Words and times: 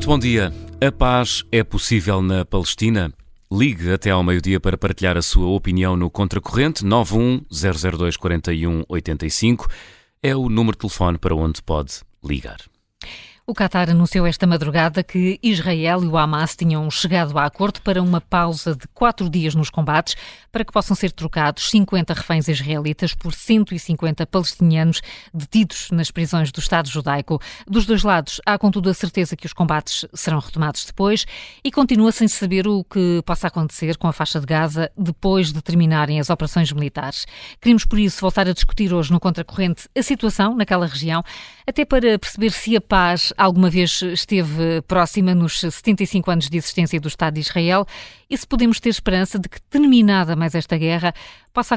Muito 0.00 0.08
bom 0.08 0.18
dia. 0.18 0.50
A 0.80 0.90
paz 0.90 1.44
é 1.52 1.62
possível 1.62 2.22
na 2.22 2.42
Palestina? 2.42 3.12
Ligue 3.52 3.92
até 3.92 4.08
ao 4.08 4.24
meio-dia 4.24 4.58
para 4.58 4.78
partilhar 4.78 5.14
a 5.18 5.20
sua 5.20 5.48
opinião 5.48 5.94
no 5.94 6.08
Contracorrente 6.08 6.86
91002 6.86 8.16
4185. 8.16 9.68
É 10.22 10.34
o 10.34 10.48
número 10.48 10.72
de 10.72 10.78
telefone 10.78 11.18
para 11.18 11.34
onde 11.34 11.60
pode 11.60 12.00
ligar. 12.24 12.69
O 13.50 13.52
Qatar 13.52 13.90
anunciou 13.90 14.28
esta 14.28 14.46
madrugada 14.46 15.02
que 15.02 15.36
Israel 15.42 16.04
e 16.04 16.06
o 16.06 16.16
Hamas 16.16 16.54
tinham 16.54 16.88
chegado 16.88 17.36
a 17.36 17.46
acordo 17.46 17.82
para 17.82 18.00
uma 18.00 18.20
pausa 18.20 18.76
de 18.76 18.86
quatro 18.94 19.28
dias 19.28 19.56
nos 19.56 19.68
combates 19.68 20.14
para 20.52 20.64
que 20.64 20.72
possam 20.72 20.94
ser 20.94 21.10
trocados 21.10 21.68
50 21.68 22.14
reféns 22.14 22.46
israelitas 22.46 23.12
por 23.12 23.34
150 23.34 24.24
palestinianos 24.24 25.00
detidos 25.34 25.90
nas 25.90 26.12
prisões 26.12 26.52
do 26.52 26.60
Estado 26.60 26.88
judaico. 26.88 27.40
Dos 27.66 27.86
dois 27.86 28.04
lados, 28.04 28.40
há 28.46 28.56
contudo 28.56 28.88
a 28.88 28.94
certeza 28.94 29.34
que 29.34 29.46
os 29.46 29.52
combates 29.52 30.06
serão 30.14 30.38
retomados 30.38 30.84
depois 30.84 31.26
e 31.64 31.72
continua 31.72 32.12
sem 32.12 32.28
saber 32.28 32.68
o 32.68 32.84
que 32.84 33.20
possa 33.26 33.48
acontecer 33.48 33.96
com 33.96 34.06
a 34.06 34.12
faixa 34.12 34.38
de 34.38 34.46
Gaza 34.46 34.92
depois 34.96 35.52
de 35.52 35.60
terminarem 35.60 36.20
as 36.20 36.30
operações 36.30 36.70
militares. 36.70 37.26
Queremos, 37.60 37.84
por 37.84 37.98
isso, 37.98 38.20
voltar 38.20 38.46
a 38.46 38.52
discutir 38.52 38.94
hoje 38.94 39.10
no 39.10 39.18
Contracorrente 39.18 39.88
a 39.98 40.02
situação 40.04 40.54
naquela 40.54 40.86
região, 40.86 41.24
até 41.70 41.84
para 41.84 42.18
perceber 42.18 42.50
se 42.50 42.76
a 42.76 42.80
paz 42.80 43.32
alguma 43.36 43.70
vez 43.70 44.02
esteve 44.02 44.82
próxima 44.88 45.36
nos 45.36 45.60
75 45.60 46.28
anos 46.28 46.50
de 46.50 46.58
existência 46.58 47.00
do 47.00 47.06
Estado 47.06 47.34
de 47.34 47.40
Israel 47.40 47.86
e 48.28 48.36
se 48.36 48.44
podemos 48.44 48.80
ter 48.80 48.88
esperança 48.88 49.38
de 49.38 49.48
que, 49.48 49.62
terminada 49.62 50.34
mais 50.34 50.56
esta 50.56 50.76
guerra, 50.76 51.14
possa 51.52 51.76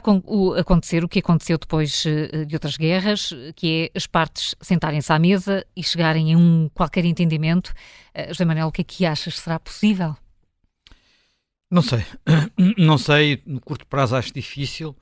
acontecer 0.57 1.03
o 1.03 1.07
que 1.07 1.19
aconteceu 1.19 1.59
depois 1.59 2.05
eh, 2.07 2.43
de 2.43 2.55
outras 2.55 2.75
guerras, 2.75 3.35
que 3.55 3.91
é 3.94 3.97
as 3.97 4.08
partes 4.08 4.55
sentarem-se 4.59 5.14
à 5.14 5.19
mesa 5.19 5.64
e 5.75 5.83
chegarem 5.83 6.33
a 6.33 6.38
um 6.39 6.71
qualquer 6.73 7.05
entendimento. 7.05 7.71
Eh, 8.16 8.30
José 8.30 8.45
Manuel, 8.45 8.69
o 8.69 8.71
que 8.71 8.81
é 8.81 8.83
que 8.83 9.05
achas? 9.05 9.36
Será 9.36 9.59
possível? 9.59 10.16
Não 11.69 11.83
sei. 11.83 12.03
Não 12.80 12.97
sei. 12.97 13.44
No 13.45 13.61
curto 13.61 13.86
prazo 13.86 14.16
acho 14.16 14.33
difícil. 14.33 14.95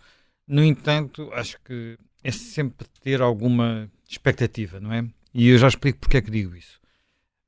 No 0.46 0.62
entanto, 0.62 1.30
acho 1.32 1.58
que 1.64 1.98
é 2.22 2.32
sempre 2.32 2.86
ter 3.02 3.22
alguma 3.22 3.90
expectativa, 4.12 4.80
não 4.80 4.92
é? 4.92 5.08
E 5.34 5.48
eu 5.48 5.58
já 5.58 5.68
explico 5.68 6.00
porque 6.00 6.18
é 6.18 6.22
que 6.22 6.32
digo 6.32 6.56
isso. 6.56 6.80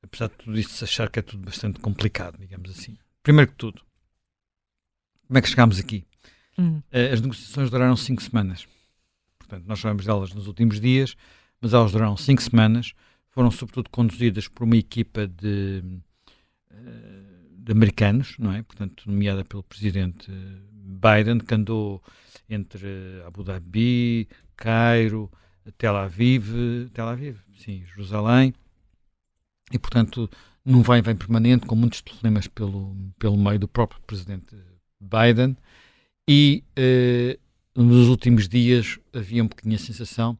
Apesar 0.02 0.28
de 0.28 0.36
tudo 0.36 0.58
isto, 0.58 0.84
achar 0.84 1.10
que 1.10 1.20
é 1.20 1.22
tudo 1.22 1.44
bastante 1.44 1.80
complicado, 1.80 2.38
digamos 2.38 2.70
assim. 2.70 2.98
Primeiro 3.22 3.52
que 3.52 3.58
tudo, 3.58 3.82
como 5.28 5.38
é 5.38 5.42
que 5.42 5.50
chegámos 5.50 5.80
aqui? 5.80 6.06
Hum. 6.58 6.82
Eh, 6.92 7.12
as 7.12 7.22
negociações 7.22 7.70
duraram 7.70 7.96
cinco 7.96 8.22
semanas. 8.22 8.68
Portanto, 9.40 9.66
nós 9.66 9.80
sabemos 9.80 10.06
delas 10.06 10.34
nos 10.34 10.48
últimos 10.48 10.80
dias, 10.80 11.16
mas 11.60 11.74
elas 11.74 11.92
duraram 11.92 12.16
cinco 12.18 12.42
semanas. 12.42 12.94
Foram, 13.30 13.50
sobretudo, 13.50 13.90
conduzidas 13.90 14.48
por 14.48 14.64
uma 14.64 14.78
equipa 14.78 15.28
de, 15.28 15.84
eh, 16.70 17.24
de 17.52 17.72
americanos, 17.72 18.36
não 18.38 18.54
é? 18.54 18.62
Portanto, 18.62 19.10
nomeada 19.10 19.44
pelo 19.44 19.64
presidente 19.64 20.32
Biden, 20.32 21.40
que 21.40 21.54
andou 21.56 22.04
entre 22.50 23.24
Abu 23.26 23.44
Dhabi, 23.44 24.28
Cairo, 24.56 25.32
Tel 25.72 25.96
Aviv, 25.96 26.90
Tel 26.94 27.08
Aviv, 27.08 27.38
sim, 27.58 27.84
Jerusalém, 27.86 28.54
e 29.72 29.80
portanto 29.80 30.30
num 30.66 30.82
vai 30.82 31.02
vem 31.02 31.16
permanente 31.16 31.66
com 31.66 31.76
muitos 31.76 32.02
telefonemas 32.02 32.48
pelo, 32.48 32.96
pelo 33.20 33.38
meio 33.38 33.60
do 33.60 33.68
próprio 33.68 34.02
presidente 34.02 34.56
Biden 35.00 35.58
e 36.28 36.64
eh, 36.76 37.38
nos 37.76 38.08
últimos 38.08 38.48
dias 38.48 39.00
havia 39.14 39.44
um 39.44 39.48
bocadinho 39.48 39.76
a 39.76 39.80
sensação 39.80 40.38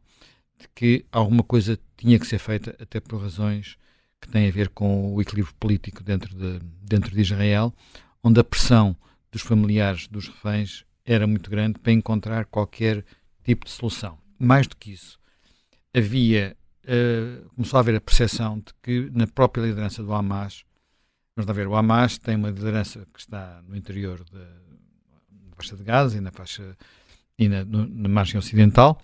de 0.58 0.68
que 0.74 1.04
alguma 1.12 1.42
coisa 1.42 1.78
tinha 1.96 2.18
que 2.18 2.26
ser 2.26 2.38
feita 2.38 2.74
até 2.80 3.00
por 3.00 3.20
razões 3.20 3.76
que 4.20 4.28
têm 4.28 4.48
a 4.48 4.52
ver 4.52 4.70
com 4.70 5.12
o 5.12 5.20
equilíbrio 5.20 5.54
político 5.60 6.02
dentro 6.02 6.34
de, 6.34 6.58
dentro 6.82 7.14
de 7.14 7.20
Israel, 7.20 7.74
onde 8.22 8.40
a 8.40 8.44
pressão 8.44 8.96
dos 9.30 9.42
familiares 9.42 10.08
dos 10.08 10.28
reféns 10.28 10.84
era 11.04 11.26
muito 11.26 11.50
grande 11.50 11.78
para 11.78 11.92
encontrar 11.92 12.46
qualquer 12.46 13.04
tipo 13.42 13.66
de 13.66 13.70
solução. 13.70 14.16
Mais 14.38 14.66
do 14.66 14.76
que 14.76 14.92
isso, 14.92 15.18
havia, 15.94 16.56
uh, 16.84 17.48
começou 17.50 17.76
a 17.76 17.80
haver 17.80 17.96
a 17.96 18.00
percepção 18.00 18.58
de 18.58 18.72
que 18.82 19.10
na 19.12 19.26
própria 19.26 19.62
liderança 19.62 20.02
do 20.02 20.12
Hamas, 20.12 20.64
vamos 21.36 21.46
lá 21.46 21.54
ver, 21.54 21.66
o 21.66 21.76
Hamas 21.76 22.18
tem 22.18 22.36
uma 22.36 22.50
liderança 22.50 23.06
que 23.12 23.20
está 23.20 23.62
no 23.66 23.76
interior 23.76 24.24
da, 24.30 24.46
faixa 25.56 25.76
de 25.76 25.84
Gaza 25.84 26.18
e 26.18 26.20
na 26.20 26.32
faixa 26.32 26.76
e 27.38 27.48
na, 27.48 27.64
no, 27.64 27.86
na 27.86 28.08
margem 28.08 28.38
ocidental 28.38 29.00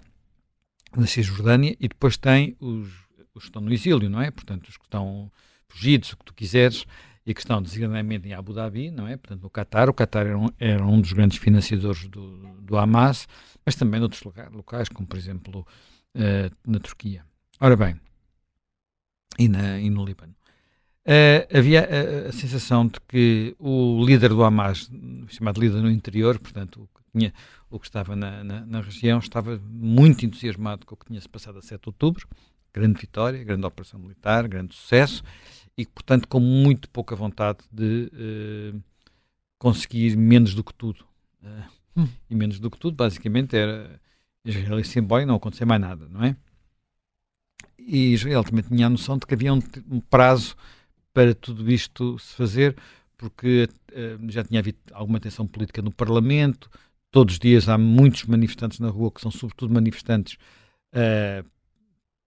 da 0.97 1.07
Cisjordânia 1.07 1.77
e 1.79 1.89
depois 1.89 2.17
tem 2.17 2.57
os, 2.61 2.89
os 3.35 3.45
que 3.45 3.49
estão 3.49 3.63
no 3.63 3.73
exílio, 3.73 4.11
não 4.11 4.21
é? 4.21 4.31
Portanto, 4.31 4.69
os 4.69 4.77
que 4.77 4.85
estão 4.85 5.31
fugidos, 5.69 6.13
o 6.13 6.17
que 6.17 6.25
tu 6.25 6.35
quiseres, 6.35 6.85
e 7.25 7.35
que 7.35 7.41
estão 7.41 7.63
designadamente 7.63 8.29
em 8.29 8.33
Abu 8.33 8.53
Dhabi, 8.53 8.91
não 8.91 9.07
é? 9.07 9.17
Portanto, 9.17 9.43
no 9.43 9.51
Qatar. 9.51 9.89
O 9.89 9.95
Qatar 9.95 10.27
era 10.27 10.39
um, 10.39 10.49
era 10.59 10.85
um 10.85 11.01
dos 11.01 11.13
grandes 11.13 11.39
financiadores 11.39 12.09
do, 12.09 12.39
do 12.61 12.77
Hamas, 12.77 13.29
mas 13.65 13.77
também 13.77 14.01
noutros 14.01 14.23
locais, 14.53 14.89
como 14.89 15.07
por 15.07 15.17
exemplo 15.17 15.67
uh, 16.17 16.57
na 16.67 16.79
Turquia. 16.79 17.25
Ora 17.61 17.77
bem, 17.77 18.01
e, 19.39 19.49
na, 19.49 19.79
e 19.79 19.91
no 19.91 20.05
Líbano. 20.05 20.35
Uh, 21.01 21.59
havia 21.59 21.81
a, 21.81 22.29
a, 22.29 22.33
sensação 22.33 22.87
de 22.87 23.01
que 23.09 23.57
o 23.59 24.05
líder 24.05 24.29
do 24.29 24.45
Hamas, 24.45 24.91
chamado 25.29 25.61
líder 25.61 25.81
no 25.81 25.91
interior, 25.91 26.39
portanto, 26.39 26.83
o 26.83 26.87
que, 26.87 27.19
tinha, 27.19 27.33
o 27.71 27.81
que 27.81 27.87
estava 27.87 28.15
na, 28.15 28.45
na, 28.45 28.67
na, 28.67 28.81
região, 28.81 29.19
estava 29.19 29.59
muito 29.65 30.27
entusiasmado 30.27 30.85
com 30.85 30.95
o 30.95 30.99
que 30.99 31.07
tinha-se 31.07 31.29
passado 31.29 31.59
a 31.59 31.63
7 31.63 31.81
de 31.81 31.89
outubro. 31.89 32.29
Grande 32.73 33.01
vitória, 33.01 33.43
grande 33.43 33.67
operação 33.67 33.99
militar, 33.99 34.47
grande 34.47 34.75
sucesso, 34.75 35.25
e, 35.77 35.85
portanto, 35.87 36.29
com 36.29 36.39
muito 36.39 36.89
pouca 36.91 37.17
vontade 37.17 37.59
de 37.73 38.11
uh, 38.75 38.83
conseguir 39.59 40.17
menos 40.17 40.55
do 40.55 40.63
que 40.63 40.75
tudo. 40.75 41.05
Uh, 41.43 42.01
hum. 42.03 42.09
E 42.29 42.35
menos 42.35 42.61
do 42.61 42.71
que 42.71 42.79
tudo, 42.79 42.95
basicamente, 42.95 43.57
era 43.57 44.01
Israel 44.45 44.81
e 45.21 45.27
não 45.27 45.37
acontecia 45.37 45.67
mais 45.67 45.81
nada, 45.81 46.09
não 46.09 46.25
é? 46.25 46.37
E 47.79 48.13
Israel 48.13 48.45
também 48.45 48.63
tinha 48.63 48.87
a 48.87 48.91
noção 48.91 49.19
de 49.19 49.27
que 49.27 49.35
havia 49.35 49.53
um, 49.53 49.61
um 49.91 50.01
prazo 50.01 50.57
para 51.13 51.35
tudo 51.35 51.71
isto 51.71 52.19
se 52.19 52.35
fazer, 52.35 52.77
porque 53.17 53.69
uh, 53.93 54.31
já 54.31 54.45
tinha 54.45 54.61
havido 54.61 54.79
alguma 54.93 55.21
tensão 55.21 55.47
política 55.47 55.83
no 55.83 55.93
Parlamento, 55.93 56.71
todos 57.11 57.35
os 57.35 57.39
dias 57.39 57.69
há 57.69 57.77
muitos 57.77 58.25
manifestantes 58.25 58.79
na 58.79 58.89
rua 58.89 59.11
que 59.11 59.21
são 59.21 59.31
sobretudo 59.31 59.75
manifestantes 59.75 60.35
uh, 60.95 61.45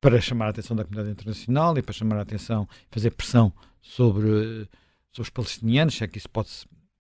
para 0.01 0.19
chamar 0.19 0.47
a 0.47 0.49
atenção 0.49 0.75
da 0.75 0.83
comunidade 0.83 1.11
internacional 1.11 1.77
e 1.77 1.81
para 1.81 1.93
chamar 1.93 2.17
a 2.17 2.21
atenção, 2.23 2.67
fazer 2.91 3.11
pressão 3.11 3.53
sobre, 3.81 4.67
sobre 5.11 5.21
os 5.21 5.29
palestinianos, 5.29 5.95
se 5.95 6.03
é 6.03 6.07
que 6.07 6.17
isso 6.17 6.29
pode, 6.29 6.49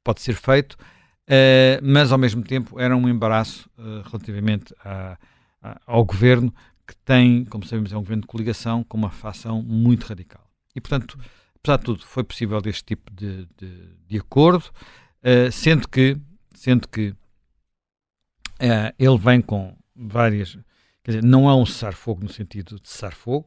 pode 0.03 0.21
ser 0.21 0.35
feito. 0.35 0.77
Uh, 1.23 1.79
mas 1.81 2.11
ao 2.11 2.17
mesmo 2.17 2.43
tempo 2.43 2.79
era 2.79 2.95
um 2.95 3.07
embaraço 3.07 3.69
uh, 3.77 4.01
relativamente 4.09 4.73
a, 4.83 5.17
a, 5.61 5.81
ao 5.85 6.03
governo, 6.03 6.53
que 6.85 6.95
tem, 6.97 7.45
como 7.45 7.65
sabemos, 7.65 7.93
é 7.93 7.97
um 7.97 8.01
governo 8.01 8.21
de 8.21 8.27
coligação 8.27 8.83
com 8.83 8.97
uma 8.97 9.09
facção 9.09 9.61
muito 9.61 10.05
radical. 10.05 10.45
E, 10.75 10.81
portanto, 10.81 11.17
apesar 11.55 11.77
de 11.77 11.83
tudo, 11.85 12.05
foi 12.05 12.23
possível 12.23 12.61
este 12.65 12.83
tipo 12.83 13.11
de, 13.13 13.47
de, 13.57 13.95
de 14.05 14.17
acordo, 14.17 14.65
uh, 15.23 15.51
sendo 15.51 15.87
que, 15.87 16.17
sendo 16.53 16.87
que 16.87 17.15
ele 18.97 19.17
vem 19.17 19.41
com 19.41 19.75
várias. 19.93 20.57
Quer 21.03 21.11
dizer, 21.11 21.23
não 21.23 21.49
é 21.49 21.53
um 21.53 21.65
cessar-fogo 21.65 22.23
no 22.23 22.29
sentido 22.31 22.79
de 22.79 22.87
cessar-fogo, 22.87 23.45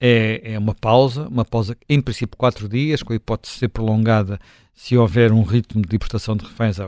é, 0.00 0.54
é 0.54 0.58
uma 0.58 0.74
pausa, 0.74 1.28
uma 1.28 1.44
pausa 1.44 1.76
em 1.88 2.00
princípio 2.00 2.36
quatro 2.36 2.68
dias, 2.68 3.02
com 3.02 3.12
a 3.12 3.16
hipótese 3.16 3.54
de 3.54 3.58
ser 3.60 3.68
prolongada 3.68 4.40
se 4.72 4.96
houver 4.96 5.30
um 5.30 5.42
ritmo 5.42 5.82
de 5.82 5.88
libertação 5.90 6.34
de 6.34 6.44
reféns 6.44 6.78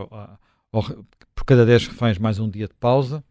por 0.70 1.44
cada 1.44 1.66
10 1.66 1.88
reféns 1.88 2.16
mais 2.16 2.38
um 2.38 2.48
dia 2.48 2.66
de 2.66 2.74
pausa. 2.74 3.22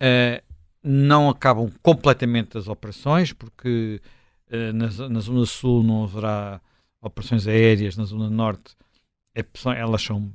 Uh, 0.00 0.40
não 0.84 1.28
acabam 1.28 1.70
completamente 1.82 2.56
as 2.56 2.68
operações, 2.68 3.32
porque 3.32 4.00
uh, 4.48 4.72
na, 4.72 5.08
na, 5.08 5.20
Zona 5.20 5.46
Sul 5.46 5.82
não 5.82 6.04
haverá 6.04 6.60
operações 7.00 7.48
aéreas, 7.48 7.96
na 7.96 8.04
Zona 8.04 8.30
Norte 8.30 8.76
é, 9.34 9.44
elas 9.76 10.02
são 10.02 10.32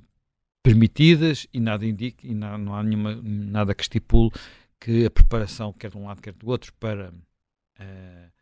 permitidas 0.62 1.48
e 1.54 1.62
nada 1.62 1.86
indica, 1.86 2.28
e 2.28 2.34
não 2.34 2.76
há 2.76 2.84
nenhuma, 2.84 3.18
nada 3.24 3.74
que 3.74 3.84
estipule 3.84 4.32
que 4.80 5.06
a 5.06 5.10
preparação, 5.10 5.72
quer 5.72 5.90
de 5.90 5.98
um 5.98 6.06
lado, 6.06 6.22
quer 6.22 6.34
do 6.34 6.50
outro, 6.50 6.74
para 6.80 7.10
uh, 7.10 8.37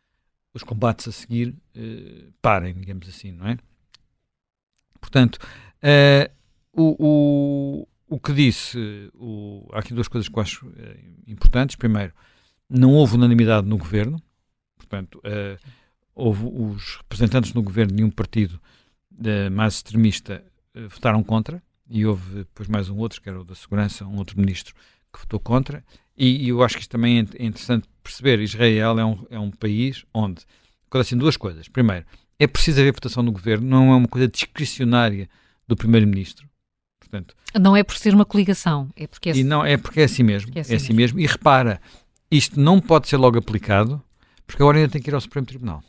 os 0.56 0.62
combates 0.62 1.06
a 1.06 1.12
seguir 1.12 1.54
uh, 1.76 2.32
parem, 2.40 2.74
digamos 2.74 3.06
assim, 3.08 3.30
não 3.30 3.46
é? 3.46 3.58
Portanto, 4.98 5.36
uh, 5.36 6.32
o, 6.72 6.96
o, 6.98 7.88
o 8.08 8.18
que 8.18 8.32
disse, 8.32 9.10
o, 9.14 9.68
há 9.72 9.80
aqui 9.80 9.92
duas 9.92 10.08
coisas 10.08 10.28
que 10.28 10.36
eu 10.36 10.42
acho 10.42 10.66
importantes. 11.26 11.76
Primeiro, 11.76 12.12
não 12.68 12.92
houve 12.92 13.14
unanimidade 13.14 13.66
no 13.66 13.76
governo, 13.76 14.20
portanto, 14.76 15.20
houve 16.14 16.44
os 16.44 16.96
representantes 16.96 17.54
no 17.54 17.62
governo 17.62 17.94
de 17.94 18.04
um 18.04 18.10
partido 18.10 18.60
mais 19.52 19.74
extremista 19.74 20.44
votaram 20.90 21.22
contra, 21.22 21.62
e 21.88 22.04
houve 22.04 22.38
depois 22.38 22.68
mais 22.68 22.90
um 22.90 22.98
outro, 22.98 23.22
que 23.22 23.28
era 23.28 23.40
o 23.40 23.44
da 23.44 23.54
Segurança, 23.54 24.04
um 24.04 24.16
outro 24.16 24.38
ministro, 24.38 24.74
que 25.10 25.20
votou 25.20 25.40
contra, 25.40 25.82
e, 26.16 26.44
e, 26.44 26.48
eu 26.48 26.62
acho 26.62 26.74
que 26.76 26.82
isto 26.82 26.90
também 26.90 27.18
é 27.18 27.44
interessante 27.44 27.88
perceber. 28.06 28.40
Israel 28.40 28.98
é 28.98 29.04
um, 29.04 29.26
é 29.30 29.38
um 29.38 29.50
país 29.50 30.04
onde, 30.14 30.42
assim, 30.92 31.16
duas 31.16 31.36
coisas. 31.36 31.68
Primeiro, 31.68 32.06
é 32.38 32.46
preciso 32.46 32.80
haver 32.80 32.92
votação 32.92 33.22
no 33.22 33.32
governo, 33.32 33.66
não 33.66 33.92
é 33.92 33.96
uma 33.96 34.08
coisa 34.08 34.28
discricionária 34.28 35.28
do 35.66 35.76
primeiro-ministro. 35.76 36.48
Portanto, 37.00 37.34
não 37.58 37.76
é 37.76 37.82
por 37.82 37.96
ser 37.96 38.14
uma 38.14 38.24
coligação, 38.24 38.90
é 38.96 39.06
porque 39.06 39.30
é, 39.30 39.36
e 39.36 39.44
não, 39.44 39.64
é 39.64 39.76
porque 39.76 40.00
é 40.00 40.04
assim 40.04 40.22
mesmo. 40.22 40.50
É 40.54 40.60
assim, 40.60 40.72
é 40.72 40.76
assim 40.76 40.92
mesmo. 40.92 41.16
mesmo. 41.16 41.20
E 41.20 41.26
repara, 41.26 41.80
isto 42.30 42.58
não 42.60 42.80
pode 42.80 43.08
ser 43.08 43.16
logo 43.16 43.38
aplicado, 43.38 44.02
porque 44.46 44.62
agora 44.62 44.78
ainda 44.78 44.90
tem 44.90 45.00
que 45.00 45.10
ir 45.10 45.14
ao 45.14 45.20
Supremo 45.20 45.46
Tribunal. 45.46 45.82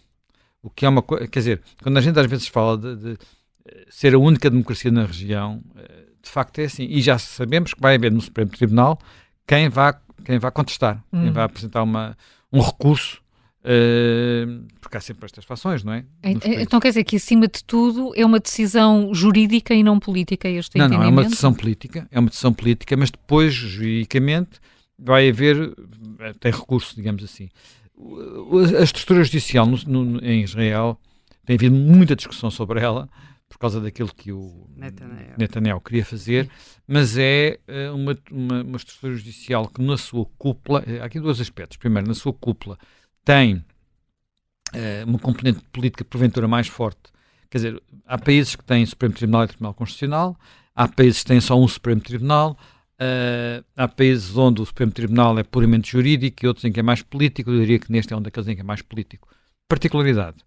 O 0.62 0.70
que 0.70 0.86
é 0.86 0.90
uma 0.90 1.02
coisa, 1.02 1.28
quer 1.28 1.40
dizer, 1.40 1.62
quando 1.82 1.98
a 1.98 2.02
gente 2.02 2.20
às 2.20 2.28
vezes 2.28 2.48
fala 2.48 2.78
de, 2.78 2.96
de 2.96 3.18
eh, 3.66 3.86
ser 3.90 4.14
a 4.14 4.20
única 4.20 4.50
democracia 4.50 4.92
na 4.92 5.06
região, 5.06 5.64
eh, 5.76 6.06
de 6.22 6.30
facto 6.30 6.60
é 6.60 6.66
assim. 6.66 6.84
E 6.84 7.02
já 7.02 7.18
sabemos 7.18 7.74
que 7.74 7.82
vai 7.82 7.96
haver 7.96 8.12
no 8.12 8.22
Supremo 8.22 8.52
Tribunal 8.52 9.00
quem 9.48 9.70
vá, 9.70 10.00
quem 10.24 10.40
vá 10.40 10.52
contestar, 10.52 11.04
hum. 11.12 11.24
quem 11.24 11.32
vai 11.32 11.44
apresentar 11.44 11.84
uma, 11.84 12.18
um 12.52 12.62
recurso 12.62 13.22
Uh, 13.68 14.66
porque 14.80 14.96
há 14.96 15.02
sempre 15.02 15.26
estas 15.26 15.44
fações, 15.44 15.84
não 15.84 15.92
é? 15.92 16.06
Então 16.24 16.80
quer 16.80 16.88
dizer 16.88 17.04
que, 17.04 17.18
acima 17.18 17.50
de 17.50 17.62
tudo, 17.66 18.14
é 18.16 18.26
uma 18.26 18.40
decisão 18.40 19.14
jurídica 19.14 19.74
e 19.74 19.84
não 19.84 20.00
política 20.00 20.48
este 20.48 20.78
Não, 20.78 20.88
não, 20.88 21.04
é 21.04 21.08
uma 21.08 21.26
decisão 21.26 21.54
política, 21.54 22.08
é 22.10 22.18
uma 22.18 22.30
decisão 22.30 22.54
política, 22.54 22.96
mas 22.96 23.12
depois, 23.12 23.54
juridicamente, 23.54 24.62
vai 24.98 25.28
haver, 25.28 25.74
eh, 26.20 26.34
tem 26.40 26.50
recurso, 26.50 26.96
digamos 26.96 27.26
assim. 27.26 27.50
A 28.80 28.84
estrutura 28.84 29.22
judicial 29.26 29.66
no, 29.66 29.78
no, 29.86 30.24
em 30.24 30.44
Israel 30.44 30.98
tem 31.46 31.58
havido 31.58 31.76
muita 31.76 32.16
discussão 32.16 32.50
sobre 32.50 32.80
ela, 32.80 33.10
por 33.50 33.58
causa 33.58 33.80
daquilo 33.80 34.14
que 34.14 34.32
o 34.32 34.68
Netanyahu, 34.76 35.34
Netanyahu 35.38 35.82
queria 35.82 36.06
fazer, 36.06 36.50
mas 36.88 37.18
é 37.18 37.60
eh, 37.68 37.90
uma, 37.92 38.18
uma, 38.30 38.62
uma, 38.62 38.78
estrutura 38.78 39.16
judicial 39.16 39.68
que 39.68 39.82
na 39.82 39.98
sua 39.98 40.26
cúpula, 40.38 40.84
há 41.02 41.06
aqui 41.06 41.20
dois 41.20 41.40
aspectos. 41.40 41.78
Primeiro, 41.78 42.08
na 42.08 42.14
sua 42.14 42.34
cúpula 42.34 42.78
tem 43.24 43.56
uh, 44.74 45.06
uma 45.06 45.20
componente 45.20 45.60
política 45.72 46.04
porventura 46.04 46.48
mais 46.48 46.68
forte. 46.68 47.12
Quer 47.50 47.58
dizer, 47.58 47.84
há 48.06 48.18
países 48.18 48.56
que 48.56 48.64
têm 48.64 48.86
Supremo 48.86 49.14
Tribunal 49.14 49.46
e 49.46 49.48
Tribunal 49.48 49.74
Constitucional, 49.74 50.38
há 50.76 50.88
países 50.88 51.22
que 51.22 51.28
têm 51.28 51.40
só 51.40 51.60
um 51.60 51.68
Supremo 51.68 52.02
Tribunal, 52.02 52.58
uh, 53.02 53.66
há 53.76 53.88
países 53.88 54.36
onde 54.36 54.62
o 54.62 54.66
Supremo 54.66 54.92
Tribunal 54.92 55.40
é 55.40 55.44
puramente 55.44 55.92
jurídico 55.92 56.46
e 56.46 56.48
outros 56.48 56.66
em 56.66 56.72
que 56.72 56.80
é 56.80 56.84
mais 56.84 57.02
político. 57.02 57.50
Eu 57.50 57.60
diria 57.60 57.80
que 57.80 57.92
neste 57.92 58.14
é 58.14 58.18
um 58.18 58.22
daqueles 58.22 58.48
em 58.50 58.56
que 58.56 58.62
é 58.62 58.66
mais 58.66 58.82
político. 58.82 59.30
Particularidade: 59.70 60.38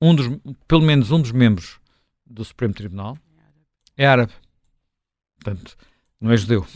um 0.00 0.14
dos, 0.14 0.26
pelo 0.66 0.82
menos 0.82 1.10
um 1.10 1.20
dos 1.20 1.32
membros 1.32 1.78
do 2.26 2.44
Supremo 2.44 2.74
Tribunal 2.74 3.18
é 3.96 4.06
árabe. 4.06 4.32
Portanto, 5.36 5.76
não 6.20 6.32
é 6.32 6.36
judeu. 6.36 6.66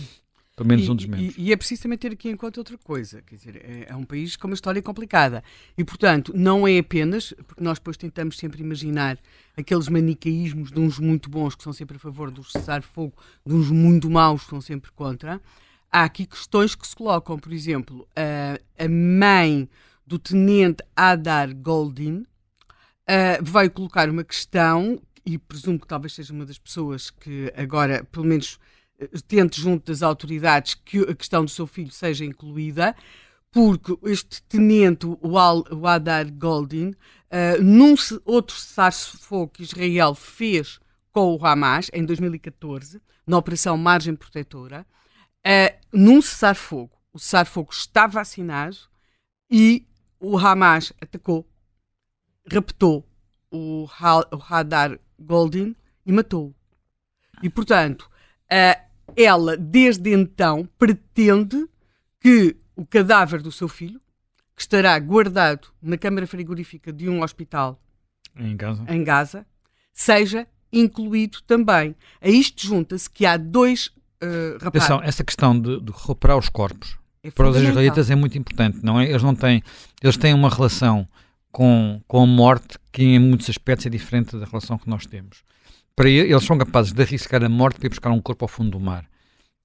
Pelo 0.57 0.69
menos 0.69 0.87
e, 0.87 0.91
um 0.91 0.95
dos 0.95 1.07
membros. 1.07 1.39
E, 1.39 1.41
e, 1.41 1.53
é 1.53 1.57
preciso 1.57 1.85
também 1.85 1.97
ter 1.97 2.13
aqui 2.13 2.29
em 2.29 2.37
conta 2.37 2.61
outra 2.61 2.77
coisa, 2.77 3.23
quer 3.23 3.35
dizer, 3.35 3.57
é, 3.57 3.87
é, 3.89 3.97
um 3.97 4.05
país 4.05 4.37
com 4.37 4.47
uma 4.47 4.53
história 4.53 4.83
complicada 4.83 5.43
e, 5.77 5.83
portanto, 5.83 6.33
não 6.37 6.69
é 6.69 6.77
apenas, 6.77 7.33
porque 7.47 7.65
nós 7.65 7.79
depois 7.79 7.97
tentamos 7.97 8.37
sempre 8.37 8.63
imaginar 8.63 9.19
aqueles 9.57 9.89
manicaísmos 9.89 10.71
de 10.71 10.79
uns 10.79 10.99
muito 10.99 11.31
bons 11.31 11.55
que 11.55 11.63
são 11.63 11.73
sempre 11.73 11.97
a 11.97 11.99
favor 11.99 12.31
do 12.31 12.45
cessar-fogo, 12.45 13.15
de 13.47 13.55
uns 13.55 13.71
muito 13.71 14.11
maus 14.11 14.45
que 14.45 14.51
são 14.51 14.61
sempre 14.61 14.93
contra. 14.93 15.41
Há 15.91 16.05
aqui 16.05 16.27
questões 16.27 16.75
que 16.75 16.87
se 16.87 16.95
colocam, 16.95 17.39
por 17.39 17.55
exemplo, 17.55 18.07
a, 18.15 18.85
a 18.85 18.89
mãe 18.89 19.67
do 20.07 20.19
tenente 20.19 20.85
Adar 20.95 21.55
Goldin 21.57 22.27
uh, 23.11 23.43
veio 23.43 23.71
colocar 23.71 24.11
uma 24.11 24.25
questão 24.25 25.01
e 25.25 25.39
presumo 25.39 25.79
que 25.79 25.87
talvez 25.87 26.15
seja 26.15 26.33
uma 26.33 26.47
das 26.47 26.59
pessoas 26.59 27.11
que 27.11 27.53
agora, 27.57 28.05
pelo 28.05 28.27
menos 28.27 28.59
tente 29.27 29.61
junto 29.61 29.87
das 29.91 30.03
autoridades 30.03 30.75
que 30.75 30.99
a 31.01 31.15
questão 31.15 31.45
do 31.45 31.51
seu 31.51 31.67
filho 31.67 31.91
seja 31.91 32.25
incluída, 32.25 32.95
porque 33.51 33.97
este 34.05 34.43
tenente, 34.43 35.07
o, 35.07 35.39
Al, 35.39 35.65
o 35.71 35.87
Adar 35.87 36.31
Goldin, 36.33 36.91
uh, 36.91 37.63
num 37.63 37.95
outro 38.25 38.57
cessar-fogo 38.57 39.53
que 39.53 39.63
Israel 39.63 40.15
fez 40.15 40.79
com 41.11 41.35
o 41.35 41.45
Hamas 41.45 41.91
em 41.93 42.05
2014, 42.05 43.01
na 43.27 43.39
Operação 43.39 43.77
Margem 43.77 44.15
Protetora, 44.15 44.87
uh, 45.47 45.79
num 45.93 46.23
cessar-fogo. 46.23 46.93
O 47.13 47.19
cessar-fogo 47.19 47.73
está 47.73 48.07
vacinado 48.07 48.77
e 49.51 49.85
o 50.21 50.39
Hamas 50.39 50.93
atacou, 51.01 51.49
raptou 52.51 53.05
o, 53.51 53.85
o 53.85 54.43
Hadar 54.49 54.97
Goldin 55.21 55.77
e 56.05 56.13
matou-o. 56.13 56.55
E, 57.43 57.49
portanto, 57.49 58.11
ela, 59.17 59.57
desde 59.57 60.13
então, 60.13 60.69
pretende 60.79 61.69
que 62.21 62.57
o 62.77 62.85
cadáver 62.85 63.43
do 63.43 63.53
seu 63.53 63.69
filho, 63.69 64.01
que 64.55 64.63
estará 64.63 64.99
guardado 64.99 65.69
na 65.81 65.97
câmara 65.97 66.27
frigorífica 66.27 66.93
de 66.93 67.09
um 67.09 67.23
hospital 67.23 67.81
em 68.37 68.57
Gaza, 68.57 68.85
em 68.89 69.03
Gaza 69.03 69.47
seja 69.93 70.47
incluído 70.73 71.43
também. 71.43 71.95
A 72.21 72.29
isto 72.29 72.67
junta-se 72.67 73.09
que 73.09 73.27
há 73.27 73.37
dois 73.37 73.87
uh, 74.23 74.59
rapazes. 74.63 74.89
Atenção, 74.89 75.03
essa 75.03 75.25
questão 75.25 75.59
de, 75.59 75.81
de 75.81 75.93
recuperar 75.93 76.39
os 76.39 76.49
corpos 76.49 76.99
é 77.23 77.31
para 77.31 77.49
os 77.49 77.57
israelitas 77.57 78.11
é 78.11 78.15
muito 78.15 78.39
importante, 78.39 78.79
não 78.83 78.99
é? 78.99 79.09
Eles 79.09 79.23
não 79.23 79.35
têm, 79.35 79.63
eles 80.03 80.17
têm 80.17 80.33
uma 80.33 80.49
relação 80.49 81.07
com, 81.51 82.01
com 82.07 82.23
a 82.23 82.27
morte 82.27 82.79
que 82.93 83.03
em 83.03 83.19
muitos 83.19 83.49
aspectos 83.51 83.87
é 83.87 83.91
diferente 83.91 84.37
da 84.37 84.45
relação 84.45 84.79
que 84.79 84.89
nós 84.89 85.07
temos 85.07 85.43
para 86.01 86.09
eles 86.09 86.45
são 86.45 86.57
capazes 86.57 86.93
de 86.93 87.03
arriscar 87.03 87.45
a 87.45 87.49
morte 87.49 87.79
para 87.79 87.87
ir 87.87 87.91
buscar 87.91 88.11
um 88.11 88.23
corpo 88.23 88.47
ao 88.47 88.49
fundo 88.49 88.71
do 88.71 88.81
mar. 88.81 89.05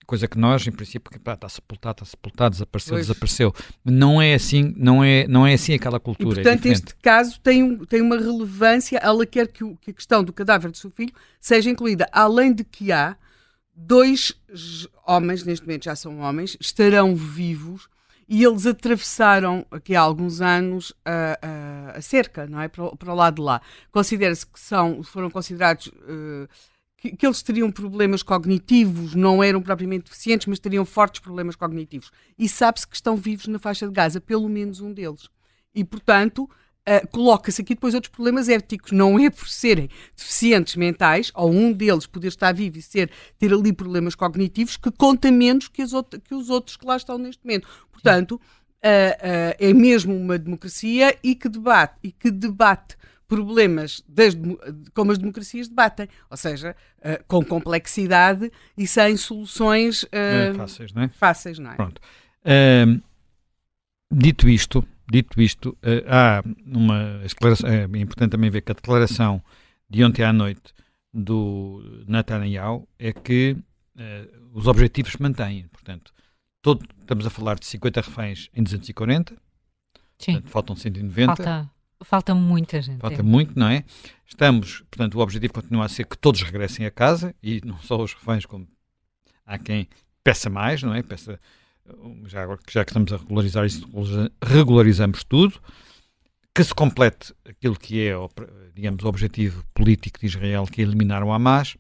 Coisa 0.06 0.28
que 0.28 0.38
nós, 0.38 0.68
em 0.68 0.72
princípio, 0.72 1.18
pá, 1.22 1.34
está 1.34 1.48
sepultado, 1.48 2.04
está 2.04 2.06
sepultado, 2.06 2.52
desapareceu, 2.52 2.94
pois. 2.94 3.08
desapareceu. 3.08 3.54
Não 3.86 4.22
é 4.22 4.34
assim, 4.34 4.74
não 4.76 5.02
é, 5.02 5.26
não 5.30 5.48
é 5.48 5.54
assim 5.54 5.74
aquela 5.74 5.98
cultura. 5.98 6.40
E, 6.40 6.42
é 6.42 6.44
portanto, 6.44 6.66
é 6.66 6.70
este 6.70 6.96
caso 6.98 7.40
tem, 7.40 7.78
tem 7.86 8.02
uma 8.02 8.18
relevância. 8.18 9.00
Ela 9.02 9.26
quer 9.26 9.48
que, 9.48 9.64
o, 9.64 9.78
que 9.78 9.92
a 9.92 9.94
questão 9.94 10.26
do 10.26 10.34
cadáver 10.34 10.70
do 10.70 10.76
seu 10.76 10.92
filho 10.92 11.14
seja 11.40 11.70
incluída. 11.70 12.06
Além 12.12 12.54
de 12.54 12.66
que 12.66 12.92
há 12.92 13.16
dois 13.74 14.34
homens, 15.08 15.42
neste 15.46 15.66
momento 15.66 15.86
já 15.86 15.96
são 15.96 16.20
homens, 16.20 16.58
estarão 16.60 17.16
vivos 17.16 17.88
e 18.28 18.44
eles 18.44 18.66
atravessaram 18.66 19.66
aqui 19.70 19.96
há 19.96 20.02
alguns 20.02 20.42
anos 20.42 20.94
a, 21.06 21.40
a, 21.42 21.98
a 21.98 22.02
cerca, 22.02 22.48
não 22.48 22.60
é? 22.60 22.68
Para 22.68 22.96
para 22.96 23.14
o, 23.14 23.16
lado 23.16 23.36
de 23.36 23.42
lá. 23.42 23.62
Considera-se 23.92 24.46
que 24.46 24.60
são, 24.60 25.04
foram 25.04 25.30
considerados 25.30 25.88
uh, 25.88 26.48
que, 26.98 27.16
que, 27.16 27.26
eles 27.26 27.44
teriam 27.44 27.72
problemas 27.72 28.24
cognitivos, 28.24 29.14
não 29.14 29.44
eram 29.44 29.62
propriamente 29.62 30.06
deficientes, 30.06 30.48
mas 30.48 30.60
teriam 30.60 30.86
fortes 30.86 31.22
problemas 31.22 31.56
cognitivos. 31.56 32.12
E 32.38 32.50
sabe-se 32.50 32.88
que 32.88 32.96
estão 32.96 33.16
vivos 33.16 33.48
na 33.48 33.60
faixa 33.60 33.86
de 33.86 33.94
Gaza, 33.94 34.20
pelo 34.20 34.50
menos 34.50 34.82
um 34.82 34.92
deles. 34.92 35.30
E, 35.74 35.84
portanto, 35.84 36.50
Uh, 36.88 37.08
coloca-se 37.08 37.64
aqui 37.64 37.74
depois 37.74 37.96
outros 37.96 38.12
problemas 38.12 38.48
éticos. 38.48 38.92
Não 38.92 39.18
é 39.18 39.32
por 39.32 39.48
serem 39.48 39.90
deficientes 40.16 40.76
mentais, 40.76 41.32
ou 41.34 41.52
um 41.52 41.74
deles 41.74 42.06
poder 42.06 42.28
estar 42.28 42.54
vivo 42.54 42.78
e 42.78 42.82
ser, 42.82 43.10
ter 43.40 43.52
ali 43.52 43.74
problemas 43.74 44.14
cognitivos, 44.14 44.78
que 44.78 44.92
conta 44.92 45.32
menos 45.32 45.68
que, 45.68 45.82
outro, 45.96 46.22
que 46.22 46.36
os 46.36 46.52
outros 46.52 46.78
que 46.78 46.86
lá 46.86 46.96
estão 46.96 47.18
neste 47.18 47.44
momento. 47.44 47.68
Portanto, 47.92 48.34
uh, 48.34 48.38
uh, 48.38 49.56
é 49.60 49.74
mesmo 49.74 50.16
uma 50.16 50.38
democracia 50.38 51.18
e 51.24 51.34
que 51.34 51.50
debate, 51.50 51.96
e 52.04 52.12
que 52.12 52.30
debate 52.30 52.96
problemas 53.28 54.04
das, 54.08 54.38
como 54.94 55.12
as 55.12 55.18
democracias 55.18 55.68
debatem, 55.68 56.08
ou 56.30 56.38
seja, 56.38 56.76
com 57.28 57.44
complexidade 57.44 58.52
e 58.78 58.86
sem 58.86 59.18
soluções 59.18 60.06
fáceis, 60.56 60.94
não 60.94 61.02
é? 61.02 61.10
Fáceis, 61.10 61.58
não 61.58 61.72
é? 61.72 61.76
Pronto. 61.76 62.00
dito 64.12 64.48
isto, 64.48 64.88
Dito 65.08 65.42
isto, 65.42 65.70
uh, 65.70 66.06
há 66.08 66.44
uma 66.66 67.22
é 67.66 67.98
importante 68.00 68.32
também 68.32 68.50
ver 68.50 68.62
que 68.62 68.72
a 68.72 68.76
declaração 68.76 69.42
de 69.90 70.04
ontem 70.04 70.24
à 70.24 70.34
noite 70.34 70.74
do 71.14 72.04
Netanyahu 72.08 72.88
é 72.98 73.14
que 73.14 73.56
uh, 73.96 74.50
os 74.54 74.68
objetivos 74.68 75.14
se 75.14 75.22
mantêm. 75.22 75.68
Portanto, 75.68 76.14
todo, 76.62 76.86
estamos 77.00 77.26
a 77.26 77.30
falar 77.30 77.60
de 77.60 77.66
50 77.66 78.02
reféns 78.02 78.50
em 78.54 78.64
240, 78.64 79.36
Sim. 80.18 80.34
Portanto, 80.34 80.52
faltam 80.52 80.76
190. 80.76 81.36
Falta, 81.36 81.72
falta 82.04 82.36
muita 82.36 82.82
gente. 82.82 83.00
Falta 83.00 83.20
é. 83.20 83.24
muito, 83.24 83.58
não 83.58 83.68
é? 83.68 83.84
Estamos, 84.26 84.84
portanto, 84.90 85.16
o 85.16 85.20
objetivo 85.20 85.54
continua 85.54 85.86
a 85.86 85.90
ser 85.90 86.06
que 86.06 86.18
todos 86.18 86.42
regressem 86.42 86.86
a 86.86 86.92
casa 86.92 87.36
e 87.42 87.62
não 87.64 87.80
só 87.80 88.02
os 88.02 88.14
reféns, 88.14 88.46
como 88.46 88.68
há 89.46 89.58
quem 89.58 89.88
peça 90.24 90.50
mais, 90.50 90.82
não 90.82 90.94
é? 90.94 91.04
Peça 91.04 91.40
já, 92.26 92.44
agora, 92.44 92.60
já 92.70 92.84
que 92.84 92.92
estamos 92.92 93.12
a 93.14 93.18
regularizar 93.18 93.66
isso, 93.66 93.88
regularizamos 94.44 95.24
tudo, 95.24 95.60
que 96.54 96.64
se 96.64 96.74
complete 96.74 97.34
aquilo 97.48 97.78
que 97.78 98.08
é, 98.08 98.14
digamos, 98.74 99.04
o 99.04 99.08
objetivo 99.08 99.64
político 99.74 100.20
de 100.20 100.26
Israel, 100.26 100.66
que 100.66 100.82
é 100.82 100.84
eliminar 100.86 101.24
o 101.24 101.32
Hamas, 101.32 101.78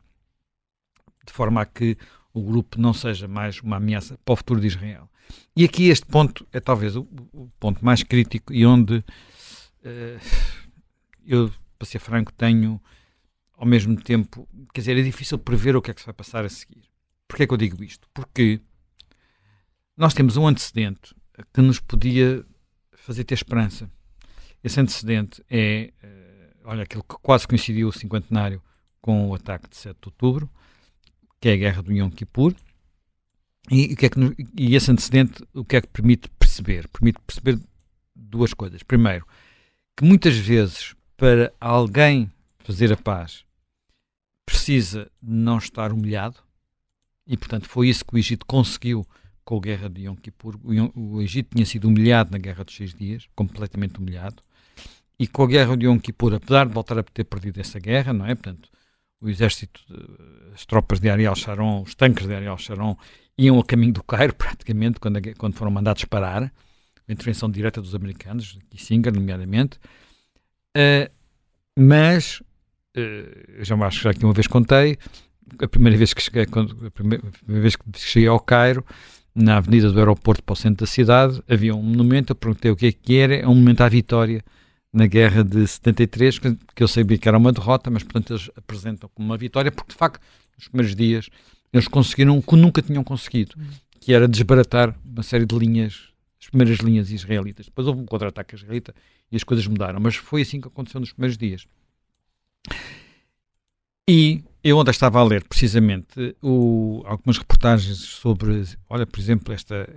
de 1.25 1.33
forma 1.33 1.61
a 1.61 1.65
que 1.65 1.97
o 2.33 2.41
grupo 2.43 2.79
não 2.79 2.93
seja 2.93 3.27
mais 3.27 3.61
uma 3.61 3.77
ameaça 3.77 4.17
para 4.23 4.33
o 4.33 4.35
futuro 4.35 4.59
de 4.59 4.67
Israel. 4.67 5.09
E 5.55 5.63
aqui 5.63 5.87
este 5.87 6.05
ponto 6.05 6.45
é 6.51 6.59
talvez 6.59 6.95
o, 6.95 7.07
o 7.33 7.49
ponto 7.59 7.83
mais 7.83 8.03
crítico 8.03 8.53
e 8.53 8.65
onde 8.65 8.97
uh, 8.97 9.03
eu, 11.25 11.51
para 11.79 11.87
ser 11.87 11.99
franco, 11.99 12.31
tenho 12.33 12.79
ao 13.57 13.65
mesmo 13.65 13.95
tempo, 13.95 14.47
quer 14.73 14.81
dizer, 14.81 14.97
é 14.97 15.01
difícil 15.01 15.39
prever 15.39 15.75
o 15.75 15.81
que 15.81 15.91
é 15.91 15.93
que 15.93 16.01
se 16.01 16.05
vai 16.05 16.13
passar 16.13 16.43
a 16.43 16.49
seguir. 16.49 16.83
Porquê 17.27 17.43
é 17.43 17.47
que 17.47 17.53
eu 17.53 17.57
digo 17.57 17.81
isto? 17.83 18.07
Porque 18.13 18.59
nós 19.97 20.13
temos 20.13 20.37
um 20.37 20.47
antecedente 20.47 21.15
que 21.53 21.61
nos 21.61 21.79
podia 21.79 22.45
fazer 22.93 23.23
ter 23.23 23.35
esperança. 23.35 23.89
Esse 24.63 24.79
antecedente 24.79 25.43
é 25.49 25.91
uh, 26.03 26.35
olha, 26.65 26.83
aquilo 26.83 27.03
que 27.03 27.15
quase 27.21 27.47
coincidiu 27.47 27.87
o 27.87 27.93
cinquentenário 27.93 28.61
com 29.01 29.29
o 29.29 29.35
ataque 29.35 29.69
de 29.69 29.77
7 29.77 29.97
de 30.01 30.07
outubro, 30.07 30.49
que 31.39 31.49
é 31.49 31.53
a 31.53 31.57
guerra 31.57 31.83
do 31.83 31.93
Yom 31.93 32.09
Kippur, 32.09 32.55
e, 33.69 33.93
o 33.93 33.95
que 33.95 34.05
é 34.05 34.09
que, 34.09 34.19
e 34.57 34.75
esse 34.75 34.91
antecedente 34.91 35.43
o 35.53 35.65
que 35.65 35.75
é 35.75 35.81
que 35.81 35.87
permite 35.87 36.29
perceber? 36.37 36.87
Permite 36.87 37.19
perceber 37.25 37.59
duas 38.15 38.53
coisas. 38.53 38.83
Primeiro, 38.83 39.25
que 39.97 40.03
muitas 40.03 40.37
vezes 40.37 40.95
para 41.17 41.51
alguém 41.59 42.31
fazer 42.59 42.91
a 42.91 42.97
paz 42.97 43.43
precisa 44.45 45.09
não 45.21 45.57
estar 45.57 45.91
humilhado, 45.91 46.37
e 47.25 47.35
portanto 47.35 47.67
foi 47.67 47.89
isso 47.89 48.05
que 48.05 48.15
o 48.15 48.17
Egito 48.17 48.45
conseguiu 48.45 49.07
com 49.45 49.57
a 49.57 49.59
guerra 49.59 49.89
de 49.89 50.01
Yom 50.01 50.15
Kippur. 50.15 50.59
O, 50.95 51.21
Egito 51.21 51.55
tinha 51.55 51.65
sido 51.65 51.87
humilhado 51.87 52.31
na 52.31 52.39
guerra 52.39 52.63
dos 52.63 52.75
seis 52.75 52.93
dias, 52.93 53.27
completamente 53.35 53.99
humilhado, 53.99 54.43
e 55.17 55.27
com 55.27 55.43
a 55.43 55.47
guerra 55.47 55.77
de 55.77 55.85
Yom 55.85 55.99
Kippur, 55.99 56.33
apesar 56.33 56.67
de 56.67 56.73
voltar 56.73 56.97
a 56.97 57.03
ter 57.03 57.23
perdido 57.23 57.61
essa 57.61 57.79
guerra, 57.79 58.11
não 58.11 58.25
é? 58.25 58.33
Portanto, 58.33 58.67
o 59.21 59.29
exército, 59.29 59.79
as 60.53 60.65
tropas 60.65 60.99
de 60.99 61.09
Ariel 61.09 61.35
Sharon, 61.35 61.83
os 61.83 61.95
tanques 61.95 62.27
de 62.27 62.33
Ariel 62.33 62.57
Sharon, 62.57 62.97
iam 63.37 63.59
a 63.59 63.63
caminho 63.63 63.93
do 63.93 64.03
Cairo, 64.03 64.33
praticamente, 64.35 64.99
quando, 64.99 65.19
quando 65.37 65.53
foram 65.53 65.71
mandados 65.71 66.03
parar, 66.05 66.51
a 67.07 67.13
intervenção 67.13 67.49
direta 67.49 67.79
dos 67.79 67.93
americanos, 67.93 68.57
Kissinger, 68.69 69.13
nomeadamente. 69.13 69.77
Uh, 70.75 71.09
mas, 71.77 72.41
uh, 72.97 73.63
já 73.63 73.75
acho 73.75 73.97
que 73.99 74.03
já 74.03 74.09
aqui 74.09 74.25
uma 74.25 74.33
vez 74.33 74.47
contei, 74.47 74.97
a 75.59 75.67
primeira 75.67 75.97
vez 75.97 76.13
que 76.13 76.21
cheguei, 76.21 76.47
quando, 76.47 76.87
a 76.87 76.91
primeira, 76.91 77.27
a 77.27 77.31
primeira 77.31 77.61
vez 77.61 77.75
que 77.75 77.85
cheguei 77.99 78.27
ao 78.27 78.39
Cairo, 78.39 78.83
na 79.35 79.57
avenida 79.57 79.91
do 79.91 79.99
aeroporto 79.99 80.41
para 80.41 80.53
o 80.53 80.55
centro 80.55 80.85
da 80.85 80.91
cidade, 80.91 81.43
havia 81.49 81.75
um 81.75 81.83
monumento, 81.83 82.31
eu 82.31 82.35
perguntei 82.35 82.71
o 82.71 82.75
que 82.75 82.85
é 82.85 82.91
que 82.93 83.17
era, 83.17 83.35
é 83.35 83.45
um 83.45 83.53
monumento 83.53 83.83
à 83.83 83.89
vitória 83.89 84.43
na 84.93 85.07
guerra 85.07 85.43
de 85.43 85.67
73, 85.67 86.39
que, 86.39 86.57
que 86.73 86.81
eu 86.81 86.87
sabia 86.87 87.17
que 87.17 87.27
era 87.27 87.37
uma 87.37 87.51
derrota, 87.51 87.91
mas 87.91 88.01
portanto 88.01 88.31
eles 88.31 88.49
apresentam 88.55 89.09
como 89.13 89.27
uma 89.27 89.37
vitória, 89.37 89.69
porque 89.69 89.91
de 89.91 89.97
facto, 89.97 90.21
nos 90.57 90.69
primeiros 90.69 90.95
dias, 90.95 91.29
eles 91.73 91.89
conseguiram 91.89 92.37
o 92.37 92.41
que 92.41 92.55
nunca 92.55 92.81
tinham 92.81 93.03
conseguido, 93.03 93.57
que 93.99 94.13
era 94.13 94.25
desbaratar 94.25 94.97
uma 95.03 95.21
série 95.21 95.45
de 95.45 95.53
linhas, 95.57 96.13
as 96.41 96.47
primeiras 96.47 96.77
linhas 96.79 97.11
israelitas. 97.11 97.65
Depois 97.65 97.87
houve 97.87 97.99
um 97.99 98.05
contra-ataque 98.05 98.55
israelita 98.55 98.95
e 99.29 99.35
as 99.35 99.43
coisas 99.43 99.67
mudaram, 99.67 99.99
mas 99.99 100.15
foi 100.15 100.43
assim 100.43 100.61
que 100.61 100.69
aconteceu 100.69 101.01
nos 101.01 101.11
primeiros 101.11 101.37
dias. 101.37 101.67
E 104.07 104.43
eu 104.65 104.79
ontem 104.79 104.89
estava 104.89 105.19
a 105.19 105.23
ler 105.23 105.43
precisamente 105.43 106.35
o, 106.41 107.03
algumas 107.05 107.37
reportagens 107.37 107.99
sobre, 107.99 108.63
olha, 108.89 109.05
por 109.05 109.19
exemplo, 109.19 109.53
esta, 109.53 109.87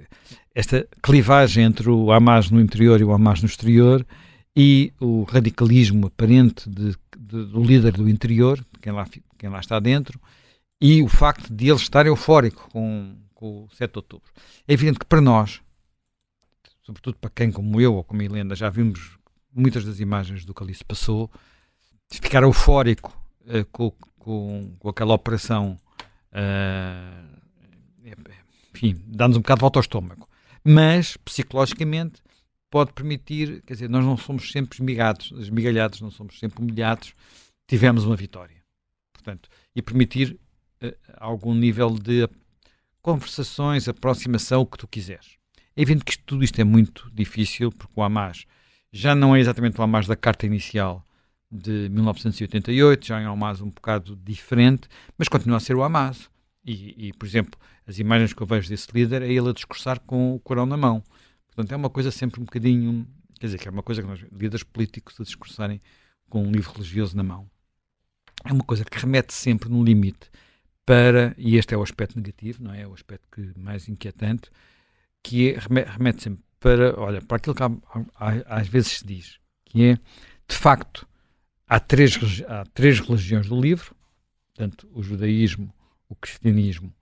esta 0.55 0.87
clivagem 1.03 1.65
entre 1.65 1.89
o 1.89 2.13
Hamas 2.13 2.51
no 2.51 2.61
interior 2.61 3.01
e 3.01 3.05
o 3.05 3.11
Hamas 3.11 3.41
no 3.41 3.49
exterior 3.49 4.07
e 4.55 4.93
o 5.01 5.23
radicalismo 5.23 6.09
aparente 6.09 6.69
de, 6.69 6.91
de, 7.19 7.47
do 7.47 7.65
líder 7.65 7.93
do 7.93 8.11
interior, 8.11 8.63
quem 8.83 8.93
lá, 8.93 9.09
quem 9.39 9.49
lá 9.49 9.59
está 9.59 9.81
dentro, 9.81 10.21
e 10.79 11.03
o 11.03 11.09
facto 11.09 11.51
de 11.51 11.69
ele 11.69 11.77
estar 11.77 12.05
eufórico 12.05 12.69
com, 12.71 13.17
com 13.33 13.65
o 13.65 13.69
7 13.71 13.91
de 13.91 13.99
outubro. 14.01 14.31
É 14.67 14.75
evidente 14.75 14.99
que 14.99 15.07
para 15.07 15.23
nós, 15.23 15.63
sobretudo 16.83 17.17
para 17.17 17.31
quem 17.31 17.51
como 17.51 17.81
eu 17.81 17.95
ou 17.95 18.05
como 18.05 18.21
a 18.21 18.25
Helena 18.27 18.55
já 18.55 18.69
vimos 18.69 19.17
muitas 19.51 19.83
das 19.83 19.99
imagens 19.99 20.45
do 20.45 20.53
que 20.53 20.63
ali 20.63 20.75
se 20.75 20.85
passou, 20.85 21.31
ficar 22.11 22.43
eufórico 22.43 23.19
uh, 23.47 23.65
com, 23.73 23.95
com, 24.19 24.75
com 24.79 24.89
aquela 24.89 25.15
operação, 25.15 25.79
uh, 26.33 27.39
enfim, 28.75 29.01
dá-nos 29.07 29.37
um 29.37 29.41
bocado 29.41 29.59
de 29.59 29.63
volta 29.63 29.79
ao 29.79 29.83
estômago. 29.83 30.29
Mas, 30.65 31.17
psicologicamente, 31.17 32.23
pode 32.71 32.93
permitir, 32.93 33.63
quer 33.63 33.75
dizer, 33.75 33.89
nós 33.89 34.05
não 34.05 34.17
somos 34.17 34.51
sempre 34.51 34.77
esmigados, 34.77 35.33
esmigalhados, 35.39 36.01
não 36.01 36.11
somos 36.11 36.39
sempre 36.39 36.63
humilhados, 36.63 37.15
tivemos 37.67 38.05
uma 38.05 38.17
vitória. 38.17 38.57
Portanto, 39.13 39.49
e 39.75 39.83
permitir 39.83 40.39
uh, 40.83 40.95
algum 41.17 41.55
nível 41.55 41.91
de 41.91 42.29
conversações, 43.01 43.89
aproximação, 43.89 44.63
o 44.63 44.67
que 44.67 44.79
tu 44.79 44.87
quiseres. 44.87 45.39
É 45.77 45.83
evidente 45.83 46.05
que 46.05 46.13
isto, 46.13 46.25
tudo 46.25 46.45
isto 46.45 46.61
é 46.61 46.65
muito 46.65 47.11
difícil, 47.15 47.71
porque 47.71 47.95
o 47.97 48.03
Hamas 48.03 48.45
já 48.93 49.15
não 49.15 49.35
é 49.35 49.41
exatamente 49.41 49.81
o 49.81 49.83
Hamas 49.83 50.07
da 50.07 50.17
carta 50.17 50.45
inicial 50.45 51.05
de 51.51 51.89
1988, 51.91 53.07
já 53.07 53.21
é 53.21 53.29
um 53.29 53.33
Hamas 53.33 53.61
um 53.61 53.71
bocado 53.71 54.17
diferente, 54.17 54.89
mas 55.17 55.29
continua 55.29 55.57
a 55.57 55.61
ser 55.61 55.77
o 55.77 55.83
Hamas. 55.83 56.31
E, 56.65 57.09
e, 57.09 57.13
por 57.15 57.27
exemplo, 57.27 57.59
as 57.87 57.99
imagens 57.99 58.33
que 58.33 58.43
eu 58.43 58.47
vejo 58.47 58.69
desse 58.69 58.89
líder 58.93 59.23
é 59.23 59.33
ele 59.33 59.49
a 59.49 59.53
discursar 59.53 60.01
com 60.01 60.35
o 60.35 60.41
Corão 60.41 60.67
na 60.67 60.77
mão. 60.77 61.03
Portanto, 61.47 61.73
é 61.73 61.77
uma 61.77 61.89
coisa 61.89 62.11
sempre 62.11 62.41
um 62.41 62.45
bocadinho. 62.45 63.07
Quer 63.41 63.47
dizer, 63.47 63.59
que 63.59 63.69
é 63.69 63.71
uma 63.71 63.83
coisa 63.83 64.03
que 64.03 64.09
nós, 64.09 64.21
líderes 64.33 64.63
políticos, 64.63 65.19
a 65.19 65.25
discursarem 65.25 65.81
com 66.29 66.43
um 66.43 66.51
livro 66.51 66.73
religioso 66.73 67.17
na 67.17 67.23
mão. 67.23 67.49
É 68.45 68.53
uma 68.53 68.65
coisa 68.65 68.85
que 68.85 68.99
remete 68.99 69.33
sempre 69.33 69.69
no 69.69 69.83
limite 69.83 70.31
para, 70.85 71.35
e 71.37 71.57
este 71.57 71.75
é 71.75 71.77
o 71.77 71.83
aspecto 71.83 72.17
negativo, 72.17 72.63
não 72.63 72.73
é? 72.73 72.83
é 72.83 72.87
o 72.87 72.95
aspecto 72.95 73.27
que, 73.31 73.59
mais 73.59 73.89
inquietante, 73.89 74.51
que 75.23 75.51
é, 75.51 75.59
remete 75.59 76.23
sempre 76.23 76.43
para, 76.61 76.99
olha, 76.99 77.21
para 77.21 77.37
aquilo 77.37 77.55
que 77.55 77.63
há, 77.63 77.71
há, 78.15 78.59
às 78.61 78.69
vezes 78.69 78.99
se 78.99 79.07
diz, 79.07 79.39
que 79.65 79.85
é, 79.85 79.95
de 80.49 80.57
facto, 80.57 81.07
há 81.69 81.79
três, 81.79 82.19
há 82.49 82.65
três 82.73 83.01
religiões 83.01 83.49
do 83.49 83.61
livro, 83.61 83.95
portanto, 84.55 84.89
o 84.93 85.03
judaísmo, 85.03 85.73
o 86.09 86.15
cristianismo 86.15 86.93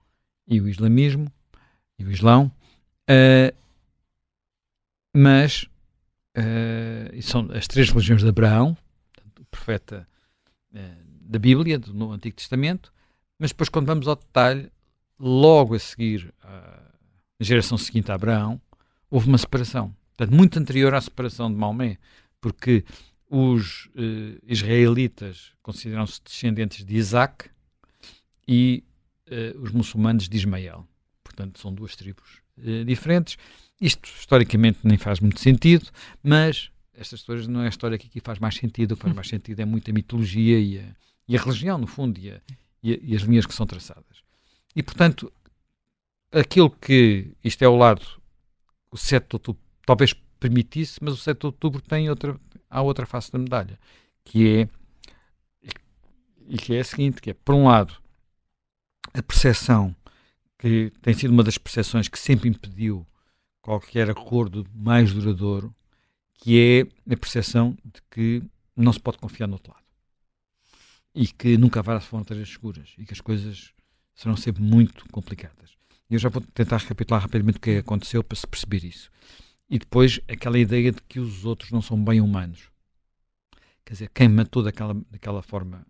e 0.47 0.59
o 0.59 0.67
islamismo, 0.67 1.31
e 1.97 2.05
o 2.05 2.11
islão, 2.11 2.51
uh, 3.09 3.55
mas 5.13 5.63
uh, 6.37 7.21
são 7.21 7.49
as 7.51 7.67
três 7.67 7.89
religiões 7.89 8.21
de 8.21 8.29
Abraão, 8.29 8.77
o 9.39 9.45
profeta 9.45 10.07
uh, 10.73 10.77
da 11.21 11.39
Bíblia, 11.39 11.79
do, 11.79 11.93
no 11.93 12.11
Antigo 12.11 12.35
Testamento, 12.35 12.93
mas 13.39 13.51
depois 13.51 13.69
quando 13.69 13.87
vamos 13.87 14.07
ao 14.07 14.15
detalhe, 14.15 14.71
logo 15.19 15.73
a 15.73 15.79
seguir, 15.79 16.33
à 16.43 16.83
geração 17.39 17.77
seguinte 17.77 18.11
a 18.11 18.15
Abraão, 18.15 18.61
houve 19.09 19.27
uma 19.27 19.37
separação. 19.37 19.95
Portanto, 20.15 20.35
muito 20.35 20.59
anterior 20.59 20.93
à 20.93 21.01
separação 21.01 21.49
de 21.51 21.57
Maomé, 21.57 21.97
porque 22.41 22.83
os 23.29 23.85
uh, 23.87 24.39
israelitas 24.43 25.51
consideram-se 25.61 26.21
descendentes 26.23 26.85
de 26.85 26.95
Isaac 26.95 27.49
e 28.47 28.83
uh, 29.29 29.61
os 29.61 29.71
muçulmanos 29.71 30.29
de 30.29 30.37
Ismael. 30.37 30.87
Portanto, 31.23 31.59
são 31.59 31.73
duas 31.73 31.95
tribos 31.95 32.41
uh, 32.57 32.85
diferentes. 32.85 33.37
Isto, 33.79 34.09
historicamente, 34.17 34.79
nem 34.83 34.97
faz 34.97 35.19
muito 35.19 35.39
sentido, 35.39 35.89
mas 36.23 36.71
estas 36.93 37.19
histórias 37.19 37.47
não 37.47 37.61
é 37.61 37.65
a 37.65 37.69
história 37.69 37.97
que 37.97 38.07
aqui 38.07 38.19
faz 38.19 38.39
mais 38.39 38.55
sentido. 38.55 38.93
O 38.93 38.95
que 38.95 39.03
faz 39.03 39.13
mais 39.15 39.27
sentido 39.27 39.59
é 39.59 39.65
muita 39.65 39.91
mitologia 39.91 40.59
e 40.59 40.79
a, 40.79 40.95
e 41.27 41.37
a 41.37 41.41
religião, 41.41 41.77
no 41.77 41.87
fundo, 41.87 42.19
e, 42.19 42.31
a, 42.31 42.41
e, 42.81 42.93
a, 42.93 42.97
e 43.01 43.15
as 43.15 43.21
linhas 43.23 43.45
que 43.45 43.53
são 43.53 43.65
traçadas. 43.65 44.23
E, 44.75 44.81
portanto, 44.81 45.31
aquilo 46.31 46.69
que 46.69 47.33
isto 47.43 47.61
é 47.61 47.67
o 47.67 47.75
lado, 47.75 48.05
o 48.89 48.97
7 48.97 49.27
de 49.27 49.35
outubro 49.35 49.61
talvez 49.85 50.13
permitisse, 50.39 50.99
mas 51.01 51.13
o 51.13 51.17
7 51.17 51.39
de 51.39 51.45
outubro 51.45 51.81
tem 51.81 52.09
outra, 52.09 52.39
há 52.69 52.81
outra 52.81 53.05
face 53.05 53.31
da 53.31 53.39
medalha, 53.39 53.79
que 54.23 54.61
é 54.61 54.69
e 56.47 56.57
que 56.57 56.73
é 56.73 56.79
a 56.79 56.83
seguinte, 56.83 57.21
que 57.21 57.31
é, 57.31 57.33
por 57.33 57.53
um 57.53 57.65
lado, 57.65 57.93
a 59.13 59.21
percepção 59.21 59.95
que 60.57 60.91
tem 61.01 61.13
sido 61.13 61.31
uma 61.31 61.43
das 61.43 61.57
percepções 61.57 62.07
que 62.07 62.17
sempre 62.17 62.49
impediu 62.49 63.05
qualquer 63.61 64.09
acordo 64.09 64.65
mais 64.73 65.13
duradouro, 65.13 65.75
que 66.35 66.87
é 67.07 67.13
a 67.13 67.17
percepção 67.17 67.77
de 67.83 68.01
que 68.09 68.41
não 68.75 68.93
se 68.93 68.99
pode 68.99 69.17
confiar 69.17 69.47
no 69.47 69.53
outro 69.53 69.73
lado. 69.73 69.83
E 71.13 71.27
que 71.27 71.57
nunca 71.57 71.79
haverá 71.79 71.99
fronteiras 71.99 72.49
seguras 72.49 72.93
e 72.97 73.05
que 73.05 73.13
as 73.13 73.21
coisas 73.21 73.73
serão 74.15 74.37
sempre 74.37 74.63
muito 74.63 75.07
complicadas. 75.09 75.71
E 76.09 76.13
eu 76.13 76.19
já 76.19 76.29
vou 76.29 76.41
tentar 76.41 76.77
recapitular 76.77 77.21
rapidamente 77.21 77.57
o 77.57 77.61
que 77.61 77.77
aconteceu 77.77 78.23
para 78.23 78.37
se 78.37 78.47
perceber 78.47 78.85
isso. 78.85 79.11
E 79.69 79.77
depois 79.77 80.19
aquela 80.27 80.57
ideia 80.57 80.91
de 80.91 81.01
que 81.01 81.19
os 81.19 81.45
outros 81.45 81.71
não 81.71 81.81
são 81.81 82.01
bem 82.01 82.21
humanos. 82.21 82.69
Quer 83.85 83.93
dizer, 83.93 84.09
quem 84.13 84.29
matou 84.29 84.63
daquela, 84.63 84.93
daquela 85.09 85.41
forma 85.41 85.85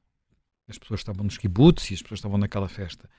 as 0.68 0.78
pessoas 0.78 1.00
estavam 1.00 1.24
nos 1.24 1.38
kibbutz 1.38 1.90
e 1.92 1.94
as 1.94 2.02
pessoas 2.02 2.20
estavam 2.20 2.38
naquela 2.38 2.68
festa 2.68 3.10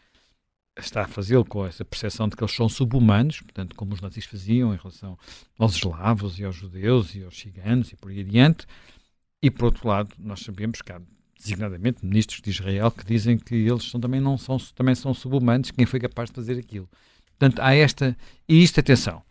está 0.80 1.02
a 1.02 1.08
fazê-lo 1.08 1.44
com 1.44 1.66
essa 1.66 1.84
percepção 1.84 2.28
de 2.28 2.36
que 2.36 2.42
eles 2.42 2.54
são 2.54 2.68
subhumanos, 2.68 3.40
portanto, 3.40 3.74
como 3.74 3.94
os 3.94 4.00
nazis 4.00 4.24
faziam 4.24 4.72
em 4.72 4.76
relação 4.76 5.18
aos 5.58 5.74
eslavos 5.74 6.38
e 6.38 6.44
aos 6.44 6.56
judeus 6.56 7.14
e 7.14 7.22
aos 7.22 7.38
ciganos 7.38 7.92
e 7.92 7.96
por 7.96 8.10
aí 8.10 8.20
adiante. 8.20 8.66
E, 9.42 9.50
por 9.50 9.66
outro 9.66 9.88
lado, 9.88 10.14
nós 10.18 10.40
sabemos 10.40 10.82
que 10.82 10.92
há, 10.92 11.00
designadamente, 11.38 12.04
ministros 12.04 12.40
de 12.40 12.50
Israel 12.50 12.90
que 12.90 13.04
dizem 13.04 13.38
que 13.38 13.54
eles 13.54 13.84
são, 13.84 14.00
também, 14.00 14.20
não 14.20 14.36
são, 14.36 14.56
também 14.74 14.94
são 14.94 15.14
subhumanos, 15.14 15.70
quem 15.70 15.86
foi 15.86 16.00
capaz 16.00 16.30
de 16.30 16.34
fazer 16.34 16.58
aquilo. 16.58 16.88
Portanto, 17.38 17.60
há 17.60 17.74
esta... 17.74 18.16
E 18.48 18.62
isto, 18.62 18.80
atenção, 18.80 19.22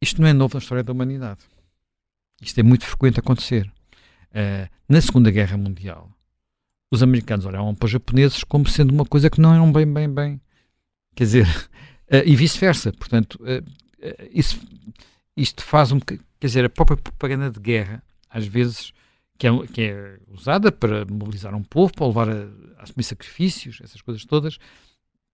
isto 0.00 0.20
não 0.20 0.28
é 0.28 0.32
novo 0.32 0.54
na 0.54 0.60
história 0.60 0.82
da 0.82 0.92
humanidade. 0.92 1.40
Isto 2.40 2.60
é 2.60 2.62
muito 2.62 2.84
frequente 2.84 3.20
acontecer. 3.20 3.70
Uh, 4.30 4.68
na 4.88 5.00
Segunda 5.00 5.30
Guerra 5.30 5.56
Mundial, 5.56 6.10
os 6.90 7.02
americanos 7.02 7.46
olhavam 7.46 7.74
para 7.74 7.86
os 7.86 7.92
japoneses 7.92 8.44
como 8.44 8.68
sendo 8.68 8.92
uma 8.92 9.04
coisa 9.04 9.30
que 9.30 9.40
não 9.40 9.54
eram 9.54 9.72
bem, 9.72 9.90
bem, 9.90 10.08
bem. 10.12 10.40
Quer 11.14 11.24
dizer, 11.24 11.46
uh, 11.46 12.22
e 12.26 12.36
vice-versa. 12.36 12.92
Portanto, 12.92 13.38
uh, 13.42 13.64
isso, 14.30 14.60
isto 15.36 15.62
faz 15.62 15.92
um 15.92 16.00
Quer 16.00 16.48
dizer, 16.48 16.64
a 16.66 16.68
própria 16.68 16.96
propaganda 16.96 17.50
de 17.50 17.58
guerra, 17.58 18.02
às 18.28 18.46
vezes, 18.46 18.92
que 19.38 19.46
é, 19.46 19.66
que 19.66 19.80
é 19.80 20.18
usada 20.28 20.70
para 20.70 21.06
mobilizar 21.06 21.54
um 21.54 21.62
povo, 21.62 21.94
para 21.94 22.06
levar 22.06 22.28
a, 22.28 22.48
a 22.78 22.82
assumir 22.82 23.04
sacrifícios, 23.04 23.80
essas 23.82 24.02
coisas 24.02 24.26
todas, 24.26 24.58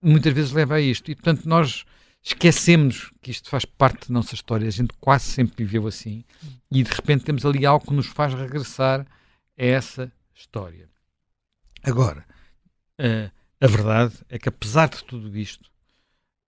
muitas 0.01 0.33
vezes 0.33 0.53
leva 0.53 0.75
a 0.75 0.81
isto. 0.81 1.11
E, 1.11 1.15
portanto, 1.15 1.45
nós 1.45 1.83
esquecemos 2.21 3.11
que 3.21 3.31
isto 3.31 3.49
faz 3.49 3.65
parte 3.65 4.07
da 4.07 4.13
nossa 4.13 4.35
história. 4.35 4.67
A 4.67 4.71
gente 4.71 4.93
quase 4.99 5.25
sempre 5.25 5.63
viveu 5.63 5.87
assim 5.87 6.23
e, 6.69 6.83
de 6.83 6.91
repente, 6.91 7.23
temos 7.23 7.45
ali 7.45 7.65
algo 7.65 7.85
que 7.85 7.93
nos 7.93 8.07
faz 8.07 8.33
regressar 8.33 9.01
a 9.01 9.05
essa 9.63 10.11
história. 10.33 10.89
Agora, 11.83 12.25
uh, 12.99 13.31
a 13.59 13.67
verdade 13.67 14.15
é 14.29 14.37
que, 14.37 14.49
apesar 14.49 14.89
de 14.89 15.03
tudo 15.03 15.35
isto, 15.37 15.69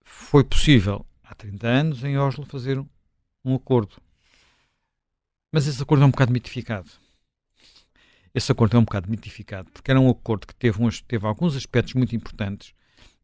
foi 0.03 0.44
possível, 0.44 1.06
há 1.24 1.34
30 1.34 1.68
anos, 1.68 2.03
em 2.03 2.18
Oslo, 2.18 2.46
fazer 2.46 2.84
um 3.44 3.56
acordo. 3.56 3.96
Mas 5.51 5.68
esse 5.68 5.82
acordo 5.82 6.03
é 6.03 6.08
um 6.08 6.12
bocado 6.12 6.32
mitificado 6.32 6.89
esse 8.34 8.51
acordo 8.51 8.75
é 8.75 8.80
um 8.80 8.84
bocado 8.84 9.10
mitificado, 9.10 9.70
porque 9.72 9.92
era 9.92 10.00
um 10.00 10.10
acordo 10.10 10.48
que 10.48 10.56
teve, 10.56 10.82
uns, 10.82 11.01
teve 11.01 11.25
alguns 11.27 11.56
aspectos 11.56 11.94
muito 11.94 12.15
importantes, 12.15 12.74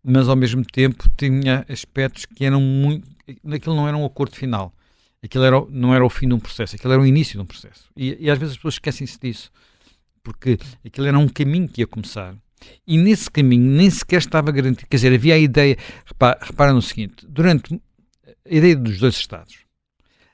mas 0.04 0.30
ao 0.30 0.36
mesmo 0.36 0.64
tempo 0.66 1.10
tinha 1.18 1.66
aspectos 1.70 2.26
que 2.26 2.46
eram 2.46 2.62
muito. 2.62 3.08
Aquilo 3.52 3.76
não 3.76 3.88
era 3.88 3.96
um 3.96 4.06
acordo 4.06 4.36
final. 4.36 4.74
Aquilo 5.22 5.44
era, 5.44 5.66
não 5.70 5.94
era 5.94 6.06
o 6.06 6.10
fim 6.10 6.28
de 6.28 6.34
um 6.34 6.40
processo, 6.40 6.76
aquilo 6.76 6.94
era 6.94 7.02
o 7.02 7.06
início 7.06 7.34
de 7.34 7.42
um 7.42 7.46
processo. 7.46 7.90
E, 7.96 8.18
e 8.20 8.30
às 8.30 8.38
vezes 8.38 8.54
as 8.54 8.58
pessoas 8.58 8.76
esquecem-se 8.76 9.20
disso, 9.20 9.52
porque 10.24 10.58
aquilo 10.86 11.08
era 11.08 11.20
um 11.20 11.28
caminho 11.28 11.68
que 11.68 11.82
ia 11.82 11.88
começar. 11.88 12.36
E 12.88 12.98
nesse 12.98 13.30
caminho 13.30 13.70
nem 13.70 13.90
sequer 13.90 14.20
estava 14.20 14.52
garantido. 14.52 14.88
Quer 14.90 14.98
dizer, 14.98 15.14
havia 15.14 15.36
a 15.36 15.38
ideia. 15.38 15.78
Repara, 16.06 16.40
repara 16.42 16.74
no 16.74 16.82
seguinte: 16.82 17.26
durante 17.28 17.74
a 18.26 18.56
ideia 18.56 18.76
dos 18.76 19.00
dois 19.00 19.16
Estados, 19.16 19.66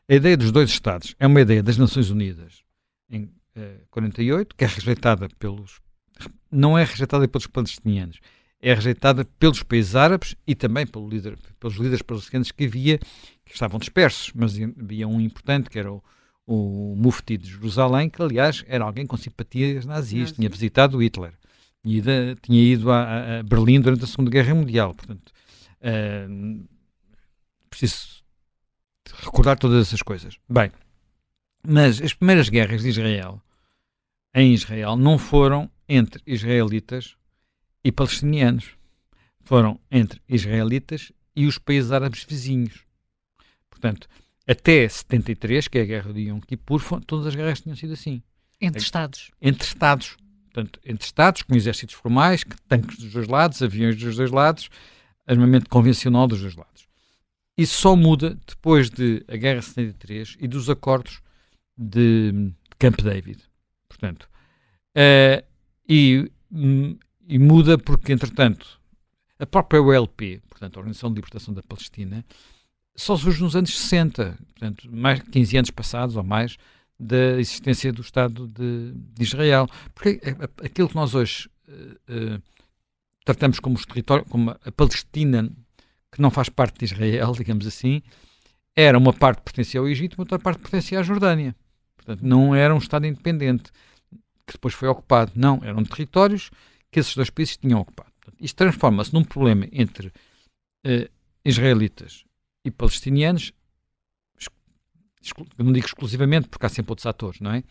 a 0.07 0.13
ideia 0.13 0.37
dos 0.37 0.51
dois 0.51 0.69
Estados 0.69 1.15
é 1.19 1.25
uma 1.25 1.41
ideia 1.41 1.63
das 1.63 1.77
Nações 1.77 2.09
Unidas, 2.09 2.63
em 3.09 3.29
48, 3.89 4.51
eh, 4.51 4.55
que 4.57 4.63
é 4.63 4.67
rejeitada 4.67 5.27
pelos. 5.39 5.81
não 6.51 6.77
é 6.77 6.83
rejeitada 6.83 7.27
pelos 7.27 7.47
palestinianos, 7.47 8.19
é 8.61 8.73
rejeitada 8.73 9.25
pelos 9.37 9.61
países 9.63 9.95
árabes 9.95 10.35
e 10.47 10.55
também 10.55 10.87
pelo 10.87 11.07
líder, 11.07 11.37
pelos 11.59 11.75
líderes 11.75 12.01
palestinianos 12.01 12.51
que 12.51 12.65
havia, 12.65 12.97
que 12.97 13.53
estavam 13.53 13.79
dispersos, 13.79 14.31
mas 14.33 14.55
havia 14.57 15.07
um 15.07 15.21
importante 15.21 15.69
que 15.69 15.77
era 15.77 15.91
o, 15.91 16.01
o 16.47 16.95
Mufti 16.95 17.37
de 17.37 17.49
Jerusalém, 17.49 18.09
que 18.09 18.21
aliás 18.21 18.63
era 18.67 18.83
alguém 18.83 19.05
com 19.05 19.17
simpatias 19.17 19.85
nazis, 19.85 20.31
tinha 20.31 20.49
visitado 20.49 21.01
Hitler 21.01 21.33
e 21.85 22.01
tinha 22.41 22.61
ido 22.61 22.91
a, 22.91 23.39
a, 23.39 23.43
Berlim 23.43 23.79
durante 23.79 24.03
a 24.03 24.07
Segunda 24.07 24.31
Guerra 24.31 24.55
Mundial. 24.55 24.95
Portanto, 24.95 25.31
uh, 25.81 26.67
preciso 27.69 28.23
recordar 29.21 29.59
todas 29.59 29.87
essas 29.87 30.01
coisas. 30.01 30.35
Bem, 30.49 30.71
mas 31.65 32.01
as 32.01 32.13
primeiras 32.13 32.49
guerras 32.49 32.81
de 32.81 32.89
Israel 32.89 33.41
em 34.33 34.53
Israel 34.53 34.97
não 34.97 35.17
foram 35.17 35.69
entre 35.87 36.21
israelitas 36.25 37.15
e 37.85 37.91
palestinianos. 37.91 38.71
Foram 39.41 39.79
entre 39.91 40.19
israelitas 40.27 41.11
e 41.35 41.45
os 41.45 41.59
países 41.59 41.91
árabes 41.91 42.23
vizinhos. 42.23 42.83
Portanto, 43.69 44.09
até 44.47 44.89
73, 44.89 45.67
que 45.67 45.77
é 45.77 45.81
a 45.81 45.85
guerra 45.85 46.11
de 46.11 46.21
Yom 46.21 46.39
Kippur, 46.39 46.81
todas 47.05 47.27
as 47.27 47.35
guerras 47.35 47.61
tinham 47.61 47.75
sido 47.75 47.93
assim. 47.93 48.23
Entre 48.59 48.81
Estados. 48.81 49.29
Entre 49.39 49.67
Estados. 49.67 50.17
Portanto, 50.45 50.79
entre 50.83 51.05
Estados, 51.05 51.43
com 51.43 51.53
exércitos 51.55 51.93
formais, 51.93 52.43
tanques 52.67 52.97
dos 52.97 53.13
dois 53.13 53.27
lados, 53.27 53.61
aviões 53.61 53.95
dos 53.95 54.15
dois 54.15 54.31
lados, 54.31 54.69
armamento 55.27 55.69
convencional 55.69 56.27
dos 56.27 56.41
dois 56.41 56.55
lados. 56.55 56.87
Isso 57.55 57.79
só 57.79 57.95
muda 57.95 58.37
depois 58.47 58.89
de 58.89 59.23
a 59.27 59.37
Guerra 59.37 59.59
de 59.59 59.65
73 59.65 60.37
e 60.39 60.47
dos 60.47 60.69
acordos 60.69 61.21
de 61.77 62.51
Camp 62.79 62.99
David. 63.01 63.43
Portanto, 63.87 64.27
uh, 64.97 65.45
e, 65.87 66.31
e, 67.27 67.39
muda 67.39 67.77
porque, 67.77 68.13
entretanto, 68.13 68.79
a 69.39 69.45
própria 69.45 69.81
OLP, 69.81 70.41
portanto, 70.49 70.77
a 70.77 70.79
Organização 70.79 71.09
de 71.09 71.15
Libertação 71.15 71.53
da 71.53 71.63
Palestina, 71.63 72.25
só 72.95 73.17
surge 73.17 73.41
nos 73.41 73.55
anos 73.55 73.77
60, 73.77 74.37
portanto, 74.53 74.89
mais 74.91 75.21
15 75.21 75.57
anos 75.57 75.71
passados 75.71 76.15
ou 76.15 76.23
mais 76.23 76.57
da 76.97 77.39
existência 77.39 77.91
do 77.91 78.01
Estado 78.01 78.47
de, 78.47 78.93
de 78.93 79.23
Israel. 79.23 79.67
Porque 79.93 80.21
aquilo 80.63 80.87
que 80.87 80.95
nós 80.95 81.13
hoje 81.13 81.49
uh, 81.67 82.35
uh, 82.35 82.41
tratamos 83.25 83.59
como 83.59 83.75
os 83.75 83.85
como 84.29 84.51
a 84.51 84.71
Palestina, 84.71 85.51
que 86.11 86.21
não 86.21 86.31
faz 86.31 86.47
parte 86.47 86.79
de 86.79 86.85
Israel, 86.85 87.33
digamos 87.37 87.67
assim, 87.67 88.01
era 88.75 88.97
uma 88.97 89.11
parte 89.13 89.39
que 89.39 89.45
pertencia 89.45 89.79
ao 89.79 89.87
Egito, 89.87 90.15
outra 90.17 90.39
parte 90.39 90.59
pertencia 90.59 90.99
à 90.99 91.03
Jordânia. 91.03 91.55
Portanto, 91.97 92.21
não 92.21 92.55
era 92.55 92.73
um 92.73 92.77
Estado 92.77 93.05
independente 93.05 93.71
que 94.45 94.53
depois 94.53 94.73
foi 94.73 94.87
ocupado. 94.87 95.31
Não, 95.35 95.59
eram 95.63 95.83
territórios 95.83 96.51
que 96.95 97.01
esses 97.01 97.13
dois 97.13 97.29
países 97.29 97.57
tinham 97.57 97.81
ocupado. 97.81 98.09
Isto 98.39 98.55
transforma-se 98.55 99.13
num 99.13 99.21
problema 99.21 99.67
entre 99.73 100.07
uh, 100.07 101.11
israelitas 101.43 102.23
e 102.63 102.71
palestinianos, 102.71 103.51
não 105.57 105.73
digo 105.73 105.87
exclusivamente, 105.87 106.47
porque 106.47 106.65
há 106.65 106.69
sempre 106.69 106.93
outros 106.93 107.05
atores, 107.05 107.41
não 107.41 107.51
é? 107.51 107.65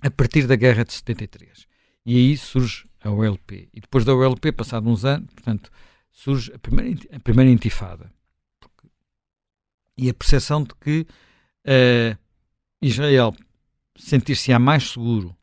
A 0.00 0.10
partir 0.10 0.46
da 0.46 0.56
guerra 0.56 0.82
de 0.82 0.94
73. 0.94 1.66
E 2.06 2.16
aí 2.16 2.36
surge 2.38 2.88
a 3.02 3.10
OLP. 3.10 3.68
E 3.70 3.80
depois 3.82 4.02
da 4.06 4.14
OLP, 4.14 4.50
passado 4.50 4.88
uns 4.88 5.04
anos, 5.04 5.28
portanto, 5.34 5.70
surge 6.10 6.50
a 6.54 6.58
primeira, 6.58 6.98
a 7.14 7.20
primeira 7.20 7.50
intifada. 7.50 8.10
E 9.98 10.08
a 10.08 10.14
percepção 10.14 10.62
de 10.62 10.74
que 10.76 11.06
uh, 11.66 12.18
Israel 12.80 13.34
sentir-se-á 13.94 14.58
mais 14.58 14.92
seguro 14.92 15.36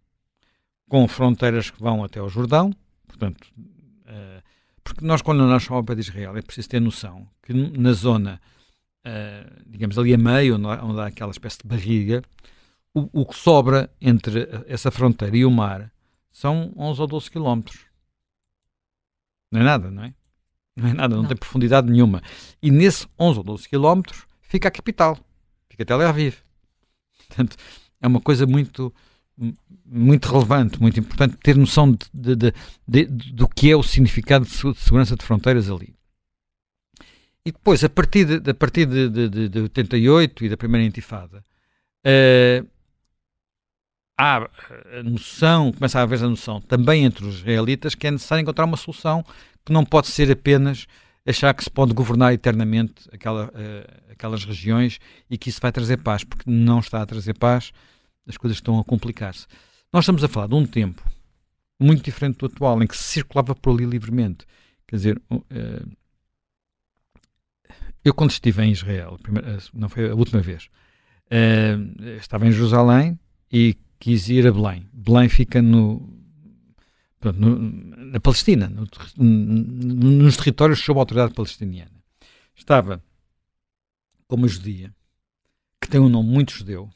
com 0.94 1.08
fronteiras 1.08 1.72
que 1.72 1.82
vão 1.82 2.04
até 2.04 2.20
ao 2.20 2.30
Jordão, 2.30 2.72
portanto, 3.08 3.52
uh, 3.58 4.44
porque 4.84 5.04
nós 5.04 5.24
quando 5.24 5.40
nós 5.40 5.64
falamos 5.64 5.88
para 5.88 6.00
Israel 6.00 6.38
é 6.38 6.42
preciso 6.44 6.70
ter 6.70 6.80
noção 6.80 7.28
que 7.42 7.52
na 7.52 7.94
zona, 7.94 8.40
uh, 9.04 9.64
digamos 9.66 9.98
ali 9.98 10.14
a 10.14 10.18
meio, 10.20 10.56
onde 10.56 10.68
há, 10.68 10.86
onde 10.86 11.02
há, 11.02 11.08
aquela 11.08 11.32
espécie 11.32 11.58
de 11.64 11.68
barriga, 11.68 12.22
o, 12.94 13.22
o, 13.22 13.26
que 13.26 13.36
sobra 13.36 13.90
entre 14.00 14.48
essa 14.68 14.92
fronteira 14.92 15.36
e 15.36 15.44
o 15.44 15.50
mar 15.50 15.92
são 16.32 16.72
11 16.78 17.02
ou 17.02 17.08
12 17.08 17.32
quilómetros. 17.32 17.88
Não 19.52 19.62
é 19.62 19.64
nada, 19.64 19.90
não 19.90 20.04
é? 20.04 20.14
Não 20.76 20.90
é 20.90 20.94
nada, 20.94 21.16
não, 21.16 21.24
não, 21.24 21.28
tem 21.28 21.36
profundidade 21.36 21.92
nenhuma. 21.92 22.22
E 22.62 22.70
nesse 22.70 23.08
11 23.20 23.40
ou 23.40 23.44
12 23.44 23.68
quilómetros 23.68 24.28
fica 24.44 24.68
a 24.68 24.72
capital, 24.72 25.18
fica 25.68 25.84
Tel 25.84 26.08
Aviv. 26.08 26.36
Portanto, 27.18 27.58
é 28.00 28.08
uma 28.08 28.22
coisa 28.22 28.46
muito 28.46 28.94
muito 29.86 30.32
relevante, 30.32 30.82
muito 30.82 31.00
importante 31.00 31.38
ter 31.38 31.58
noção 31.58 31.92
de, 32.14 32.36
de, 32.36 32.54
de, 32.88 33.06
do 33.34 33.48
que 33.48 33.72
é 33.72 33.76
o 33.76 33.84
significado 33.84 34.46
de 34.46 34.52
segurança 34.76 35.16
de 35.16 35.26
fronteiras 35.26 35.70
ali. 35.70 35.96
E 37.46 37.52
depois, 37.52 37.84
a 37.84 37.90
partir 37.90 38.40
de, 38.40 38.50
a 38.50 38.54
partir 38.54 38.86
de 38.86 39.60
88 39.60 40.46
e 40.46 40.50
da 40.50 40.56
primeira 40.56 40.86
intifada, 40.86 41.44
uh, 42.06 42.68
há 44.18 44.50
a 44.98 45.04
noção, 45.04 45.74
começa 45.74 46.00
a 46.00 46.04
haver 46.04 46.24
a 46.24 46.30
noção 46.30 46.62
também 46.62 47.04
entre 47.04 47.26
os 47.26 47.40
israelitas 47.40 47.96
que 47.96 48.08
é 48.08 48.12
necessário 48.12 48.42
encontrar 48.42 48.66
uma 48.66 48.78
solução 48.78 49.26
que 49.66 49.74
não 49.74 49.84
pode 49.84 50.08
ser 50.08 50.32
apenas 50.32 50.88
achar 51.26 51.54
que 51.54 51.64
se 51.64 51.72
pode 51.72 51.94
governar 51.94 52.34
eternamente 52.34 53.10
aquela, 53.12 53.46
uh, 53.48 54.12
aquelas 54.12 54.46
regiões 54.46 55.00
e 55.30 55.38
que 55.38 55.50
isso 55.50 55.60
vai 55.62 55.72
trazer 55.72 55.98
paz, 55.98 56.24
porque 56.24 56.50
não 56.50 56.80
está 56.80 57.02
a 57.02 57.06
trazer 57.06 57.34
paz 57.34 57.72
as 58.28 58.38
coisas 58.38 58.58
estão 58.58 58.80
a 58.80 58.84
complicar-se. 58.84 59.48
Nós 59.92 60.04
estamos 60.04 60.24
a 60.24 60.28
falar 60.28 60.48
de 60.48 60.56
um 60.56 60.66
tempo 60.66 61.04
muito 61.80 62.04
diferente 62.04 62.38
do 62.38 62.46
atual, 62.46 62.82
em 62.82 62.88
que 62.88 62.98
se 62.98 63.04
circulava 63.04 63.54
por 63.54 63.74
ali 63.74 63.86
livremente. 63.86 64.46
Quer 64.88 64.96
dizer, 64.96 65.22
uh, 65.32 65.92
eu 68.04 68.14
quando 68.14 68.32
estive 68.32 68.64
em 68.64 68.72
Israel, 68.72 69.20
não 69.74 69.90
foi 69.90 70.10
a 70.10 70.16
última 70.16 70.42
vez, 70.42 70.70
uh, 71.28 72.18
estava 72.18 72.48
em 72.48 72.52
Jerusalém 72.52 73.20
e 73.52 73.78
quis 74.00 74.30
ir 74.30 74.48
a 74.48 74.52
Belém. 74.52 74.88
Belém 74.94 75.30
fica 75.30 75.62
no, 75.62 76.14
pronto, 77.20 77.40
no 77.40 77.94
na 78.14 78.20
Palestina, 78.20 78.70
no, 78.70 78.88
nos 79.18 80.38
territórios 80.38 80.80
sob 80.80 81.00
a 81.00 81.02
autoridade 81.02 81.34
palestiniana. 81.34 81.92
Estava 82.56 83.04
com 84.28 84.36
uma 84.36 84.48
judia, 84.48 84.94
que 85.82 85.90
tem 85.90 86.00
um 86.00 86.10
nome 86.10 86.30
muito 86.30 86.54
judeu, 86.54 86.90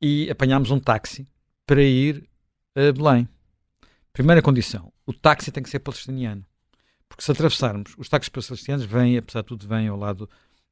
e 0.00 0.30
apanhámos 0.30 0.70
um 0.70 0.78
táxi 0.78 1.26
para 1.66 1.82
ir 1.82 2.28
a 2.74 2.92
Belém. 2.92 3.28
Primeira 4.12 4.42
condição: 4.42 4.92
o 5.06 5.12
táxi 5.12 5.50
tem 5.52 5.62
que 5.62 5.70
ser 5.70 5.80
palestiniano. 5.80 6.44
Porque 7.08 7.22
se 7.22 7.32
atravessarmos, 7.32 7.94
os 7.96 8.08
táxis 8.08 8.28
palestinianos 8.28 8.84
vêm, 8.84 9.16
apesar 9.16 9.40
de 9.40 9.46
tudo, 9.46 9.66
vêm 9.66 9.88
ao 9.88 9.96
lado 9.96 10.28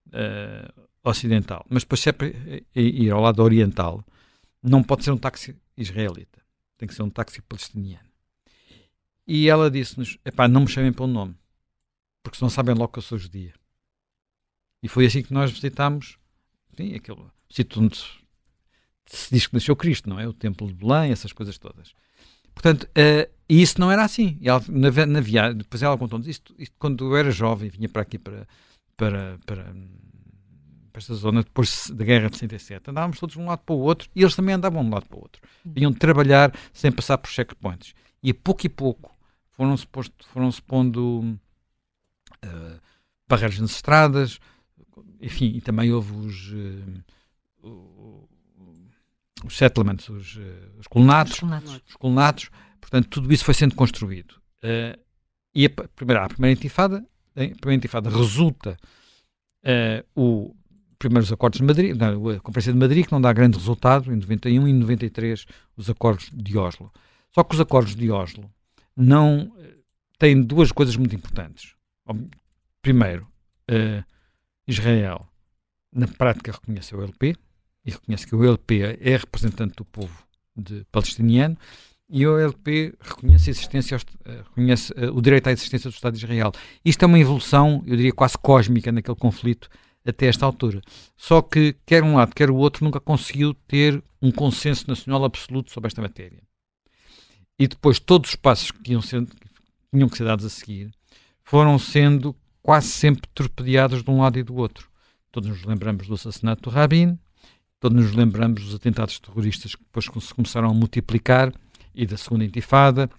uh, 0.09 0.89
ocidental. 1.03 1.65
Mas 1.69 1.87
se 1.99 2.09
é 2.11 2.13
para 2.13 2.29
ir 2.75 3.11
ao 3.11 3.23
lado 3.23 3.43
oriental, 3.43 4.05
não 4.63 4.83
pode 4.83 5.05
ser 5.05 5.13
um 5.13 5.17
táxi 5.17 5.57
israelita. 5.77 6.43
Tem 6.77 6.87
que 6.87 6.95
ser 6.95 7.03
um 7.03 7.11
táxi 7.11 7.41
palestiniano. 7.41 8.09
E 9.27 9.49
ela 9.49 9.71
disse-nos: 9.71 10.19
epá, 10.25 10.47
não 10.47 10.63
me 10.63 10.69
chamem 10.69 10.93
pelo 10.93 11.09
nome, 11.09 11.35
porque 12.23 12.39
senão 12.39 12.51
sabem 12.51 12.75
logo 12.75 12.93
que 12.93 12.99
eu 12.99 13.03
sou 13.03 13.19
judia. 13.19 13.55
E 14.83 14.89
foi 14.89 15.07
assim 15.07 15.23
que 15.23 15.33
nós 15.33 15.51
visitámos 15.51 16.19
sim, 16.77 16.95
aquele 16.95 17.25
sítio 17.49 17.83
onde 17.83 17.99
se 19.07 19.33
diz 19.33 19.47
que 19.47 19.55
nasceu 19.55 19.77
Cristo, 19.77 20.09
não 20.09 20.19
é? 20.19 20.27
O 20.27 20.33
Templo 20.33 20.67
de 20.67 20.75
Belém, 20.75 21.13
essas 21.13 21.33
coisas 21.33 21.57
todas. 21.59 21.93
Portanto, 22.55 22.85
uh, 22.85 23.31
isso 23.49 23.81
não 23.81 23.91
era 23.91 24.03
assim. 24.03 24.39
E 24.41 24.49
ela, 24.49 24.63
na, 24.69 25.07
na 25.07 25.21
viagem, 25.21 25.59
depois 25.59 25.83
ela 25.83 25.97
contou-nos 25.97 26.27
isto, 26.27 26.55
isto, 26.59 26.75
quando 26.79 27.05
eu 27.05 27.17
era 27.17 27.31
jovem, 27.31 27.69
vinha 27.69 27.89
para 27.89 28.03
aqui 28.03 28.19
para, 28.19 28.49
para, 28.97 29.39
para, 29.45 29.65
para 29.65 31.01
esta 31.01 31.15
zona, 31.15 31.43
depois 31.43 31.91
da 31.91 32.05
guerra 32.05 32.31
de 32.31 32.39
67. 32.39 32.91
Andávamos 32.91 33.21
todos 33.21 33.35
de 33.35 33.41
um 33.41 33.47
lado 33.47 33.61
para 33.61 33.75
o 33.75 33.79
outro 33.79 34.09
e 34.15 34.23
eles 34.23 34.35
também 34.35 34.55
andavam 34.55 34.83
de 34.83 34.89
um 34.89 34.93
lado 34.93 35.07
para 35.07 35.19
o 35.19 35.21
outro. 35.21 35.43
Uhum. 35.65 35.73
Vinham 35.73 35.93
trabalhar 35.93 36.53
sem 36.73 36.91
passar 36.91 37.19
por 37.19 37.31
checkpoints. 37.31 37.95
E 38.23 38.31
a 38.31 38.35
pouco 38.35 38.67
e 38.67 38.69
pouco 38.69 39.15
foram-se 39.53 39.87
foram 40.33 40.51
pondo 40.67 41.39
uh, 42.45 42.81
barreiras 43.29 43.59
nas 43.59 43.73
estradas, 43.73 44.41
enfim, 45.21 45.53
e 45.55 45.61
também 45.61 45.93
houve 45.93 46.13
os, 46.13 46.53
uh, 47.63 48.29
os 49.45 49.57
settlements, 49.57 50.09
os, 50.09 50.37
uh, 50.37 50.41
os 50.79 50.87
colonatos, 50.87 51.35
os 51.35 51.41
colonatos. 51.41 51.83
Os 51.89 51.97
colonatos. 51.97 52.51
Portanto, 52.81 53.09
tudo 53.09 53.33
isso 53.33 53.45
foi 53.45 53.55
sendo 53.55 53.75
construído. 53.75 54.33
Uh, 54.63 54.99
e 55.55 55.67
a 55.67 55.71
primeira, 55.71 56.25
a 56.25 56.29
primeira 56.29 56.59
intifada, 56.59 57.05
a 57.31 57.57
primeira 57.61 57.75
intifada 57.75 58.11
resulta 58.11 58.77
o 60.15 60.55
primeiros 60.99 61.31
acordos 61.33 61.59
de 61.59 61.65
Madrid, 61.65 61.97
não, 61.97 62.29
a 62.31 62.41
Conferência 62.41 62.73
de 62.73 62.79
Madrid, 62.79 63.05
que 63.05 63.13
não 63.13 63.21
dá 63.21 63.33
grande 63.33 63.59
resultado, 63.59 64.13
em 64.13 64.17
91 64.17 64.67
e 64.67 64.71
em 64.71 64.75
93 64.75 65.47
os 65.77 65.91
acordos 65.91 66.31
de 66.33 66.57
Oslo. 66.57 66.93
Só 67.35 67.45
que 67.45 67.55
os 67.55 67.61
acordos 67.61 67.95
de 67.95 68.11
Oslo 68.11 68.51
não 68.97 69.53
têm 70.19 70.41
duas 70.43 70.73
coisas 70.73 70.97
muito 70.97 71.15
importantes. 71.15 71.75
Primeiro, 72.81 73.27
uh, 73.71 74.05
Israel, 74.67 75.27
na 75.93 76.09
prática, 76.09 76.53
reconhece 76.53 76.95
o 76.95 77.03
LP 77.03 77.37
e 77.87 77.93
reconhece 77.93 78.27
que 78.27 78.35
o 78.35 78.45
LP 78.45 78.99
é 79.01 79.17
representante 79.17 79.77
do 79.77 79.85
povo 79.85 80.13
de, 80.57 80.85
palestiniano 80.91 81.57
e 82.09 82.27
o 82.27 82.39
LP 82.39 82.95
reconhece, 83.01 83.51
existência, 83.51 83.97
eh, 84.25 84.43
reconhece 84.49 84.93
uh, 84.93 85.17
o 85.17 85.21
direito 85.21 85.49
à 85.49 85.53
existência 85.53 85.91
do 85.91 85.95
Estado 85.95 86.17
de 86.17 86.25
Israel. 86.25 86.53
Isto 86.85 87.05
é 87.05 87.07
uma 87.07 87.19
evolução, 87.19 87.83
eu 87.87 87.97
diria, 87.97 88.13
quase 88.13 88.37
cósmica 88.39 88.93
naquele 88.93 89.17
conflito 89.17 89.69
até 90.07 90.27
esta 90.27 90.47
altura. 90.47 90.81
Só 91.17 91.43
que 91.43 91.75
quer 91.85 92.05
um 92.05 92.17
lado, 92.17 92.35
quer 92.35 92.51
o 92.51 92.57
outro 92.57 92.85
nunca 92.85 93.01
conseguiu 93.01 93.55
ter 93.67 94.03
um 94.23 94.31
consenso 94.31 94.89
nacional 94.89 95.25
absoluto 95.25 95.73
sobre 95.73 95.89
esta 95.89 96.01
matéria. 96.01 96.43
E 97.59 97.67
depois 97.67 97.99
todos 97.99 98.31
os 98.31 98.37
passos 98.37 98.71
que, 98.71 99.03
ser, 99.03 99.25
que 99.25 99.49
tinham 99.93 100.09
que 100.09 100.17
ser 100.17 100.25
dados 100.25 100.45
a 100.45 100.51
seguir 100.51 100.91
foram 101.43 101.79
sendo 101.79 102.37
quase 102.63 102.89
sempre 102.89 103.29
torpedeados 103.35 104.03
de 104.03 104.11
um 104.11 104.21
lado 104.21 104.39
e 104.39 104.43
do 104.43 104.55
outro. 104.55 104.89
Todos 105.33 105.49
nos 105.49 105.65
lembramos 105.65 106.07
do 106.07 106.15
assassinato 106.15 106.63
do 106.63 106.71
Rabin, 106.71 107.19
todos 107.81 107.97
nos 107.97 108.15
lembramos 108.15 108.65
dos 108.65 108.75
atentados 108.75 109.19
terroristas 109.19 109.75
que 109.75 109.83
depois 109.83 110.07
se 110.25 110.35
começaram 110.35 110.71
a 110.71 110.75
multiplicar 110.75 111.53
e 111.95 112.07
da 112.07 112.17
segunda 112.17 112.45
intifada 112.45 113.11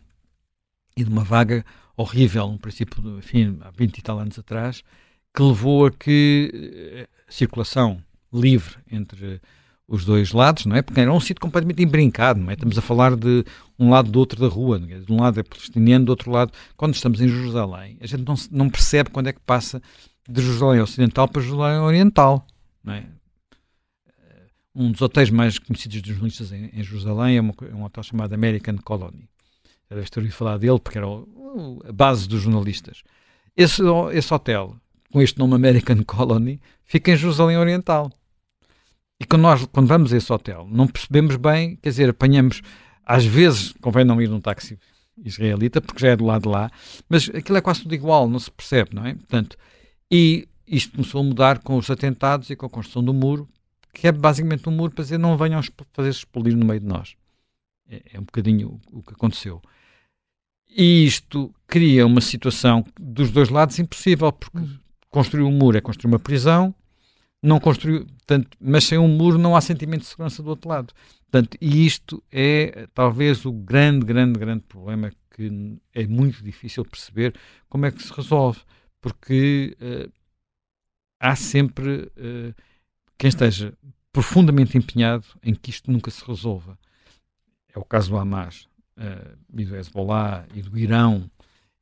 e 0.96 1.04
de 1.04 1.10
uma 1.10 1.24
vaga 1.24 1.66
horrível, 1.96 2.48
no 2.52 2.60
princípio, 2.60 3.18
enfim, 3.18 3.58
há 3.62 3.72
20 3.72 3.98
e 3.98 4.02
tal 4.02 4.20
anos 4.20 4.38
atrás, 4.38 4.84
que 5.34 5.42
levou 5.42 5.88
a 5.88 5.92
que 5.92 6.52
eh, 6.54 7.08
a 7.28 7.32
circulação 7.32 8.02
livre 8.32 8.76
entre 8.92 9.42
os 9.88 10.04
dois 10.04 10.32
lados, 10.32 10.66
não 10.66 10.76
é? 10.76 10.82
Porque 10.82 11.00
era 11.00 11.12
um 11.12 11.20
sítio 11.20 11.40
completamente 11.40 11.82
embrincado, 11.82 12.40
não 12.40 12.50
é? 12.50 12.54
Estamos 12.54 12.78
a 12.78 12.82
falar 12.82 13.16
de 13.16 13.46
um 13.80 13.90
lado 13.90 14.12
do 14.12 14.20
outro 14.20 14.40
da 14.40 14.48
rua, 14.48 14.82
é? 14.90 15.00
de 15.00 15.12
um 15.12 15.22
lado 15.22 15.40
é 15.40 15.44
palestiniano, 15.44 16.06
do 16.06 16.10
outro 16.10 16.30
lado, 16.30 16.52
quando 16.76 16.94
estamos 16.94 17.22
em 17.22 17.28
Jerusalém, 17.28 17.98
a 18.02 18.06
gente 18.06 18.26
não, 18.26 18.36
não 18.52 18.70
percebe 18.70 19.10
quando 19.10 19.28
é 19.28 19.34
que 19.34 19.40
passa 19.40 19.82
de 20.28 20.42
Jerusalém 20.42 20.82
Ocidental 20.82 21.28
para 21.28 21.42
Jerusalém 21.42 21.80
Oriental, 21.80 22.46
não 22.84 22.94
é? 22.94 23.06
Um 24.80 24.92
dos 24.92 25.02
hotéis 25.02 25.32
mais 25.32 25.58
conhecidos 25.58 26.02
dos 26.02 26.12
jornalistas 26.12 26.52
em, 26.52 26.70
em 26.72 26.84
Jerusalém 26.84 27.38
é, 27.38 27.42
uma, 27.42 27.54
é, 27.64 27.74
um 27.74 27.84
hotel 27.84 28.04
chamado 28.04 28.34
American 28.34 28.78
Colony. 28.78 29.28
Já 29.90 29.96
deves 29.96 30.10
ter 30.12 30.20
ouvido 30.20 30.36
falar 30.36 30.58
dele, 30.60 30.80
porque 30.80 31.00
era 31.00 31.08
o, 31.08 31.82
a 31.84 31.92
base 31.92 32.28
dos 32.28 32.42
jornalistas. 32.42 33.02
Esse, 33.56 33.82
esse 34.14 34.32
hotel, 34.32 34.78
com 35.12 35.20
este 35.20 35.40
nome 35.40 35.56
American 35.56 36.04
Colony, 36.06 36.62
fica 36.84 37.12
em 37.12 37.18
Jerusalém 37.18 37.58
Oriental. 37.58 38.12
E 39.20 39.26
quando 39.26 39.42
nós 39.42 39.66
quando 39.66 39.88
vamos 39.88 40.14
a 40.14 40.18
esse 40.18 40.32
hotel, 40.32 40.68
não 40.70 40.88
percebemos 40.88 41.38
bem, 41.38 41.76
quer 41.78 41.90
dizer, 41.90 42.10
apanhamos, 42.10 42.62
às 43.04 43.26
vezes, 43.26 43.74
convém 43.82 44.06
não 44.06 44.22
ir 44.22 44.30
num 44.30 44.40
táxi 44.40 44.78
israelita, 45.26 45.82
porque 45.82 46.00
já 46.00 46.10
é 46.10 46.16
do 46.16 46.26
lado 46.26 46.44
de 46.44 46.50
lá, 46.50 46.70
mas 47.10 47.30
aquilo 47.34 47.58
é 47.58 47.62
quase 47.62 47.82
tudo 47.82 47.96
igual, 47.96 48.30
não 48.30 48.38
se 48.38 48.52
percebe, 48.52 48.92
não 48.94 49.04
é? 49.04 49.16
Portanto, 49.16 49.58
e 50.12 50.48
isto 50.68 50.92
começou 50.92 51.22
a 51.22 51.24
mudar 51.24 51.60
com 51.60 51.78
os 51.78 51.90
atentados 51.90 52.50
e 52.52 52.56
com 52.56 52.68
a 52.68 52.70
construção 52.70 53.04
do 53.04 53.14
muro, 53.14 53.50
que 53.98 54.08
é 54.08 54.12
basicamente 54.12 54.70
um 54.70 54.72
muro 54.72 54.94
para 54.94 55.04
dizer 55.04 55.18
não 55.18 55.36
venham 55.36 55.60
fazer 55.92 56.14
-se 56.14 56.20
explodir 56.20 56.56
no 56.56 56.66
meio 56.66 56.80
de 56.80 56.86
nós. 56.86 57.16
É, 57.90 58.02
é 58.14 58.20
um 58.20 58.24
bocadinho 58.24 58.80
o, 58.92 59.00
o 59.00 59.04
que 59.04 59.14
aconteceu. 59.14 59.60
E 60.70 61.06
isto 61.06 61.54
cria 61.66 62.06
uma 62.06 62.22
situação 62.22 62.86
dos 63.00 63.32
dois 63.32 63.50
lados 63.50 63.80
impossível, 63.80 64.32
porque 64.32 64.58
hum. 64.58 64.78
construir 65.10 65.44
um 65.44 65.52
muro 65.52 65.78
é 65.78 65.82
construir 65.82 66.12
uma 66.12 66.20
prisão, 66.20 66.76
não 67.42 67.60
construiu, 67.60 68.06
portanto, 68.06 68.56
mas 68.60 68.84
sem 68.84 69.00
um 69.00 69.08
muro 69.08 69.40
não 69.40 69.56
há 69.56 69.62
sentimento 69.62 70.02
de 70.02 70.08
segurança 70.08 70.44
do 70.44 70.50
outro 70.50 70.70
lado. 70.70 70.94
Portanto, 71.32 71.58
e 71.60 71.86
isto 71.86 72.24
é 72.32 72.88
talvez 72.94 73.46
o 73.46 73.52
grande, 73.52 74.06
grande, 74.06 74.40
grande 74.40 74.64
problema 74.64 75.12
que 75.32 75.80
é 75.94 76.06
muito 76.06 76.44
difícil 76.44 76.86
perceber 76.86 77.34
como 77.68 77.86
é 77.86 77.92
que 77.92 78.04
se 78.04 78.14
resolve, 78.14 78.60
porque 79.02 79.76
uh, 79.82 80.12
há 81.20 81.36
sempre 81.36 82.12
uh, 82.18 82.54
quem 83.18 83.30
esteja 83.30 83.74
profundamente 84.12 84.78
empenhado 84.78 85.26
em 85.44 85.54
que 85.54 85.70
isto 85.70 85.92
nunca 85.92 86.10
se 86.10 86.24
resolva. 86.26 86.78
É 87.74 87.80
o 87.80 87.86
caso 87.86 88.10
do 88.10 88.18
Hamas 88.18 88.68
uh, 88.98 89.38
e 89.56 89.66
do 89.66 89.76
Hezbollah 89.76 90.46
e 90.54 90.62
do 90.62 90.78
Irão 90.78 91.30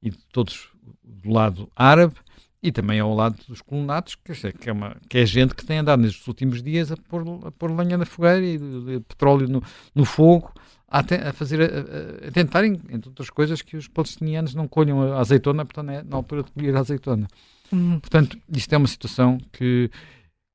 e 0.02 0.10
de 0.10 0.18
todos 0.32 0.70
do 1.04 1.32
lado 1.32 1.70
árabe, 1.76 2.16
e 2.62 2.72
também 2.72 3.00
ao 3.00 3.14
lado 3.14 3.38
dos 3.48 3.62
colonatos, 3.62 4.16
que, 4.16 4.34
que, 4.54 4.70
é 4.70 4.74
uma, 4.74 4.98
que 5.08 5.20
é 5.20 5.26
gente 5.26 5.54
que 5.54 5.64
tem 5.64 5.78
andado 5.78 6.02
nestes 6.02 6.28
últimos 6.28 6.64
dias 6.64 6.92
a 6.92 6.98
pôr, 6.98 7.24
a 7.46 7.52
pôr 7.52 7.72
lenha 7.72 7.98
na 7.98 8.06
fogueira 8.06 8.44
e 8.44 8.58
de, 8.58 8.86
de 8.86 9.00
petróleo 9.02 9.48
no, 9.48 9.64
no 9.94 10.04
fogo, 10.04 10.52
a, 10.88 11.04
te, 11.04 11.14
a 11.14 11.32
fazer, 11.32 11.62
a, 11.62 12.28
a, 12.28 12.32
tentarem, 12.32 12.82
entre 12.90 13.10
outras 13.10 13.30
coisas, 13.30 13.62
que 13.62 13.78
os 13.78 13.88
palestinianos 13.88 14.56
não 14.56 14.68
colham 14.68 15.14
a 15.14 15.20
azeitona, 15.20 15.64
portanto 15.64 15.92
é 15.92 16.04
na 16.04 16.16
altura 16.16 16.44
de 16.44 16.52
colher 16.52 16.76
a 16.76 16.80
azeitona. 16.80 17.28
Uhum. 17.72 18.00
Portanto, 18.00 18.38
isto 18.50 18.74
é 18.74 18.78
uma 18.78 18.88
situação 18.88 19.38
que, 19.52 19.92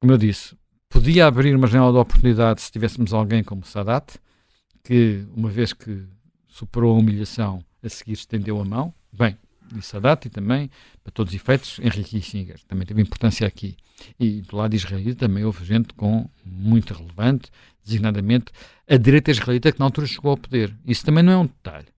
como 0.01 0.12
eu 0.12 0.19
disse, 0.19 0.57
podia 0.90 1.26
abrir 1.26 1.57
uma 1.57 1.68
janela 1.68 1.92
de 1.92 1.98
oportunidade 1.98 2.61
se 2.61 2.70
tivéssemos 2.70 3.14
alguém 3.14 3.42
como 3.42 3.64
Sadat, 3.64 4.18
que 4.83 5.24
uma 5.35 5.48
vez 5.48 5.72
que 5.72 6.05
superou 6.48 6.94
a 6.94 6.98
humilhação, 6.98 7.64
a 7.83 7.88
seguir 7.88 8.12
estendeu 8.12 8.61
a 8.61 8.64
mão. 8.64 8.92
Bem, 9.12 9.37
e 9.76 9.81
Sadat 9.81 10.26
e 10.26 10.31
também, 10.31 10.68
para 11.03 11.12
todos 11.12 11.33
os 11.33 11.40
efeitos, 11.40 11.79
Henrique 11.79 12.20
Kissinger. 12.20 12.61
Também 12.66 12.87
teve 12.87 13.00
importância 13.00 13.46
aqui. 13.46 13.76
E 14.18 14.42
do 14.42 14.57
lado 14.57 14.74
israelita 14.74 15.29
também 15.29 15.44
houve 15.44 15.64
gente 15.64 15.94
com 15.94 16.29
muito 16.44 16.92
relevante, 16.92 17.50
designadamente 17.85 18.46
a 18.88 18.96
direita 18.96 19.31
israelita 19.31 19.70
que 19.70 19.79
na 19.79 19.85
altura 19.85 20.07
chegou 20.07 20.33
ao 20.33 20.37
poder. 20.37 20.76
Isso 20.85 21.05
também 21.05 21.22
não 21.22 21.33
é 21.33 21.37
um 21.37 21.46
detalhe. 21.46 21.88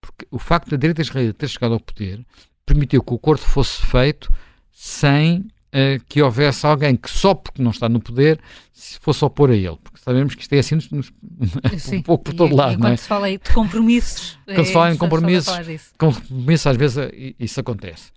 Porque 0.00 0.26
o 0.30 0.38
facto 0.38 0.70
da 0.70 0.76
direita 0.76 1.02
israelita 1.02 1.38
ter 1.38 1.48
chegado 1.48 1.74
ao 1.74 1.80
poder 1.80 2.24
permitiu 2.66 3.02
que 3.02 3.12
o 3.12 3.16
acordo 3.16 3.42
fosse 3.42 3.80
feito 3.86 4.32
sem 4.72 5.46
uh, 5.74 6.02
que 6.08 6.22
houvesse 6.22 6.64
alguém 6.66 6.96
que 6.96 7.10
só 7.10 7.34
porque 7.34 7.60
não 7.60 7.72
está 7.72 7.88
no 7.88 8.00
poder 8.00 8.40
se 8.72 8.98
fosse 9.00 9.24
opor 9.24 9.50
a 9.50 9.54
ele. 9.54 9.76
Porque 9.82 9.98
sabemos 9.98 10.34
que 10.34 10.42
isto 10.42 10.52
é 10.52 10.58
assim 10.60 10.76
nos, 10.76 10.90
nos, 10.90 11.12
um 11.92 12.02
pouco 12.02 12.24
por 12.24 12.34
todo 12.34 12.52
e, 12.52 12.56
lado. 12.56 12.74
E 12.74 12.76
quando 12.76 12.92
é? 12.92 12.96
se 12.96 13.08
fala 13.08 13.30
de 13.30 13.38
compromissos. 13.52 14.38
quando 14.44 14.60
é, 14.60 14.64
se 14.64 14.72
fala 14.72 14.94
em 14.94 14.96
compromissos, 14.96 15.54
compromissos, 15.98 16.66
às 16.66 16.76
vezes 16.76 16.98
eh, 16.98 17.34
isso 17.38 17.60
acontece. 17.60 18.12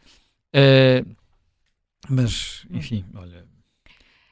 Uh, 0.56 1.16
mas, 2.08 2.66
enfim, 2.70 3.04
olha. 3.16 3.46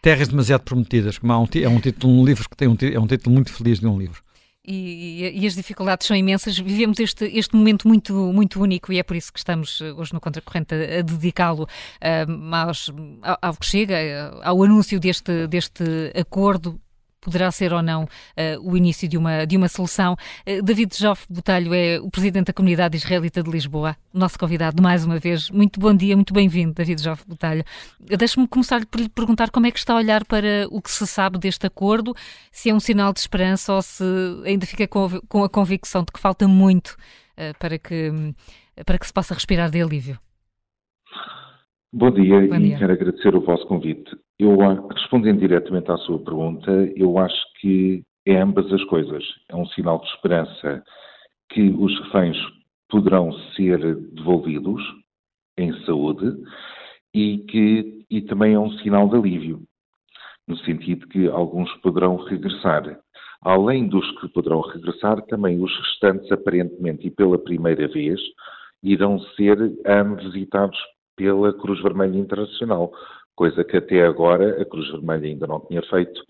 Terras 0.02 0.28
demasiado 0.28 0.62
prometidas, 0.62 1.18
como 1.18 1.34
há 1.34 1.40
um, 1.40 1.48
é 1.56 1.68
um 1.68 1.80
título 1.80 2.22
um 2.22 2.24
livro 2.24 2.48
que 2.48 2.56
tem 2.56 2.68
um, 2.68 2.78
é 2.80 3.00
um 3.00 3.08
título 3.08 3.34
muito 3.34 3.52
feliz 3.52 3.80
de 3.80 3.88
um 3.88 3.98
livro 3.98 4.25
e, 4.68 5.42
e, 5.42 5.48
as 5.48 5.56
dificuldades 5.56 6.08
são 6.08 6.16
imensas. 6.16 6.58
Vivemos 6.58 7.00
este, 7.00 7.26
este 7.26 7.56
momento 7.56 7.88
muito, 7.88 8.14
muito 8.14 8.62
único 8.62 8.92
e 8.92 9.00
é 9.00 9.04
por 9.04 9.16
isso 9.16 9.32
que 9.32 9.40
estamos 9.40 9.82
eh, 9.82 9.92
hoje 9.94 10.14
no 10.14 10.20
Contracorrente 10.20 10.74
a, 10.74 11.00
a 11.00 11.02
dedicá-lo 11.02 11.64
uh, 11.64 12.56
ao, 13.24 13.38
ao 13.42 13.54
que 13.56 13.66
chega, 13.66 13.96
ao 14.44 14.64
anúncio 14.64 15.00
deste, 15.00 15.48
deste 15.48 15.84
acordo 16.16 16.80
poderá 17.26 17.52
ser 17.52 17.74
ou 17.74 17.82
não 17.82 18.04
uh, 18.04 18.08
o 18.62 18.78
início 18.78 19.08
de 19.08 19.18
uma, 19.18 19.46
de 19.46 19.58
uma 19.58 19.68
solução. 19.68 20.16
Uh, 20.48 20.62
David 20.62 20.96
Joff 20.96 21.26
Botelho 21.28 21.74
é 21.74 22.00
o 22.00 22.10
presidente 22.12 22.46
da 22.46 22.54
comunidade 22.54 22.96
israelita 22.96 23.42
de 23.42 23.50
Lisboa, 23.50 23.98
nosso 24.14 24.38
convidado 24.38 24.82
mais 24.82 25.04
uma 25.04 25.18
vez. 25.18 25.50
Muito 25.50 25.80
bom 25.80 25.94
dia, 25.94 26.16
muito 26.16 26.34
bem-vindo, 26.34 26.74
David 26.74 27.02
Joff 27.02 27.24
Botelho. 27.28 27.66
Deixe-me 28.00 28.48
começar 28.48 28.86
por 28.86 29.02
lhe 29.02 29.10
perguntar 29.10 29.50
como 29.50 29.66
é 29.66 29.72
que 29.72 29.80
está 29.80 29.94
a 29.94 29.98
olhar 29.98 30.24
para 30.24 30.68
o 30.70 30.80
que 30.80 30.92
se 30.92 31.08
sabe 31.08 31.40
deste 31.40 31.66
acordo, 31.66 32.16
se 32.52 32.70
é 32.70 32.74
um 32.74 32.80
sinal 32.80 33.12
de 33.12 33.20
esperança 33.20 33.74
ou 33.74 33.82
se 33.82 34.04
ainda 34.46 34.68
fica 34.68 34.88
com, 34.88 35.20
com 35.28 35.44
a 35.44 35.50
convicção 35.50 36.04
de 36.04 36.12
que 36.12 36.20
falta 36.20 36.48
muito 36.48 36.90
uh, 36.90 37.58
para, 37.58 37.80
que, 37.80 38.12
para 38.86 39.00
que 39.00 39.08
se 39.08 39.14
possa 39.14 39.34
respirar 39.34 39.72
de 39.72 39.82
alívio. 39.82 40.20
Bom 41.94 42.12
dia, 42.12 42.48
Bom 42.48 42.58
dia, 42.58 42.76
e 42.76 42.78
quero 42.78 42.94
agradecer 42.94 43.36
o 43.36 43.42
vosso 43.42 43.66
convite. 43.68 44.16
Eu, 44.38 44.58
respondendo 44.90 45.40
diretamente 45.40 45.90
à 45.92 45.98
sua 45.98 46.20
pergunta, 46.20 46.72
eu 46.96 47.18
acho 47.18 47.42
que 47.60 48.04
é 48.26 48.42
ambas 48.42 48.72
as 48.74 48.84
coisas. 48.86 49.24
É 49.50 49.56
um 49.56 49.66
sinal 49.68 50.00
de 50.00 50.08
esperança 50.08 50.84
que 51.50 51.70
os 51.70 51.98
reféns 52.02 52.38
poderão 52.90 53.32
ser 53.56 53.80
devolvidos 54.12 54.82
em 55.58 55.74
saúde 55.86 56.36
e 57.14 57.40
que 57.50 58.06
e 58.10 58.22
também 58.22 58.54
é 58.54 58.60
um 58.60 58.72
sinal 58.80 59.10
de 59.10 59.16
alívio, 59.16 59.62
no 60.48 60.58
sentido 60.58 61.08
que 61.08 61.28
alguns 61.28 61.72
poderão 61.78 62.18
regressar. 62.18 63.00
Além 63.42 63.88
dos 63.88 64.10
que 64.20 64.28
poderão 64.30 64.62
regressar, 64.62 65.22
também 65.24 65.62
os 65.64 65.76
restantes, 65.80 66.32
aparentemente 66.32 67.08
e 67.08 67.12
pela 67.12 67.38
primeira 67.38 67.88
vez, 67.88 68.20
irão 68.84 69.20
ser 69.36 69.58
um, 69.60 70.16
visitados 70.16 70.78
pela 71.16 71.54
Cruz 71.54 71.82
Vermelha 71.82 72.18
Internacional, 72.18 72.92
coisa 73.36 73.64
que 73.64 73.78
até 73.78 74.06
agora 74.06 74.62
a 74.62 74.66
Cruz 74.66 74.90
Vermelha 74.92 75.28
ainda 75.28 75.48
não 75.48 75.60
tinha 75.62 75.82
feito 75.84 76.22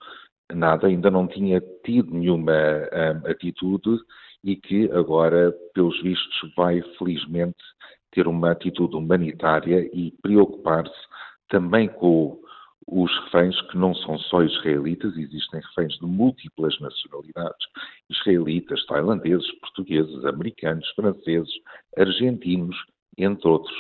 nada, 0.54 0.88
ainda 0.88 1.10
não 1.10 1.28
tinha 1.28 1.62
tido 1.84 2.14
nenhuma 2.14 2.54
um, 2.54 3.30
atitude 3.30 4.00
e 4.44 4.56
que 4.56 4.92
agora, 4.92 5.52
pelos 5.74 6.00
vistos, 6.02 6.54
vai 6.56 6.82
felizmente 6.98 7.58
ter 8.12 8.28
uma 8.28 8.52
atitude 8.52 8.96
humanitária 8.96 9.90
e 9.94 10.14
preocupar-se 10.22 10.94
também 11.50 11.88
com 11.88 12.40
os 12.88 13.12
reféns 13.26 13.60
que 13.70 13.78
não 13.78 13.96
são 13.96 14.18
só 14.20 14.44
israelitas, 14.44 15.18
existem 15.18 15.60
reféns 15.60 15.98
de 15.98 16.06
múltiplas 16.06 16.80
nacionalidades, 16.80 17.68
israelitas, 18.10 18.86
tailandeses, 18.86 19.52
portugueses, 19.60 20.24
americanos, 20.26 20.88
franceses, 20.96 21.52
argentinos, 21.98 22.76
entre 23.18 23.48
outros. 23.48 23.76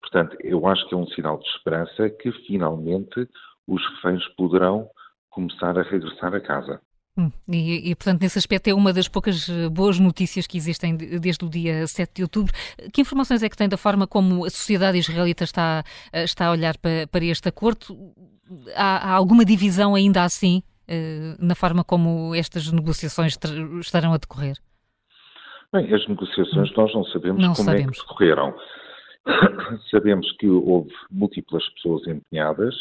Portanto, 0.00 0.36
eu 0.40 0.66
acho 0.66 0.88
que 0.88 0.94
é 0.94 0.98
um 0.98 1.06
sinal 1.08 1.38
de 1.38 1.48
esperança 1.48 2.08
que 2.10 2.32
finalmente 2.46 3.28
os 3.66 3.82
reféns 3.94 4.26
poderão 4.36 4.88
começar 5.30 5.78
a 5.78 5.82
regressar 5.82 6.34
a 6.34 6.40
casa. 6.40 6.80
Hum, 7.16 7.32
e, 7.48 7.90
e, 7.90 7.94
portanto, 7.96 8.22
nesse 8.22 8.38
aspecto 8.38 8.68
é 8.68 8.74
uma 8.74 8.92
das 8.92 9.08
poucas 9.08 9.48
eh, 9.48 9.68
boas 9.68 9.98
notícias 9.98 10.46
que 10.46 10.56
existem 10.56 10.96
desde 10.96 11.44
o 11.44 11.48
dia 11.48 11.84
7 11.84 12.12
de 12.14 12.22
outubro. 12.22 12.52
Que 12.92 13.00
informações 13.00 13.42
é 13.42 13.48
que 13.48 13.56
tem 13.56 13.68
da 13.68 13.76
forma 13.76 14.06
como 14.06 14.44
a 14.44 14.50
sociedade 14.50 14.98
israelita 14.98 15.42
está, 15.42 15.82
eh, 16.12 16.22
está 16.22 16.46
a 16.46 16.52
olhar 16.52 16.78
para, 16.78 17.08
para 17.08 17.24
este 17.24 17.48
acordo? 17.48 18.14
Há, 18.76 19.10
há, 19.10 19.12
alguma 19.14 19.44
divisão 19.44 19.96
ainda 19.96 20.22
assim 20.22 20.62
eh, 20.86 21.34
na 21.40 21.56
forma 21.56 21.82
como 21.82 22.34
estas 22.36 22.70
negociações 22.70 23.36
estarão 23.80 24.12
a 24.12 24.16
decorrer? 24.16 24.56
Bem, 25.72 25.92
as 25.92 26.06
negociações 26.08 26.72
nós 26.76 26.94
não 26.94 27.04
sabemos 27.04 27.42
não 27.42 27.52
como 27.52 27.64
sabemos. 27.64 27.98
é 27.98 28.00
que 28.00 28.08
decorreram. 28.08 28.54
sabemos 29.90 30.30
que 30.38 30.48
houve 30.48 30.92
múltiplas 31.10 31.68
pessoas 31.70 32.06
empenhadas, 32.06 32.74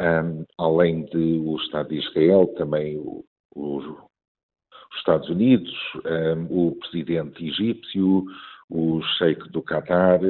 um, 0.00 0.44
além 0.58 1.04
de 1.06 1.38
o 1.38 1.56
Estado 1.56 1.90
de 1.90 1.96
Israel, 1.96 2.46
também 2.56 2.98
o, 2.98 3.24
os, 3.54 3.84
os 3.84 4.98
Estados 4.98 5.28
Unidos, 5.28 5.72
um, 6.04 6.68
o 6.68 6.76
presidente 6.76 7.46
egípcio, 7.46 8.24
o 8.68 9.00
sheik 9.18 9.48
do 9.50 9.62
Qatar 9.62 10.20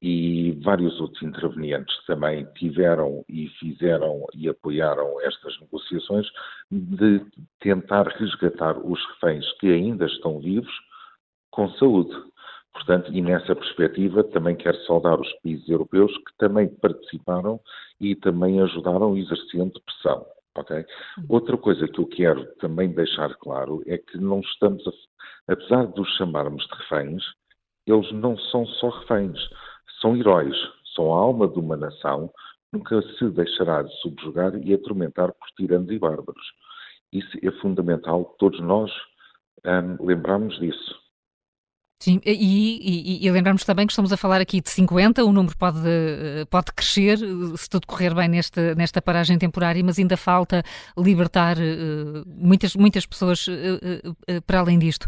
e 0.00 0.52
vários 0.62 1.00
outros 1.00 1.22
intervenientes 1.22 1.96
também 2.06 2.44
tiveram 2.56 3.24
e 3.26 3.48
fizeram 3.58 4.26
e 4.34 4.48
apoiaram 4.48 5.18
estas 5.22 5.58
negociações 5.60 6.26
de 6.70 7.24
tentar 7.60 8.06
resgatar 8.08 8.76
os 8.78 9.00
reféns 9.12 9.50
que 9.58 9.66
ainda 9.66 10.04
estão 10.04 10.40
vivos 10.40 10.72
com 11.50 11.70
saúde. 11.70 12.14
Portanto, 12.74 13.12
e 13.12 13.22
nessa 13.22 13.54
perspectiva 13.54 14.24
também 14.24 14.56
quero 14.56 14.76
saudar 14.84 15.18
os 15.20 15.32
países 15.40 15.68
europeus 15.68 16.12
que 16.18 16.36
também 16.38 16.68
participaram 16.68 17.60
e 18.00 18.16
também 18.16 18.60
ajudaram 18.60 19.16
exercendo 19.16 19.80
pressão. 19.80 20.26
Okay? 20.58 20.84
Uhum. 21.18 21.24
Outra 21.28 21.56
coisa 21.56 21.86
que 21.88 21.98
eu 21.98 22.06
quero 22.06 22.44
também 22.56 22.92
deixar 22.92 23.34
claro 23.36 23.82
é 23.86 23.96
que 23.96 24.18
não 24.18 24.40
estamos, 24.40 24.86
a, 24.86 25.52
apesar 25.52 25.86
de 25.86 26.00
os 26.00 26.08
chamarmos 26.16 26.66
de 26.66 26.74
reféns, 26.76 27.22
eles 27.86 28.10
não 28.12 28.36
são 28.36 28.66
só 28.66 28.88
reféns, 28.88 29.38
são 30.00 30.16
heróis, 30.16 30.56
são 30.94 31.14
a 31.14 31.18
alma 31.18 31.48
de 31.48 31.58
uma 31.58 31.76
nação, 31.76 32.30
nunca 32.72 33.00
se 33.02 33.30
deixará 33.30 33.82
de 33.82 33.94
subjugar 34.00 34.54
e 34.56 34.74
atormentar 34.74 35.32
por 35.32 35.48
tiranos 35.56 35.90
e 35.90 35.98
bárbaros. 35.98 36.46
Isso 37.12 37.38
é 37.42 37.50
fundamental 37.60 38.24
que 38.24 38.38
todos 38.38 38.60
nós 38.60 38.90
um, 39.64 40.04
lembramos 40.04 40.58
disso. 40.58 41.03
Sim, 42.00 42.20
e, 42.24 42.32
e, 42.32 43.26
e, 43.26 43.30
lembramos 43.30 43.64
também 43.64 43.86
que 43.86 43.92
estamos 43.92 44.12
a 44.12 44.16
falar 44.16 44.40
aqui 44.40 44.60
de 44.60 44.68
50, 44.68 45.24
o 45.24 45.32
número 45.32 45.56
pode, 45.56 45.78
pode 46.50 46.72
crescer 46.74 47.16
se 47.56 47.70
tudo 47.70 47.86
correr 47.86 48.14
bem 48.14 48.28
nesta, 48.28 48.74
nesta 48.74 49.00
paragem 49.00 49.38
temporária, 49.38 49.82
mas 49.82 49.98
ainda 49.98 50.16
falta 50.16 50.62
libertar 50.98 51.56
uh, 51.56 52.24
muitas, 52.26 52.76
muitas 52.76 53.06
pessoas 53.06 53.46
para 54.46 54.58
além 54.58 54.78
disto. 54.78 55.06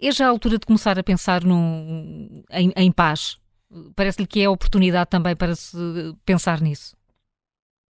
é 0.00 0.10
já 0.10 0.26
a 0.26 0.30
altura 0.30 0.58
de 0.58 0.66
começar 0.66 0.98
a 0.98 1.02
pensar 1.02 1.44
num, 1.44 2.42
em, 2.50 2.72
em 2.74 2.90
paz? 2.90 3.38
Parece-lhe 3.94 4.26
que 4.26 4.40
é 4.40 4.46
a 4.46 4.50
oportunidade 4.50 5.10
também 5.10 5.36
para 5.36 5.54
se 5.54 5.78
pensar 6.24 6.60
nisso. 6.60 6.96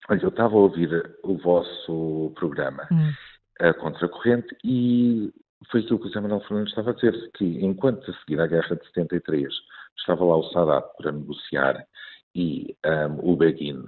Olha, 0.09 0.23
eu 0.23 0.29
estava 0.29 0.55
a 0.55 0.59
ouvir 0.59 0.89
o 1.23 1.37
vosso 1.37 2.33
programa, 2.35 2.87
hum. 2.91 3.11
a 3.59 3.73
Contracorrente, 3.75 4.47
e 4.63 5.31
foi 5.67 5.81
aquilo 5.81 5.99
que 5.99 6.05
o 6.05 6.07
José 6.07 6.21
Manuel 6.21 6.41
Fernandes 6.41 6.71
estava 6.71 6.91
a 6.91 6.93
dizer, 6.93 7.31
que 7.33 7.45
enquanto 7.45 8.09
a 8.09 8.13
seguir 8.19 8.39
à 8.39 8.47
Guerra 8.47 8.75
de 8.75 8.85
73 8.87 9.53
estava 9.97 10.23
lá 10.23 10.37
o 10.37 10.49
Sadat 10.51 10.87
para 10.97 11.11
negociar 11.11 11.85
e 12.33 12.75
um, 12.85 13.31
o 13.31 13.35
Begin 13.35 13.83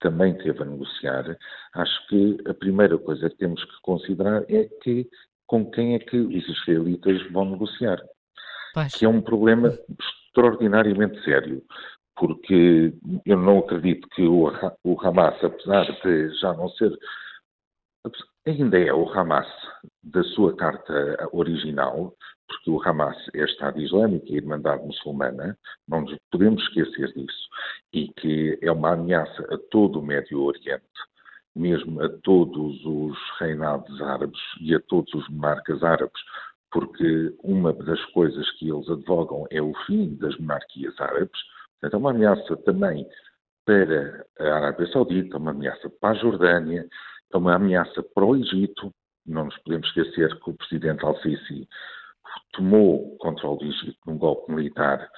também 0.00 0.36
teve 0.38 0.62
a 0.62 0.64
negociar, 0.64 1.36
acho 1.74 2.08
que 2.08 2.38
a 2.48 2.54
primeira 2.54 2.96
coisa 2.96 3.28
que 3.28 3.36
temos 3.36 3.62
que 3.62 3.80
considerar 3.82 4.44
é 4.48 4.64
que 4.82 5.08
com 5.46 5.70
quem 5.70 5.94
é 5.94 5.98
que 5.98 6.16
os 6.16 6.48
israelitas 6.48 7.30
vão 7.32 7.50
negociar. 7.50 8.00
Pois. 8.72 8.94
Que 8.94 9.04
é 9.04 9.08
um 9.08 9.20
problema 9.20 9.76
extraordinariamente 10.28 11.22
sério, 11.22 11.62
porque 12.16 12.94
eu 13.26 13.36
não 13.36 13.58
acredito 13.58 14.08
que 14.10 14.22
o, 14.22 14.44
o 14.84 15.00
Hamas, 15.00 15.42
apesar 15.44 15.84
de 16.02 16.34
já 16.36 16.52
não 16.54 16.68
ser 16.70 16.96
ainda 18.46 18.78
é 18.78 18.92
o 18.92 19.06
Hamas 19.12 19.48
da 20.02 20.22
sua 20.22 20.56
carta 20.56 21.28
original, 21.32 22.14
porque 22.48 22.70
o 22.70 22.82
Hamas 22.82 23.16
é 23.34 23.44
Estado 23.44 23.80
Islâmico 23.80 24.26
e 24.26 24.36
Irmandade 24.36 24.84
Muçulmana, 24.84 25.56
não 25.86 26.02
nos 26.02 26.16
podemos 26.30 26.62
esquecer 26.64 27.12
disso, 27.12 27.48
e 27.92 28.08
que 28.08 28.58
é 28.62 28.72
uma 28.72 28.92
ameaça 28.92 29.42
a 29.54 29.58
todo 29.70 30.00
o 30.00 30.02
Médio 30.02 30.42
Oriente, 30.42 30.84
mesmo 31.54 32.02
a 32.02 32.08
todos 32.22 32.84
os 32.84 33.18
reinados 33.38 34.00
árabes 34.00 34.40
e 34.60 34.74
a 34.74 34.80
todos 34.80 35.12
os 35.14 35.28
monarcas 35.28 35.82
árabes, 35.82 36.20
porque 36.72 37.34
uma 37.42 37.72
das 37.72 38.02
coisas 38.06 38.50
que 38.52 38.70
eles 38.70 38.88
advogam 38.88 39.46
é 39.50 39.60
o 39.60 39.74
fim 39.86 40.14
das 40.16 40.36
monarquias 40.38 40.98
árabes, 41.00 41.40
portanto 41.80 41.94
é 41.94 41.96
uma 41.96 42.10
ameaça 42.10 42.56
também 42.58 43.06
para 43.64 44.26
a 44.38 44.56
Arábia 44.56 44.86
Saudita, 44.92 45.36
uma 45.36 45.50
ameaça 45.50 45.90
para 46.00 46.10
a 46.10 46.14
Jordânia, 46.14 46.88
é 47.32 47.36
uma 47.36 47.54
ameaça 47.54 48.02
para 48.02 48.24
o 48.24 48.36
Egito. 48.36 48.92
Não 49.26 49.44
nos 49.44 49.58
podemos 49.58 49.86
esquecer 49.88 50.38
que 50.40 50.50
o 50.50 50.54
presidente 50.54 51.04
Al-Sisi 51.04 51.68
tomou 52.52 53.16
controle 53.18 53.58
do 53.58 53.64
Egito 53.66 53.98
num 54.06 54.18
golpe 54.18 54.52
militar 54.52 55.08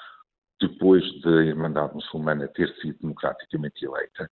depois 0.60 1.02
da 1.22 1.44
Irmandade 1.44 1.94
Muçulmana 1.94 2.46
ter 2.48 2.72
sido 2.76 2.98
democraticamente 3.00 3.84
eleita. 3.84 4.30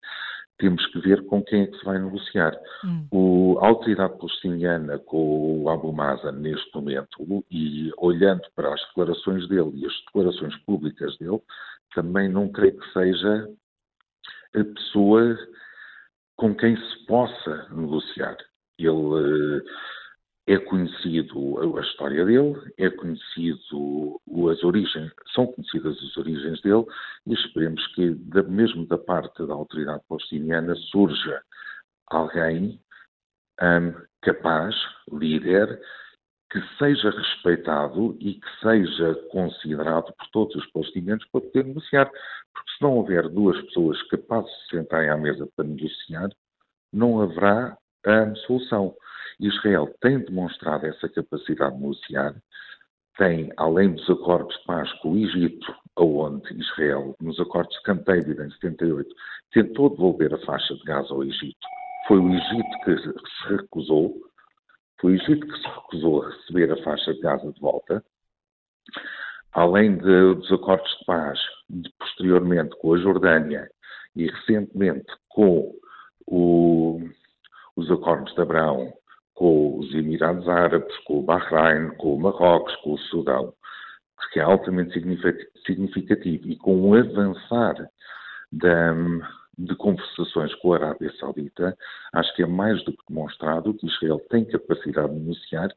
Temos 0.59 0.85
que 0.87 1.01
ver 1.01 1.25
com 1.27 1.43
quem 1.43 1.63
é 1.63 1.67
que 1.67 1.79
se 1.79 1.85
vai 1.85 1.99
negociar. 1.99 2.57
Hum. 2.85 3.07
O, 3.11 3.59
a 3.61 3.69
autoridade 3.69 4.17
palestiniana 4.19 4.99
com 4.99 5.63
o 5.63 5.69
Abu 5.69 5.93
Mazen 5.93 6.33
neste 6.33 6.73
momento, 6.75 7.45
e 7.51 7.91
olhando 7.99 8.43
para 8.55 8.73
as 8.73 8.81
declarações 8.89 9.49
dele 9.49 9.73
e 9.75 9.87
as 9.87 9.93
declarações 10.05 10.57
públicas 10.65 11.17
dele, 11.19 11.41
também 11.95 12.29
não 12.29 12.49
creio 12.49 12.79
que 12.79 12.93
seja 12.93 13.51
a 14.55 14.65
pessoa 14.65 15.37
com 16.37 16.55
quem 16.55 16.77
se 16.77 17.07
possa 17.07 17.67
negociar. 17.71 18.37
Ele 18.87 19.61
eh, 20.47 20.55
é 20.55 20.59
conhecido 20.59 21.79
a 21.79 21.81
história 21.81 22.25
dele, 22.25 22.57
é 22.77 22.91
conhecido 22.91 24.21
as 24.51 24.63
origens, 24.65 25.13
são 25.35 25.47
conhecidas 25.47 25.97
as 26.03 26.17
origens 26.17 26.61
dele 26.63 26.85
e 27.27 27.35
esperemos 27.35 27.87
que 27.95 28.17
mesmo 28.49 28.87
da 28.87 28.99
parte 28.99 29.47
da 29.47 29.55
autoridade 29.55 30.03
palestiniana 30.09 30.75
surja 30.75 31.41
alguém 32.09 32.81
um, 33.63 33.95
capaz, 34.23 34.75
líder, 35.13 35.81
que 36.51 36.61
seja 36.79 37.11
respeitado 37.11 38.17
e 38.19 38.35
que 38.35 38.61
seja 38.61 39.15
considerado 39.31 40.13
por 40.15 40.27
todos 40.33 40.57
os 40.57 40.67
palestinianos 40.73 41.25
para 41.31 41.43
poder 41.43 41.65
negociar. 41.65 42.11
Porque 42.53 42.73
se 42.77 42.83
não 42.83 42.97
houver 42.97 43.29
duas 43.29 43.61
pessoas 43.67 44.03
capazes 44.09 44.51
de 44.51 44.77
sentarem 44.79 45.11
à 45.11 45.17
mesa 45.17 45.49
para 45.55 45.65
negociar, 45.65 46.29
não 46.93 47.21
haverá 47.21 47.79
a 48.07 48.35
solução. 48.47 48.95
Israel 49.39 49.93
tem 50.01 50.19
demonstrado 50.19 50.87
essa 50.87 51.09
capacidade 51.09 51.75
de 51.75 51.81
negociar, 51.81 52.35
tem, 53.17 53.53
além 53.57 53.93
dos 53.93 54.09
acordos 54.09 54.57
de 54.57 54.65
paz 54.65 54.93
com 55.01 55.13
o 55.13 55.19
Egito, 55.19 55.75
aonde 55.97 56.55
Israel, 56.55 57.15
nos 57.21 57.39
acordos 57.41 57.75
de 57.77 57.83
Camp 57.83 58.05
David 58.07 58.41
em 58.41 58.51
78, 58.51 59.15
tentou 59.53 59.91
devolver 59.91 60.33
a 60.35 60.39
faixa 60.39 60.75
de 60.75 60.83
Gaza 60.85 61.13
ao 61.13 61.25
Egito. 61.25 61.67
Foi 62.07 62.19
o 62.19 62.33
Egito 62.33 62.81
que 62.85 62.97
se 62.99 63.57
recusou 63.57 64.15
Foi 65.01 65.13
o 65.13 65.15
Egito 65.17 65.47
que 65.47 65.59
se 65.59 65.69
recusou 65.69 66.23
a 66.23 66.31
receber 66.31 66.73
a 66.73 66.83
faixa 66.83 67.13
de 67.13 67.21
Gaza 67.21 67.53
de 67.53 67.61
volta, 67.61 68.05
além 69.53 69.97
de, 69.97 70.35
dos 70.35 70.53
acordos 70.53 70.91
de 70.99 71.05
paz, 71.05 71.39
de, 71.69 71.91
posteriormente 71.99 72.77
com 72.79 72.95
a 72.95 72.99
Jordânia 72.99 73.71
e 74.17 74.27
recentemente 74.31 75.13
com 75.29 75.75
o, 76.27 77.01
os 77.77 77.91
acordos 77.91 78.35
de 78.35 78.41
Abraão 78.41 78.93
com 79.35 79.79
os 79.79 79.95
Emirados 79.95 80.47
Árabes, 80.49 80.97
com 81.05 81.21
o 81.21 81.23
Bahrein, 81.23 81.97
com 81.97 82.15
o 82.15 82.21
Marrocos, 82.21 82.77
com 82.77 82.93
o 82.93 82.99
Sudão, 82.99 83.55
que 84.33 84.39
é 84.39 84.43
altamente 84.43 84.93
significativo 85.65 86.49
e 86.49 86.57
com 86.57 86.91
o 86.91 86.95
avançar 86.95 87.75
da, 88.53 88.93
de 89.57 89.75
conversações 89.77 90.55
com 90.57 90.73
a 90.73 90.77
Arábia 90.77 91.13
Saudita, 91.19 91.77
acho 92.13 92.35
que 92.37 92.43
é 92.43 92.47
mais 92.47 92.83
do 92.85 92.93
que 92.93 93.03
demonstrado 93.09 93.75
que 93.75 93.87
Israel 93.87 94.21
tem 94.29 94.45
capacidade 94.45 95.13
de 95.13 95.21
negociar 95.21 95.69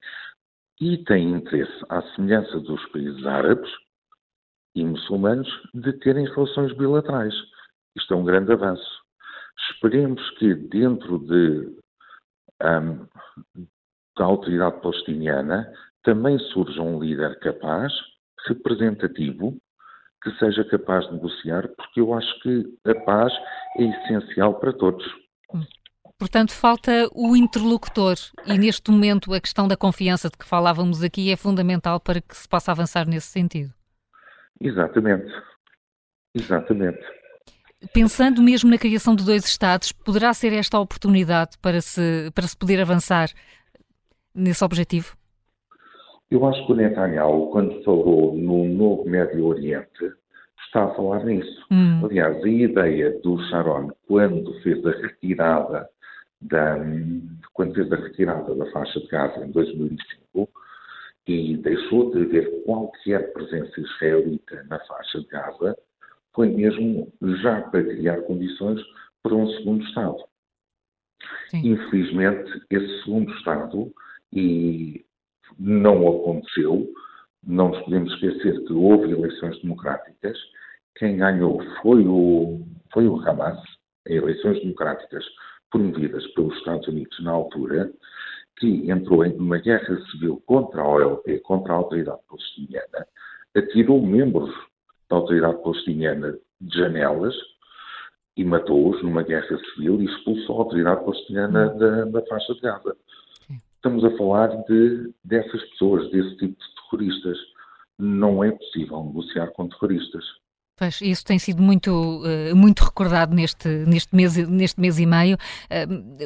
e 0.82 0.98
tem 1.06 1.32
interesse, 1.32 1.86
à 1.90 2.02
semelhança 2.14 2.60
dos 2.60 2.84
países 2.88 3.26
árabes 3.26 3.72
e 4.76 4.84
muçulmanos, 4.84 5.48
de 5.74 5.94
terem 5.94 6.26
relações 6.26 6.76
bilaterais. 6.76 7.34
Isto 7.96 8.14
é 8.14 8.18
um 8.18 8.26
grande 8.26 8.52
avanço. 8.52 9.04
Esperemos 9.70 10.30
que 10.32 10.54
dentro 10.54 11.20
de, 11.20 11.83
um, 12.64 13.08
da 14.18 14.26
autoridade 14.26 14.82
palestiniana 14.82 15.72
também 16.04 16.38
surja 16.40 16.82
um 16.82 17.00
líder 17.00 17.40
capaz, 17.40 17.92
representativo, 18.48 19.58
que 20.22 20.32
seja 20.38 20.64
capaz 20.66 21.06
de 21.08 21.14
negociar, 21.14 21.68
porque 21.76 22.00
eu 22.00 22.14
acho 22.14 22.40
que 22.42 22.78
a 22.86 22.96
paz 22.96 23.34
é 23.78 23.84
essencial 23.84 24.60
para 24.60 24.74
todos. 24.74 25.04
Portanto, 26.18 26.54
falta 26.54 26.92
o 27.14 27.36
interlocutor 27.36 28.16
e 28.46 28.58
neste 28.58 28.90
momento 28.92 29.34
a 29.34 29.42
questão 29.42 29.68
da 29.68 29.76
confiança 29.76 30.30
de 30.30 30.38
que 30.38 30.46
falávamos 30.46 31.04
aqui 31.04 31.32
é 31.32 31.36
fundamental 31.36 32.00
para 32.00 32.22
que 32.22 32.36
se 32.36 32.48
possa 32.48 32.72
avançar 32.72 33.06
nesse 33.06 33.28
sentido. 33.28 33.74
Exatamente. 34.62 35.30
Exatamente. 36.34 37.04
Pensando 37.92 38.42
mesmo 38.42 38.70
na 38.70 38.78
criação 38.78 39.16
de 39.16 39.26
dois 39.26 39.46
Estados, 39.46 39.92
poderá 39.92 40.34
ser 40.34 40.54
esta 40.54 40.78
a 40.78 40.80
oportunidade 40.80 41.58
para 41.62 41.82
se, 41.82 42.32
para 42.34 42.48
se 42.48 42.56
poder 42.56 42.80
avançar 42.80 43.30
nesse 44.34 44.64
objetivo? 44.64 45.16
Eu 46.32 46.46
acho 46.48 46.66
que 46.66 46.72
o 46.72 46.76
Netanyahu, 46.76 47.52
quando 47.52 47.84
falou 47.84 48.36
no 48.36 48.66
novo 48.66 49.08
Médio 49.08 49.46
Oriente, 49.46 50.14
está 50.66 50.86
a 50.86 50.96
falar 50.96 51.24
nisso. 51.24 51.66
Hum. 51.70 52.04
Aliás, 52.04 52.44
a 52.44 52.48
ideia 52.48 53.20
do 53.22 53.38
Sharon, 53.50 53.92
quando 54.08 54.54
fez 54.62 54.84
a 54.86 54.92
retirada 54.92 55.90
da, 56.42 56.78
quando 57.54 57.76
fez 57.76 57.92
a 57.92 57.96
retirada 57.96 58.56
da 58.56 58.66
faixa 58.72 59.00
de 59.00 59.08
Gaza 59.08 59.46
em 59.46 59.52
2005 59.52 60.50
e 61.28 61.58
deixou 61.58 62.12
de 62.12 62.24
haver 62.24 62.64
qualquer 62.66 63.32
presença 63.34 63.80
israelita 63.80 64.66
na 64.68 64.80
faixa 64.80 65.20
de 65.20 65.28
Gaza, 65.28 65.78
foi 66.34 66.50
mesmo 66.50 67.12
já 67.42 67.62
para 67.62 67.84
criar 67.84 68.22
condições 68.24 68.82
para 69.22 69.36
um 69.36 69.48
segundo 69.58 69.84
Estado. 69.86 70.18
Sim. 71.50 71.74
Infelizmente, 71.74 72.62
esse 72.70 73.04
segundo 73.04 73.32
Estado 73.36 73.94
e 74.32 75.06
não 75.60 76.08
aconteceu. 76.08 76.92
Não 77.46 77.70
nos 77.70 77.80
podemos 77.84 78.14
esquecer 78.14 78.64
que 78.66 78.74
houve 78.74 79.12
eleições 79.12 79.62
democráticas. 79.62 80.38
Quem 80.96 81.18
ganhou 81.18 81.62
foi 81.82 82.06
o, 82.08 82.66
foi 82.94 83.08
o 83.08 83.20
Hamas, 83.20 83.60
eleições 84.06 84.60
democráticas 84.62 85.24
promovidas 85.70 86.26
pelos 86.34 86.56
Estados 86.58 86.88
Unidos 86.88 87.18
na 87.24 87.32
altura, 87.32 87.92
que 88.58 88.90
entrou 88.90 89.26
em 89.26 89.36
uma 89.36 89.58
guerra 89.58 90.00
civil 90.12 90.42
contra 90.46 90.82
a 90.82 90.88
OLP, 90.88 91.40
contra 91.40 91.74
a 91.74 91.78
autoridade 91.78 92.22
palestiniana, 92.30 93.08
atirou 93.56 94.02
membros 94.02 94.54
da 95.14 95.18
autoridade 95.18 95.62
palestiniana 95.62 96.38
de 96.60 96.78
janelas 96.78 97.36
e 98.36 98.44
matou-os 98.44 99.02
numa 99.04 99.22
guerra 99.22 99.60
civil 99.76 100.02
e 100.02 100.06
expulsou 100.06 100.56
a 100.56 100.60
autoridade 100.64 101.06
palestiniana 101.06 101.70
da, 101.76 102.06
da 102.06 102.26
faixa 102.26 102.54
de 102.56 102.62
Gaza. 102.62 102.98
Estamos 103.76 104.04
a 104.04 104.18
falar 104.18 104.48
de, 104.64 105.14
dessas 105.24 105.62
pessoas, 105.70 106.10
desse 106.10 106.36
tipo 106.38 106.58
de 106.58 106.76
terroristas. 106.76 107.38
Não 108.00 108.44
é 108.44 108.52
possível 108.52 109.04
negociar 109.04 109.48
com 109.52 109.68
terroristas. 109.68 110.26
Pois, 110.76 111.02
isso 111.02 111.24
tem 111.24 111.38
sido 111.38 111.62
muito, 111.62 112.24
eh, 112.26 112.54
muito 112.54 112.84
recordado 112.84 113.36
neste, 113.36 113.68
neste, 113.86 114.16
mês, 114.16 114.36
neste 114.50 114.82
mês 114.82 115.00
e 115.00 115.06
meio. 115.06 115.38
Eh, 115.70 115.86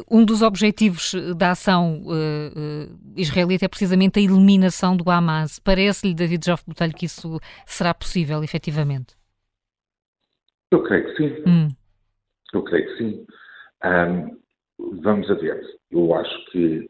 um 0.10 0.24
dos 0.24 0.42
objetivos 0.42 1.14
da 1.36 1.52
ação 1.52 2.02
eh, 2.10 2.88
israelita 3.18 3.66
é 3.66 3.68
precisamente 3.68 4.20
a 4.20 4.22
eliminação 4.22 4.96
do 4.96 5.10
Hamas. 5.12 5.60
Parece-lhe, 5.60 6.14
David 6.14 6.46
Joff 6.46 6.64
Botelho, 6.66 6.94
que 6.94 7.06
isso 7.06 7.40
será 7.66 7.94
possível, 7.94 8.42
efetivamente? 8.42 9.18
Eu 10.72 10.82
creio 10.84 11.04
que 11.06 11.18
sim. 11.18 11.44
Hum. 11.46 11.68
Eu 12.54 12.64
creio 12.64 12.86
que 12.88 12.98
sim. 12.98 13.26
Um, 13.84 14.40
vamos 15.02 15.30
a 15.30 15.34
ver. 15.34 15.62
Eu 15.92 16.14
acho 16.16 16.52
que 16.52 16.90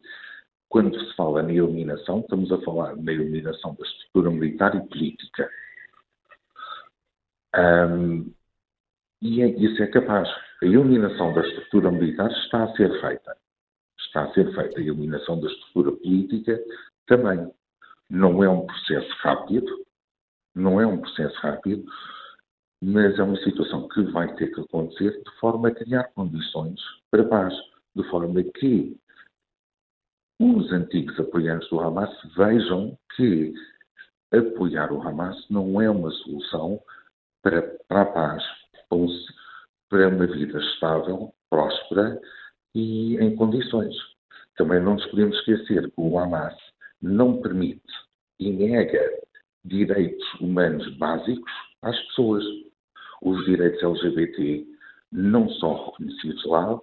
quando 0.68 0.98
se 0.98 1.16
fala 1.16 1.42
na 1.42 1.52
eliminação, 1.52 2.20
estamos 2.20 2.52
a 2.52 2.60
falar 2.62 2.94
na 2.96 3.12
eliminação 3.12 3.74
da 3.74 3.84
estrutura 3.84 4.30
militar 4.30 4.76
e 4.76 4.88
política. 4.88 5.48
Um, 7.56 8.32
e 9.20 9.42
é, 9.42 9.48
isso 9.48 9.82
é 9.82 9.86
capaz. 9.88 10.28
A 10.62 10.66
eliminação 10.66 11.32
da 11.34 11.40
estrutura 11.40 11.90
militar 11.90 12.30
está 12.30 12.64
a 12.64 12.76
ser 12.76 13.00
feita. 13.00 13.36
Está 13.98 14.24
a 14.24 14.32
ser 14.32 14.52
feita. 14.54 14.78
A 14.78 14.82
eliminação 14.82 15.40
da 15.40 15.48
estrutura 15.48 15.92
política 15.92 16.60
também. 17.06 17.50
Não 18.10 18.42
é 18.42 18.48
um 18.48 18.64
processo 18.64 19.10
rápido, 19.20 19.84
não 20.54 20.80
é 20.80 20.86
um 20.86 20.98
processo 20.98 21.36
rápido, 21.40 21.84
mas 22.82 23.18
é 23.18 23.22
uma 23.22 23.36
situação 23.38 23.88
que 23.88 24.02
vai 24.04 24.34
ter 24.36 24.48
que 24.48 24.60
acontecer 24.60 25.22
de 25.22 25.30
forma 25.38 25.68
a 25.68 25.74
criar 25.74 26.04
condições 26.14 26.80
para 27.10 27.24
paz, 27.24 27.54
de 27.94 28.02
forma 28.08 28.42
que 28.42 28.96
os 30.40 30.72
antigos 30.72 31.18
apoiantes 31.18 31.68
do 31.68 31.80
Hamas 31.80 32.10
vejam 32.36 32.96
que 33.16 33.52
apoiar 34.32 34.92
o 34.92 35.02
Hamas 35.02 35.44
não 35.50 35.80
é 35.82 35.90
uma 35.90 36.10
solução 36.10 36.80
para, 37.42 37.62
para 37.88 38.02
a 38.02 38.06
paz, 38.06 38.44
para 39.88 40.08
uma 40.08 40.26
vida 40.26 40.58
estável, 40.58 41.32
próspera 41.50 42.20
e 42.74 43.16
em 43.16 43.34
condições. 43.36 43.94
Também 44.56 44.80
não 44.80 44.94
nos 44.94 45.06
podemos 45.06 45.36
esquecer 45.38 45.88
que 45.90 46.00
o 46.00 46.18
Hamas 46.18 46.54
não 47.00 47.40
permite 47.40 47.82
e 48.40 48.50
nega 48.50 49.00
direitos 49.64 50.26
humanos 50.40 50.88
básicos 50.96 51.52
às 51.82 51.98
pessoas. 52.06 52.44
Os 53.22 53.44
direitos 53.44 53.82
LGBT 53.82 54.66
não 55.12 55.48
são 55.54 55.86
reconhecidos 55.86 56.44
lá, 56.46 56.80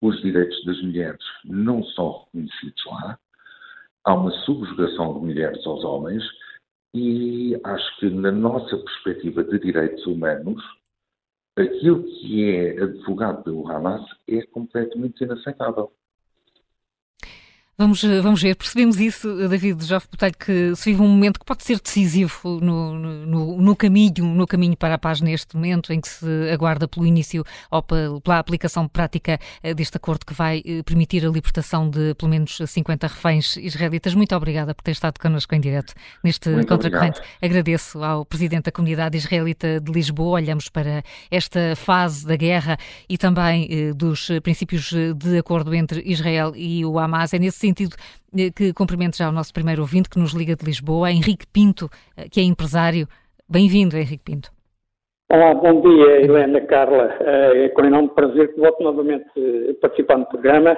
os 0.00 0.20
direitos 0.22 0.64
das 0.64 0.80
mulheres 0.82 1.24
não 1.44 1.82
são 1.84 2.24
reconhecidos 2.24 2.84
lá, 2.86 3.18
há 4.04 4.14
uma 4.14 4.30
subjugação 4.44 5.14
de 5.14 5.26
mulheres 5.26 5.66
aos 5.66 5.82
homens 5.82 6.22
e 6.94 7.60
acho 7.64 7.98
que, 7.98 8.08
na 8.08 8.30
nossa 8.30 8.76
perspectiva 8.76 9.42
de 9.42 9.58
direitos 9.58 10.06
humanos, 10.06 10.62
aquilo 11.58 12.04
que 12.04 12.48
é 12.50 12.82
advogado 12.82 13.42
pelo 13.42 13.68
Hamas 13.68 14.02
é 14.28 14.42
completamente 14.46 15.24
inaceitável. 15.24 15.92
Vamos, 17.76 18.04
vamos 18.22 18.40
ver, 18.40 18.54
percebemos 18.54 19.00
isso, 19.00 19.48
David 19.48 19.84
Jovem 19.84 20.06
Botelho, 20.08 20.34
que 20.38 20.76
se 20.76 20.90
vive 20.90 21.02
um 21.02 21.08
momento 21.08 21.40
que 21.40 21.44
pode 21.44 21.64
ser 21.64 21.80
decisivo 21.80 22.60
no, 22.60 22.94
no, 22.94 23.60
no, 23.60 23.74
caminho, 23.74 24.24
no 24.24 24.46
caminho 24.46 24.76
para 24.76 24.94
a 24.94 24.98
paz 24.98 25.20
neste 25.20 25.56
momento, 25.56 25.92
em 25.92 26.00
que 26.00 26.06
se 26.06 26.24
aguarda 26.52 26.86
pelo 26.86 27.04
início 27.04 27.44
ou 27.68 27.82
pela 27.82 28.38
aplicação 28.38 28.86
prática 28.86 29.40
eh, 29.60 29.74
deste 29.74 29.96
acordo 29.96 30.24
que 30.24 30.32
vai 30.32 30.62
eh, 30.64 30.84
permitir 30.84 31.26
a 31.26 31.28
libertação 31.28 31.90
de 31.90 32.14
pelo 32.14 32.30
menos 32.30 32.58
50 32.64 33.08
reféns 33.08 33.56
israelitas. 33.56 34.14
Muito 34.14 34.36
obrigada 34.36 34.72
por 34.72 34.82
ter 34.84 34.92
estado 34.92 35.18
connosco 35.18 35.52
em 35.52 35.60
direto 35.60 35.94
neste 36.22 36.50
Muito 36.50 36.68
contracorrente. 36.68 37.18
Obrigado. 37.18 37.42
Agradeço 37.42 38.04
ao 38.04 38.24
Presidente 38.24 38.66
da 38.66 38.72
Comunidade 38.72 39.16
Israelita 39.16 39.80
de 39.80 39.90
Lisboa. 39.90 40.36
Olhamos 40.36 40.68
para 40.68 41.02
esta 41.28 41.74
fase 41.74 42.24
da 42.24 42.36
guerra 42.36 42.78
e 43.08 43.18
também 43.18 43.66
eh, 43.68 43.92
dos 43.92 44.28
princípios 44.44 44.92
de 45.16 45.38
acordo 45.38 45.74
entre 45.74 46.04
Israel 46.06 46.52
e 46.54 46.84
o 46.84 47.00
Hamas. 47.00 47.34
É 47.34 47.38
nesse 47.40 47.63
sentido 47.64 47.96
eh, 48.36 48.50
que 48.54 48.74
cumprimento 48.74 49.16
já 49.16 49.28
o 49.28 49.32
nosso 49.32 49.52
primeiro 49.52 49.80
ouvinte 49.80 50.10
que 50.10 50.18
nos 50.18 50.32
liga 50.32 50.54
de 50.54 50.64
Lisboa, 50.64 51.10
Henrique 51.10 51.46
Pinto, 51.46 51.88
eh, 52.16 52.28
que 52.30 52.40
é 52.40 52.42
empresário. 52.42 53.06
Bem-vindo, 53.48 53.96
Henrique 53.96 54.24
Pinto. 54.24 54.50
Olá, 55.30 55.54
bom 55.54 55.80
dia, 55.80 56.20
Helena, 56.20 56.60
Carla. 56.60 57.16
É 57.20 57.68
com 57.70 57.84
enorme 57.84 58.10
prazer 58.10 58.52
que 58.52 58.60
volto 58.60 58.82
novamente 58.82 59.26
participar 59.80 60.18
no 60.18 60.26
programa 60.26 60.76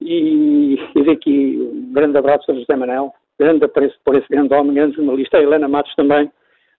e 0.00 0.76
dizer 0.94 1.12
aqui 1.12 1.58
um 1.72 1.92
grande 1.92 2.18
abraço 2.18 2.50
a 2.50 2.54
José 2.54 2.76
Manel, 2.76 3.12
grande 3.38 3.64
apreço 3.64 3.96
por 4.04 4.14
esse 4.14 4.28
grande 4.28 4.52
homem, 4.52 4.74
grande 4.74 4.96
jornalista, 4.96 5.38
a 5.38 5.42
Helena 5.42 5.68
Matos 5.68 5.94
também. 5.94 6.30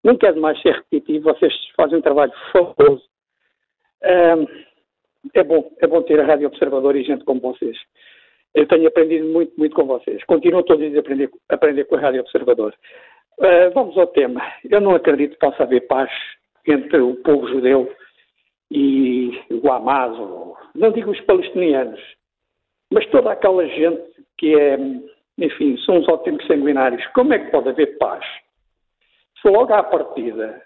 Não 0.03 0.15
quero 0.17 0.39
mais 0.39 0.61
ser 0.61 0.75
repetitivo, 0.75 1.34
vocês 1.34 1.53
fazem 1.75 1.97
um 1.97 2.01
trabalho 2.01 2.31
fabuloso. 2.53 3.03
É 4.01 5.43
bom, 5.43 5.71
é 5.81 5.88
bom 5.88 6.01
ter 6.03 6.19
a 6.19 6.25
Rádio 6.25 6.47
Observador 6.47 6.95
e 6.95 7.03
gente 7.03 7.23
como 7.25 7.41
vocês. 7.41 7.77
Eu 8.56 8.68
tenho 8.68 8.88
aprendido 8.88 9.28
muito, 9.28 9.54
muito 9.58 9.76
com 9.76 9.86
vocês. 9.86 10.24
Continuo 10.26 10.64
todos 10.64 10.84
os 10.84 10.91
dias 10.91 10.97
a 10.97 11.01
aprender, 11.01 11.30
aprender 11.49 11.86
com 11.86 11.95
a 11.95 11.99
Rádio 11.99 12.22
Observador. 12.22 12.74
Uh, 13.39 13.74
vamos 13.74 13.97
ao 13.97 14.08
tema. 14.08 14.41
Eu 14.70 14.80
não 14.80 14.95
acredito 14.95 15.34
que 15.34 15.39
possa 15.39 15.64
haver 15.64 15.88
paz 15.88 16.10
entre 16.68 16.99
o 16.99 17.16
povo 17.16 17.47
judeu 17.47 17.91
e 18.72 19.39
o 19.49 19.72
Hamas, 19.72 20.18
ou, 20.18 20.56
não 20.76 20.91
digo 20.91 21.12
os 21.12 21.22
palestinianos, 21.22 21.99
mas 22.91 23.06
toda 23.08 23.32
aquela 23.32 23.66
gente 23.68 24.04
que 24.38 24.56
é, 24.56 24.78
enfim, 25.38 25.78
são 25.86 25.99
os 25.99 26.08
ótimos 26.08 26.45
sanguinários. 26.47 27.06
Como 27.08 27.34
é 27.34 27.39
que 27.39 27.51
pode 27.51 27.70
haver 27.70 27.97
paz? 27.97 28.24
Se 29.41 29.49
logo 29.49 29.74
à 29.74 29.84
partida 29.84 30.62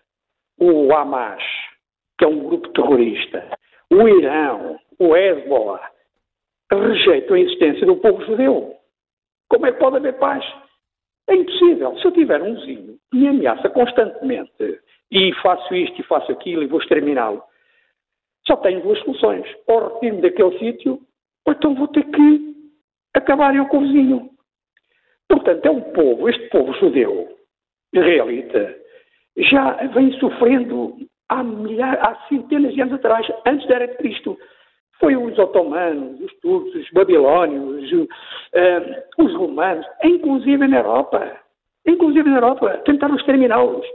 o 0.59 0.93
Hamas, 0.93 1.41
que 2.17 2.25
é 2.25 2.27
um 2.27 2.39
grupo 2.39 2.69
terrorista, 2.69 3.43
o 3.91 4.07
Irão, 4.07 4.79
o 4.99 5.15
Hezbollah, 5.15 5.91
rejeitam 6.71 7.35
a 7.35 7.39
existência 7.39 7.85
do 7.85 7.97
povo 7.97 8.23
judeu. 8.25 8.75
Como 9.49 9.65
é 9.65 9.71
que 9.71 9.79
pode 9.79 9.97
haver 9.97 10.17
paz? 10.17 10.43
É 11.29 11.35
impossível. 11.35 11.97
Se 11.97 12.05
eu 12.05 12.11
tiver 12.11 12.41
um 12.41 12.55
vizinho 12.55 12.97
que 13.11 13.17
me 13.17 13.27
ameaça 13.27 13.69
constantemente 13.69 14.79
e 15.11 15.33
faço 15.41 15.73
isto 15.73 15.99
e 15.99 16.03
faço 16.03 16.31
aquilo 16.31 16.63
e 16.63 16.67
vou 16.67 16.79
exterminá-lo, 16.79 17.43
só 18.45 18.55
tenho 18.57 18.81
duas 18.81 18.99
soluções. 18.99 19.45
Ou 19.67 19.93
retiro-me 19.93 20.21
daquele 20.21 20.57
sítio, 20.59 20.99
ou 21.45 21.53
então 21.53 21.75
vou 21.75 21.87
ter 21.89 22.03
que 22.03 22.55
acabar 23.13 23.55
eu 23.55 23.65
com 23.67 23.77
o 23.77 23.81
vizinho. 23.81 24.29
Portanto, 25.29 25.65
é 25.65 25.71
um 25.71 25.81
povo, 25.81 26.29
este 26.29 26.49
povo 26.49 26.73
judeu, 26.73 27.37
israelita, 27.93 28.77
já 29.37 29.73
vem 29.87 30.11
sofrendo 30.19 30.95
há, 31.29 31.43
milhares, 31.43 31.99
há 32.01 32.15
centenas 32.29 32.73
de 32.73 32.81
anos 32.81 32.93
atrás, 32.93 33.27
antes 33.45 33.67
da 33.67 33.75
era 33.75 33.87
de 33.87 33.97
Cristo. 33.97 34.37
Foi 34.99 35.15
os 35.15 35.37
otomanos, 35.37 36.19
os 36.19 36.33
turcos, 36.39 36.73
os 36.73 36.89
babilónios, 36.91 37.91
uh, 37.91 38.07
os 39.23 39.33
romanos, 39.35 39.85
inclusive 40.03 40.67
na 40.67 40.77
Europa. 40.77 41.39
Inclusive 41.85 42.29
na 42.29 42.37
Europa, 42.37 42.81
tentaram 42.85 43.15
exterminá-los. 43.15 43.85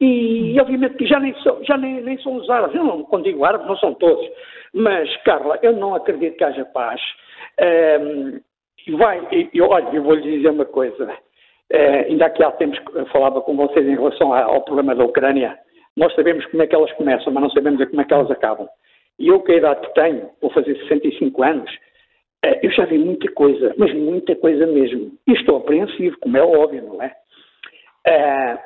E, 0.00 0.56
obviamente 0.60 0.96
que 0.96 1.06
já 1.06 1.18
nem 1.18 1.34
são, 1.42 1.62
já 1.64 1.76
nem, 1.76 2.00
nem 2.02 2.18
são 2.18 2.36
os 2.36 2.48
árabes, 2.48 2.76
eu 2.76 2.84
não, 2.84 3.22
digo 3.22 3.44
árabes 3.44 3.66
não 3.66 3.76
são 3.78 3.94
todos, 3.94 4.24
mas 4.72 5.14
Carla, 5.24 5.58
eu 5.60 5.72
não 5.72 5.94
acredito 5.94 6.36
que 6.36 6.44
haja 6.44 6.64
paz. 6.66 7.00
Um, 8.00 8.40
vai, 8.96 9.48
eu, 9.52 9.68
olha, 9.68 9.88
eu 9.92 10.02
vou-lhe 10.04 10.22
dizer 10.22 10.50
uma 10.50 10.64
coisa, 10.64 11.04
uh, 11.04 12.06
ainda 12.08 12.26
aqui 12.26 12.44
há 12.44 12.52
tempos 12.52 12.78
falava 13.10 13.40
com 13.40 13.56
vocês 13.56 13.84
em 13.84 13.96
relação 13.96 14.32
ao 14.32 14.62
problema 14.62 14.94
da 14.94 15.04
Ucrânia, 15.04 15.58
nós 15.96 16.14
sabemos 16.14 16.46
como 16.46 16.62
é 16.62 16.66
que 16.68 16.76
elas 16.76 16.92
começam, 16.92 17.32
mas 17.32 17.42
não 17.42 17.50
sabemos 17.50 17.84
como 17.88 18.00
é 18.00 18.04
que 18.04 18.14
elas 18.14 18.30
acabam. 18.30 18.68
E 19.18 19.28
eu, 19.28 19.40
que 19.40 19.52
a 19.52 19.56
idade 19.56 19.86
que 19.86 19.94
tenho, 19.94 20.30
vou 20.40 20.50
fazer 20.50 20.76
65 20.76 21.42
anos, 21.42 21.70
uh, 22.44 22.58
eu 22.62 22.70
já 22.70 22.84
vi 22.84 22.98
muita 22.98 23.30
coisa, 23.32 23.74
mas 23.76 23.92
muita 23.94 24.36
coisa 24.36 24.66
mesmo. 24.66 25.12
E 25.26 25.32
estou 25.32 25.56
apreensivo, 25.56 26.16
como 26.20 26.36
é 26.36 26.42
óbvio, 26.42 26.82
não 26.82 27.02
é? 27.02 27.14
Uh, 28.06 28.58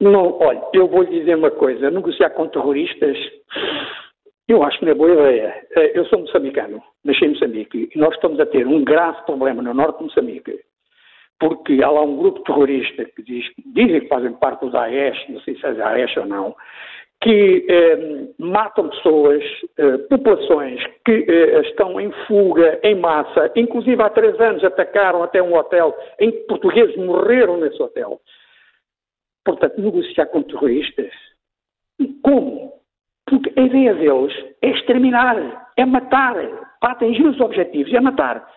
não, 0.00 0.38
olha, 0.38 0.62
eu 0.72 0.86
vou 0.86 1.02
lhe 1.02 1.18
dizer 1.18 1.36
uma 1.36 1.50
coisa: 1.50 1.90
negociar 1.90 2.30
com 2.30 2.48
terroristas, 2.48 3.16
eu 4.48 4.62
acho 4.62 4.78
que 4.78 4.84
não 4.84 4.92
é 4.92 4.94
boa 4.94 5.12
ideia. 5.12 5.66
Eh, 5.76 5.92
eu 5.98 6.04
sou 6.06 6.20
moçambicano, 6.20 6.82
nasci 7.04 7.24
em 7.24 7.30
Moçambique, 7.30 7.90
e 7.94 7.98
nós 7.98 8.14
estamos 8.14 8.38
a 8.40 8.46
ter 8.46 8.66
um 8.66 8.84
grave 8.84 9.20
problema 9.26 9.62
no 9.62 9.74
norte 9.74 9.98
de 9.98 10.04
Moçambique, 10.04 10.60
porque 11.38 11.82
há 11.82 11.90
lá 11.90 12.02
um 12.02 12.16
grupo 12.16 12.42
terrorista 12.44 13.04
que 13.04 13.22
diz, 13.22 13.44
dizem 13.74 14.00
que 14.00 14.08
fazem 14.08 14.32
parte 14.34 14.64
dos 14.64 14.74
AES, 14.74 15.28
não 15.28 15.40
sei 15.40 15.56
se 15.56 15.66
é 15.66 15.82
AES 15.82 16.16
ou 16.16 16.26
não, 16.26 16.56
que 17.20 17.66
eh, 17.68 18.28
matam 18.38 18.88
pessoas, 18.90 19.42
eh, 19.76 19.98
populações 20.08 20.80
que 21.04 21.24
eh, 21.28 21.60
estão 21.62 22.00
em 22.00 22.12
fuga, 22.26 22.78
em 22.84 22.94
massa, 22.94 23.50
inclusive 23.56 24.00
há 24.00 24.08
três 24.08 24.40
anos 24.40 24.62
atacaram 24.62 25.22
até 25.22 25.42
um 25.42 25.54
hotel 25.56 25.96
em 26.20 26.30
que 26.30 26.38
portugueses 26.46 26.96
morreram 26.96 27.56
nesse 27.56 27.82
hotel. 27.82 28.20
Portanto, 29.44 29.80
negociar 29.80 30.26
com 30.26 30.42
terroristas. 30.42 31.12
Como? 32.22 32.72
Porque 33.26 33.52
a 33.58 33.64
ideia 33.64 33.94
deles 33.94 34.32
é 34.62 34.70
exterminar, 34.70 35.68
é 35.76 35.84
matar, 35.84 36.36
para 36.80 36.92
atingir 36.92 37.26
os 37.26 37.40
objetivos, 37.40 37.92
é 37.92 38.00
matar. 38.00 38.48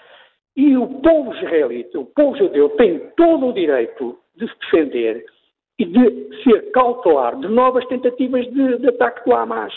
E 0.56 0.78
o 0.78 0.88
povo 1.02 1.34
israelita, 1.34 2.00
o 2.00 2.06
povo 2.06 2.38
judeu, 2.38 2.70
tem 2.72 3.00
todo 3.18 3.48
o 3.48 3.54
direito 3.54 4.20
de 4.36 4.48
se 4.48 4.60
defender 4.60 5.26
e 5.82 5.86
de 5.86 6.44
ser 6.44 6.72
cautelar 6.72 7.40
de 7.40 7.48
novas 7.48 7.84
tentativas 7.88 8.46
de, 8.54 8.78
de 8.78 8.90
ataque 8.90 9.28
do 9.28 9.36
Hamas. 9.36 9.74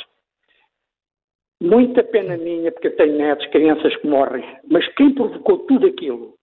Muita 1.62 2.04
pena 2.04 2.36
minha, 2.36 2.70
porque 2.70 2.88
eu 2.88 2.96
tenho 2.96 3.16
netos, 3.16 3.46
crianças 3.46 3.96
que 3.96 4.06
morrem, 4.06 4.44
mas 4.70 4.86
quem 4.96 5.14
provocou 5.14 5.60
tudo 5.60 5.86
aquilo, 5.86 6.34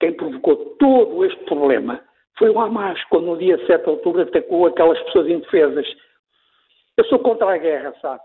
quem 0.00 0.12
provocou 0.14 0.56
todo 0.80 1.24
este 1.24 1.44
problema, 1.44 2.02
foi 2.36 2.50
o 2.50 2.58
Hamas, 2.58 3.00
quando 3.04 3.26
no 3.26 3.38
dia 3.38 3.56
7 3.66 3.84
de 3.84 3.90
outubro 3.90 4.22
atacou 4.22 4.66
aquelas 4.66 5.00
pessoas 5.04 5.28
indefesas. 5.28 5.86
Eu 6.96 7.04
sou 7.04 7.20
contra 7.20 7.54
a 7.54 7.58
guerra, 7.58 7.94
sabe? 8.02 8.20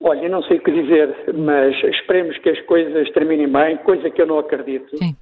Olha, 0.00 0.28
não 0.28 0.44
sei 0.44 0.58
o 0.58 0.62
que 0.62 0.70
dizer, 0.70 1.34
mas 1.34 1.74
esperemos 1.82 2.38
que 2.38 2.50
as 2.50 2.60
coisas 2.66 3.10
terminem 3.10 3.50
bem, 3.50 3.78
coisa 3.78 4.08
que 4.08 4.22
eu 4.22 4.26
não 4.26 4.38
acredito. 4.38 4.96
Sim. 4.96 5.16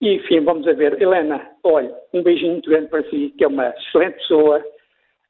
E, 0.00 0.14
enfim, 0.14 0.40
vamos 0.40 0.66
a 0.68 0.72
ver. 0.72 1.00
Helena, 1.00 1.50
olha, 1.64 1.94
um 2.12 2.22
beijinho 2.22 2.52
muito 2.52 2.70
grande 2.70 2.88
para 2.88 3.02
si, 3.08 3.32
que 3.36 3.44
é 3.44 3.48
uma 3.48 3.68
excelente 3.68 4.16
pessoa. 4.18 4.64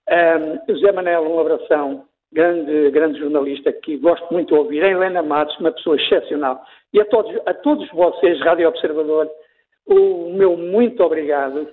Um, 0.08 0.74
José 0.74 0.92
Manel, 0.92 1.22
um 1.22 1.38
abração. 1.38 2.04
Grande, 2.32 2.90
grande 2.90 3.20
jornalista 3.20 3.72
que 3.72 3.96
gosto 3.96 4.30
muito 4.32 4.48
de 4.48 4.60
ouvir. 4.60 4.82
A 4.82 4.90
Helena 4.90 5.22
Matos, 5.22 5.58
uma 5.58 5.70
pessoa 5.70 5.96
excepcional. 5.96 6.60
E 6.92 7.00
a 7.00 7.04
todos, 7.04 7.34
a 7.46 7.54
todos 7.54 7.88
vocês, 7.90 8.40
Rádio 8.40 8.68
Observador, 8.68 9.30
o 9.86 10.32
meu 10.32 10.56
muito 10.56 11.02
obrigado. 11.02 11.68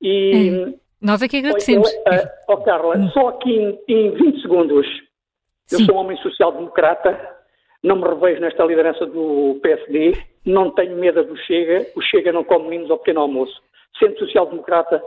E. 0.00 0.74
Nós 1.02 1.22
é 1.22 1.28
que 1.28 1.38
agradecemos. 1.38 1.90
Ó, 2.48 2.54
oh, 2.54 2.56
Carla, 2.58 2.96
hum. 2.96 3.08
só 3.10 3.28
aqui 3.28 3.50
em, 3.50 3.78
em 3.88 4.10
20 4.12 4.42
segundos. 4.42 4.86
Eu 5.72 5.78
Sim. 5.78 5.86
sou 5.86 5.94
um 5.96 5.98
homem 5.98 6.16
social-democrata, 6.18 7.36
não 7.82 7.96
me 7.96 8.08
revejo 8.08 8.40
nesta 8.40 8.64
liderança 8.64 9.06
do 9.06 9.58
PSD, 9.62 10.12
não 10.44 10.70
tenho 10.70 10.96
medo 10.96 11.22
do 11.24 11.36
Chega, 11.36 11.86
o 11.94 12.00
Chega 12.00 12.32
não 12.32 12.44
come 12.44 12.68
meninos 12.68 12.90
ao 12.90 12.98
pequeno 12.98 13.20
almoço. 13.20 13.62
Sendo 13.98 14.18
social-democrata, 14.18 15.02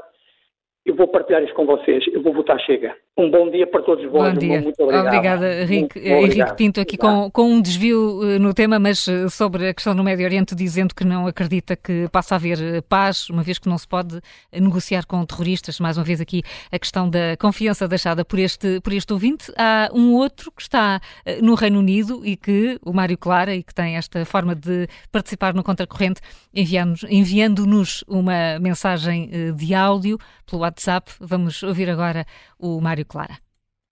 eu 0.85 0.95
vou 0.95 1.07
partilhar 1.07 1.43
isto 1.43 1.55
com 1.55 1.65
vocês, 1.65 2.05
eu 2.07 2.21
vou 2.21 2.33
votar 2.33 2.59
Chega. 2.61 2.95
Um 3.15 3.29
bom 3.29 3.47
dia 3.51 3.67
para 3.67 3.83
todos 3.83 4.03
vós. 4.09 4.33
Bom 4.33 4.39
dia. 4.39 4.59
Muito 4.59 4.81
obrigado. 4.81 5.05
Obrigada, 5.05 5.61
Henrique, 5.61 5.99
Henrique 5.99 6.55
Pinto, 6.55 6.81
aqui 6.81 6.97
com, 6.97 7.29
com, 7.29 7.43
um 7.43 7.61
desvio 7.61 8.19
eh, 8.23 8.39
no 8.39 8.55
tema, 8.55 8.79
mas 8.79 9.07
eh, 9.07 9.29
sobre 9.29 9.67
a 9.67 9.73
questão 9.73 9.95
do 9.95 10.03
Médio 10.03 10.25
Oriente, 10.25 10.55
dizendo 10.55 10.95
que 10.95 11.05
não 11.05 11.27
acredita 11.27 11.75
que 11.75 12.07
passa 12.11 12.33
a 12.33 12.37
haver 12.37 12.59
eh, 12.59 12.81
paz, 12.81 13.29
uma 13.29 13.43
vez 13.43 13.59
que 13.59 13.69
não 13.69 13.77
se 13.77 13.87
pode 13.87 14.19
negociar 14.51 15.05
com 15.05 15.23
terroristas. 15.27 15.79
Mais 15.79 15.95
uma 15.95 16.03
vez 16.03 16.19
aqui 16.19 16.41
a 16.71 16.79
questão 16.79 17.07
da 17.07 17.37
confiança 17.39 17.87
deixada 17.87 18.25
por 18.25 18.39
este, 18.39 18.81
por 18.81 18.91
este 18.91 19.13
ouvinte. 19.13 19.53
Há 19.55 19.91
um 19.93 20.15
outro 20.15 20.51
que 20.51 20.63
está 20.63 20.99
no 21.39 21.53
Reino 21.53 21.77
Unido 21.77 22.25
e 22.25 22.35
que, 22.35 22.79
o 22.83 22.91
Mário 22.91 23.17
Clara, 23.17 23.53
e 23.53 23.61
que 23.61 23.75
tem 23.75 23.95
esta 23.95 24.25
forma 24.25 24.55
de 24.55 24.87
participar 25.11 25.53
no 25.53 25.63
Contracorrente, 25.63 26.19
enviando-nos 26.51 27.05
enviando 27.07 27.63
uma 28.07 28.57
mensagem 28.59 29.29
de 29.55 29.75
áudio 29.75 30.17
pelo 30.49 30.63
WhatsApp. 30.63 31.11
Vamos 31.19 31.61
ouvir 31.61 31.91
agora 31.91 32.25
o 32.63 32.79
Mário 32.79 33.05
Clara. 33.05 33.37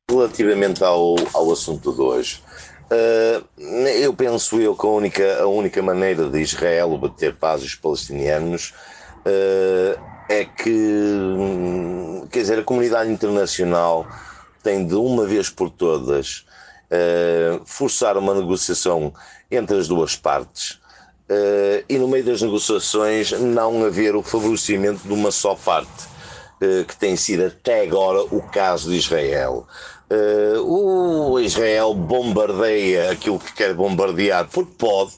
Relativamente 0.09 0.81
ao, 0.81 1.15
ao 1.33 1.51
assunto 1.51 1.91
de 1.93 2.01
hoje, 2.01 2.41
uh, 2.89 3.61
eu 3.99 4.13
penso 4.13 4.61
eu 4.61 4.73
que 4.75 4.85
a 4.85 4.89
única, 4.89 5.41
a 5.41 5.47
única 5.47 5.81
maneira 5.81 6.29
de 6.29 6.39
Israel 6.39 6.97
bater 6.97 7.35
paz 7.35 7.61
aos 7.61 7.75
palestinianos 7.75 8.73
uh, 9.25 10.01
é 10.29 10.45
que, 10.45 12.29
quer 12.31 12.39
dizer, 12.39 12.59
a 12.59 12.63
comunidade 12.63 13.11
internacional 13.11 14.07
tem 14.63 14.87
de 14.87 14.95
uma 14.95 15.25
vez 15.25 15.49
por 15.49 15.69
todas 15.69 16.45
uh, 16.87 17.61
forçar 17.65 18.15
uma 18.15 18.33
negociação 18.33 19.13
entre 19.49 19.77
as 19.77 19.87
duas 19.87 20.15
partes 20.15 20.79
e 21.87 21.97
no 21.97 22.09
meio 22.09 22.25
das 22.25 22.41
negociações 22.41 23.31
não 23.31 23.85
haver 23.85 24.17
o 24.17 24.21
favorecimento 24.21 25.07
de 25.07 25.13
uma 25.13 25.31
só 25.31 25.55
parte 25.55 26.11
que 26.87 26.95
tem 26.95 27.15
sido 27.15 27.45
até 27.45 27.81
agora 27.81 28.21
o 28.23 28.41
caso 28.41 28.91
de 28.91 28.97
Israel. 28.97 29.67
Uh, 30.11 31.31
o 31.31 31.39
Israel 31.39 31.93
bombardeia 31.93 33.11
aquilo 33.11 33.39
que 33.39 33.53
quer 33.53 33.73
bombardear 33.73 34.47
porque 34.51 34.73
pode 34.77 35.11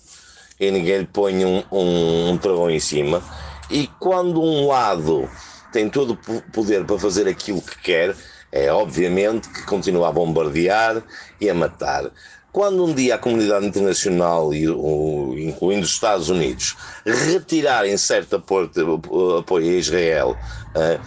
e 0.60 0.72
ninguém 0.72 1.00
lhe 1.00 1.08
põe 1.08 1.44
um, 1.44 1.64
um, 1.72 2.30
um 2.30 2.38
travão 2.38 2.70
em 2.70 2.80
cima. 2.80 3.22
E 3.70 3.89
quando 4.00 4.41
um 4.41 4.68
lado 4.68 5.28
tem 5.72 5.89
todo 5.89 6.18
o 6.28 6.41
poder 6.52 6.86
para 6.86 7.00
fazer 7.00 7.28
aquilo 7.28 7.62
que 7.62 7.78
quer, 7.80 8.16
é 8.52 8.72
obviamente 8.72 9.50
que 9.50 9.64
continua 9.64 10.10
a 10.10 10.12
bombardear 10.12 11.02
e 11.41 11.50
a 11.50 11.54
matar. 11.54 12.10
Quando 12.52 12.86
um 12.86 12.94
dia 12.94 13.16
a 13.16 13.18
comunidade 13.18 13.66
internacional, 13.66 14.54
incluindo 14.54 15.82
os 15.82 15.89
Estados 15.89 16.30
Unidos, 16.30 16.78
retirarem 17.04 17.98
certo 17.98 18.36
apoio, 18.36 18.70
apoio 19.39 19.72
a 19.72 19.80
Israel, 19.80 20.38
eh, 20.76 21.00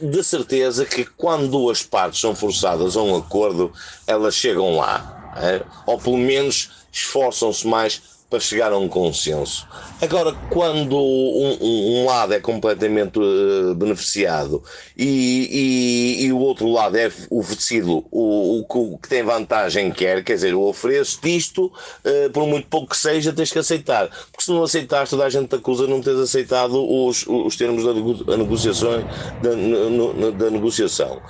de 0.00 0.22
certeza 0.24 0.86
que 0.86 1.04
quando 1.04 1.48
duas 1.48 1.82
partes 1.82 2.20
são 2.20 2.34
forçadas 2.34 2.96
a 2.96 3.02
um 3.02 3.16
acordo, 3.16 3.72
elas 4.06 4.34
chegam 4.34 4.76
lá. 4.76 5.32
É? 5.36 5.62
Ou 5.86 5.98
pelo 5.98 6.18
menos 6.18 6.70
esforçam-se 6.92 7.66
mais 7.66 8.02
para 8.30 8.38
chegar 8.38 8.72
a 8.72 8.78
um 8.78 8.88
consenso. 8.88 9.66
Agora, 10.00 10.32
quando 10.48 10.96
um, 10.96 11.58
um, 11.60 12.00
um 12.00 12.06
lado 12.06 12.32
é 12.32 12.38
completamente 12.38 13.18
uh, 13.18 13.74
beneficiado 13.74 14.62
e, 14.96 16.16
e, 16.20 16.24
e, 16.26 16.32
o 16.32 16.38
outro 16.38 16.70
lado 16.70 16.96
é 16.96 17.10
oferecido 17.28 18.04
o, 18.10 18.60
o, 18.60 18.98
que 18.98 19.08
tem 19.08 19.24
vantagem 19.24 19.90
quer, 19.90 20.22
quer 20.22 20.34
dizer, 20.34 20.52
eu 20.52 20.62
ofereço-te 20.62 21.36
isto, 21.36 21.66
uh, 21.66 22.30
por 22.32 22.46
muito 22.46 22.68
pouco 22.68 22.90
que 22.90 22.96
seja, 22.96 23.32
tens 23.32 23.50
que 23.50 23.58
aceitar. 23.58 24.08
Porque 24.30 24.44
se 24.44 24.50
não 24.52 24.62
aceitares, 24.62 25.10
toda 25.10 25.24
a 25.24 25.30
gente 25.30 25.48
te 25.48 25.56
acusa 25.56 25.84
de 25.84 25.90
não 25.90 26.00
teres 26.00 26.20
aceitado 26.20 26.74
os, 26.80 27.26
os 27.26 27.56
termos 27.56 27.84
da, 27.84 28.36
negociação. 28.36 29.04
Da, 29.42 29.56
no, 29.56 30.32
da 30.32 30.50
negociação. 30.50 31.20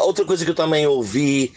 Outra 0.00 0.24
coisa 0.24 0.44
que 0.44 0.50
eu 0.50 0.54
também 0.54 0.86
ouvi 0.86 1.52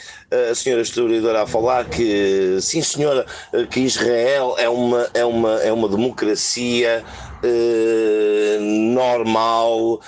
a 0.51 0.53
senhora 0.53 0.81
historiadora 0.81 1.41
a 1.41 1.47
falar 1.47 1.89
que 1.89 2.57
sim 2.61 2.81
senhora 2.81 3.25
eh, 3.51 3.65
que 3.65 3.79
Israel 3.79 4.55
é 4.57 4.69
uma 4.69 5.09
é 5.13 5.25
uma 5.25 5.55
é 5.61 5.73
uma 5.73 5.89
democracia 5.89 7.03
uh, 7.43 8.61
normal. 8.61 9.99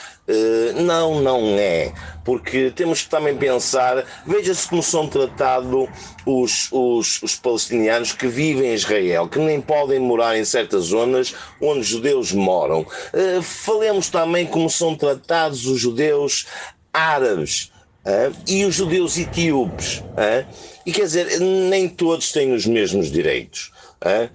Não 0.76 1.22
não 1.22 1.58
é. 1.58 1.92
Porque 2.24 2.72
temos 2.72 3.02
que 3.02 3.10
também 3.10 3.36
pensar 3.36 4.06
veja-se 4.26 4.70
como 4.70 4.82
são 4.82 5.08
tratados 5.08 5.90
os, 6.26 6.70
os, 6.72 7.22
os 7.22 7.36
palestinianos 7.36 8.14
que 8.14 8.28
vivem 8.28 8.72
em 8.72 8.74
Israel 8.74 9.28
que 9.28 9.40
nem 9.40 9.60
podem 9.60 10.00
morar 10.00 10.38
em 10.38 10.46
certas 10.46 10.86
zonas 10.86 11.36
onde 11.60 11.84
judeus 11.84 12.32
moram. 12.32 12.82
Uh, 12.82 13.42
falemos 13.42 14.10
também 14.10 14.46
como 14.46 14.70
são 14.70 14.96
tratados 14.96 15.66
os 15.66 15.80
judeus 15.80 16.46
árabes 16.94 17.72
uh, 18.06 18.36
e 18.48 18.64
os 18.66 18.76
judeus 18.76 19.18
etíopes. 19.18 20.00
Uh, 20.00 20.46
e 20.86 20.92
quer 20.92 21.04
dizer, 21.04 21.40
nem 21.40 21.90
todos 21.90 22.32
têm 22.32 22.54
os 22.54 22.66
mesmos 22.66 23.12
direitos. 23.12 23.72
Uh, 24.06 24.30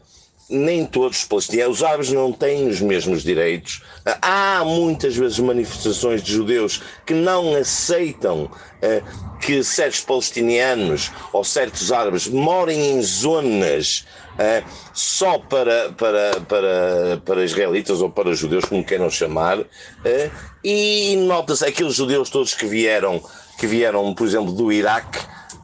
nem 0.51 0.87
todos 0.87 1.19
os 1.19 1.25
palestinianos, 1.25 1.77
os 1.77 1.85
árabes 1.85 2.11
não 2.11 2.33
têm 2.33 2.69
os 2.69 2.81
mesmos 2.81 3.23
direitos. 3.23 3.83
Há 4.23 4.65
muitas 4.65 5.15
vezes 5.15 5.39
manifestações 5.39 6.23
de 6.23 6.33
judeus 6.33 6.81
que 7.05 7.13
não 7.13 7.55
aceitam 7.55 8.51
que 9.43 9.63
certos 9.63 10.01
palestinianos 10.01 11.11
ou 11.35 11.45
certos 11.45 11.93
árabes 11.93 12.27
morem 12.29 12.93
em 12.93 13.03
zonas 13.03 14.07
uh, 14.39 14.65
só 14.95 15.39
para, 15.39 15.93
para, 15.93 16.41
para, 16.49 17.23
para 17.25 17.45
israelitas 17.45 18.01
ou 18.01 18.09
para 18.09 18.35
judeus, 18.35 18.65
como 18.65 18.85
queiram 18.85 19.11
chamar, 19.11 19.59
uh, 19.59 19.67
e 20.71 21.17
nota-se 21.17 21.65
aqueles 21.65 21.95
judeus 21.95 22.29
todos 22.29 22.53
que 22.53 22.67
vieram, 22.67 23.23
que 23.59 23.67
vieram, 23.67 24.15
por 24.15 24.27
exemplo, 24.27 24.53
do 24.53 24.71
Iraque, 24.71 25.19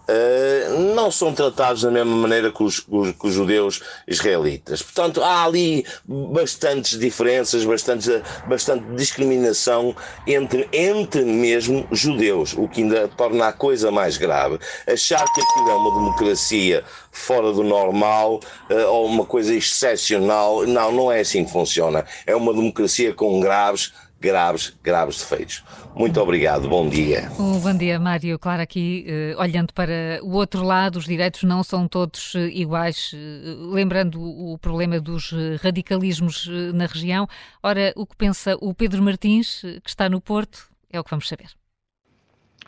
Uh, 0.07 0.95
não 0.95 1.11
são 1.11 1.33
tratados 1.33 1.81
da 1.81 1.91
mesma 1.91 2.15
maneira 2.15 2.53
que 2.53 2.63
os, 2.63 2.85
os, 2.91 3.13
que 3.13 3.27
os, 3.27 3.33
judeus 3.33 3.81
israelitas. 4.07 4.83
Portanto, 4.83 5.23
há 5.23 5.45
ali 5.45 5.83
bastantes 6.07 6.99
diferenças, 6.99 7.65
bastante, 7.65 8.11
bastante 8.47 8.85
discriminação 8.97 9.97
entre, 10.27 10.69
entre 10.75 11.25
mesmo 11.25 11.89
judeus, 11.91 12.53
o 12.53 12.69
que 12.69 12.83
ainda 12.83 13.09
torna 13.09 13.49
a 13.49 13.53
coisa 13.55 13.91
mais 13.91 14.19
grave. 14.19 14.59
Achar 14.87 15.25
que 15.25 15.41
aquilo 15.41 15.71
é 15.71 15.75
uma 15.75 15.95
democracia 15.95 16.85
fora 17.11 17.51
do 17.51 17.63
normal 17.63 18.41
uh, 18.71 18.87
ou 18.91 19.07
uma 19.07 19.25
coisa 19.25 19.55
excepcional, 19.55 20.67
não, 20.67 20.93
não 20.93 21.13
é 21.13 21.21
assim 21.21 21.47
que 21.47 21.51
funciona. 21.51 22.05
É 22.27 22.37
uma 22.37 22.53
democracia 22.53 23.15
com 23.15 23.41
graves 23.41 23.95
graves, 24.25 24.75
graves 24.83 25.19
defeitos. 25.19 25.63
Muito 25.95 26.19
obrigado, 26.19 26.67
bom 26.67 26.89
dia. 26.89 27.31
Um 27.39 27.61
bom 27.61 27.77
dia, 27.77 28.01
Mário. 28.01 28.39
Claro, 28.39 28.63
aqui, 28.63 29.07
uh, 29.07 29.41
olhando 29.41 29.73
para 29.75 30.19
o 30.23 30.33
outro 30.33 30.63
lado, 30.63 30.99
os 30.99 31.05
direitos 31.05 31.43
não 31.43 31.63
são 31.63 31.87
todos 31.87 32.35
uh, 32.35 32.39
iguais, 32.39 33.13
uh, 33.13 33.71
lembrando 33.71 34.19
o, 34.19 34.55
o 34.55 34.59
problema 34.59 34.99
dos 34.99 35.33
radicalismos 35.61 36.49
na 36.73 36.87
região. 36.87 37.29
Ora, 37.63 37.93
o 37.95 38.07
que 38.07 38.17
pensa 38.17 38.57
o 38.61 38.73
Pedro 38.73 39.03
Martins, 39.03 39.61
que 39.83 39.91
está 39.91 40.09
no 40.09 40.21
Porto, 40.21 40.69
é 40.91 40.99
o 40.99 41.05
que 41.05 41.11
vamos 41.11 41.29
saber. 41.29 41.51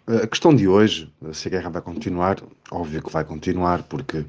A 0.07 0.27
questão 0.27 0.55
de 0.55 0.69
hoje, 0.69 1.11
se 1.33 1.49
a 1.49 1.51
guerra 1.51 1.71
vai 1.71 1.83
continuar, 1.83 2.37
óbvio 2.71 3.03
que 3.03 3.11
vai 3.11 3.25
continuar, 3.25 3.83
porque 3.85 4.25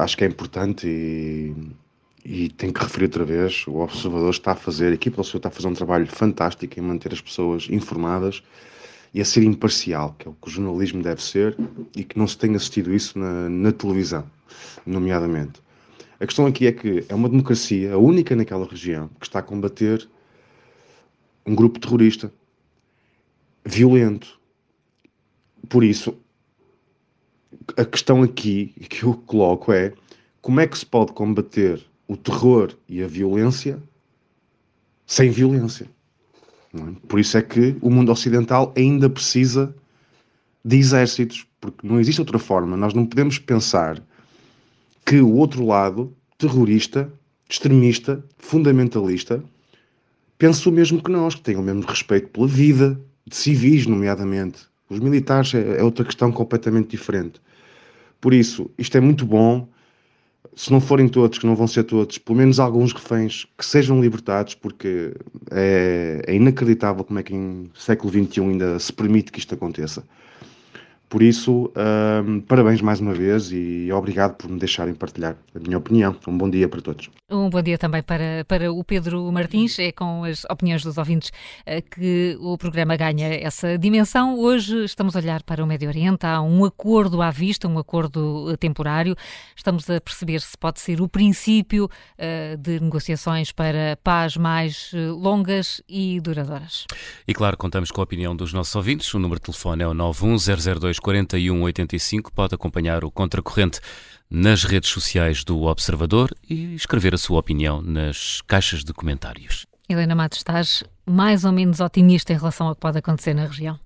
acho 0.00 0.16
que 0.16 0.24
é 0.24 0.26
importante 0.28 0.86
e 0.86 1.54
e 2.24 2.48
tenho 2.50 2.72
que 2.72 2.80
referir 2.82 3.06
outra 3.06 3.24
vez, 3.24 3.64
o 3.66 3.76
Observador 3.76 4.30
está 4.30 4.52
a 4.52 4.56
fazer, 4.56 4.90
a 4.90 4.94
equipa 4.94 5.16
do 5.16 5.20
Observador 5.20 5.38
está 5.38 5.48
a 5.48 5.52
fazer 5.52 5.68
um 5.68 5.74
trabalho 5.74 6.06
fantástico 6.06 6.78
em 6.78 6.82
manter 6.82 7.12
as 7.12 7.20
pessoas 7.20 7.68
informadas 7.70 8.42
e 9.12 9.20
a 9.20 9.24
ser 9.24 9.42
imparcial, 9.42 10.14
que 10.18 10.28
é 10.28 10.30
o 10.30 10.34
que 10.34 10.48
o 10.48 10.50
jornalismo 10.50 11.02
deve 11.02 11.22
ser 11.22 11.56
e 11.96 12.04
que 12.04 12.18
não 12.18 12.26
se 12.26 12.36
tem 12.36 12.54
assistido 12.54 12.94
isso 12.94 13.18
na, 13.18 13.48
na 13.48 13.72
televisão, 13.72 14.30
nomeadamente. 14.86 15.60
A 16.20 16.26
questão 16.26 16.46
aqui 16.46 16.66
é 16.66 16.72
que 16.72 17.04
é 17.08 17.14
uma 17.14 17.28
democracia, 17.28 17.94
a 17.94 17.98
única 17.98 18.36
naquela 18.36 18.66
região, 18.66 19.08
que 19.18 19.26
está 19.26 19.38
a 19.38 19.42
combater 19.42 20.08
um 21.46 21.54
grupo 21.54 21.80
terrorista 21.80 22.32
violento. 23.64 24.38
Por 25.68 25.82
isso, 25.82 26.16
a 27.76 27.84
questão 27.84 28.22
aqui 28.22 28.74
que 28.88 29.04
eu 29.04 29.14
coloco 29.14 29.72
é 29.72 29.92
como 30.42 30.60
é 30.60 30.66
que 30.66 30.78
se 30.78 30.86
pode 30.86 31.12
combater 31.12 31.89
o 32.10 32.16
terror 32.16 32.76
e 32.88 33.04
a 33.04 33.06
violência 33.06 33.80
sem 35.06 35.30
violência. 35.30 35.88
É? 36.74 36.78
Por 37.06 37.20
isso 37.20 37.38
é 37.38 37.42
que 37.42 37.76
o 37.80 37.88
mundo 37.88 38.10
ocidental 38.10 38.72
ainda 38.76 39.08
precisa 39.08 39.72
de 40.64 40.76
exércitos, 40.76 41.46
porque 41.60 41.86
não 41.86 42.00
existe 42.00 42.20
outra 42.20 42.40
forma. 42.40 42.76
Nós 42.76 42.94
não 42.94 43.06
podemos 43.06 43.38
pensar 43.38 44.02
que 45.06 45.20
o 45.20 45.32
outro 45.36 45.64
lado, 45.64 46.12
terrorista, 46.36 47.08
extremista, 47.48 48.24
fundamentalista, 48.38 49.40
pense 50.36 50.68
o 50.68 50.72
mesmo 50.72 51.00
que 51.00 51.12
nós, 51.12 51.36
que 51.36 51.42
tenha 51.42 51.60
o 51.60 51.62
mesmo 51.62 51.82
respeito 51.82 52.28
pela 52.30 52.48
vida, 52.48 53.00
de 53.24 53.36
civis, 53.36 53.86
nomeadamente. 53.86 54.62
Os 54.88 54.98
militares 54.98 55.54
é, 55.54 55.78
é 55.78 55.84
outra 55.84 56.04
questão 56.04 56.32
completamente 56.32 56.88
diferente. 56.88 57.40
Por 58.20 58.34
isso, 58.34 58.68
isto 58.76 58.98
é 58.98 59.00
muito 59.00 59.24
bom 59.24 59.68
se 60.54 60.70
não 60.72 60.80
forem 60.80 61.08
todos, 61.08 61.38
que 61.38 61.46
não 61.46 61.54
vão 61.54 61.66
ser 61.66 61.84
todos, 61.84 62.18
pelo 62.18 62.38
menos 62.38 62.58
alguns 62.58 62.92
reféns 62.92 63.46
que 63.56 63.64
sejam 63.64 64.00
libertados, 64.00 64.54
porque 64.54 65.14
é, 65.50 66.22
é 66.26 66.34
inacreditável 66.34 67.04
como 67.04 67.18
é 67.18 67.22
que 67.22 67.34
em 67.34 67.70
século 67.74 68.12
XXI 68.12 68.40
ainda 68.40 68.78
se 68.78 68.92
permite 68.92 69.30
que 69.32 69.38
isto 69.38 69.54
aconteça. 69.54 70.04
Por 71.10 71.22
isso, 71.22 71.72
um, 72.24 72.40
parabéns 72.42 72.80
mais 72.80 73.00
uma 73.00 73.12
vez 73.12 73.50
e 73.50 73.90
obrigado 73.92 74.36
por 74.36 74.48
me 74.48 74.60
deixarem 74.60 74.94
partilhar 74.94 75.36
a 75.52 75.58
minha 75.58 75.76
opinião. 75.76 76.14
Um 76.24 76.38
bom 76.38 76.48
dia 76.48 76.68
para 76.68 76.80
todos. 76.80 77.10
Um 77.28 77.50
bom 77.50 77.60
dia 77.60 77.76
também 77.76 78.00
para, 78.00 78.44
para 78.46 78.72
o 78.72 78.84
Pedro 78.84 79.30
Martins. 79.32 79.76
É 79.80 79.90
com 79.90 80.22
as 80.22 80.44
opiniões 80.44 80.84
dos 80.84 80.96
ouvintes 80.98 81.32
eh, 81.66 81.80
que 81.80 82.38
o 82.40 82.56
programa 82.56 82.96
ganha 82.96 83.26
essa 83.26 83.76
dimensão. 83.76 84.38
Hoje 84.38 84.84
estamos 84.84 85.16
a 85.16 85.18
olhar 85.18 85.42
para 85.42 85.64
o 85.64 85.66
Médio 85.66 85.88
Oriente. 85.88 86.26
Há 86.26 86.40
um 86.40 86.64
acordo 86.64 87.20
à 87.20 87.30
vista, 87.32 87.66
um 87.66 87.76
acordo 87.76 88.48
eh, 88.52 88.56
temporário. 88.56 89.16
Estamos 89.56 89.90
a 89.90 90.00
perceber 90.00 90.40
se 90.40 90.56
pode 90.56 90.78
ser 90.78 91.00
o 91.00 91.08
princípio 91.08 91.86
uh, 91.86 92.56
de 92.56 92.78
negociações 92.78 93.50
para 93.50 93.98
paz 94.04 94.36
mais 94.36 94.92
longas 95.20 95.82
e 95.88 96.20
duradouras. 96.20 96.86
E 97.26 97.34
claro, 97.34 97.56
contamos 97.56 97.90
com 97.90 98.00
a 98.00 98.04
opinião 98.04 98.36
dos 98.36 98.52
nossos 98.52 98.76
ouvintes. 98.76 99.12
O 99.12 99.18
número 99.18 99.40
de 99.40 99.46
telefone 99.46 99.82
é 99.82 99.88
o 99.88 99.92
91002 99.92 100.99
4185 101.00 102.32
pode 102.32 102.54
acompanhar 102.54 103.04
o 103.04 103.10
Contracorrente 103.10 103.80
nas 104.30 104.62
redes 104.62 104.90
sociais 104.90 105.42
do 105.42 105.62
Observador 105.62 106.32
e 106.48 106.74
escrever 106.74 107.14
a 107.14 107.18
sua 107.18 107.40
opinião 107.40 107.82
nas 107.82 108.40
caixas 108.42 108.84
de 108.84 108.92
comentários. 108.92 109.66
Helena 109.88 110.14
Matos, 110.14 110.38
estás 110.38 110.84
mais 111.04 111.44
ou 111.44 111.50
menos 111.50 111.80
otimista 111.80 112.32
em 112.32 112.36
relação 112.36 112.68
ao 112.68 112.74
que 112.76 112.80
pode 112.80 112.98
acontecer 112.98 113.34
na 113.34 113.46
região? 113.46 113.78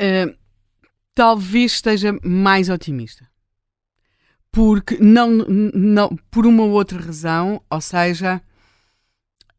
Uh, 0.00 0.34
talvez 1.14 1.72
esteja 1.72 2.18
mais 2.24 2.70
otimista. 2.70 3.28
Porque 4.50 4.96
não, 4.98 5.28
não 5.30 6.16
por 6.30 6.46
uma 6.46 6.62
ou 6.62 6.70
outra 6.70 6.98
razão, 6.98 7.62
ou 7.68 7.80
seja, 7.80 8.40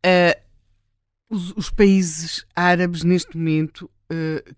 uh, 0.05 0.41
os, 1.29 1.51
os, 1.51 1.69
países 1.69 2.45
árabes 2.55 3.03
neste 3.03 3.37
momento 3.37 3.89
uh, 4.11 4.55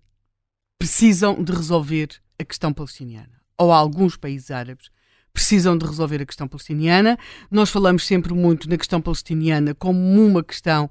precisam 0.78 1.42
de 1.42 1.52
resolver 1.52 2.08
a 2.38 2.44
questão 2.44 2.72
palestiniana. 2.72 3.42
Ou 3.58 3.72
alguns 3.72 4.16
países 4.16 4.50
árabes 4.50 4.90
precisam 5.32 5.76
de 5.76 5.86
resolver 5.86 6.22
a 6.22 6.26
questão 6.26 6.48
palestiniana. 6.48 7.18
Nós 7.50 7.70
falamos 7.70 8.06
sempre 8.06 8.32
muito 8.32 8.68
na 8.68 8.76
questão 8.76 9.00
palestiniana 9.00 9.74
como 9.74 9.98
uma 9.98 10.42
questão 10.42 10.90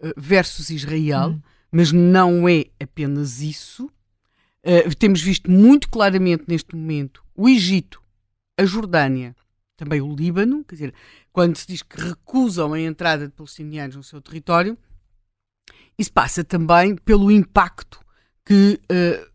uh, 0.00 0.12
versus 0.16 0.70
Israel, 0.70 1.30
hum. 1.30 1.40
mas 1.70 1.92
não 1.92 2.48
é 2.48 2.66
apenas 2.80 3.40
isso. 3.40 3.90
Uh, 4.64 4.94
temos 4.98 5.22
visto 5.22 5.50
muito 5.50 5.88
claramente 5.88 6.44
neste 6.46 6.74
momento 6.74 7.24
o 7.34 7.48
Egito, 7.48 8.02
a 8.58 8.64
Jordânia, 8.64 9.36
também 9.76 10.00
o 10.00 10.14
Líbano, 10.14 10.64
quer 10.64 10.74
dizer, 10.74 10.94
quando 11.32 11.56
se 11.56 11.66
diz 11.66 11.82
que 11.82 12.00
recusam 12.00 12.72
a 12.72 12.80
entrada 12.80 13.26
de 13.26 13.32
palestinianos 13.34 13.94
no 13.94 14.02
seu 14.02 14.22
território, 14.22 14.76
isso 15.98 16.12
passa 16.12 16.42
também 16.42 16.96
pelo 16.96 17.30
impacto 17.30 18.00
que 18.46 18.80
uh, 18.90 19.26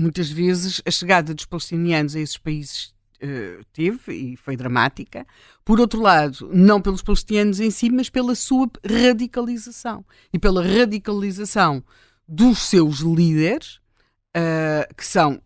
muitas 0.00 0.30
vezes 0.30 0.80
a 0.86 0.90
chegada 0.90 1.34
dos 1.34 1.44
palestinianos 1.44 2.14
a 2.14 2.20
esses 2.20 2.38
países 2.38 2.94
uh, 3.16 3.64
teve 3.72 4.12
e 4.14 4.36
foi 4.36 4.56
dramática. 4.56 5.26
Por 5.64 5.80
outro 5.80 6.00
lado, 6.00 6.48
não 6.54 6.80
pelos 6.80 7.02
palestinianos 7.02 7.58
em 7.58 7.70
si, 7.70 7.90
mas 7.90 8.08
pela 8.08 8.34
sua 8.36 8.70
radicalização 8.88 10.04
e 10.32 10.38
pela 10.38 10.64
radicalização 10.64 11.82
dos 12.26 12.60
seus 12.60 13.00
líderes, 13.00 13.80
uh, 14.36 14.94
que 14.96 15.04
são 15.04 15.42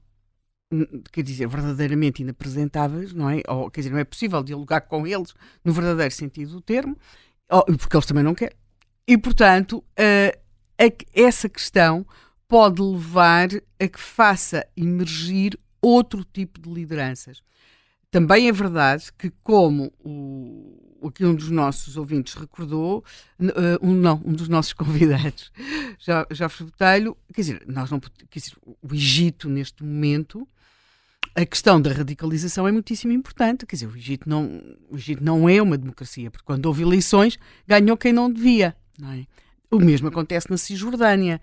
quer 1.12 1.22
dizer, 1.22 1.47
verdadeiramente 1.47 2.22
inapresentáveis, 2.22 3.12
não 3.12 3.31
é? 3.31 3.43
Ou, 3.49 3.70
quer 3.70 3.81
dizer, 3.81 3.93
não 3.93 3.99
é 3.99 4.05
possível 4.05 4.43
dialogar 4.43 4.81
com 4.81 5.07
eles 5.07 5.33
no 5.64 5.72
verdadeiro 5.72 6.12
sentido 6.12 6.51
do 6.53 6.61
termo, 6.61 6.99
porque 7.79 7.97
eles 7.97 8.07
também 8.07 8.25
não 8.25 8.35
querem. 8.35 8.57
E, 9.07 9.16
portanto, 9.16 9.79
uh, 9.79 10.45
essa 11.14 11.49
questão 11.49 12.05
pode 12.55 12.81
levar 12.81 13.49
a 13.81 13.89
que 13.89 13.99
faça 13.99 14.65
emergir 14.77 15.59
outro 15.83 16.25
tipo 16.25 16.61
de 16.61 16.71
lideranças. 16.73 17.43
Também 18.13 18.47
é 18.47 18.53
verdade 18.53 19.13
que, 19.19 19.29
como 19.43 19.93
o, 19.99 21.03
um 21.21 21.35
dos 21.35 21.51
nossos 21.51 21.97
ouvintes 21.97 22.35
recordou, 22.35 23.05
uh, 23.41 23.85
um, 23.85 23.93
não, 23.93 24.23
um 24.25 24.33
dos 24.33 24.47
nossos 24.47 24.71
convidados, 24.73 25.51
já, 25.99 26.25
já 26.31 26.47
Botelho, 26.47 27.17
quer 27.35 27.41
dizer, 27.41 27.65
nós 27.67 27.91
não, 27.91 27.99
quer 27.99 28.39
dizer, 28.39 28.53
o 28.65 28.95
Egito, 28.95 29.49
neste 29.49 29.83
momento, 29.83 30.47
a 31.35 31.45
questão 31.45 31.83
da 31.83 31.91
radicalização 31.91 32.69
é 32.69 32.71
muitíssimo 32.71 33.13
importante. 33.13 33.67
Quer 33.67 33.75
dizer, 33.75 33.89
o 33.89 33.97
Egito 33.97 34.29
não, 34.29 34.63
o 34.89 34.97
Egito 34.97 35.25
não 35.25 35.49
é 35.49 35.61
uma 35.61 35.77
democracia, 35.77 36.31
porque 36.31 36.47
quando 36.47 36.67
houve 36.67 36.85
eleições, 36.85 37.37
ganhou 37.67 37.97
quem 37.97 38.13
não 38.13 38.33
devia. 38.33 38.77
Não 38.97 39.11
é? 39.11 39.27
O 39.73 39.81
mesmo 39.81 40.07
acontece 40.07 40.49
na 40.49 40.57
Cisjordânia. 40.57 41.41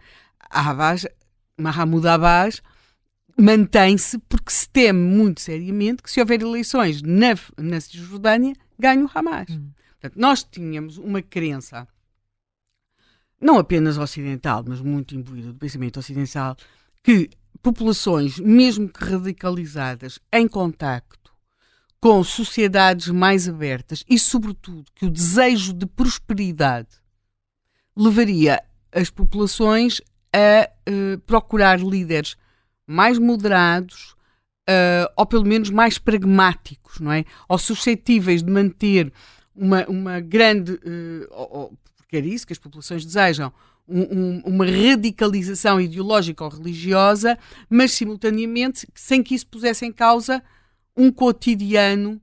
Abbas, 0.50 1.06
Mahmoud 1.58 2.08
Abbas 2.08 2.62
mantém-se 3.38 4.18
porque 4.20 4.52
se 4.52 4.70
teme 4.70 5.00
muito 5.00 5.42
seriamente 5.42 6.04
que 6.04 6.12
se 6.12 6.20
houver 6.20 6.42
eleições 6.42 7.02
na, 7.02 7.36
na 7.58 7.80
Cisjordânia, 7.80 8.56
ganhe 8.78 9.04
o 9.04 9.10
Hamas. 9.14 9.50
Hum. 9.50 9.72
Portanto, 10.00 10.20
nós 10.20 10.44
tínhamos 10.44 10.98
uma 10.98 11.22
crença, 11.22 11.88
não 13.40 13.58
apenas 13.58 13.98
ocidental, 13.98 14.64
mas 14.68 14.82
muito 14.82 15.16
imbuída 15.16 15.52
do 15.52 15.60
pensamento 15.60 16.00
ocidental, 16.00 16.56
que 17.04 17.30
populações, 17.62 18.40
mesmo 18.40 18.90
que 18.90 19.04
radicalizadas, 19.04 20.20
em 20.32 20.48
contacto 20.48 21.22
com 22.00 22.24
sociedades 22.24 23.10
mais 23.10 23.48
abertas 23.48 24.04
e, 24.10 24.18
sobretudo, 24.18 24.86
que 24.96 25.06
o 25.06 25.10
desejo 25.10 25.72
de 25.72 25.86
prosperidade 25.86 26.90
levaria 27.96 28.60
as 28.92 29.12
populações 29.12 30.02
a 30.34 30.70
uh, 30.90 31.20
procurar 31.22 31.80
líderes 31.80 32.38
mais 32.88 33.18
moderados 33.18 34.16
uh, 34.70 35.12
ou 35.16 35.26
pelo 35.26 35.46
menos 35.46 35.70
mais 35.70 35.98
pragmáticos, 35.98 37.00
não 37.00 37.12
é? 37.12 37.26
Ou 37.48 37.58
suscetíveis 37.58 38.42
de 38.44 38.52
manter 38.52 39.12
uma, 39.56 39.86
uma 39.88 40.20
grande, 40.20 40.74
uh, 40.74 41.28
ou, 41.32 41.78
porque 41.98 42.18
era 42.18 42.26
isso 42.26 42.48
que 42.48 42.54
as 42.54 42.60
populações 42.60 43.06
desejam, 43.06 43.52
um, 43.88 44.02
um, 44.02 44.42
uma 44.46 44.66
radicalização 44.66 45.82
ideológica 45.82 46.44
ou 46.44 46.50
religiosa, 46.50 47.38
mas 47.70 47.92
simultaneamente 47.92 48.88
sem 48.96 49.22
que 49.22 49.36
isso 49.36 49.48
pusesse 49.48 49.86
em 49.86 49.92
causa 49.92 50.42
um 50.96 51.12
cotidiano 51.12 52.22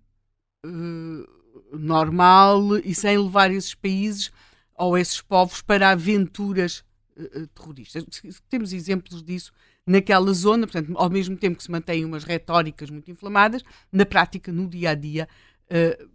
normal 1.73 2.79
e 2.79 2.95
sem 2.95 3.17
levar 3.19 3.51
esses 3.51 3.75
países 3.75 4.31
ou 4.75 4.97
esses 4.97 5.21
povos 5.21 5.63
para 5.63 5.91
aventuras 5.91 6.85
uh, 7.19 7.47
terroristas. 7.49 8.05
Temos 8.49 8.73
exemplos 8.73 9.23
disso 9.23 9.53
naquela 9.87 10.33
zona, 10.33 10.67
portanto, 10.67 10.97
ao 10.97 11.11
mesmo 11.11 11.37
tempo 11.37 11.57
que 11.57 11.63
se 11.63 11.71
mantêm 11.71 12.05
umas 12.05 12.25
retóricas 12.25 12.91
muito 12.91 13.11
inflamadas, 13.11 13.63
na 13.91 14.07
prática, 14.07 14.53
no 14.53 14.69
dia 14.69 14.91
a 14.91 14.95
dia, 14.95 15.29
uh, 15.71 16.09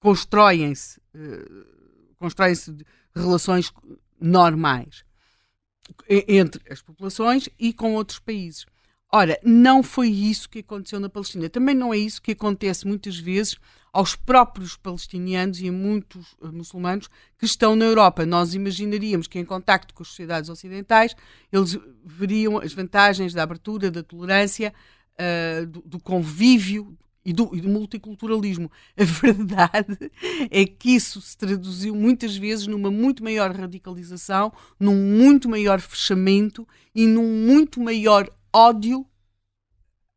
constroem-se 0.00 1.00
constroem-se 2.18 2.76
relações 3.14 3.72
normais 4.20 5.04
entre 6.08 6.62
as 6.72 6.80
populações 6.80 7.48
e 7.58 7.72
com 7.72 7.94
outros 7.94 8.18
países. 8.18 8.64
Ora, 9.14 9.38
não 9.44 9.82
foi 9.82 10.08
isso 10.08 10.48
que 10.48 10.60
aconteceu 10.60 10.98
na 10.98 11.08
Palestina. 11.08 11.46
Também 11.50 11.74
não 11.74 11.92
é 11.92 11.98
isso 11.98 12.22
que 12.22 12.32
acontece 12.32 12.86
muitas 12.86 13.18
vezes 13.18 13.58
aos 13.92 14.16
próprios 14.16 14.74
palestinianos 14.74 15.60
e 15.60 15.68
a 15.68 15.72
muitos 15.72 16.34
eh, 16.42 16.46
muçulmanos 16.46 17.10
que 17.36 17.44
estão 17.44 17.76
na 17.76 17.84
Europa. 17.84 18.24
Nós 18.24 18.54
imaginaríamos 18.54 19.26
que, 19.26 19.38
em 19.38 19.44
contacto 19.44 19.92
com 19.92 20.02
as 20.02 20.08
sociedades 20.08 20.48
ocidentais, 20.48 21.14
eles 21.52 21.78
veriam 22.02 22.56
as 22.56 22.72
vantagens 22.72 23.34
da 23.34 23.42
abertura, 23.42 23.90
da 23.90 24.02
tolerância, 24.02 24.72
uh, 25.12 25.66
do, 25.66 25.82
do, 25.82 26.00
convívio 26.00 26.96
e 27.22 27.34
do, 27.34 27.54
e 27.54 27.60
do, 27.60 27.68
multiculturalismo. 27.68 28.72
A 28.96 29.04
verdade 29.04 30.10
é 30.50 30.64
que 30.64 30.94
isso 30.94 31.20
se 31.20 31.36
traduziu 31.36 31.94
muitas 31.94 32.34
vezes 32.34 32.66
numa 32.66 32.90
muito 32.90 33.22
maior 33.22 33.54
radicalização, 33.54 34.50
num 34.80 34.96
muito 34.96 35.50
maior 35.50 35.82
fechamento 35.82 36.66
e 36.94 37.06
num 37.06 37.46
muito 37.46 37.78
maior 37.78 38.26
ódio 38.52 39.06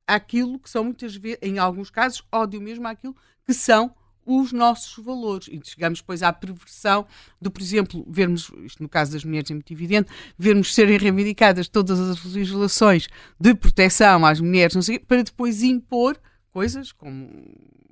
àquilo 0.07 0.59
que 0.59 0.69
são 0.69 0.83
muitas 0.83 1.15
vezes, 1.15 1.39
em 1.41 1.57
alguns 1.57 1.89
casos, 1.89 2.23
ódio 2.31 2.61
mesmo 2.61 2.87
àquilo 2.87 3.15
que 3.45 3.53
são 3.53 3.93
os 4.25 4.51
nossos 4.51 5.03
valores. 5.03 5.47
E 5.47 5.61
chegamos 5.63 5.99
depois 5.99 6.23
à 6.23 6.33
perversão 6.33 7.05
de, 7.39 7.49
por 7.49 7.61
exemplo, 7.61 8.03
vermos, 8.07 8.51
isto 8.63 8.81
no 8.81 8.89
caso 8.89 9.11
das 9.11 9.23
mulheres 9.23 9.51
é 9.51 9.53
muito 9.53 9.71
evidente, 9.71 10.09
vermos 10.37 10.73
serem 10.73 10.97
reivindicadas 10.97 11.67
todas 11.67 11.99
as 11.99 12.23
legislações 12.25 13.07
de 13.39 13.53
proteção 13.53 14.25
às 14.25 14.39
mulheres, 14.39 14.75
não 14.75 14.81
sei, 14.81 14.97
para 14.97 15.23
depois 15.23 15.61
impor 15.61 16.19
coisas 16.51 16.91
como. 16.91 17.29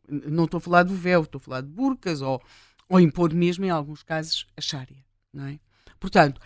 Não 0.07 0.45
estou 0.45 0.57
a 0.57 0.61
falar 0.61 0.83
do 0.83 0.93
véu, 0.93 1.21
estou 1.21 1.39
a 1.39 1.41
falar 1.41 1.61
de 1.61 1.69
burcas 1.69 2.21
ou, 2.21 2.41
ou 2.89 2.99
impor 2.99 3.33
mesmo, 3.33 3.65
em 3.65 3.69
alguns 3.69 4.03
casos, 4.03 4.45
a 4.57 4.61
Sharia. 4.61 5.03
Não 5.31 5.45
é? 5.45 5.59
Portanto, 5.99 6.41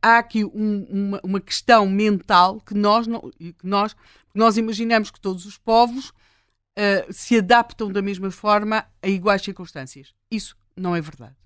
há 0.00 0.18
aqui 0.18 0.44
um, 0.44 0.86
uma, 0.88 1.20
uma, 1.22 1.40
questão 1.40 1.88
mental 1.88 2.60
que 2.60 2.74
nós, 2.74 3.06
não, 3.06 3.30
que 3.30 3.66
nós, 3.66 3.94
nós 4.34 4.56
imaginamos 4.56 5.10
que 5.10 5.20
todos 5.20 5.44
os 5.44 5.58
povos 5.58 6.10
uh, 6.10 7.12
se 7.12 7.38
adaptam 7.38 7.90
da 7.90 8.00
mesma 8.00 8.30
forma 8.30 8.86
a 9.02 9.08
iguais 9.08 9.42
circunstâncias. 9.42 10.14
Isso 10.30 10.56
não 10.76 10.94
é 10.94 11.00
verdade. 11.00 11.36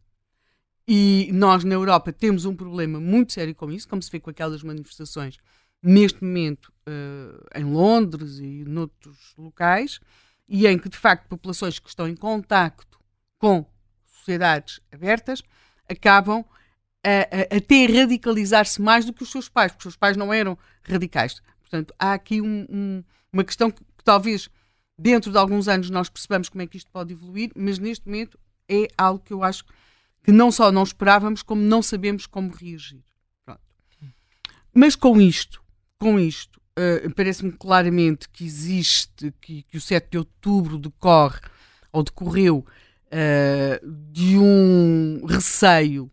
E 0.86 1.30
nós, 1.32 1.64
na 1.64 1.74
Europa, 1.74 2.12
temos 2.12 2.44
um 2.44 2.54
problema 2.54 3.00
muito 3.00 3.32
sério 3.32 3.54
com 3.54 3.70
isso, 3.70 3.88
como 3.88 4.02
se 4.02 4.10
vê 4.10 4.20
com 4.20 4.30
aquelas 4.30 4.62
manifestações 4.62 5.38
neste 5.82 6.22
momento 6.22 6.72
uh, 6.88 7.58
em 7.58 7.64
Londres 7.64 8.38
e 8.38 8.64
noutros 8.64 9.34
locais, 9.36 10.00
e 10.48 10.66
em 10.66 10.78
que, 10.78 10.88
de 10.88 10.96
facto, 10.96 11.28
populações 11.28 11.78
que 11.78 11.88
estão 11.88 12.06
em 12.06 12.14
contacto 12.14 13.00
com 13.38 13.66
sociedades 14.06 14.80
abertas 14.92 15.42
acabam 15.88 16.44
a, 17.04 17.54
a, 17.54 17.56
até 17.56 17.86
radicalizar-se 17.86 18.80
mais 18.80 19.04
do 19.04 19.12
que 19.12 19.22
os 19.22 19.30
seus 19.30 19.48
pais, 19.48 19.72
porque 19.72 19.80
os 19.80 19.94
seus 19.94 19.96
pais 19.96 20.16
não 20.16 20.32
eram 20.32 20.56
radicais. 20.82 21.42
Portanto, 21.60 21.94
há 21.98 22.12
aqui 22.12 22.40
um, 22.40 22.66
um, 22.68 23.04
uma 23.32 23.44
questão 23.44 23.70
que, 23.70 23.82
que, 23.82 24.04
talvez 24.04 24.48
dentro 24.98 25.32
de 25.32 25.38
alguns 25.38 25.68
anos 25.68 25.90
nós 25.90 26.08
percebamos 26.08 26.48
como 26.48 26.62
é 26.62 26.66
que 26.66 26.76
isto 26.76 26.90
pode 26.90 27.12
evoluir, 27.12 27.50
mas 27.56 27.78
neste 27.78 28.06
momento 28.06 28.38
é 28.68 28.88
algo 28.96 29.22
que 29.24 29.32
eu 29.32 29.42
acho 29.42 29.64
que 30.22 30.30
não 30.30 30.52
só 30.52 30.70
não 30.70 30.82
esperávamos, 30.82 31.42
como 31.42 31.60
não 31.60 31.82
sabemos 31.82 32.26
como 32.26 32.54
reagir. 32.54 33.02
Pronto. 33.44 33.60
Mas 34.72 34.94
com 34.94 35.20
isto, 35.20 35.62
com 35.98 36.18
isto, 36.18 36.60
uh, 36.78 37.10
parece-me 37.14 37.52
claramente 37.52 38.28
que 38.28 38.44
existe, 38.44 39.34
que, 39.40 39.62
que, 39.64 39.76
o 39.76 39.80
7 39.80 40.10
de 40.10 40.18
outubro 40.18 40.78
decorre, 40.78 41.40
ou 41.90 42.02
decorreu, 42.02 42.64
uh, 43.08 43.90
de 44.12 44.38
um 44.38 45.24
receio, 45.26 46.10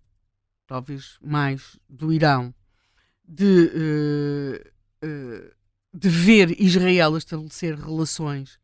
talvez 0.69 1.17
mais 1.19 1.79
do 1.89 2.13
Irão, 2.13 2.53
de, 3.27 3.71
uh, 5.03 5.51
de 5.91 6.09
ver 6.09 6.61
Israel 6.61 7.17
estabelecer 7.17 7.75
relações 7.75 8.59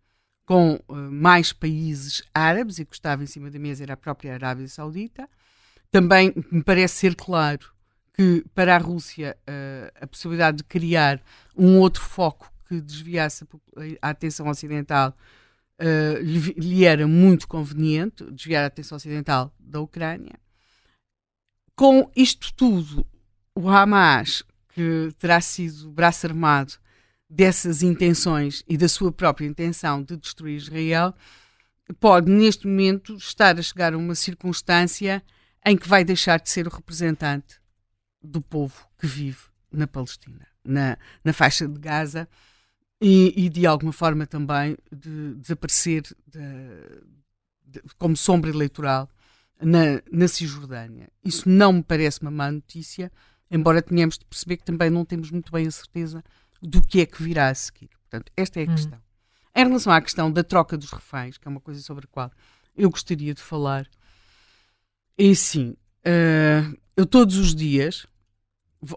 com 0.46 0.80
mais 1.10 1.52
países 1.52 2.22
árabes, 2.32 2.78
e 2.78 2.86
que 2.86 2.94
estava 2.94 3.24
em 3.24 3.26
cima 3.26 3.50
da 3.50 3.58
mesa 3.58 3.82
era 3.82 3.94
a 3.94 3.98
própria 3.98 4.36
Arábia 4.36 4.68
Saudita. 4.68 5.28
Também 5.90 6.32
me 6.52 6.64
parece 6.64 6.98
ser 6.98 7.16
claro 7.16 7.66
que 8.14 8.46
para 8.54 8.76
a 8.76 8.78
Rússia 8.78 9.36
a 10.00 10.06
possibilidade 10.06 10.58
de 10.58 10.64
criar 10.64 11.20
um 11.58 11.80
outro 11.80 12.04
foco 12.04 12.54
que 12.68 12.80
desviasse 12.80 13.48
a, 14.00 14.10
atenção 14.12 14.48
ocidental 14.48 15.18
lhe, 16.22 16.86
era 16.86 17.08
muito 17.08 17.48
conveniente, 17.48 18.24
desviar 18.32 18.66
a 18.66 18.68
atenção 18.68 18.98
ocidental 18.98 19.52
da 19.60 19.82
Ucrânia. 19.82 20.45
Com 21.76 22.10
isto 22.16 22.54
tudo, 22.54 23.06
o 23.54 23.70
Hamas, 23.70 24.44
que 24.70 25.14
terá 25.20 25.42
sido 25.42 25.92
braço 25.92 26.26
armado 26.26 26.74
dessas 27.30 27.82
intenções 27.82 28.64
e 28.68 28.78
da 28.78 28.88
sua 28.88 29.12
própria 29.12 29.46
intenção 29.46 30.02
de 30.02 30.16
destruir 30.16 30.58
Israel, 30.58 31.14
pode 32.00 32.32
neste 32.32 32.66
momento 32.66 33.16
estar 33.16 33.60
a 33.60 33.62
chegar 33.62 33.94
a 33.94 33.98
uma 33.98 34.16
circunstância 34.16 35.24
em 35.66 35.76
que 35.76 35.88
vai 35.88 36.04
deixar 36.06 36.40
de 36.40 36.50
ser 36.50 36.68
o 36.68 36.72
representante 36.72 37.60
do 38.22 38.42
povo 38.42 38.88
que 38.98 39.08
vive 39.08 39.40
na 39.72 39.86
Palestina. 39.86 40.48
na, 40.66 40.98
na 41.24 41.32
faixa 41.32 41.68
de 41.68 41.80
Gaza 41.80 42.28
e, 43.00 43.46
e 43.46 43.50
de 43.50 43.66
alguma 43.68 43.94
forma 43.94 44.26
também 44.26 44.78
de 44.92 45.36
desaparecer 45.36 46.04
de, 46.26 46.40
de, 47.64 47.82
como 47.98 48.18
sombra 48.18 48.50
eleitoral 48.50 49.10
na, 49.62 50.02
na 50.12 50.28
Cisjordânia. 50.28 51.10
Isso 51.24 51.48
não 51.48 51.74
me 51.74 51.84
parece 51.84 52.22
uma 52.22 52.32
má 52.32 52.52
notícia, 52.52 53.12
embora 53.50 53.82
tenhamos 53.82 54.18
de 54.18 54.26
perceber 54.26 54.58
que 54.58 54.64
também 54.64 54.90
não 54.90 55.06
temos 55.06 55.32
muito 55.32 55.52
bem 55.52 55.68
a 55.68 55.72
certeza 55.72 56.24
do 56.62 56.82
que 56.82 57.02
é 57.02 57.06
que 57.06 57.22
virá 57.22 57.50
a 57.50 57.56
seguir. 57.56 57.90
Portanto, 58.02 58.32
esta 58.36 58.60
é 58.60 58.64
a 58.66 58.70
hum. 58.70 58.76
questão. 58.76 59.02
Em 59.56 59.66
relação 59.66 59.94
à 59.94 60.02
questão 60.02 60.32
da 60.32 60.44
troca 60.44 60.78
dos 60.78 60.92
reféns, 60.92 61.38
que 61.38 61.48
é 61.48 61.52
uma 61.52 61.62
coisa 61.62 61.82
sobre 61.82 62.06
a 62.06 62.08
qual 62.08 62.32
eu 62.76 62.90
gostaria 62.90 63.34
de 63.34 63.42
falar, 63.42 63.88
é 65.18 65.30
assim, 65.30 65.70
uh, 66.06 66.78
eu 66.98 67.06
todos 67.06 67.38
os 67.38 67.56
dias 67.56 68.06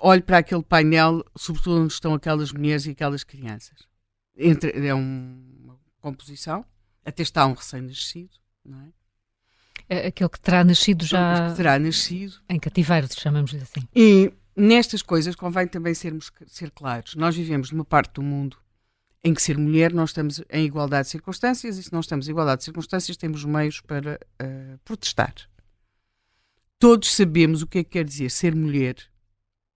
olho 0.00 0.22
para 0.22 0.38
aquele 0.38 0.62
painel, 0.62 1.24
sobretudo 1.36 1.82
onde 1.82 1.92
estão 1.92 2.12
aquelas 2.12 2.52
mulheres 2.52 2.86
e 2.86 2.90
aquelas 2.90 3.24
crianças. 3.24 3.86
Entre, 4.36 4.86
é 4.86 4.92
uma 4.92 5.78
composição, 6.00 6.64
até 7.04 7.22
está 7.22 7.46
um 7.46 7.54
recém-nascido, 7.54 8.36
não 8.64 8.80
é? 8.80 8.97
Aquele 9.89 10.28
que 10.28 10.41
terá 10.41 10.62
nascido 10.64 11.05
já. 11.05 11.51
Que 11.51 11.57
terá 11.57 11.78
nascido. 11.78 12.36
Em 12.49 12.59
cativeiro, 12.59 13.09
chamamos-lhe 13.11 13.62
assim. 13.62 13.89
E 13.95 14.32
nestas 14.55 15.03
coisas 15.03 15.34
convém 15.34 15.66
também 15.66 15.95
sermos 15.95 16.30
ser 16.47 16.70
claros. 16.70 17.14
Nós 17.14 17.34
vivemos 17.34 17.70
numa 17.70 17.84
parte 17.84 18.14
do 18.14 18.22
mundo 18.22 18.57
em 19.24 19.34
que 19.34 19.43
ser 19.43 19.59
mulher 19.59 19.93
nós 19.93 20.11
estamos 20.11 20.43
em 20.51 20.64
igualdade 20.64 21.07
de 21.07 21.11
circunstâncias 21.11 21.76
e 21.76 21.82
se 21.82 21.93
não 21.93 22.01
estamos 22.01 22.28
em 22.28 22.30
igualdade 22.30 22.61
de 22.61 22.64
circunstâncias 22.64 23.16
temos 23.16 23.45
meios 23.45 23.80
para 23.80 24.18
uh, 24.41 24.78
protestar. 24.84 25.34
Todos 26.78 27.12
sabemos 27.14 27.62
o 27.62 27.66
que 27.66 27.78
é 27.78 27.84
que 27.84 27.91
quer 27.91 28.05
dizer 28.05 28.30
ser 28.30 28.55
mulher 28.55 28.97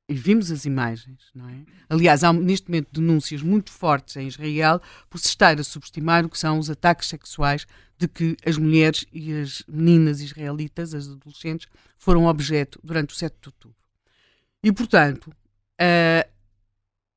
e 0.08 0.14
vimos 0.14 0.50
as 0.50 0.64
imagens, 0.64 1.30
não 1.34 1.48
é? 1.48 1.64
Aliás, 1.88 2.24
há 2.24 2.32
neste 2.32 2.68
momento 2.68 3.00
denúncias 3.00 3.40
muito 3.42 3.70
fortes 3.70 4.16
em 4.16 4.26
Israel 4.26 4.80
por 5.08 5.18
se 5.18 5.28
estar 5.28 5.58
a 5.58 5.64
subestimar 5.64 6.24
o 6.24 6.28
que 6.28 6.38
são 6.38 6.58
os 6.58 6.68
ataques 6.68 7.08
sexuais 7.08 7.66
de 7.96 8.08
que 8.08 8.36
as 8.44 8.58
mulheres 8.58 9.06
e 9.12 9.32
as 9.32 9.62
meninas 9.68 10.20
israelitas, 10.20 10.92
as 10.92 11.08
adolescentes, 11.08 11.68
foram 11.96 12.26
objeto 12.26 12.80
durante 12.82 13.14
o 13.14 13.16
7 13.16 13.36
de 13.40 13.48
outubro. 13.48 13.76
E, 14.62 14.72
portanto, 14.72 15.28
uh, 15.28 16.28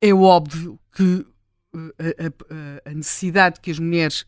é 0.00 0.14
óbvio 0.14 0.78
que 0.92 1.26
a, 1.74 2.88
a, 2.88 2.90
a 2.90 2.94
necessidade 2.94 3.56
de 3.56 3.60
que 3.60 3.70
as 3.70 3.78
mulheres 3.78 4.24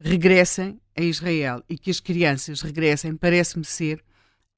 regressem 0.00 0.80
a 0.96 1.02
Israel 1.02 1.62
e 1.68 1.76
que 1.76 1.90
as 1.90 2.00
crianças 2.00 2.62
regressem 2.62 3.16
parece-me 3.16 3.64
ser 3.64 4.02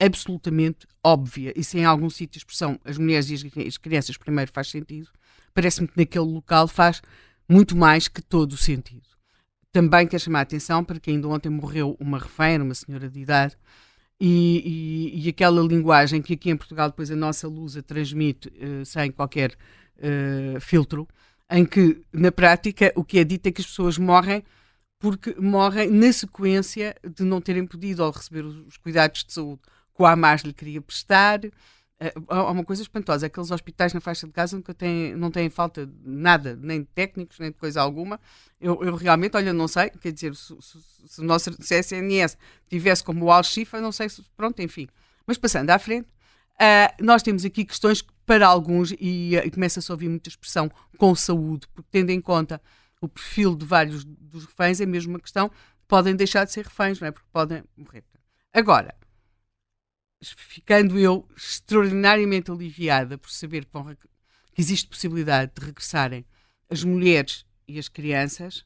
absolutamente 0.01 0.87
óbvia. 1.05 1.53
E 1.55 1.63
se 1.63 1.79
em 1.79 1.85
algum 1.85 2.09
sítio 2.09 2.39
a 2.39 2.41
expressão 2.41 2.81
as 2.85 2.97
mulheres 2.97 3.31
e 3.31 3.67
as 3.67 3.77
crianças 3.77 4.17
primeiro 4.17 4.51
faz 4.51 4.69
sentido, 4.69 5.09
parece-me 5.53 5.87
que 5.87 5.99
naquele 5.99 6.25
local 6.25 6.67
faz 6.67 7.03
muito 7.49 7.77
mais 7.77 8.09
que 8.09 8.23
todo 8.23 8.53
o 8.53 8.57
sentido. 8.57 9.09
Também 9.73 10.07
quero 10.07 10.23
chamar 10.23 10.41
a 10.41 10.43
atenção 10.43 10.83
para 10.83 10.99
que 10.99 11.11
ainda 11.11 11.29
ontem 11.29 11.49
morreu 11.49 11.97
uma 12.01 12.19
refém, 12.19 12.61
uma 12.61 12.75
senhora 12.75 13.09
de 13.09 13.21
idade, 13.21 13.57
e, 14.21 15.13
e, 15.15 15.25
e, 15.25 15.29
aquela 15.31 15.63
linguagem 15.63 16.21
que 16.21 16.35
aqui 16.35 16.51
em 16.51 16.57
Portugal 16.57 16.91
depois 16.91 17.11
a 17.11 17.17
nossa 17.17 17.49
Lusa 17.49 17.83
transmite 17.83 18.49
uh, 18.49 18.85
sem 18.85 19.11
qualquer 19.11 19.53
uh, 19.97 20.61
filtro, 20.61 21.09
em 21.51 21.65
que, 21.65 22.03
na 22.13 22.31
prática, 22.31 22.93
o 22.95 23.03
que 23.03 23.19
é 23.19 23.25
dito 23.25 23.47
é 23.47 23.51
que 23.51 23.63
as 23.63 23.67
pessoas 23.67 23.97
morrem 23.97 24.45
porque 24.99 25.35
morrem 25.41 25.91
na 25.91 26.13
sequência 26.13 26.95
de 27.03 27.25
não 27.25 27.41
terem 27.41 27.67
podido 27.67 28.05
ou 28.05 28.11
receber 28.11 28.45
os 28.45 28.77
cuidados 28.77 29.25
de 29.25 29.33
saúde 29.33 29.63
que 30.01 30.03
o 30.03 30.07
Hamas 30.07 30.41
lhe 30.41 30.55
queria 30.55 30.81
prestar. 30.81 31.45
Eh, 31.45 32.15
há 32.29 32.51
uma 32.51 32.65
coisa 32.65 32.81
espantosa, 32.81 33.27
aqueles 33.27 33.51
hospitais 33.51 33.93
na 33.93 34.01
faixa 34.01 34.27
de 34.27 34.33
Gaza 34.33 34.57
nunca 34.57 34.73
têm, 34.73 35.15
não 35.15 35.31
têm 35.31 35.51
falta 35.51 35.87
de 35.87 35.93
nada, 36.03 36.57
nem 36.57 36.81
de 36.81 36.87
técnicos, 36.87 37.39
nem 37.39 37.51
de 37.51 37.59
coisa 37.59 37.83
alguma. 37.83 38.19
Eu, 38.59 38.83
eu 38.83 38.97
realmente, 38.97 39.37
olha, 39.37 39.53
não 39.53 39.69
sei, 39.69 39.91
quer 39.91 40.11
dizer, 40.11 40.35
se, 40.35 40.55
o 41.21 41.25
nosso 41.25 41.51
CSNS 41.59 42.39
tivesse 42.67 43.05
como 43.05 43.27
o 43.27 43.31
Al-Shifa, 43.31 43.79
não 43.79 43.93
sei 43.93 44.09
se, 44.09 44.23
pronto, 44.35 44.63
enfim. 44.63 44.89
Mas 45.27 45.37
passando 45.37 45.69
à 45.69 45.79
frente, 45.79 46.09
Uh, 46.61 46.93
nós 47.03 47.23
temos 47.23 47.43
aqui 47.43 47.65
questões 47.65 48.03
que, 48.03 48.13
para 48.27 48.47
alguns, 48.47 48.93
e, 49.01 49.35
uh, 49.35 49.47
e 49.47 49.51
começa-se 49.51 49.91
a 49.91 49.95
ouvir 49.95 50.11
muita 50.11 50.29
expressão 50.29 50.71
com 50.99 51.15
saúde, 51.15 51.67
porque 51.73 51.89
tendo 51.91 52.11
em 52.11 52.21
conta 52.21 52.61
o 53.01 53.09
perfil 53.09 53.57
de 53.57 53.65
vários 53.65 54.05
dos 54.05 54.45
reféns, 54.45 54.79
é 54.79 54.85
mesmo 54.85 55.15
uma 55.15 55.21
questão, 55.21 55.51
podem 55.89 56.15
deixar 56.15 56.45
de 56.45 56.53
ser 56.53 56.67
reféns, 56.67 57.01
não 57.01 57.09
é? 57.09 57.13
Porque 57.13 57.27
podem 57.33 57.65
morrer. 57.79 58.05
Agora, 58.53 58.95
ficando 60.23 60.99
eu 60.99 61.27
extraordinariamente 61.37 62.51
aliviada 62.51 63.17
por 63.17 63.31
saber 63.31 63.65
que, 63.65 63.73
vão, 63.73 63.95
que 63.95 64.61
existe 64.61 64.89
possibilidade 64.89 65.53
de 65.55 65.65
regressarem 65.65 66.25
as 66.69 66.85
mulheres 66.85 67.45
e 67.67 67.79
as 67.79 67.89
crianças, 67.89 68.65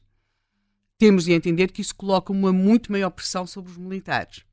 temos 0.97 1.25
de 1.25 1.33
entender 1.33 1.71
que 1.71 1.81
isso 1.81 1.95
coloca 1.95 2.31
uma 2.31 2.51
muito 2.53 2.91
maior 2.91 3.09
pressão 3.09 3.47
sobre 3.47 3.71
os 3.71 3.77
militares 3.77 4.45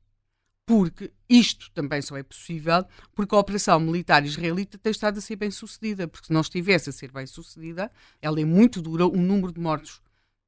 porque 0.65 1.11
isto 1.29 1.69
também 1.71 2.01
só 2.01 2.15
é 2.17 2.23
possível 2.23 2.85
porque 3.13 3.35
a 3.35 3.37
operação 3.37 3.79
militar 3.79 4.25
israelita 4.25 4.77
tem 4.77 4.91
estado 4.91 5.17
a 5.17 5.21
ser 5.21 5.35
bem 5.35 5.51
sucedida, 5.51 6.07
porque 6.07 6.27
se 6.27 6.33
não 6.33 6.41
estivesse 6.41 6.89
a 6.89 6.93
ser 6.93 7.11
bem 7.11 7.25
sucedida, 7.25 7.91
ela 8.21 8.39
é 8.39 8.45
muito 8.45 8.81
dura, 8.81 9.05
o 9.05 9.17
número 9.17 9.51
de 9.51 9.59
mortos 9.59 10.01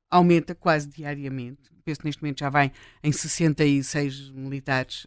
aumenta 0.09 0.55
quase 0.55 0.87
diariamente. 0.87 1.71
Penso 1.83 1.99
que 1.99 2.05
neste 2.05 2.21
momento 2.21 2.39
já 2.39 2.49
vai 2.49 2.71
em 3.03 3.11
66 3.11 4.29
militares. 4.31 5.05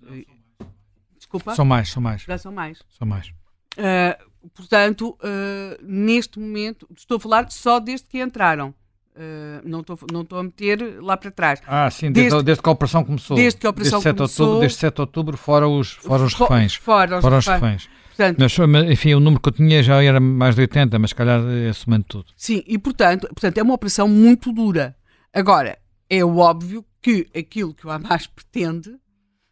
Desculpa? 1.28 1.54
São 1.54 1.64
mais, 1.64 1.90
são 1.90 2.02
mais. 2.02 2.22
Já 2.22 2.38
são 2.38 2.50
mais. 2.50 2.82
São 2.98 3.06
mais. 3.06 3.28
Uh, 3.76 4.48
portanto, 4.54 5.10
uh, 5.22 5.78
neste 5.82 6.40
momento, 6.40 6.88
estou 6.96 7.18
a 7.18 7.20
falar 7.20 7.50
só 7.50 7.78
desde 7.78 8.08
que 8.08 8.18
entraram. 8.20 8.74
Uh, 9.14 9.60
não 9.64 9.80
estou 9.80 9.98
não 10.10 10.38
a 10.38 10.42
meter 10.42 11.02
lá 11.02 11.16
para 11.16 11.30
trás. 11.30 11.60
Ah, 11.66 11.90
sim, 11.90 12.10
desde, 12.10 12.30
desde, 12.30 12.44
desde 12.44 12.62
que 12.62 12.68
a 12.68 12.72
operação 12.72 13.04
começou. 13.04 13.36
Desde 13.36 13.60
que 13.60 13.66
a 13.66 13.70
operação 13.70 14.00
desde 14.00 14.08
7 14.08 14.16
começou. 14.16 14.46
Outubro, 14.46 14.60
desde 14.60 14.78
7 14.78 14.94
de 14.94 15.00
outubro, 15.00 15.36
fora 15.36 15.68
os, 15.68 15.90
fora 15.90 16.22
os 16.22 16.34
reféns. 16.34 16.74
Fora 16.76 17.16
os, 17.18 17.22
fora 17.22 17.38
os 17.38 17.46
reféns. 17.46 17.88
Portanto, 18.08 18.38
mas, 18.38 18.90
enfim, 18.90 19.14
o 19.14 19.20
número 19.20 19.40
que 19.40 19.48
eu 19.48 19.52
tinha 19.52 19.82
já 19.82 20.02
era 20.02 20.18
mais 20.18 20.54
de 20.54 20.62
80, 20.62 20.98
mas 20.98 21.10
se 21.10 21.14
calhar 21.14 21.40
é 21.46 21.72
somando 21.72 22.04
tudo. 22.08 22.26
Sim, 22.36 22.64
e 22.66 22.78
portanto, 22.78 23.28
portanto 23.28 23.58
é 23.58 23.62
uma 23.62 23.74
operação 23.74 24.08
muito 24.08 24.52
dura. 24.52 24.96
Agora, 25.32 25.78
é 26.08 26.24
óbvio 26.24 26.84
que 27.02 27.28
aquilo 27.36 27.74
que 27.74 27.86
o 27.86 27.90
Hamas 27.90 28.26
pretende 28.26 28.98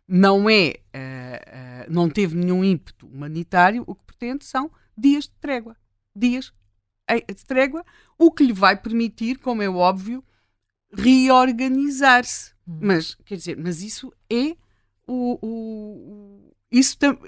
não 0.09 0.49
é, 0.49 0.75
uh, 0.95 1.89
uh, 1.89 1.93
não 1.93 2.09
teve 2.09 2.37
nenhum 2.37 2.65
ímpeto 2.65 3.07
humanitário, 3.07 3.85
o 3.87 3.95
que 3.95 4.05
pretende 4.05 4.45
são 4.45 4.71
dias 4.97 5.25
de 5.25 5.35
trégua. 5.41 5.77
Dias 6.15 6.53
de 7.29 7.45
trégua, 7.45 7.85
o 8.19 8.33
que 8.33 8.45
lhe 8.45 8.53
vai 8.53 8.77
permitir, 8.77 9.39
como 9.39 9.63
é 9.63 9.69
óbvio, 9.69 10.25
reorganizar-se. 10.93 12.53
Hum. 12.67 12.79
Mas, 12.83 13.15
quer 13.25 13.37
dizer, 13.37 13.57
mas 13.57 13.83
isso 13.83 14.13
é 14.31 14.57
o, 15.07 15.39
o 15.41 16.55
isso, 16.71 16.99
tam, 16.99 17.19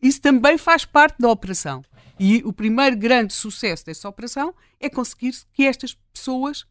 isso 0.00 0.20
também 0.20 0.56
faz 0.56 0.84
parte 0.84 1.18
da 1.18 1.28
operação. 1.28 1.84
E 2.18 2.42
o 2.44 2.52
primeiro 2.52 2.96
grande 2.96 3.34
sucesso 3.34 3.84
dessa 3.84 4.08
operação 4.08 4.54
é 4.80 4.88
conseguir 4.88 5.34
que 5.52 5.64
estas 5.64 5.94
pessoas, 6.12 6.66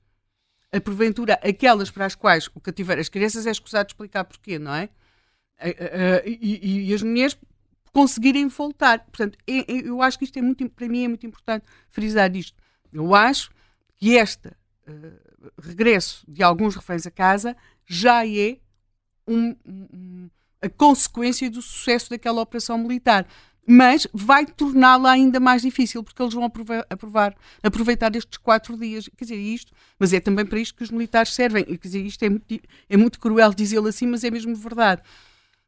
a 0.72 0.82
porventura 0.82 1.40
aquelas 1.44 1.92
para 1.92 2.06
as 2.06 2.16
quais 2.16 2.50
o 2.56 2.60
cativeiro, 2.60 3.00
as 3.00 3.10
crianças 3.10 3.46
é 3.46 3.52
escusado 3.52 3.90
explicar 3.90 4.24
porquê, 4.24 4.58
não 4.58 4.74
é? 4.74 4.90
E, 5.62 6.40
e, 6.42 6.90
e 6.90 6.94
as 6.94 7.02
mulheres 7.02 7.38
conseguirem 7.96 8.48
voltar. 8.50 9.00
Portanto, 9.06 9.38
é, 9.48 9.60
é, 9.60 9.88
eu 9.88 10.02
acho 10.02 10.20
que 10.20 10.26
isto 10.26 10.38
é 10.38 10.42
muito, 10.42 10.70
para 10.70 10.90
mim 10.90 11.06
é 11.06 11.08
muito 11.08 11.26
importante 11.26 11.66
frisar 11.90 12.36
isto. 12.36 12.62
Eu 12.92 13.16
acho 13.16 13.50
que 13.96 14.12
este 14.12 14.50
uh, 14.50 15.52
regresso 15.58 16.26
de 16.28 16.44
alguns 16.44 16.76
reféns 16.76 17.08
a 17.08 17.12
casa 17.12 17.56
já 17.86 18.28
é 18.28 18.58
um, 19.26 19.56
um, 19.66 20.30
a 20.62 20.68
consequência 20.68 21.50
do 21.50 21.62
sucesso 21.62 22.10
daquela 22.10 22.42
operação 22.42 22.78
militar. 22.78 23.26
Mas 23.68 24.06
vai 24.14 24.46
torná-la 24.46 25.12
ainda 25.12 25.40
mais 25.40 25.62
difícil, 25.62 26.04
porque 26.04 26.22
eles 26.22 26.34
vão 26.34 26.44
aprovar, 26.44 26.86
aprovar, 26.90 27.36
aproveitar 27.64 28.16
estes 28.16 28.38
quatro 28.38 28.78
dias. 28.78 29.10
Quer 29.18 29.24
dizer, 29.24 29.38
isto, 29.38 29.74
mas 29.98 30.14
é 30.14 30.20
também 30.20 30.46
para 30.46 30.60
isto 30.60 30.76
que 30.76 30.84
os 30.84 30.92
militares 30.92 31.34
servem. 31.34 31.64
Quer 31.64 31.78
dizer, 31.78 32.06
isto 32.06 32.22
é 32.24 32.30
muito, 32.30 32.62
é 32.90 32.98
muito 32.98 33.20
cruel 33.20 33.54
dizê-lo 33.54 33.88
assim, 33.88 34.06
mas 34.06 34.24
é 34.24 34.30
mesmo 34.30 34.54
verdade. 34.54 35.02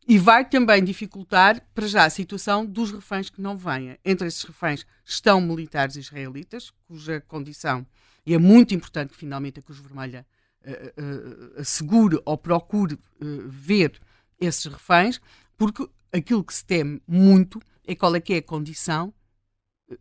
E 0.07 0.17
vai 0.17 0.47
também 0.47 0.81
dificultar, 0.81 1.61
para 1.75 1.85
já, 1.85 2.05
a 2.05 2.09
situação 2.09 2.65
dos 2.65 2.91
reféns 2.91 3.29
que 3.29 3.41
não 3.41 3.57
venham. 3.57 3.97
Entre 4.05 4.25
esses 4.25 4.41
reféns 4.43 4.85
estão 5.03 5.41
militares 5.41 5.97
israelitas, 5.97 6.71
cuja 6.87 7.19
condição, 7.19 7.85
e 8.25 8.33
é 8.33 8.37
muito 8.37 8.73
importante 8.73 9.11
que 9.11 9.17
finalmente 9.17 9.59
a 9.59 9.61
Cruz 9.61 9.79
Vermelha 9.79 10.25
uh, 10.65 10.71
uh, 10.71 11.59
assegure 11.59 12.21
ou 12.25 12.37
procure 12.37 12.93
uh, 12.95 13.49
ver 13.49 13.99
esses 14.39 14.65
reféns, 14.65 15.19
porque 15.57 15.85
aquilo 16.13 16.43
que 16.43 16.53
se 16.53 16.63
teme 16.63 17.01
muito 17.05 17.61
é 17.85 17.93
qual 17.93 18.15
é 18.15 18.21
que 18.21 18.33
é 18.33 18.37
a 18.37 18.41
condição, 18.41 19.13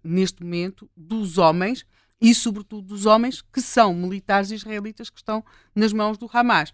neste 0.04 0.42
momento, 0.42 0.88
dos 0.96 1.36
homens 1.36 1.84
e, 2.20 2.32
sobretudo, 2.32 2.88
dos 2.88 3.06
homens 3.06 3.42
que 3.42 3.60
são 3.60 3.92
militares 3.94 4.50
israelitas 4.52 5.10
que 5.10 5.18
estão 5.18 5.44
nas 5.74 5.92
mãos 5.92 6.16
do 6.16 6.30
Hamas. 6.32 6.72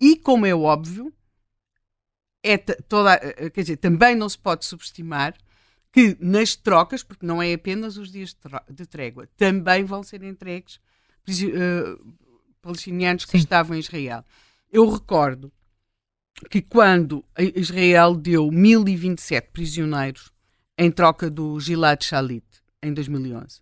E, 0.00 0.16
como 0.16 0.46
é 0.46 0.54
óbvio, 0.54 1.12
é 2.42 2.58
toda, 2.58 3.14
eh, 3.14 3.50
quer 3.50 3.60
dizer, 3.62 3.76
também 3.76 4.16
não 4.16 4.28
se 4.28 4.38
pode 4.38 4.64
subestimar 4.64 5.34
que 5.92 6.16
nas 6.20 6.56
trocas, 6.56 7.02
porque 7.02 7.26
não 7.26 7.42
é 7.42 7.52
apenas 7.52 7.96
os 7.96 8.10
dias 8.10 8.36
de 8.70 8.86
trégua, 8.86 9.28
também 9.36 9.84
vão 9.84 10.02
ser 10.02 10.22
entregues 10.22 10.76
uh, 11.28 12.16
palestinianos 12.62 13.26
que 13.26 13.32
Sim. 13.32 13.38
estavam 13.38 13.76
em 13.76 13.80
Israel. 13.80 14.24
Eu 14.72 14.90
recordo 14.90 15.52
que 16.50 16.62
quando 16.62 17.22
Israel 17.54 18.14
deu 18.14 18.50
1027 18.50 19.50
prisioneiros 19.52 20.32
em 20.78 20.90
troca 20.90 21.30
do 21.30 21.60
Gilad 21.60 22.02
Shalit 22.02 22.46
em 22.82 22.92
2011. 22.92 23.60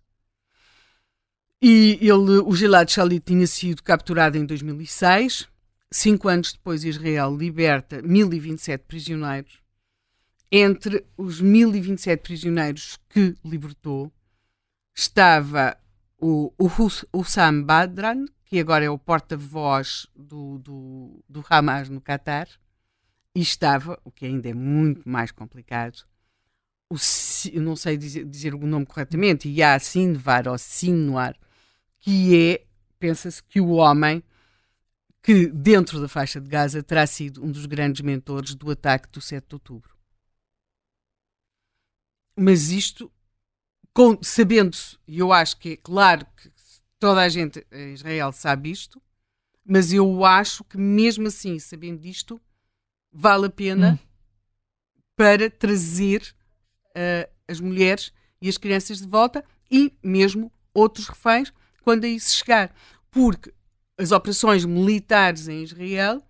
E 1.61 1.99
ele, 2.01 2.39
o 2.43 2.55
Gilad 2.55 2.89
Shalit 2.89 3.23
tinha 3.25 3.45
sido 3.45 3.83
capturado 3.83 4.37
em 4.37 4.45
2006. 4.45 5.47
Cinco 5.93 6.29
anos 6.29 6.53
depois, 6.53 6.85
Israel 6.85 7.35
liberta 7.35 8.01
1027 8.01 8.85
prisioneiros. 8.87 9.61
Entre 10.49 11.05
os 11.17 11.41
1027 11.41 12.21
prisioneiros 12.21 12.97
que 13.09 13.35
libertou 13.43 14.11
estava 14.95 15.77
o, 16.17 16.53
o 16.57 16.69
Hussam 17.13 17.63
Badran, 17.63 18.25
que 18.45 18.59
agora 18.59 18.85
é 18.85 18.89
o 18.89 18.97
porta-voz 18.97 20.07
do, 20.15 20.59
do, 20.59 21.23
do 21.27 21.43
Hamas 21.49 21.89
no 21.89 21.99
Catar, 21.99 22.47
e 23.35 23.41
estava, 23.41 23.99
o 24.03 24.11
que 24.11 24.25
ainda 24.25 24.49
é 24.49 24.53
muito 24.53 25.07
mais 25.07 25.31
complicado, 25.31 26.03
o, 26.89 26.95
eu 27.51 27.61
não 27.61 27.75
sei 27.75 27.97
dizer, 27.97 28.25
dizer 28.25 28.53
o 28.53 28.67
nome 28.67 28.85
corretamente, 28.85 29.49
Yassin-Var 29.49 30.47
ou 30.47 30.57
Sinwar, 30.57 31.35
que 31.99 32.51
é, 32.51 32.65
pensa-se 32.99 33.41
que 33.43 33.59
o 33.59 33.71
homem 33.71 34.21
que 35.21 35.47
dentro 35.47 36.01
da 36.01 36.07
faixa 36.07 36.41
de 36.41 36.49
Gaza 36.49 36.81
terá 36.81 37.05
sido 37.05 37.43
um 37.43 37.51
dos 37.51 37.65
grandes 37.65 38.01
mentores 38.01 38.55
do 38.55 38.71
ataque 38.71 39.09
do 39.09 39.21
7 39.21 39.47
de 39.47 39.55
outubro. 39.55 39.95
Mas 42.35 42.69
isto, 42.69 43.11
sabendo-se, 44.21 44.97
e 45.07 45.19
eu 45.19 45.31
acho 45.31 45.57
que 45.57 45.73
é 45.73 45.77
claro 45.77 46.25
que 46.35 46.51
toda 46.97 47.21
a 47.21 47.29
gente 47.29 47.65
em 47.71 47.93
Israel 47.93 48.31
sabe 48.31 48.71
isto, 48.71 49.01
mas 49.63 49.93
eu 49.93 50.25
acho 50.25 50.63
que 50.63 50.77
mesmo 50.77 51.27
assim, 51.27 51.59
sabendo 51.59 51.99
disto, 51.99 52.41
vale 53.11 53.45
a 53.45 53.49
pena 53.49 53.93
hum. 53.93 54.07
para 55.15 55.49
trazer 55.51 56.33
uh, 56.89 57.31
as 57.47 57.59
mulheres 57.59 58.11
e 58.41 58.49
as 58.49 58.57
crianças 58.57 59.01
de 59.01 59.07
volta 59.07 59.45
e 59.69 59.93
mesmo 60.01 60.51
outros 60.73 61.07
reféns 61.07 61.53
quando 61.83 62.05
aí 62.05 62.19
se 62.19 62.35
chegar. 62.35 62.73
Porque 63.09 63.53
as 64.01 64.11
operações 64.11 64.65
militares 64.65 65.47
em 65.47 65.63
Israel 65.63 66.23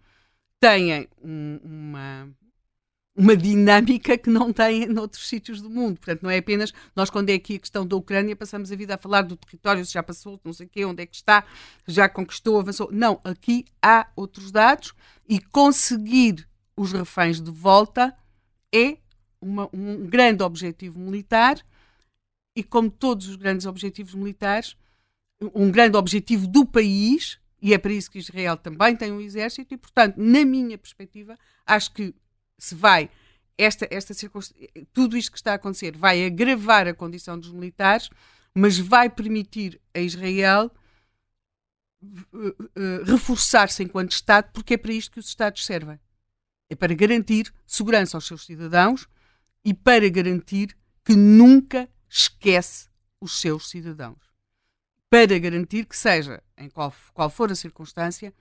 têm 0.60 1.08
um, 1.24 1.60
uma, 1.64 2.30
uma 3.16 3.36
dinâmica 3.36 4.18
que 4.18 4.30
não 4.30 4.52
têm 4.52 4.86
noutros 4.88 5.28
sítios 5.28 5.62
do 5.62 5.70
mundo. 5.70 5.98
Portanto, 5.98 6.22
não 6.22 6.30
é 6.30 6.38
apenas 6.38 6.74
nós, 6.96 7.10
quando 7.10 7.30
é 7.30 7.34
aqui 7.34 7.56
a 7.56 7.60
questão 7.60 7.88
da 7.88 7.96
Ucrânia, 7.96 8.36
passamos 8.36 8.72
a 8.72 8.76
vida 8.76 8.96
a 8.96 8.98
falar 8.98 9.22
do 9.22 9.38
território, 9.38 9.86
se 9.86 9.94
já 9.94 10.04
passou, 10.04 10.40
não 10.44 10.52
sei 10.52 10.66
o 10.66 10.70
quê, 10.70 10.84
onde 10.84 11.02
é 11.02 11.06
que 11.06 11.16
está, 11.16 11.46
já 11.88 12.10
conquistou, 12.10 12.60
avançou. 12.60 12.90
Não, 12.92 13.22
aqui 13.24 13.66
há 13.82 14.08
outros 14.16 14.52
dados 14.52 14.94
e 15.28 15.40
conseguir 15.40 16.48
os 16.76 16.92
reféns 16.92 17.42
de 17.42 17.52
volta 17.52 18.14
é 18.74 18.98
uma, 19.42 19.70
um 19.72 20.06
grande 20.08 20.44
objetivo 20.44 21.00
militar 21.00 21.58
e, 22.56 22.64
como 22.64 22.92
todos 22.92 23.30
os 23.30 23.38
grandes 23.38 23.66
objetivos 23.66 24.14
militares, 24.14 24.76
um 25.56 25.72
grande 25.72 25.98
objetivo 25.98 26.46
do 26.48 26.66
país, 26.66 27.41
e 27.62 27.74
é 27.74 27.78
para 27.78 27.94
isso 27.94 28.10
que 28.10 28.18
Israel 28.18 28.58
também 28.58 28.96
tem 28.96 29.12
um 29.12 29.22
exército, 29.22 29.74
e, 29.74 29.78
portanto, 29.78 30.16
na 30.18 30.44
minha 30.44 30.78
perspectiva, 30.78 31.38
acho 31.66 31.94
que 31.94 32.16
se 32.58 32.74
vai, 32.74 33.10
esta, 33.58 33.88
esta 33.92 34.14
tudo 34.92 35.16
isto 35.16 35.32
que 35.32 35.38
está 35.38 35.52
a 35.52 35.56
acontecer 35.56 35.96
vai 35.96 36.26
agravar 36.26 36.88
a 36.88 36.94
condição 36.94 37.40
dos 37.40 37.52
militares, 37.52 38.10
mas 38.54 38.80
vai 38.80 39.10
permitir 39.10 39.80
a 39.94 40.00
Israel 40.00 40.72
uh, 42.04 42.48
uh, 42.48 43.04
reforçar-se 43.06 43.84
enquanto 43.84 44.12
Estado, 44.12 44.50
porque 44.52 44.74
é 44.74 44.78
para 44.78 44.94
isto 44.94 45.12
que 45.12 45.20
os 45.20 45.28
Estados 45.28 45.64
servem. 45.64 46.00
É 46.70 46.76
para 46.76 46.96
garantir 46.96 47.54
segurança 47.68 48.18
aos 48.18 48.26
seus 48.26 48.46
cidadãos 48.46 49.08
e 49.64 49.74
para 49.74 50.10
garantir 50.10 50.76
que 51.06 51.16
nunca 51.16 51.88
esquece 52.10 52.90
os 53.20 53.40
seus 53.40 53.70
cidadãos. 53.70 54.31
Para 55.12 55.38
garantir 55.38 55.86
que 55.86 55.98
seja, 55.98 56.42
em 56.58 56.70
qual, 56.70 56.92
qual 57.14 57.30
for 57.30 57.52
a 57.52 57.56
circunstância, 57.56 58.34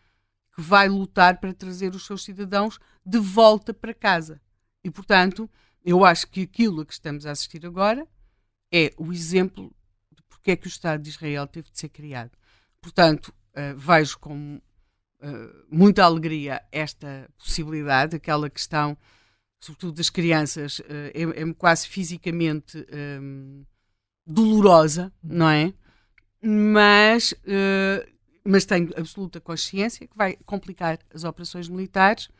que 0.54 0.62
vai 0.62 0.88
lutar 0.88 1.38
para 1.38 1.52
trazer 1.52 1.94
os 1.94 2.06
seus 2.06 2.24
cidadãos 2.24 2.78
de 3.04 3.18
volta 3.18 3.74
para 3.74 3.92
casa. 3.92 4.40
E, 4.84 4.90
portanto, 4.90 5.50
eu 5.84 6.04
acho 6.04 6.28
que 6.28 6.42
aquilo 6.42 6.80
a 6.80 6.86
que 6.86 6.92
estamos 6.92 7.26
a 7.26 7.32
assistir 7.32 7.66
agora 7.66 8.06
é 8.72 8.94
o 8.96 9.12
exemplo 9.12 9.74
de 10.14 10.22
porque 10.22 10.52
é 10.52 10.56
que 10.56 10.66
o 10.66 10.68
Estado 10.68 11.02
de 11.02 11.10
Israel 11.10 11.46
teve 11.46 11.70
de 11.70 11.78
ser 11.78 11.88
criado. 11.88 12.30
Portanto, 12.80 13.34
uh, 13.50 13.76
vejo 13.76 14.18
com 14.18 14.56
uh, 14.56 15.66
muita 15.68 16.04
alegria 16.04 16.62
esta 16.70 17.28
possibilidade, 17.36 18.16
aquela 18.16 18.48
questão 18.48 18.96
sobretudo 19.60 19.92
das 19.96 20.08
crianças, 20.08 20.80
eh, 20.88 21.12
é, 21.14 21.42
é 21.42 21.54
quase 21.54 21.86
fisicamente 21.86 22.78
um, 22.78 22.84
ehm, 22.96 23.66
dolorosa, 24.26 25.12
não 25.22 25.50
é? 25.50 25.74
Mas, 26.42 27.32
uh, 27.32 28.10
mas 28.44 28.64
tenho 28.64 28.90
absoluta 28.96 29.40
consciência 29.40 30.06
que 30.06 30.16
vai 30.16 30.36
complicar 30.46 30.98
as 31.12 31.24
operações 31.24 31.68
militares, 31.68 32.30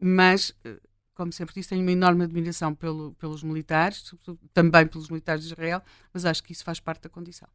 mas, 0.00 0.50
uh, 0.66 0.80
como 1.14 1.32
sempre 1.32 1.54
disse, 1.54 1.68
tenho 1.68 1.82
uma 1.82 1.92
enorme 1.92 2.24
admiração 2.24 2.74
pelo, 2.74 3.14
pelos 3.14 3.42
militares, 3.42 4.12
também 4.52 4.86
pelos 4.86 5.08
militares 5.08 5.44
de 5.44 5.52
Israel, 5.52 5.82
mas 6.12 6.24
acho 6.24 6.42
que 6.42 6.52
isso 6.52 6.64
faz 6.64 6.80
parte 6.80 7.02
da 7.02 7.08
condição. 7.08 7.48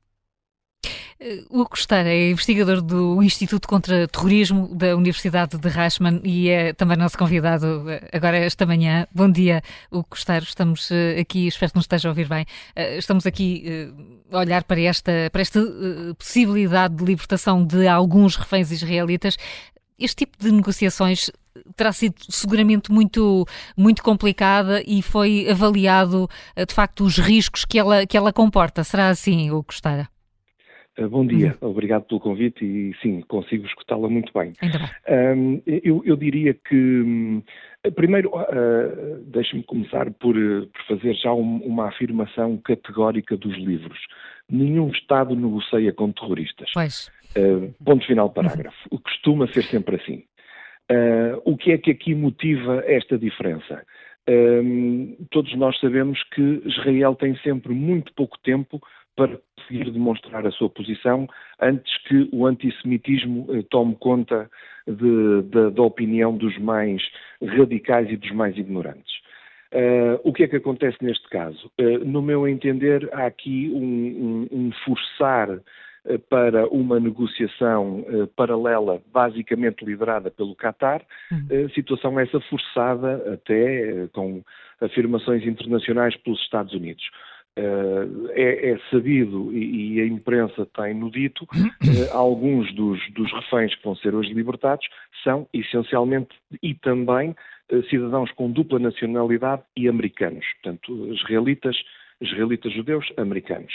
O 1.49 1.61
Hugo 1.61 1.69
Costeiro 1.69 2.09
é 2.09 2.31
investigador 2.31 2.81
do 2.81 3.23
Instituto 3.23 3.65
contra 3.65 4.09
Terrorismo 4.09 4.67
da 4.75 4.93
Universidade 4.93 5.57
de 5.57 5.69
Rashman 5.69 6.19
e 6.21 6.49
é 6.49 6.73
também 6.73 6.97
nosso 6.97 7.17
convidado 7.17 7.89
eh, 7.89 8.09
agora 8.11 8.37
esta 8.37 8.65
manhã. 8.65 9.07
Bom 9.09 9.31
dia, 9.31 9.63
Hugo 9.89 10.07
Costeiro. 10.09 10.43
Estamos 10.43 10.91
eh, 10.91 11.21
aqui, 11.21 11.47
espero 11.47 11.71
que 11.71 11.77
nos 11.77 11.85
esteja 11.85 12.09
a 12.09 12.11
ouvir 12.11 12.27
bem, 12.27 12.45
eh, 12.75 12.97
estamos 12.97 13.25
aqui 13.25 13.63
a 14.33 14.37
olhar 14.37 14.65
para 14.65 14.81
esta, 14.81 15.29
para 15.31 15.41
esta 15.41 15.61
possibilidade 16.17 16.95
de 16.95 17.05
libertação 17.05 17.65
de 17.65 17.87
alguns 17.87 18.35
reféns 18.35 18.69
israelitas. 18.71 19.37
Este 19.97 20.25
tipo 20.25 20.37
de 20.37 20.51
negociações 20.51 21.31
terá 21.77 21.93
sido 21.93 22.15
seguramente 22.27 22.91
muito, 22.91 23.47
muito 23.77 24.03
complicada 24.03 24.83
e 24.85 25.01
foi 25.01 25.47
avaliado, 25.49 26.29
de 26.67 26.73
facto, 26.73 27.05
os 27.05 27.17
riscos 27.17 27.63
que 27.63 27.79
ela, 27.79 28.05
que 28.05 28.17
ela 28.17 28.33
comporta. 28.33 28.83
Será 28.83 29.07
assim, 29.07 29.49
Hugo 29.49 29.63
Costeiro? 29.63 30.12
Uh, 30.97 31.09
bom 31.09 31.25
dia, 31.25 31.57
uhum. 31.59 31.69
obrigado 31.69 32.03
pelo 32.03 32.19
convite 32.19 32.63
e 32.63 32.95
sim, 33.01 33.21
consigo 33.21 33.65
escutá-la 33.65 34.07
muito 34.07 34.31
bem. 34.31 34.53
Eu, 35.65 36.03
eu, 36.05 36.15
diria 36.15 36.53
que, 36.53 36.75
hum, 36.75 37.41
primeiro, 37.95 38.29
uh, 38.29 39.23
deixe-me 39.25 39.63
começar 39.63 40.11
por, 40.11 40.35
por, 40.35 40.85
fazer 40.87 41.15
já 41.15 41.33
um, 41.33 41.57
uma 41.63 41.87
afirmação 41.87 42.57
categórica 42.57 43.35
dos 43.35 43.55
livros. 43.57 43.99
Nenhum 44.49 44.89
Estado 44.89 45.35
negocia 45.35 45.91
com 45.93 46.11
terroristas. 46.11 46.69
Pois. 46.73 47.11
Uh, 47.35 47.73
ponto 47.83 48.05
final 48.05 48.29
parágrafo. 48.29 48.77
Uhum. 48.91 48.99
Costuma 48.99 49.47
ser 49.47 49.63
sempre 49.63 49.95
assim. 49.95 50.23
o 51.43 51.57
que 51.57 51.71
é 51.71 51.77
que 51.79 51.89
aqui 51.89 52.13
motiva 52.13 52.83
esta 52.85 53.17
diferença? 53.17 53.83
Todos 55.31 55.55
nós 55.57 55.77
sabemos 55.79 56.21
que 56.33 56.61
Israel 56.65 57.15
tem 57.15 57.35
sempre 57.37 57.73
muito 57.73 58.13
pouco 58.13 58.37
tempo 58.43 58.79
para 59.15 59.39
conseguir 59.57 59.91
demonstrar 59.91 60.45
a 60.45 60.51
sua 60.51 60.69
posição 60.69 61.27
antes 61.59 61.97
que 62.03 62.29
o 62.31 62.45
antissemitismo 62.45 63.47
eh, 63.49 63.63
tome 63.69 63.95
conta 63.95 64.49
de, 64.87 65.41
de, 65.43 65.71
da 65.71 65.83
opinião 65.83 66.35
dos 66.35 66.57
mais 66.57 67.01
radicais 67.41 68.09
e 68.09 68.17
dos 68.17 68.31
mais 68.31 68.57
ignorantes. 68.57 69.23
Uh, 69.73 70.21
o 70.23 70.31
que 70.31 70.43
é 70.43 70.47
que 70.47 70.57
acontece 70.57 70.97
neste 71.01 71.27
caso? 71.29 71.71
Uh, 71.81 72.05
no 72.05 72.21
meu 72.21 72.47
entender, 72.47 73.09
há 73.11 73.25
aqui 73.25 73.71
um, 73.73 74.47
um, 74.51 74.59
um 74.59 74.71
forçar 74.85 75.49
uh, 75.49 76.19
para 76.29 76.67
uma 76.67 76.99
negociação 76.99 78.05
paralela, 78.35 79.01
basicamente 79.11 79.83
liderada 79.83 80.29
pelo 80.29 80.55
Qatar, 80.55 81.01
uhum. 81.31 81.69
situação 81.69 82.19
essa 82.19 82.39
forçada 82.41 83.33
até 83.33 84.07
com 84.13 84.43
afirmações 84.79 85.43
internacionais 85.43 86.15
pelos 86.17 86.39
Estados 86.41 86.73
Unidos. 86.73 87.03
Uh, 87.55 88.31
é, 88.31 88.71
é, 88.71 88.79
sabido 88.89 89.53
e, 89.53 89.97
e, 89.97 90.01
a 90.01 90.07
imprensa 90.07 90.65
tem 90.75 90.95
no 90.95 91.11
dito, 91.11 91.43
uh, 91.43 91.47
alguns 92.11 92.73
dos, 92.73 92.99
dos, 93.11 93.31
reféns 93.31 93.75
que 93.75 93.83
vão 93.83 93.95
ser 93.95 94.15
hoje 94.15 94.33
libertados 94.33 94.87
são 95.23 95.47
essencialmente 95.53 96.35
e 96.63 96.73
também 96.73 97.35
uh, 97.71 97.83
cidadãos 97.91 98.31
com 98.31 98.49
dupla 98.49 98.79
nacionalidade 98.79 99.61
e 99.77 99.87
americanos, 99.87 100.43
portanto, 100.63 101.13
israelitas, 101.13 101.77
israelitas 102.19 102.73
judeus 102.73 103.13
americanos. 103.17 103.73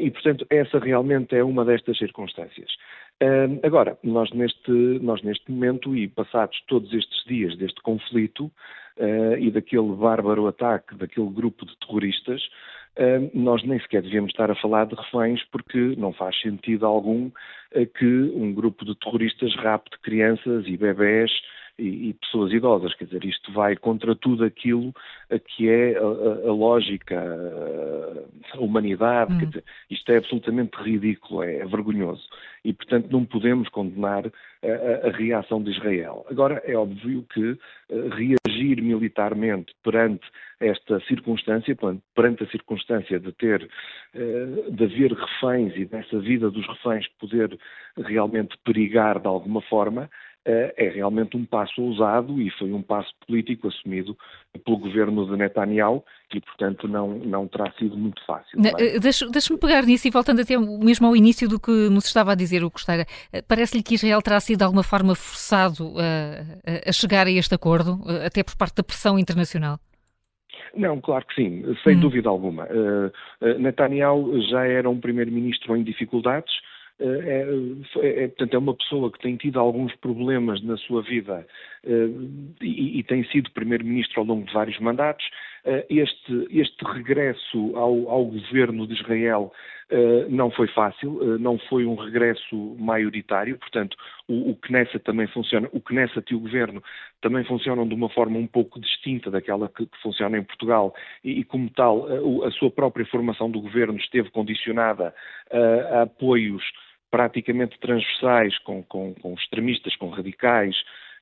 e, 0.00 0.08
portanto, 0.10 0.46
essa 0.48 0.78
realmente 0.78 1.34
é 1.34 1.42
uma 1.42 1.64
destas 1.64 1.98
circunstâncias. 1.98 2.70
agora, 3.64 3.98
nós 4.04 4.30
neste, 4.30 4.70
nós 4.70 5.20
neste 5.22 5.50
momento 5.50 5.96
e 5.96 6.06
passados 6.06 6.62
todos 6.68 6.92
estes 6.92 7.24
dias 7.24 7.56
deste 7.56 7.80
conflito, 7.80 8.52
uh, 9.00 9.36
e 9.38 9.50
daquele 9.50 9.92
bárbaro 9.94 10.46
ataque 10.46 10.94
daquele 10.94 11.30
grupo 11.30 11.64
de 11.66 11.76
terroristas, 11.78 12.42
uh, 12.42 12.48
nós 13.32 13.62
nem 13.64 13.80
sequer 13.80 14.02
devíamos 14.02 14.30
estar 14.30 14.50
a 14.50 14.54
falar 14.56 14.84
de 14.86 14.94
reféns, 14.94 15.42
porque 15.50 15.94
não 15.96 16.12
faz 16.12 16.38
sentido 16.40 16.84
algum 16.84 17.26
uh, 17.26 17.86
que 17.98 18.32
um 18.34 18.52
grupo 18.52 18.84
de 18.84 18.94
terroristas 18.96 19.54
rapte 19.56 19.98
crianças 20.00 20.66
e 20.66 20.76
bebés 20.76 21.30
e, 21.80 22.14
pessoas 22.14 22.52
idosas. 22.52 22.94
Quer 22.94 23.06
dizer, 23.06 23.24
isto 23.24 23.52
vai 23.52 23.76
contra 23.76 24.14
tudo 24.14 24.44
aquilo 24.44 24.92
que 25.46 25.68
é 25.68 25.96
a, 25.96 26.00
a, 26.00 26.48
a 26.48 26.52
lógica, 26.52 27.18
a, 28.52 28.60
humanidade. 28.60 29.32
Hum. 29.32 29.38
dizer, 29.38 29.64
isto 29.90 30.12
é 30.12 30.18
absolutamente 30.18 30.76
ridículo, 30.76 31.42
é, 31.42 31.56
é 31.56 31.66
vergonhoso. 31.66 32.28
E, 32.64 32.72
portanto, 32.72 33.08
não 33.10 33.24
podemos 33.24 33.68
condenar 33.68 34.26
a, 34.26 35.08
a, 35.08 35.10
reação 35.10 35.62
de 35.62 35.70
Israel. 35.70 36.26
Agora, 36.30 36.62
é 36.66 36.76
óbvio 36.76 37.24
que 37.32 37.52
uh, 37.52 37.58
reagir 38.60 38.82
militarmente 38.82 39.72
perante 39.82 40.26
esta 40.60 41.00
circunstância, 41.00 41.74
perante 42.14 42.44
a 42.44 42.46
circunstância 42.48 43.18
de 43.18 43.32
ter, 43.32 43.68
uh, 44.14 44.70
de 44.70 44.84
haver 44.84 45.12
reféns 45.12 45.74
e 45.74 45.86
dessa 45.86 46.18
vida 46.20 46.50
dos 46.50 46.66
reféns 46.66 47.08
poder 47.18 47.58
realmente 47.96 48.56
perigar 48.64 49.18
de 49.18 49.26
alguma 49.26 49.62
forma, 49.62 50.02
eh, 50.02 50.08
é 50.76 50.88
realmente 50.88 51.36
um 51.36 51.44
passo 51.44 51.82
ousado 51.82 52.40
e 52.40 52.50
foi 52.50 52.72
um 52.72 52.82
passo 52.82 53.10
político 53.26 53.68
assumido 53.68 54.16
pelo 54.64 54.78
governo 54.78 55.26
de 55.26 55.36
Netanyahu 55.36 56.04
e, 56.34 56.40
portanto, 56.40 56.88
não, 56.88 57.08
não 57.18 57.48
terá 57.48 57.70
sido 57.72 57.96
muito 57.96 58.24
fácil. 58.24 58.58
É? 58.64 58.96
Eh, 58.96 58.98
deixa-me 59.00 59.58
pegar 59.58 59.82
nisso 59.82 60.08
e 60.08 60.10
voltando 60.10 60.40
até 60.40 60.56
mesmo 60.56 61.06
ao 61.06 61.16
início 61.16 61.48
do 61.48 61.58
que 61.58 61.70
nos 61.70 62.06
estava 62.06 62.32
a 62.32 62.34
dizer 62.34 62.64
o 62.64 62.70
Costeira, 62.70 63.06
eh, 63.32 63.42
parece-lhe 63.42 63.82
que 63.82 63.94
Israel 63.94 64.22
terá 64.22 64.40
sido 64.40 64.58
de 64.58 64.64
alguma 64.64 64.82
forma 64.82 65.14
forçado 65.14 65.94
a, 65.98 66.88
a 66.88 66.92
chegar 66.92 67.26
a 67.26 67.30
este 67.30 67.54
acordo, 67.54 68.00
até 68.24 68.42
por 68.42 68.56
parte 68.56 68.76
da 68.76 68.82
pressão 68.82 69.18
internacional? 69.18 69.78
Não, 70.74 71.00
claro 71.00 71.24
que 71.26 71.34
sim, 71.34 71.64
sem 71.82 71.96
hum. 71.96 72.00
dúvida 72.00 72.28
alguma. 72.28 72.64
Uh, 72.64 73.58
Netanyahu 73.58 74.40
já 74.42 74.64
era 74.66 74.88
um 74.88 75.00
primeiro-ministro 75.00 75.76
em 75.76 75.82
dificuldades, 75.82 76.52
é, 77.00 77.46
é, 78.02 78.28
portanto, 78.28 78.54
é 78.54 78.58
uma 78.58 78.74
pessoa 78.74 79.10
que 79.10 79.18
tem 79.18 79.36
tido 79.36 79.58
alguns 79.58 79.94
problemas 79.96 80.62
na 80.62 80.76
sua 80.76 81.02
vida 81.02 81.46
e, 82.60 82.98
e, 82.98 83.02
tem 83.04 83.24
sido 83.24 83.50
primeiro-ministro 83.52 84.20
ao 84.20 84.26
longo 84.26 84.44
de 84.44 84.52
vários 84.52 84.78
mandatos. 84.80 85.24
Este, 85.88 86.46
este, 86.50 86.84
regresso 86.84 87.72
ao, 87.74 88.10
ao, 88.10 88.24
governo 88.26 88.86
de 88.86 88.94
Israel 88.94 89.50
não 90.28 90.50
foi 90.50 90.68
fácil, 90.68 91.38
não 91.38 91.58
foi 91.58 91.84
um 91.86 91.94
regresso 91.94 92.76
maioritário, 92.78 93.58
portanto, 93.58 93.96
o, 94.28 94.50
o 94.50 94.56
Knesset 94.56 95.00
também 95.00 95.26
funciona, 95.28 95.68
o 95.72 95.80
Knesset 95.80 96.32
e 96.32 96.36
o 96.36 96.40
governo 96.40 96.82
também 97.20 97.44
funcionam 97.44 97.86
de 97.88 97.94
uma 97.94 98.08
forma 98.08 98.38
um 98.38 98.46
pouco 98.46 98.78
distinta 98.78 99.30
daquela 99.30 99.68
que, 99.68 99.86
que 99.86 100.02
funciona 100.02 100.38
em 100.38 100.44
Portugal 100.44 100.94
e, 101.24 101.40
e 101.40 101.44
como 101.44 101.68
tal, 101.70 102.06
a, 102.06 102.48
a, 102.48 102.50
sua 102.52 102.70
própria 102.70 103.06
formação 103.06 103.50
do 103.50 103.60
governo 103.60 103.98
esteve 103.98 104.30
condicionada 104.30 105.14
a 105.92 106.02
apoios 106.02 106.62
praticamente 107.10 107.78
transversais 107.80 108.56
com, 108.58 108.82
com, 108.82 109.14
com 109.14 109.34
extremistas, 109.34 109.96
com 109.96 110.08
radicais 110.08 110.76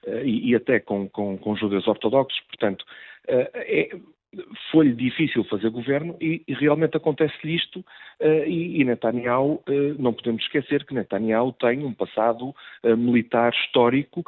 uh, 0.07 0.25
e, 0.25 0.51
e, 0.51 0.55
até 0.55 0.81
com, 0.81 1.09
com, 1.09 1.39
judeus 1.57 1.87
ortodoxos. 1.87 2.41
Portanto, 2.49 2.85
uh, 3.29 3.49
é, 3.55 3.91
foi-lhe 4.71 4.95
difícil 4.95 5.43
fazer 5.45 5.71
governo 5.71 6.17
e, 6.21 6.43
e 6.47 6.55
realmente 6.55 6.97
acontece-lhe 6.97 7.57
isto 7.57 7.81
uh, 7.81 8.45
e, 8.47 8.81
e, 8.81 8.85
Netanyahu, 8.85 9.55
uh, 9.55 9.63
não 9.99 10.13
podemos 10.13 10.43
esquecer 10.43 10.85
que 10.85 10.95
Netanyahu 10.95 11.53
tem 11.53 11.85
um 11.85 11.95
passado 11.95 12.51
uh, 12.51 12.97
militar 12.97 13.53
histórico, 13.53 14.25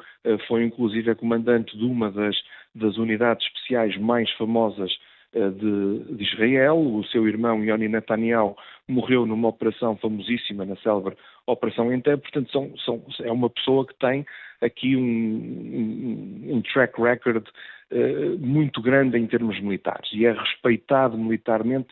foi 0.47 0.65
inclusive 0.65 1.15
comandante 1.15 1.77
de 1.77 1.85
uma 1.85 2.11
das, 2.11 2.37
das 2.75 2.97
unidades 2.97 3.47
especiais 3.47 3.97
mais 3.97 4.31
famosas 4.33 4.91
de, 5.33 6.17
de, 6.17 6.25
Israel. 6.25 6.79
O 6.79 7.05
seu 7.05 7.27
irmão 7.29 7.65
Yoni 7.65 7.89
Netanyahu 7.89 8.57
morreu 8.89 9.27
numa 9.27 9.49
operação 9.49 9.97
famosíssima 9.97 10.65
na 10.65 10.77
célebre 10.77 11.17
Operação 11.47 11.93
Entebbe, 11.93 12.23
portanto 12.23 12.51
são, 12.53 12.73
são, 12.85 13.03
é 13.21 13.33
uma 13.33 13.51
pessoa 13.51 13.87
que 13.87 13.95
tem 13.95 14.25
aqui 14.61 14.97
um, 14.97 15.01
um, 15.01 16.57
um 16.57 16.63
track 16.63 17.01
record 17.01 17.47
uh, 17.91 18.39
muito 18.39 18.81
grande 18.81 19.19
em 19.19 19.27
termos 19.27 19.61
militares 19.61 20.09
e 20.13 20.27
é 20.27 20.33
respeitado 20.33 21.17
militarmente 21.17 21.89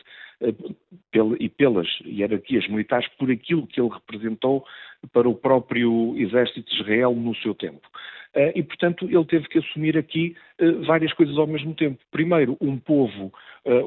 e 1.39 1.49
pelas 1.49 1.89
hierarquias 2.05 2.69
militares 2.69 3.09
por 3.19 3.31
aquilo 3.31 3.67
que 3.67 3.81
ele 3.81 3.91
representou 3.91 4.65
para 5.13 5.29
o 5.29 5.35
próprio 5.35 6.15
exército 6.17 6.69
de 6.69 6.81
Israel 6.81 7.15
no 7.15 7.35
seu 7.37 7.55
tempo. 7.55 7.87
Uh, 8.37 8.53
e, 8.55 8.63
portanto, 8.63 9.07
ele 9.07 9.25
teve 9.25 9.49
que 9.49 9.59
assumir 9.59 9.97
aqui 9.97 10.37
várias 10.87 11.13
coisas 11.13 11.37
ao 11.39 11.47
mesmo 11.47 11.75
tempo. 11.75 11.99
Primeiro, 12.11 12.57
um 12.61 12.79
povo 12.79 13.33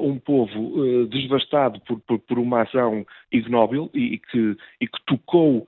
um 0.00 0.18
povo 0.18 1.06
devastado 1.06 1.80
por, 1.80 1.98
por, 2.00 2.18
por, 2.20 2.38
uma 2.38 2.62
ação 2.62 3.04
ignóbil 3.32 3.90
e, 3.92 4.18
que, 4.18 4.56
e 4.80 4.86
que, 4.86 5.04
tocou 5.06 5.66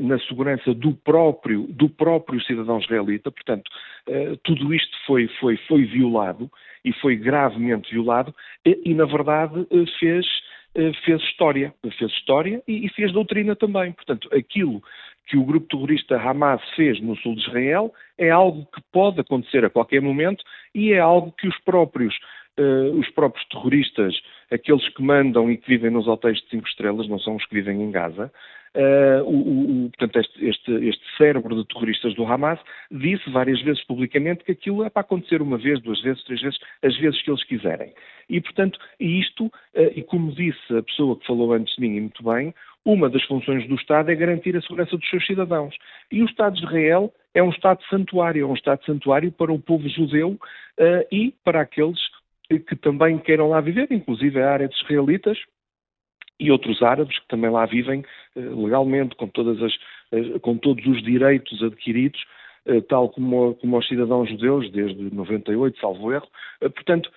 na 0.00 0.18
segurança 0.20 0.72
do 0.72 0.92
próprio, 0.92 1.66
do 1.68 1.88
próprio 1.88 2.40
cidadão 2.42 2.78
israelita. 2.78 3.30
Portanto, 3.30 3.68
tudo 4.44 4.72
isto 4.72 4.96
foi, 5.06 5.26
foi, 5.40 5.56
foi 5.68 5.84
violado 5.84 6.50
e 6.84 6.92
foi 6.94 7.16
gravemente 7.16 7.90
violado 7.90 8.32
e 8.64 8.94
na 8.94 9.04
verdade, 9.04 9.66
fez 9.98 10.25
fez 11.04 11.20
história, 11.22 11.74
fez 11.98 12.10
história 12.12 12.62
e, 12.66 12.86
e, 12.86 12.88
fez 12.90 13.12
doutrina 13.12 13.56
também. 13.56 13.92
Portanto, 13.92 14.28
aquilo 14.34 14.82
que 15.26 15.36
o 15.36 15.44
grupo 15.44 15.66
terrorista 15.68 16.16
Hamas 16.16 16.62
fez 16.74 17.00
no 17.00 17.16
sul 17.16 17.34
de 17.34 17.42
Israel 17.42 17.92
é 18.18 18.30
algo 18.30 18.66
que 18.66 18.80
pode 18.92 19.20
acontecer 19.20 19.64
a 19.64 19.70
qualquer 19.70 20.00
momento 20.00 20.44
e 20.74 20.92
é 20.92 20.98
algo 20.98 21.32
que 21.32 21.48
os 21.48 21.58
próprios 21.60 22.14
uh, 22.58 22.98
os 22.98 23.08
próprios 23.10 23.46
terroristas, 23.48 24.14
aqueles 24.50 24.88
que 24.90 25.02
mandam 25.02 25.50
e 25.50 25.56
que 25.56 25.68
vivem 25.68 25.90
nos 25.90 26.06
hotéis 26.06 26.38
de 26.42 26.48
cinco 26.50 26.68
estrelas, 26.68 27.08
não 27.08 27.18
são 27.18 27.36
os 27.36 27.44
que 27.46 27.54
vivem 27.54 27.82
em 27.82 27.90
Gaza, 27.90 28.32
Uh, 28.76 29.24
o, 29.24 29.86
o, 29.86 29.90
portanto, 29.90 30.20
este, 30.20 30.46
este, 30.46 30.70
este, 30.86 31.02
cérebro 31.16 31.56
de 31.56 31.66
terroristas 31.66 32.14
do 32.14 32.26
Hamas 32.26 32.60
disse 32.90 33.30
várias 33.30 33.62
vezes 33.62 33.82
publicamente 33.84 34.44
que 34.44 34.52
aquilo 34.52 34.84
é 34.84 34.90
para 34.90 35.00
acontecer 35.00 35.40
uma 35.40 35.56
vez, 35.56 35.80
duas 35.80 35.98
vezes, 36.02 36.22
três 36.24 36.42
vezes, 36.42 36.58
as 36.82 36.94
vezes 36.98 37.22
que 37.22 37.30
eles 37.30 37.42
quiserem. 37.44 37.94
E, 38.28 38.38
portanto, 38.38 38.78
isto, 39.00 39.46
uh, 39.46 39.52
e 39.94 40.02
como 40.02 40.30
disse 40.30 40.76
a 40.76 40.82
pessoa 40.82 41.18
que 41.18 41.26
falou 41.26 41.54
antes 41.54 41.74
de 41.74 41.80
mim, 41.80 41.96
e 41.96 42.00
muito 42.02 42.22
bem, 42.22 42.54
uma 42.84 43.08
das 43.08 43.22
funções 43.24 43.66
do 43.66 43.76
Estado 43.76 44.10
é 44.10 44.14
garantir 44.14 44.54
a 44.54 44.60
segurança 44.60 44.94
dos 44.94 45.08
seus 45.08 45.24
cidadãos. 45.24 45.74
E 46.12 46.22
o 46.22 46.26
Estado 46.26 46.56
de 46.56 46.64
Israel 46.64 47.10
é 47.34 47.42
um 47.42 47.50
Estado 47.50 47.82
santuário, 47.88 48.44
é 48.44 48.46
um 48.46 48.54
Estado 48.54 48.84
santuário 48.84 49.32
para 49.32 49.52
o 49.52 49.58
povo 49.58 49.88
judeu 49.88 50.32
uh, 50.32 51.06
e 51.10 51.34
para 51.42 51.62
aqueles 51.62 51.98
que 52.48 52.76
também 52.76 53.18
queiram 53.18 53.48
lá 53.48 53.60
viver, 53.60 53.88
inclusive 53.90 54.40
árabes 54.40 54.80
israelitas 54.82 55.38
e 56.38 56.50
outros 56.50 56.82
árabes 56.82 57.18
que 57.18 57.28
também 57.28 57.50
lá 57.50 57.64
vivem 57.66 58.04
eh, 58.36 58.40
legalmente, 58.40 59.16
com, 59.16 59.26
todas 59.28 59.60
as, 59.62 59.72
com 60.40 60.56
todos 60.56 60.84
os 60.86 61.02
direitos 61.02 61.62
adquiridos, 61.62 62.22
eh, 62.66 62.80
tal 62.82 63.08
como, 63.08 63.54
como 63.54 63.78
os 63.78 63.88
cidadãos 63.88 64.28
judeus, 64.28 64.70
desde 64.70 65.14
98, 65.14 65.80
salvo 65.80 66.12
erro. 66.12 66.28
Eh, 66.60 66.68
portanto, 66.68 67.10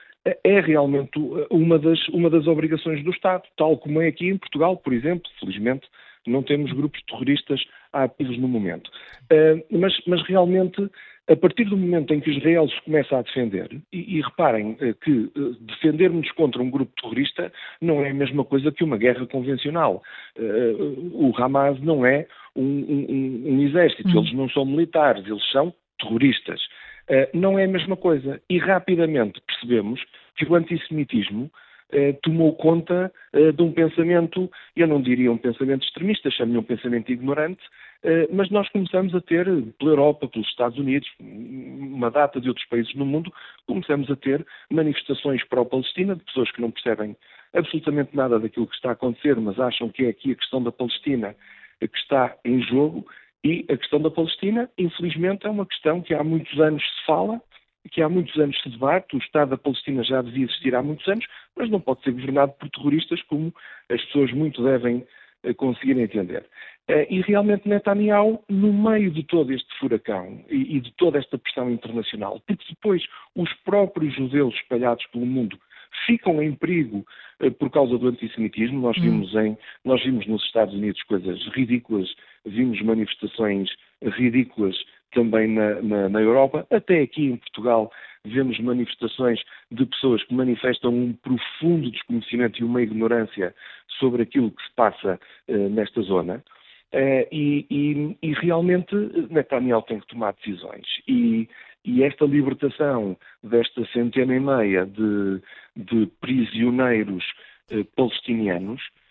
é 0.43 0.59
realmente 0.59 1.11
uma 1.49 1.79
das, 1.79 2.07
uma 2.09 2.29
das 2.29 2.45
obrigações 2.45 3.03
do 3.03 3.11
Estado, 3.11 3.43
tal 3.57 3.77
como 3.77 4.01
é 4.01 4.07
aqui 4.07 4.27
em 4.27 4.37
Portugal, 4.37 4.75
por 4.77 4.93
exemplo, 4.93 5.29
felizmente 5.39 5.87
não 6.27 6.43
temos 6.43 6.71
grupos 6.73 7.01
terroristas 7.03 7.63
ativos 7.93 8.37
no 8.37 8.47
momento. 8.47 8.91
Mas, 9.71 9.93
mas 10.05 10.21
realmente 10.27 10.89
a 11.29 11.35
partir 11.35 11.65
do 11.65 11.77
momento 11.77 12.11
em 12.11 12.19
que 12.19 12.31
Israel 12.31 12.67
se 12.67 12.81
começa 12.81 13.17
a 13.17 13.21
defender, 13.21 13.69
e, 13.93 14.17
e 14.17 14.21
reparem 14.21 14.75
eh, 14.81 14.93
que 14.93 15.31
eh, 15.35 15.55
defendermos 15.61 16.31
contra 16.31 16.61
um 16.61 16.71
grupo 16.71 16.91
terrorista 16.99 17.53
não 17.79 18.03
é 18.03 18.09
a 18.09 18.13
mesma 18.13 18.43
coisa 18.43 18.71
que 18.71 18.83
uma 18.83 18.97
guerra 18.97 19.27
convencional. 19.27 20.01
Uh, 20.37 21.27
o 21.27 21.33
Hamas 21.37 21.79
não 21.81 22.03
é 22.03 22.25
um, 22.55 22.63
um, 22.63 23.43
um 23.45 23.61
exército, 23.61 24.09
eles 24.09 24.33
não 24.33 24.49
são 24.49 24.65
militares, 24.65 25.25
eles 25.27 25.51
são 25.51 25.73
terroristas. 25.99 26.59
Não 27.33 27.57
é 27.57 27.65
a 27.65 27.67
mesma 27.67 27.97
coisa. 27.97 28.39
E 28.47 28.59
rapidamente 28.59 29.41
percebemos 29.47 29.99
que 30.35 30.45
o 30.45 30.53
antissemitismo 30.53 31.49
eh, 31.91 32.13
tomou 32.21 32.55
conta 32.55 33.11
eh, 33.33 33.51
de 33.51 33.63
um 33.63 33.71
pensamento, 33.71 34.49
eu 34.75 34.87
não 34.87 35.01
diria 35.01 35.31
um 35.31 35.37
pensamento 35.37 35.83
extremista, 35.83 36.29
chame-lhe 36.29 36.59
um 36.59 36.63
pensamento 36.63 37.11
ignorante, 37.11 37.61
eh, 37.63 37.88
mas 38.31 38.49
nós 38.49 38.69
começamos 38.69 39.13
a 39.13 39.21
ter, 39.21 39.45
pela 39.77 39.91
Europa, 39.91 40.27
pelos 40.27 40.47
Estados 40.47 40.77
Unidos, 40.77 41.09
uma 41.19 42.09
data 42.09 42.39
de 42.39 42.47
outros 42.47 42.65
países 42.67 42.93
no 42.95 43.05
mundo, 43.05 43.31
começamos 43.67 44.09
a 44.09 44.15
ter 44.15 44.45
manifestações 44.69 45.43
pró-Palestina, 45.45 46.15
de 46.15 46.23
pessoas 46.23 46.51
que 46.51 46.61
não 46.61 46.71
percebem 46.71 47.15
absolutamente 47.53 48.15
nada 48.15 48.39
daquilo 48.39 48.67
que 48.67 48.75
está 48.75 48.89
a 48.89 48.93
acontecer, 48.93 49.35
mas 49.35 49.59
acham 49.59 49.89
que 49.89 50.05
é 50.05 50.09
aqui 50.09 50.31
a 50.31 50.35
questão 50.35 50.63
da 50.63 50.71
Palestina 50.71 51.35
que 51.79 51.97
está 51.97 52.35
em 52.45 52.61
jogo, 52.61 53.05
e 53.43 53.65
a 53.69 53.77
questão 53.77 54.01
da 54.01 54.11
Palestina, 54.11 54.69
infelizmente, 54.77 55.47
é 55.47 55.49
uma 55.49 55.65
questão 55.65 56.01
que 56.01 56.13
há 56.13 56.23
muitos 56.23 56.59
anos 56.59 56.83
se 56.83 57.05
fala, 57.05 57.41
que 57.91 58.01
há 58.01 58.09
muitos 58.09 58.37
anos 58.37 58.61
se 58.61 58.69
debate, 58.69 59.15
o 59.15 59.19
Estado 59.19 59.51
da 59.51 59.57
Palestina 59.57 60.03
já 60.03 60.21
devia 60.21 60.43
existir 60.43 60.75
há 60.75 60.83
muitos 60.83 61.07
anos, 61.07 61.25
mas 61.55 61.69
não 61.69 61.79
pode 61.79 62.03
ser 62.03 62.11
governado 62.11 62.53
por 62.59 62.69
terroristas, 62.69 63.21
como 63.23 63.53
as 63.89 64.03
pessoas 64.05 64.31
muito 64.33 64.61
devem 64.61 64.97
eh, 64.97 65.05
conseguir 65.55 65.97
entender. 65.97 66.45
E 67.09 67.21
realmente 67.21 67.69
Netanyahu, 67.69 68.43
no 68.49 68.73
meio 68.73 69.11
de 69.11 69.23
todo 69.23 69.53
este 69.53 69.67
furacão 69.79 70.43
e 70.49 70.79
de 70.79 70.91
toda 70.93 71.19
esta 71.19 71.37
pressão 71.37 71.69
internacional, 71.69 72.41
porque 72.47 72.65
depois 72.69 73.03
os 73.35 73.53
próprios 73.63 74.15
judeus 74.15 74.55
espalhados 74.55 75.05
pelo 75.07 75.25
mundo 75.25 75.59
ficam 76.05 76.41
em 76.41 76.53
perigo 76.53 77.05
eh, 77.39 77.49
por 77.49 77.69
causa 77.69 77.97
do 77.97 78.07
antissemitismo. 78.07 78.79
Nós 78.79 78.97
hum. 78.97 79.01
vimos, 79.01 79.35
em, 79.35 79.57
nós 79.83 80.03
vimos 80.03 80.25
nos 80.27 80.43
Estados 80.45 80.73
Unidos 80.73 81.01
coisas 81.03 81.39
ridículas, 81.53 82.13
vimos 82.45 82.81
manifestações 82.81 83.69
ridículas 84.01 84.75
também 85.11 85.47
na, 85.47 85.81
na, 85.81 86.09
na, 86.09 86.21
Europa, 86.21 86.65
até 86.69 87.01
aqui 87.01 87.25
em 87.25 87.37
Portugal 87.37 87.91
vemos 88.25 88.59
manifestações 88.59 89.39
de 89.71 89.85
pessoas 89.85 90.23
que 90.23 90.33
manifestam 90.33 90.93
um 90.93 91.13
profundo 91.13 91.89
desconhecimento 91.89 92.59
e 92.59 92.63
uma 92.63 92.81
ignorância 92.81 93.55
sobre 93.99 94.23
aquilo 94.23 94.51
que 94.51 94.63
se 94.63 94.71
passa 94.75 95.19
uh, 95.47 95.69
nesta 95.69 96.01
zona. 96.01 96.43
Uh, 96.93 97.27
e, 97.31 97.65
e, 97.69 98.17
e, 98.21 98.33
realmente 98.33 98.95
Netanyahu 99.29 99.83
tem 99.83 99.99
que 99.99 100.07
tomar 100.07 100.33
decisões. 100.33 100.85
E, 101.07 101.47
e 101.85 102.03
esta 102.03 102.25
libertação 102.25 103.17
desta 103.43 103.85
centena 103.93 104.35
e 104.35 104.39
meia 104.39 104.85
de, 104.85 105.41
de 105.75 106.07
prisioneiros 106.19 107.23
eh, 107.71 107.83
palestinianos 107.95 108.81
eh, 108.81 109.08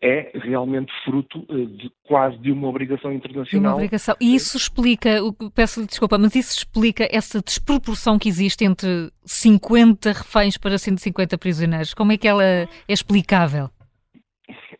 é 0.00 0.30
realmente 0.34 0.92
fruto 1.04 1.44
eh, 1.50 1.64
de 1.76 1.90
quase 2.06 2.38
de 2.38 2.52
uma 2.52 2.68
obrigação 2.68 3.12
internacional. 3.12 3.72
Uma 3.72 3.76
obrigação. 3.76 4.14
E 4.20 4.34
isso 4.34 4.56
explica, 4.56 5.18
peço-lhe 5.54 5.86
desculpa, 5.86 6.18
mas 6.18 6.34
isso 6.36 6.58
explica 6.58 7.08
essa 7.10 7.42
desproporção 7.42 8.18
que 8.18 8.28
existe 8.28 8.64
entre 8.64 9.10
50 9.24 10.12
reféns 10.12 10.56
para 10.56 10.78
150 10.78 11.36
prisioneiros. 11.36 11.94
Como 11.94 12.12
é 12.12 12.16
que 12.16 12.28
ela 12.28 12.44
é 12.44 12.68
explicável? 12.88 13.68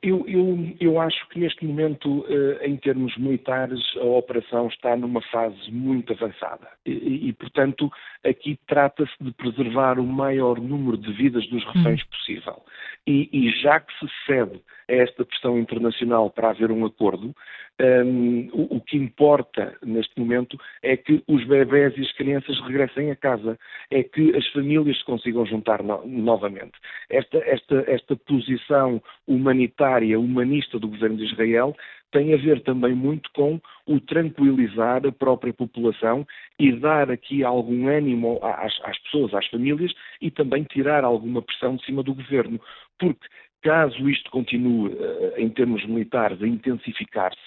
Eu, 0.02 0.24
eu, 0.26 0.76
eu, 0.80 1.00
acho 1.00 1.28
que 1.28 1.38
neste 1.38 1.64
momento, 1.64 2.26
eh, 2.28 2.66
em 2.66 2.76
termos 2.76 3.16
militares, 3.16 3.80
a 3.96 4.04
operação 4.04 4.66
está 4.66 4.96
numa 4.96 5.22
fase 5.22 5.70
muito 5.70 6.12
avançada. 6.12 6.68
E, 6.84 7.28
e 7.28 7.32
portanto, 7.34 7.88
aqui 8.24 8.58
trata-se 8.66 9.12
de 9.20 9.30
preservar 9.32 10.00
o 10.00 10.04
maior 10.04 10.60
número 10.60 10.98
de 10.98 11.12
vidas 11.12 11.46
dos 11.48 11.64
reféns 11.66 12.02
uhum. 12.02 12.08
possível. 12.10 12.62
E, 13.06 13.28
e, 13.32 13.50
já 13.62 13.78
que 13.78 13.92
se 14.00 14.06
cede 14.26 14.60
a 14.88 14.94
esta 14.94 15.24
pressão 15.24 15.58
internacional 15.58 16.30
para 16.30 16.50
haver 16.50 16.70
um 16.70 16.84
acordo, 16.84 17.34
um, 17.80 18.48
o, 18.52 18.76
o, 18.76 18.80
que 18.80 18.96
importa 18.96 19.76
neste 19.82 20.18
momento 20.18 20.58
é 20.82 20.96
que 20.96 21.22
os 21.26 21.44
bebés 21.46 21.96
e 21.96 22.02
as 22.02 22.12
crianças 22.12 22.60
regressem 22.60 23.10
a 23.10 23.16
casa, 23.16 23.58
é 23.90 24.02
que 24.02 24.36
as 24.36 24.46
famílias 24.48 24.98
se 24.98 25.04
consigam 25.04 25.44
juntar 25.46 25.82
no, 25.82 26.06
novamente. 26.06 26.72
Esta, 27.08 27.38
esta, 27.38 27.84
esta 27.88 28.16
posição 28.16 29.02
humanitária, 29.26 30.20
humanista 30.20 30.78
do 30.78 30.88
governo 30.88 31.16
de 31.16 31.24
Israel 31.24 31.74
tem 32.12 32.34
a 32.34 32.36
ver 32.36 32.60
também 32.62 32.94
muito 32.94 33.30
com 33.32 33.58
o 33.86 33.98
tranquilizar 33.98 35.04
a 35.06 35.10
própria 35.10 35.52
população 35.52 36.26
e 36.58 36.70
dar 36.72 37.10
aqui 37.10 37.42
algum 37.42 37.88
ânimo 37.88 38.38
às, 38.42 38.78
às 38.84 38.98
pessoas, 39.04 39.34
às 39.34 39.46
famílias 39.46 39.92
e 40.20 40.30
também 40.30 40.62
tirar 40.64 41.04
alguma 41.04 41.42
pressão 41.42 41.76
de 41.76 41.84
cima 41.84 42.02
do 42.02 42.14
governo. 42.14 42.60
Porque 42.98 43.26
caso 43.62 44.08
isto 44.08 44.30
continue, 44.30 44.92
eh, 44.92 45.34
em 45.38 45.48
termos 45.48 45.84
militares, 45.86 46.42
a 46.42 46.46
intensificar-se 46.46 47.40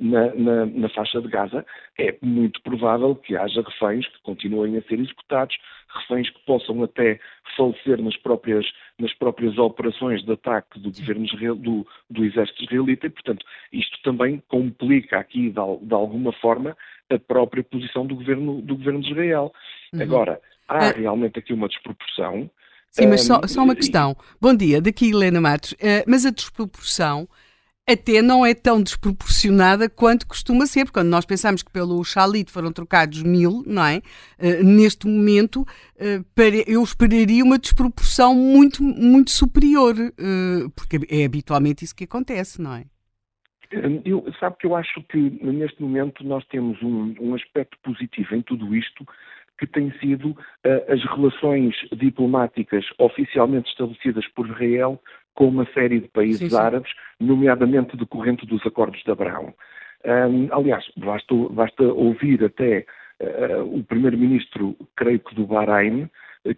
na, 0.00 0.34
na, 0.34 0.66
na, 0.66 0.88
faixa 0.88 1.20
de 1.20 1.28
Gaza, 1.28 1.64
é 1.98 2.16
muito 2.22 2.60
provável 2.62 3.14
que 3.14 3.36
haja 3.36 3.62
reféns 3.62 4.06
que 4.08 4.22
continuem 4.22 4.76
a 4.76 4.82
ser 4.82 4.98
executados, 4.98 5.56
reféns 5.88 6.28
que 6.30 6.40
possam 6.44 6.82
até 6.82 7.20
falecer 7.56 8.02
nas 8.02 8.16
próprias, 8.16 8.66
nas 8.98 9.12
próprias 9.14 9.56
operações 9.58 10.24
de 10.24 10.32
ataque 10.32 10.80
do 10.80 10.90
governo 10.90 11.56
do, 11.56 11.86
do 12.10 12.24
exército 12.24 12.64
israelita 12.64 13.06
e, 13.06 13.10
portanto, 13.10 13.44
isto 13.72 14.00
também 14.02 14.42
complica 14.48 15.18
aqui, 15.18 15.50
de, 15.50 15.86
de 15.86 15.94
alguma 15.94 16.32
forma, 16.32 16.76
a 17.10 17.18
própria 17.18 17.62
posição 17.62 18.06
do 18.06 18.16
governo, 18.16 18.60
do 18.62 18.76
governo 18.76 19.00
de 19.00 19.10
Israel. 19.10 19.52
Uhum. 19.92 20.02
Agora, 20.02 20.40
há 20.68 20.86
é. 20.86 20.92
realmente 20.92 21.38
aqui 21.38 21.52
uma 21.52 21.68
desproporção. 21.68 22.50
Sim, 22.92 23.06
mas 23.06 23.22
só, 23.22 23.40
só 23.46 23.64
uma 23.64 23.74
questão. 23.74 24.14
Bom 24.38 24.54
dia, 24.54 24.80
daqui 24.80 25.08
Helena 25.08 25.40
Matos. 25.40 25.72
Uh, 25.72 26.04
mas 26.06 26.26
a 26.26 26.30
desproporção 26.30 27.26
até 27.88 28.22
não 28.22 28.44
é 28.44 28.54
tão 28.54 28.82
desproporcionada 28.82 29.88
quanto 29.88 30.26
costuma 30.26 30.66
ser, 30.66 30.84
porque 30.84 31.00
quando 31.00 31.08
nós 31.08 31.24
pensamos 31.24 31.62
que 31.62 31.72
pelo 31.72 32.04
Chalit 32.04 32.50
foram 32.50 32.70
trocados 32.70 33.22
mil, 33.22 33.62
não 33.66 33.84
é? 33.84 34.02
Uh, 34.38 34.62
neste 34.62 35.06
momento, 35.06 35.62
uh, 35.62 36.22
para, 36.34 36.70
eu 36.70 36.82
esperaria 36.82 37.42
uma 37.42 37.58
desproporção 37.58 38.34
muito, 38.34 38.82
muito 38.82 39.30
superior, 39.30 39.94
uh, 39.96 40.70
porque 40.76 41.00
é 41.10 41.24
habitualmente 41.24 41.84
isso 41.84 41.96
que 41.96 42.04
acontece, 42.04 42.60
não 42.60 42.74
é? 42.74 42.84
Eu, 44.04 44.22
sabe 44.38 44.56
que 44.58 44.66
eu 44.66 44.76
acho 44.76 45.02
que 45.04 45.18
neste 45.18 45.80
momento 45.80 46.22
nós 46.24 46.44
temos 46.48 46.80
um, 46.82 47.14
um 47.18 47.34
aspecto 47.34 47.78
positivo 47.82 48.34
em 48.34 48.42
tudo 48.42 48.76
isto, 48.76 49.06
que 49.62 49.66
tem 49.68 49.92
sido 50.00 50.36
as 50.88 51.00
relações 51.04 51.76
diplomáticas 51.92 52.84
oficialmente 52.98 53.70
estabelecidas 53.70 54.26
por 54.34 54.48
Israel 54.48 55.00
com 55.34 55.46
uma 55.46 55.64
série 55.72 56.00
de 56.00 56.08
países 56.08 56.40
sim, 56.40 56.50
sim. 56.50 56.56
árabes, 56.56 56.90
nomeadamente 57.20 57.96
decorrente 57.96 58.44
dos 58.44 58.64
acordos 58.66 59.00
de 59.04 59.10
Abraão. 59.10 59.54
Um, 60.04 60.48
aliás, 60.52 60.84
basta, 60.96 61.34
basta, 61.50 61.84
ouvir 61.84 62.44
até 62.44 62.84
uh, 63.20 63.62
o 63.62 63.84
primeiro-ministro, 63.84 64.76
creio 64.96 65.20
que 65.20 65.34
do 65.34 65.46
Bahrein, 65.46 66.10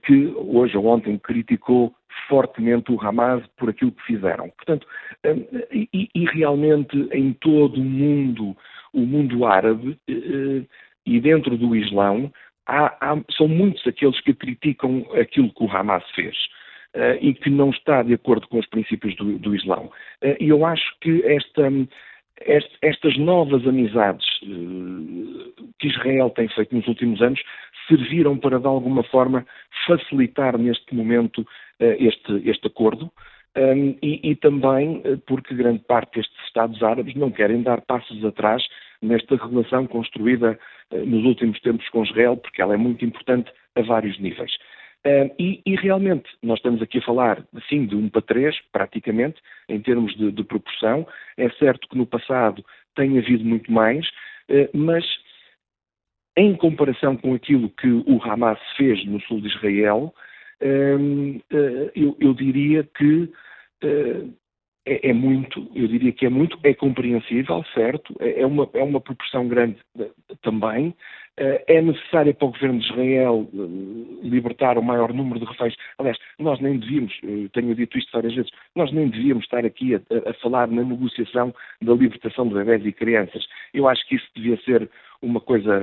que 0.02 0.32
hoje 0.36 0.76
ou 0.78 0.86
ontem 0.86 1.18
criticou 1.18 1.94
fortemente 2.26 2.90
o 2.90 2.98
Hamas 3.00 3.44
por 3.58 3.68
aquilo 3.68 3.92
que 3.92 4.02
fizeram. 4.04 4.48
Portanto, 4.50 4.86
um, 5.26 5.44
e, 5.70 6.08
e, 6.14 6.24
realmente 6.24 6.96
em 7.12 7.34
todo 7.34 7.78
o 7.78 7.84
mundo, 7.84 8.56
o 8.94 9.00
mundo 9.00 9.44
árabe 9.44 9.98
uh, 10.08 10.66
e 11.04 11.20
dentro 11.20 11.56
do 11.58 11.76
Islão, 11.76 12.32
há, 12.66 12.96
há, 13.00 13.20
são 13.36 13.48
muitos 13.48 13.86
aqueles 13.86 14.20
que 14.20 14.34
criticam 14.34 15.06
aquilo 15.14 15.52
que 15.52 15.64
o 15.64 15.70
Hamas 15.70 16.04
fez. 16.14 16.36
Uh, 16.94 17.18
e 17.20 17.34
que 17.34 17.50
não 17.50 17.70
está 17.70 18.04
de 18.04 18.14
acordo 18.14 18.46
com 18.46 18.56
os 18.56 18.66
princípios 18.68 19.16
do, 19.16 19.36
do 19.36 19.52
Islão. 19.56 19.90
Uh, 20.22 20.36
e 20.38 20.48
eu 20.48 20.64
acho 20.64 20.84
que 21.00 21.24
esta, 21.26 21.68
estas 22.80 23.18
novas 23.18 23.66
amizades 23.66 24.24
uh, 24.44 25.72
que 25.80 25.88
Israel 25.88 26.30
tem 26.30 26.46
feito 26.50 26.72
nos 26.72 26.86
últimos 26.86 27.20
anos 27.20 27.42
serviram 27.88 28.38
para, 28.38 28.60
de 28.60 28.66
alguma 28.68 29.02
forma, 29.02 29.44
facilitar 29.88 30.56
neste 30.56 30.94
momento 30.94 31.44
este, 31.80 32.48
este 32.48 32.68
acordo. 32.68 33.10
Um, 33.56 33.96
e, 34.00 34.30
e, 34.30 34.36
também 34.36 35.02
porque 35.26 35.54
grande 35.54 35.80
parte 35.80 36.16
destes 36.16 36.46
Estados 36.46 36.82
árabes 36.82 37.14
não 37.14 37.30
querem 37.30 37.62
dar 37.62 37.80
passos 37.82 38.24
atrás 38.24 38.64
nesta 39.04 39.36
relação 39.36 39.86
construída 39.86 40.58
nos 40.90 41.24
últimos 41.24 41.60
tempos 41.60 41.88
com 41.90 42.04
Israel, 42.04 42.36
porque 42.36 42.60
ela 42.62 42.74
é 42.74 42.76
muito 42.76 43.04
importante 43.04 43.50
a 43.74 43.82
vários 43.82 44.18
níveis. 44.18 44.52
Uh, 45.06 45.28
e, 45.38 45.60
e, 45.66 45.76
realmente, 45.76 46.30
nós 46.42 46.58
estamos 46.58 46.80
aqui 46.80 46.96
a 46.96 47.02
falar, 47.02 47.44
assim, 47.54 47.84
de 47.84 47.94
um 47.94 48.08
para 48.08 48.22
três, 48.22 48.56
praticamente, 48.72 49.38
em 49.68 49.78
termos 49.78 50.16
de, 50.16 50.32
de 50.32 50.42
proporção. 50.42 51.06
É 51.36 51.50
certo 51.50 51.86
que 51.88 51.98
no 51.98 52.06
passado 52.06 52.64
tem 52.94 53.18
havido 53.18 53.44
muito 53.44 53.70
mais, 53.70 54.06
uh, 54.48 54.68
mas 54.72 55.04
em 56.38 56.56
comparação 56.56 57.18
com 57.18 57.34
aquilo 57.34 57.68
que 57.68 57.86
o 57.86 58.18
Hamas 58.24 58.58
fez 58.78 59.04
no 59.04 59.20
sul 59.20 59.40
de 59.40 59.48
Israel, 59.48 60.12
eu, 61.94 62.34
diria 62.34 62.82
que 62.82 63.30
é, 64.86 65.10
é, 65.10 65.12
muito, 65.12 65.66
eu 65.74 65.88
diria 65.88 66.12
que 66.12 66.26
é 66.26 66.28
muito, 66.28 66.58
é 66.62 66.74
compreensível, 66.74 67.64
certo? 67.74 68.14
É, 68.20 68.42
é 68.42 68.46
uma, 68.46 68.68
é 68.74 68.82
uma 68.82 69.00
proporção 69.00 69.48
grande 69.48 69.78
também, 70.42 70.94
eh, 71.36 71.64
é 71.66 71.82
necessária 71.82 72.32
para 72.32 72.46
o 72.46 72.52
governo 72.52 72.78
de 72.78 72.86
Israel 72.86 73.48
eh, 73.52 74.28
libertar 74.28 74.78
o 74.78 74.82
maior 74.82 75.12
número 75.12 75.40
de 75.40 75.46
reféns. 75.46 75.74
Aliás, 75.98 76.16
nós 76.38 76.60
nem 76.60 76.78
devíamos, 76.78 77.12
tenho 77.52 77.74
dito 77.74 77.98
isto 77.98 78.12
várias 78.12 78.34
vezes, 78.34 78.50
nós 78.76 78.92
nem 78.92 79.08
devíamos 79.08 79.44
estar 79.44 79.64
aqui 79.64 79.96
a, 79.96 80.00
a 80.30 80.34
falar 80.34 80.68
na 80.68 80.84
negociação 80.84 81.52
da 81.82 81.92
libertação 81.92 82.46
de 82.46 82.54
bebés 82.54 82.86
e 82.86 82.92
crianças. 82.92 83.44
Eu 83.72 83.88
acho 83.88 84.06
que 84.06 84.14
isso 84.14 84.28
devia 84.36 84.56
ser 84.58 84.88
uma 85.22 85.40
coisa 85.40 85.78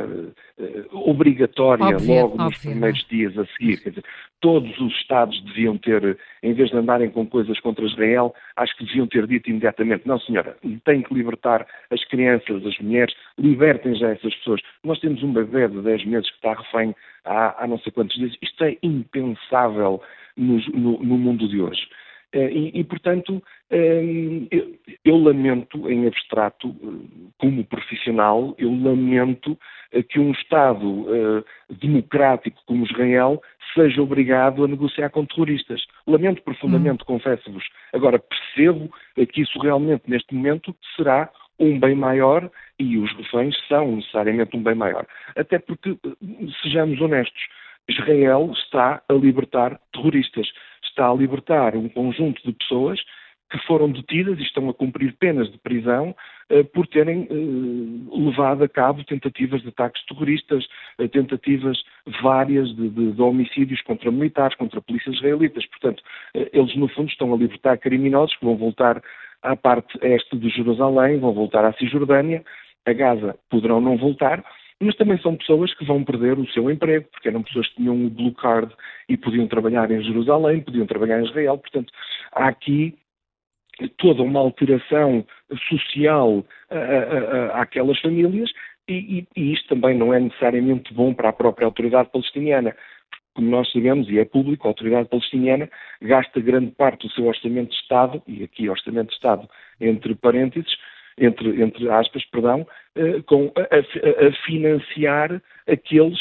uh, 0.60 1.10
obrigatória 1.10 1.86
óbvio, 1.86 2.14
logo 2.14 2.34
óbvio, 2.34 2.46
nos 2.46 2.58
primeiros 2.60 3.08
dias 3.08 3.38
a 3.38 3.46
seguir. 3.46 3.82
Quer 3.82 3.90
dizer, 3.90 4.06
todos 4.40 4.80
os 4.80 4.94
Estados 4.94 5.42
deviam 5.46 5.78
ter, 5.78 6.18
em 6.44 6.54
vez 6.54 6.70
de 6.70 6.78
andarem 6.78 7.10
com 7.10 7.26
coisas 7.26 7.60
contra 7.60 7.86
Israel, 7.86 8.34
acho 8.56 8.76
que 8.78 8.86
deviam 8.86 9.08
ter 9.08 9.28
dito 9.28 9.50
imediatamente: 9.50 10.08
não, 10.08 10.20
senhora, 10.20 10.58
tem 10.86 11.02
que 11.02 11.14
libertar 11.14 11.66
as 11.90 12.04
crianças, 12.06 12.66
as 12.66 12.78
mulheres, 12.80 13.14
libertem 13.38 13.96
já 13.96 14.10
essas 14.10 14.34
pessoas. 14.36 14.62
Nós 14.84 15.00
temos 15.00 15.22
um 15.24 15.34
bebê 15.34 15.68
de 15.68 15.82
10 15.82 16.06
meses 16.06 16.30
que 16.30 16.36
está 16.36 16.54
refém 16.54 16.96
há, 17.26 17.64
há 17.64 17.68
não 17.68 17.80
sei 17.80 17.92
quantos 17.92 18.16
dias. 18.18 18.36
Isto 18.42 18.64
é 18.64 18.78
impensável 18.84 20.02
no, 20.38 20.58
no, 20.74 21.04
no 21.04 21.18
mundo 21.18 21.48
de 21.48 21.62
hoje. 21.62 21.88
Eh, 22.34 22.50
e, 22.52 22.80
e, 22.80 22.84
portanto, 22.84 23.44
eh, 23.70 24.48
eu, 24.50 24.76
eu, 25.04 25.18
lamento, 25.18 25.90
em 25.90 26.08
abstrato, 26.08 26.70
eh, 26.70 27.32
como 27.38 27.66
profissional, 27.66 28.56
eu 28.58 28.70
lamento 28.72 29.58
que 30.08 30.18
um 30.18 30.32
Estado 30.32 31.44
democrático 31.70 32.62
como 32.66 32.86
Israel 32.86 33.42
seja 33.74 34.02
obrigado 34.02 34.64
a 34.64 34.68
negociar 34.70 35.10
com 35.10 35.26
terroristas. 35.26 35.86
Lamento 36.08 36.42
profundamente, 36.44 37.04
hum. 37.04 37.08
confesso-vos. 37.08 37.66
Agora, 37.92 38.18
percebo 38.18 38.90
que 39.34 39.42
isso 39.42 39.60
realmente, 39.60 40.04
neste 40.08 40.34
momento, 40.34 40.74
será 40.96 41.30
um 41.60 41.78
bem 41.78 41.94
maior 41.94 42.50
e 42.80 42.98
os 42.98 43.12
reféns 43.18 43.54
são 43.68 43.98
necessariamente 43.98 44.56
um 44.56 44.64
bem 44.64 44.76
maior. 44.76 45.06
Até 45.36 45.60
porque, 45.60 45.98
sejamos 46.64 47.02
honestos, 47.02 47.42
Israel 47.90 48.52
está 48.54 49.02
a 49.10 49.14
libertar 49.14 49.78
terroristas, 49.92 50.48
está 50.92 51.10
a 51.10 51.14
libertar 51.14 51.76
um 51.76 51.90
conjunto 51.90 52.42
de 52.44 52.54
pessoas 52.54 53.00
que 53.52 53.58
foram 53.68 53.92
detidas 53.92 54.40
e 54.40 54.44
estão 54.44 54.70
a 54.70 54.74
cumprir 54.74 55.14
penas 55.20 55.52
de 55.52 55.58
prisão 55.58 56.16
uh, 56.50 56.64
por 56.74 56.88
terem 56.88 57.28
uh, 57.30 58.26
levado 58.26 58.64
a 58.64 58.70
cabo 58.70 59.04
tentativas 59.04 59.62
de 59.62 59.68
ataques 59.68 60.04
terroristas, 60.06 60.66
uh, 60.98 61.08
tentativas 61.10 61.78
várias 62.22 62.74
de, 62.76 62.90
de, 62.90 63.12
de, 63.12 63.22
homicídios 63.22 63.82
contra 63.82 64.10
militares, 64.10 64.56
contra 64.56 64.82
polícias 64.82 65.16
israelitas. 65.16 65.66
Portanto, 65.66 66.02
eles 66.34 66.76
no 66.78 66.88
fundo 66.88 67.10
estão 67.10 67.34
a 67.34 67.38
libertar 67.38 67.78
criminosos 67.78 68.36
que 68.38 68.46
vão 68.46 68.56
voltar 68.56 69.02
à 69.42 69.56
parte 69.56 70.00
este 70.02 70.38
de 70.38 70.50
Jerusalém, 70.50 71.20
vão 71.20 71.34
voltar 71.34 71.66
à 71.66 71.74
Cisjordânia, 71.74 72.44
a 72.86 72.94
Gaza 72.94 73.36
poderão 73.50 73.82
não 73.82 73.98
voltar, 73.98 74.44
mas 74.82 74.96
também 74.96 75.18
são 75.20 75.36
pessoas 75.36 75.74
que 75.76 75.86
vão 75.86 76.04
perder 76.04 76.40
o 76.40 76.48
seu 76.52 76.70
emprego, 76.70 77.08
porque 77.12 77.28
eram 77.28 77.44
pessoas 77.44 77.68
que 77.70 77.76
tinham 77.76 78.06
o 78.06 78.10
blue 78.10 78.34
card 78.34 78.74
e 79.08 79.16
podiam 79.16 79.48
trabalhar 79.48 79.90
em 79.92 80.04
Jerusalém, 80.04 80.62
podiam 80.62 80.88
trabalhar 80.88 81.20
em 81.20 81.26
Israel. 81.26 81.58
Portanto, 81.58 81.94
há 82.32 82.48
aqui 82.48 82.98
toda 83.98 84.24
uma 84.24 84.40
alteração 84.40 85.26
social 85.70 86.44
àquelas 87.54 88.00
famílias 88.00 88.52
e, 88.88 89.26
e, 89.36 89.54
isto 89.54 89.70
também 89.70 89.98
não 89.98 90.14
é 90.14 90.20
necessariamente 90.20 90.94
bom 90.94 91.14
para 91.14 91.30
a 91.30 91.34
própria 91.34 91.66
autoridade 91.66 92.10
palestiniana. 92.10 92.76
Como 93.34 93.50
nós 93.50 93.72
sabemos, 93.72 94.10
e 94.10 94.20
é 94.20 94.26
público, 94.26 94.68
a 94.68 94.72
autoridade 94.72 95.08
palestiniana 95.08 95.70
gasta 96.02 96.42
grande 96.42 96.72
parte 96.72 97.08
do 97.08 97.14
seu 97.14 97.26
orçamento 97.26 97.70
de 97.70 97.76
Estado, 97.76 98.22
e 98.28 98.44
aqui 98.44 98.68
orçamento 98.68 99.10
de 99.10 99.14
Estado 99.14 99.48
entre 99.80 100.16
parênteses, 100.16 100.76
entre, 101.18 101.62
entre 101.62 101.90
aspas, 101.90 102.24
perdão, 102.26 102.66
eh, 102.96 103.22
com, 103.26 103.52
a, 103.56 103.62
a, 103.62 104.32
financiar 104.46 105.42
aqueles 105.68 106.20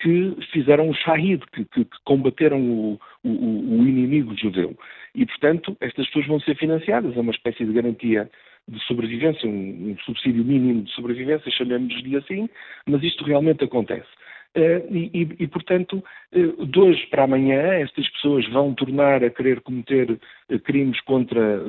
que 0.00 0.36
fizeram 0.52 0.88
o 0.88 0.94
Shahid, 0.94 1.44
que, 1.52 1.64
que, 1.66 1.84
que 1.84 1.96
combateram 2.04 2.58
o, 2.60 3.00
o, 3.22 3.28
o, 3.28 3.86
inimigo 3.86 4.34
judeu. 4.36 4.76
E, 5.14 5.26
portanto, 5.26 5.76
estas 5.80 6.06
pessoas 6.06 6.26
vão 6.26 6.40
ser 6.40 6.56
financiadas, 6.56 7.16
é 7.16 7.20
uma 7.20 7.32
espécie 7.32 7.64
de 7.64 7.72
garantia 7.72 8.30
de 8.68 8.80
sobrevivência, 8.84 9.48
um, 9.48 9.90
um 9.90 9.98
subsídio 10.04 10.44
mínimo 10.44 10.82
de 10.82 10.92
sobrevivência, 10.92 11.50
chamemos-lhe 11.52 12.16
assim, 12.16 12.48
mas 12.86 13.02
isto 13.02 13.24
realmente 13.24 13.64
acontece. 13.64 14.08
Uh, 14.56 14.88
e, 14.90 15.10
e, 15.12 15.44
e, 15.44 15.46
portanto, 15.46 16.02
uh, 16.32 16.66
de 16.66 16.78
hoje 16.78 17.06
para 17.08 17.24
amanhã, 17.24 17.74
estas 17.74 18.08
pessoas 18.08 18.48
vão 18.48 18.72
tornar 18.72 19.22
a 19.22 19.28
querer 19.28 19.60
cometer 19.60 20.10
uh, 20.10 20.58
crimes 20.60 20.98
contra, 21.02 21.60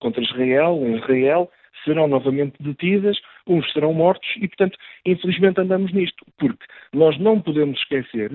contra 0.00 0.24
Israel, 0.24 0.80
em 0.82 0.96
Israel, 0.96 1.50
serão 1.84 2.08
novamente 2.08 2.54
detidas, 2.60 3.18
uns 3.46 3.70
serão 3.72 3.92
mortos 3.92 4.28
e, 4.36 4.48
portanto, 4.48 4.78
infelizmente 5.04 5.60
andamos 5.60 5.92
nisto, 5.92 6.24
porque 6.38 6.64
nós 6.92 7.18
não 7.18 7.40
podemos 7.40 7.78
esquecer 7.78 8.32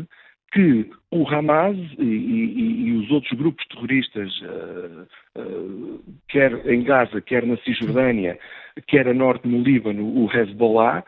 que 0.51 0.89
o 1.11 1.27
Hamas 1.27 1.77
e, 1.97 2.03
e, 2.03 2.87
e 2.87 2.91
os 2.93 3.09
outros 3.09 3.31
grupos 3.37 3.65
terroristas, 3.67 4.29
uh, 4.41 5.07
uh, 5.39 6.03
quer 6.27 6.51
em 6.69 6.83
Gaza, 6.83 7.21
quer 7.21 7.45
na 7.45 7.55
Cisjordânia, 7.57 8.37
quer 8.87 9.07
a 9.07 9.13
norte 9.13 9.47
no 9.47 9.61
Líbano, 9.61 10.03
o 10.03 10.29
Hezbollah, 10.29 11.03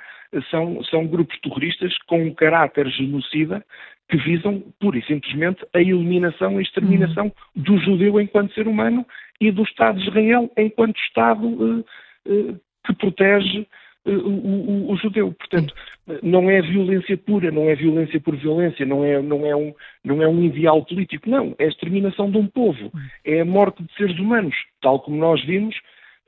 são, 0.49 0.83
são 0.85 1.05
grupos 1.05 1.37
terroristas 1.41 1.95
com 2.07 2.23
um 2.23 2.33
caráter 2.33 2.87
genocida 2.89 3.63
que 4.09 4.17
visam 4.17 4.63
pura 4.79 4.97
e 4.97 5.05
simplesmente 5.05 5.65
a 5.73 5.79
eliminação 5.79 6.59
e 6.59 6.63
exterminação 6.63 7.25
uhum. 7.25 7.63
do 7.63 7.77
judeu 7.79 8.19
enquanto 8.19 8.53
ser 8.53 8.67
humano 8.67 9.05
e 9.39 9.51
do 9.51 9.63
Estado 9.63 9.99
de 9.99 10.07
Israel 10.07 10.51
enquanto 10.57 10.97
Estado 10.97 11.47
uh, 11.47 11.85
que 12.25 12.93
protege 12.95 13.67
eh, 14.05 14.11
o, 14.11 14.29
o, 14.29 14.91
o, 14.91 14.97
judeu. 14.97 15.33
Portanto, 15.33 15.73
não 16.21 16.49
é 16.49 16.61
violência 16.61 17.17
pura, 17.17 17.51
não 17.51 17.69
é 17.69 17.75
violência 17.75 18.19
por 18.19 18.35
violência, 18.35 18.85
não 18.85 19.03
é, 19.03 19.21
não, 19.21 19.45
é 19.45 19.55
um, 19.55 19.73
não 20.03 20.21
é 20.21 20.27
um 20.27 20.43
ideal 20.43 20.83
político, 20.85 21.29
não. 21.29 21.55
É 21.57 21.65
a 21.65 21.69
exterminação 21.69 22.29
de 22.29 22.37
um 22.37 22.47
povo, 22.47 22.91
é 23.23 23.41
a 23.41 23.45
morte 23.45 23.81
de 23.83 23.93
seres 23.95 24.17
humanos, 24.19 24.55
tal 24.81 24.99
como 24.99 25.17
nós 25.17 25.43
vimos 25.45 25.75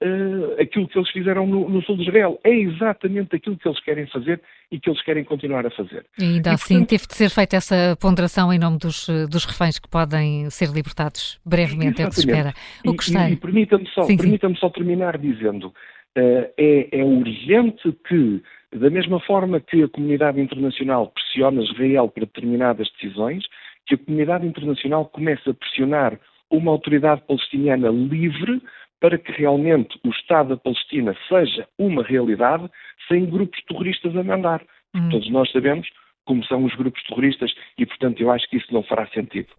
uh, 0.02 0.62
aquilo 0.62 0.88
que 0.88 0.98
eles 0.98 1.12
fizeram 1.12 1.46
no, 1.46 1.70
no, 1.70 1.82
sul 1.84 1.98
de 1.98 2.04
Israel. 2.04 2.40
É 2.44 2.52
exatamente 2.52 3.36
aquilo 3.36 3.58
que 3.58 3.68
eles 3.68 3.80
querem 3.82 4.08
fazer 4.08 4.42
e 4.72 4.80
que 4.80 4.90
eles 4.90 5.02
querem 5.04 5.24
continuar 5.24 5.66
a 5.66 5.70
fazer. 5.72 6.06
E 6.18 6.24
ainda 6.24 6.52
e, 6.52 6.54
assim 6.54 6.76
portanto, 6.76 6.90
teve 6.90 7.08
de 7.08 7.16
ser 7.16 7.30
feita 7.30 7.56
essa 7.56 7.98
ponderação 8.00 8.52
em 8.52 8.60
nome 8.60 8.78
dos, 8.78 9.08
dos 9.30 9.46
reféns 9.46 9.80
que 9.80 9.90
podem 9.90 10.50
ser 10.50 10.70
libertados 10.70 11.40
brevemente, 11.46 12.02
é 12.02 12.06
o 12.06 12.10
que 12.10 12.16
se 12.16 12.22
espera. 12.22 12.54
O 12.86 12.96
que 12.96 13.12
e, 13.12 13.34
e 13.34 13.36
permita-me 13.36 13.88
só, 13.90 14.06
permita 14.06 14.54
só 14.56 14.70
terminar 14.70 15.18
dizendo 15.18 15.74
Uh, 16.18 16.48
é, 16.58 17.00
é, 17.00 17.04
urgente 17.04 17.92
que, 18.08 18.42
da 18.74 18.90
mesma 18.90 19.20
forma 19.20 19.60
que 19.60 19.84
a 19.84 19.90
comunidade 19.90 20.40
internacional 20.40 21.12
pressiona 21.12 21.62
Israel 21.62 22.08
para 22.08 22.24
determinadas 22.24 22.88
decisões, 22.94 23.44
que 23.86 23.96
a 23.96 23.98
comunidade 23.98 24.48
internacional 24.48 25.08
comece 25.08 25.50
a 25.50 25.54
pressionar 25.54 26.18
uma 26.50 26.72
autoridade 26.72 27.22
palestiniana 27.28 27.90
livre 27.90 28.62
para 29.06 29.20
que 29.20 29.32
realmente 29.34 30.00
o 30.04 30.10
Estado 30.10 30.50
da 30.50 30.58
Palestina 30.58 31.16
seja 31.30 31.68
uma 31.78 32.02
realidade 32.02 32.68
sem 33.08 33.24
grupos 33.28 33.64
terroristas 33.68 34.18
a 34.18 34.24
mandar. 34.24 34.64
Hum. 34.96 35.10
Todos 35.10 35.30
nós 35.30 35.52
sabemos 35.52 35.88
como 36.26 36.44
são 36.46 36.66
os 36.66 36.74
grupos 36.74 37.04
terroristas 37.04 37.54
e, 37.78 37.86
portanto, 37.86 38.20
eu 38.20 38.32
acho 38.32 38.50
que 38.50 38.58
isso 38.58 38.74
não 38.74 38.82
fará 38.82 39.06
sentido. 39.10 39.50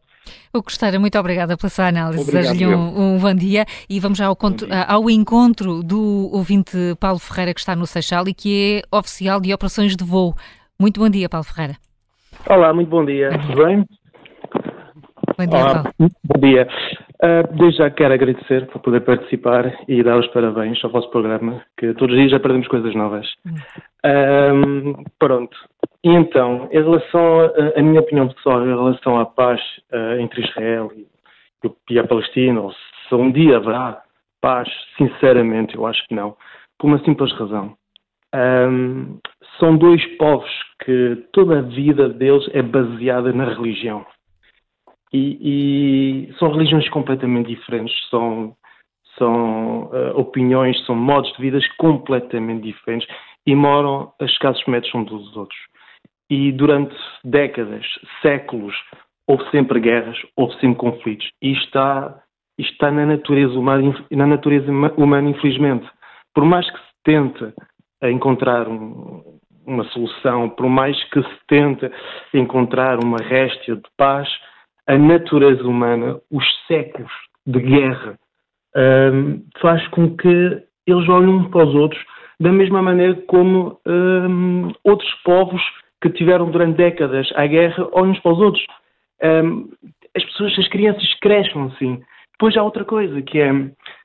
O 0.52 0.60
Costeira, 0.64 0.98
muito 0.98 1.16
obrigada 1.16 1.56
pela 1.56 1.70
sua 1.70 1.86
análise. 1.86 2.26
Desejo-lhe 2.26 2.66
um, 2.66 3.14
um, 3.14 3.18
bom 3.20 3.34
dia 3.36 3.64
e 3.88 4.00
vamos 4.00 4.18
já 4.18 4.26
ao, 4.26 4.36
ao, 4.88 5.08
encontro 5.08 5.80
do 5.84 6.28
ouvinte 6.32 6.76
Paulo 6.98 7.20
Ferreira, 7.20 7.54
que 7.54 7.60
está 7.60 7.76
no 7.76 7.86
Seixal 7.86 8.26
e 8.26 8.34
que 8.34 8.82
é 8.82 8.96
oficial 8.96 9.40
de 9.40 9.54
operações 9.54 9.94
de 9.94 10.04
voo. 10.04 10.34
Muito 10.76 10.98
bom 10.98 11.08
dia, 11.08 11.28
Paulo 11.28 11.44
Ferreira. 11.44 11.76
Olá, 12.50 12.74
muito 12.74 12.88
bom 12.88 13.04
dia. 13.04 13.30
Tudo 13.46 13.64
bem? 13.64 13.84
Bom 15.38 15.46
dia, 15.46 15.60
Olá, 15.60 15.82
Paulo. 15.84 15.94
Bom 16.00 16.40
dia. 16.40 16.66
Uh, 17.22 17.56
desde 17.56 17.78
já 17.78 17.90
quero 17.90 18.12
agradecer 18.12 18.66
por 18.66 18.80
poder 18.80 19.00
participar 19.00 19.74
e 19.88 20.02
dar 20.02 20.18
os 20.18 20.26
parabéns 20.28 20.84
ao 20.84 20.90
vosso 20.90 21.10
programa, 21.10 21.62
que 21.78 21.94
todos 21.94 22.14
os 22.14 22.20
dias 22.20 22.34
aprendemos 22.34 22.68
coisas 22.68 22.94
novas. 22.94 23.26
Hum. 23.46 25.04
pronto, 25.18 25.56
e 26.04 26.10
então, 26.10 26.68
em 26.70 26.82
relação 26.82 27.40
a, 27.40 27.78
a, 27.80 27.82
minha 27.82 28.00
opinião 28.00 28.28
pessoal 28.28 28.62
em 28.62 28.68
relação 28.68 29.18
à 29.18 29.24
paz 29.24 29.60
uh, 29.92 30.20
entre 30.20 30.46
Israel 30.46 30.92
e, 30.94 31.06
e, 31.90 31.98
a 31.98 32.06
Palestina, 32.06 32.60
ou 32.60 32.72
se 32.72 33.14
um 33.14 33.32
dia 33.32 33.56
haverá 33.56 34.02
paz, 34.40 34.68
sinceramente 34.96 35.74
eu 35.74 35.86
acho 35.86 36.06
que 36.06 36.14
não, 36.14 36.36
por 36.78 36.86
uma 36.86 37.02
simples 37.04 37.32
razão. 37.32 37.74
Um, 38.34 39.18
são 39.58 39.76
dois 39.76 40.04
povos 40.16 40.50
que 40.84 41.24
toda 41.32 41.58
a 41.58 41.62
vida 41.62 42.08
deles 42.08 42.48
é 42.52 42.62
baseada 42.62 43.32
na 43.32 43.46
religião. 43.46 44.04
E, 45.12 46.28
e 46.30 46.34
são 46.38 46.50
religiões 46.50 46.88
completamente 46.88 47.48
diferentes, 47.48 47.94
são, 48.10 48.56
são 49.16 49.84
uh, 49.84 50.18
opiniões, 50.18 50.84
são 50.84 50.94
modos 50.94 51.32
de 51.34 51.42
vida 51.42 51.58
completamente 51.78 52.64
diferentes 52.64 53.08
e 53.46 53.54
moram 53.54 54.12
a 54.20 54.24
escassos 54.24 54.64
metros 54.66 54.94
uns 54.94 55.06
dos 55.06 55.36
outros 55.36 55.58
e 56.28 56.52
durante 56.52 56.94
décadas, 57.24 57.84
séculos, 58.20 58.74
houve 59.26 59.48
sempre 59.50 59.80
guerras, 59.80 60.16
houve 60.36 60.54
sempre 60.60 60.76
conflitos. 60.76 61.28
E 61.40 61.52
está, 61.52 62.22
está 62.58 62.90
na 62.90 63.06
natureza 63.06 63.58
humana, 63.58 63.94
na 64.10 64.26
natureza 64.26 64.70
humana, 64.96 65.30
infelizmente. 65.30 65.88
Por 66.34 66.44
mais 66.44 66.68
que 66.70 66.78
se 66.78 66.92
tente 67.04 67.54
encontrar 68.02 68.68
um, 68.68 69.38
uma 69.64 69.84
solução, 69.84 70.50
por 70.50 70.68
mais 70.68 71.02
que 71.10 71.22
se 71.22 71.38
tente 71.46 71.90
encontrar 72.34 73.02
uma 73.02 73.18
réstia 73.18 73.76
de 73.76 73.88
paz, 73.96 74.28
a 74.86 74.96
natureza 74.96 75.62
humana, 75.62 76.20
os 76.30 76.44
séculos 76.66 77.12
de 77.46 77.60
guerra, 77.60 78.18
um, 78.76 79.42
faz 79.60 79.86
com 79.88 80.16
que 80.16 80.62
eles 80.86 81.08
olhem 81.08 81.28
uns 81.28 81.48
para 81.48 81.66
os 81.66 81.74
outros 81.74 82.02
da 82.38 82.52
mesma 82.52 82.82
maneira 82.82 83.14
como 83.26 83.80
um, 83.86 84.70
outros 84.84 85.10
povos 85.24 85.62
que 86.02 86.10
tiveram 86.10 86.50
durante 86.50 86.76
décadas 86.76 87.28
a 87.34 87.46
guerra 87.46 87.88
olham 87.92 88.10
uns 88.10 88.20
para 88.20 88.32
os 88.32 88.38
outros. 88.38 88.66
Um, 89.22 89.70
as 90.14 90.24
pessoas, 90.24 90.58
as 90.58 90.68
crianças 90.68 91.14
crescem 91.20 91.62
assim. 91.62 92.02
Depois 92.32 92.56
há 92.56 92.62
outra 92.62 92.84
coisa, 92.84 93.22
que 93.22 93.40
é 93.40 93.50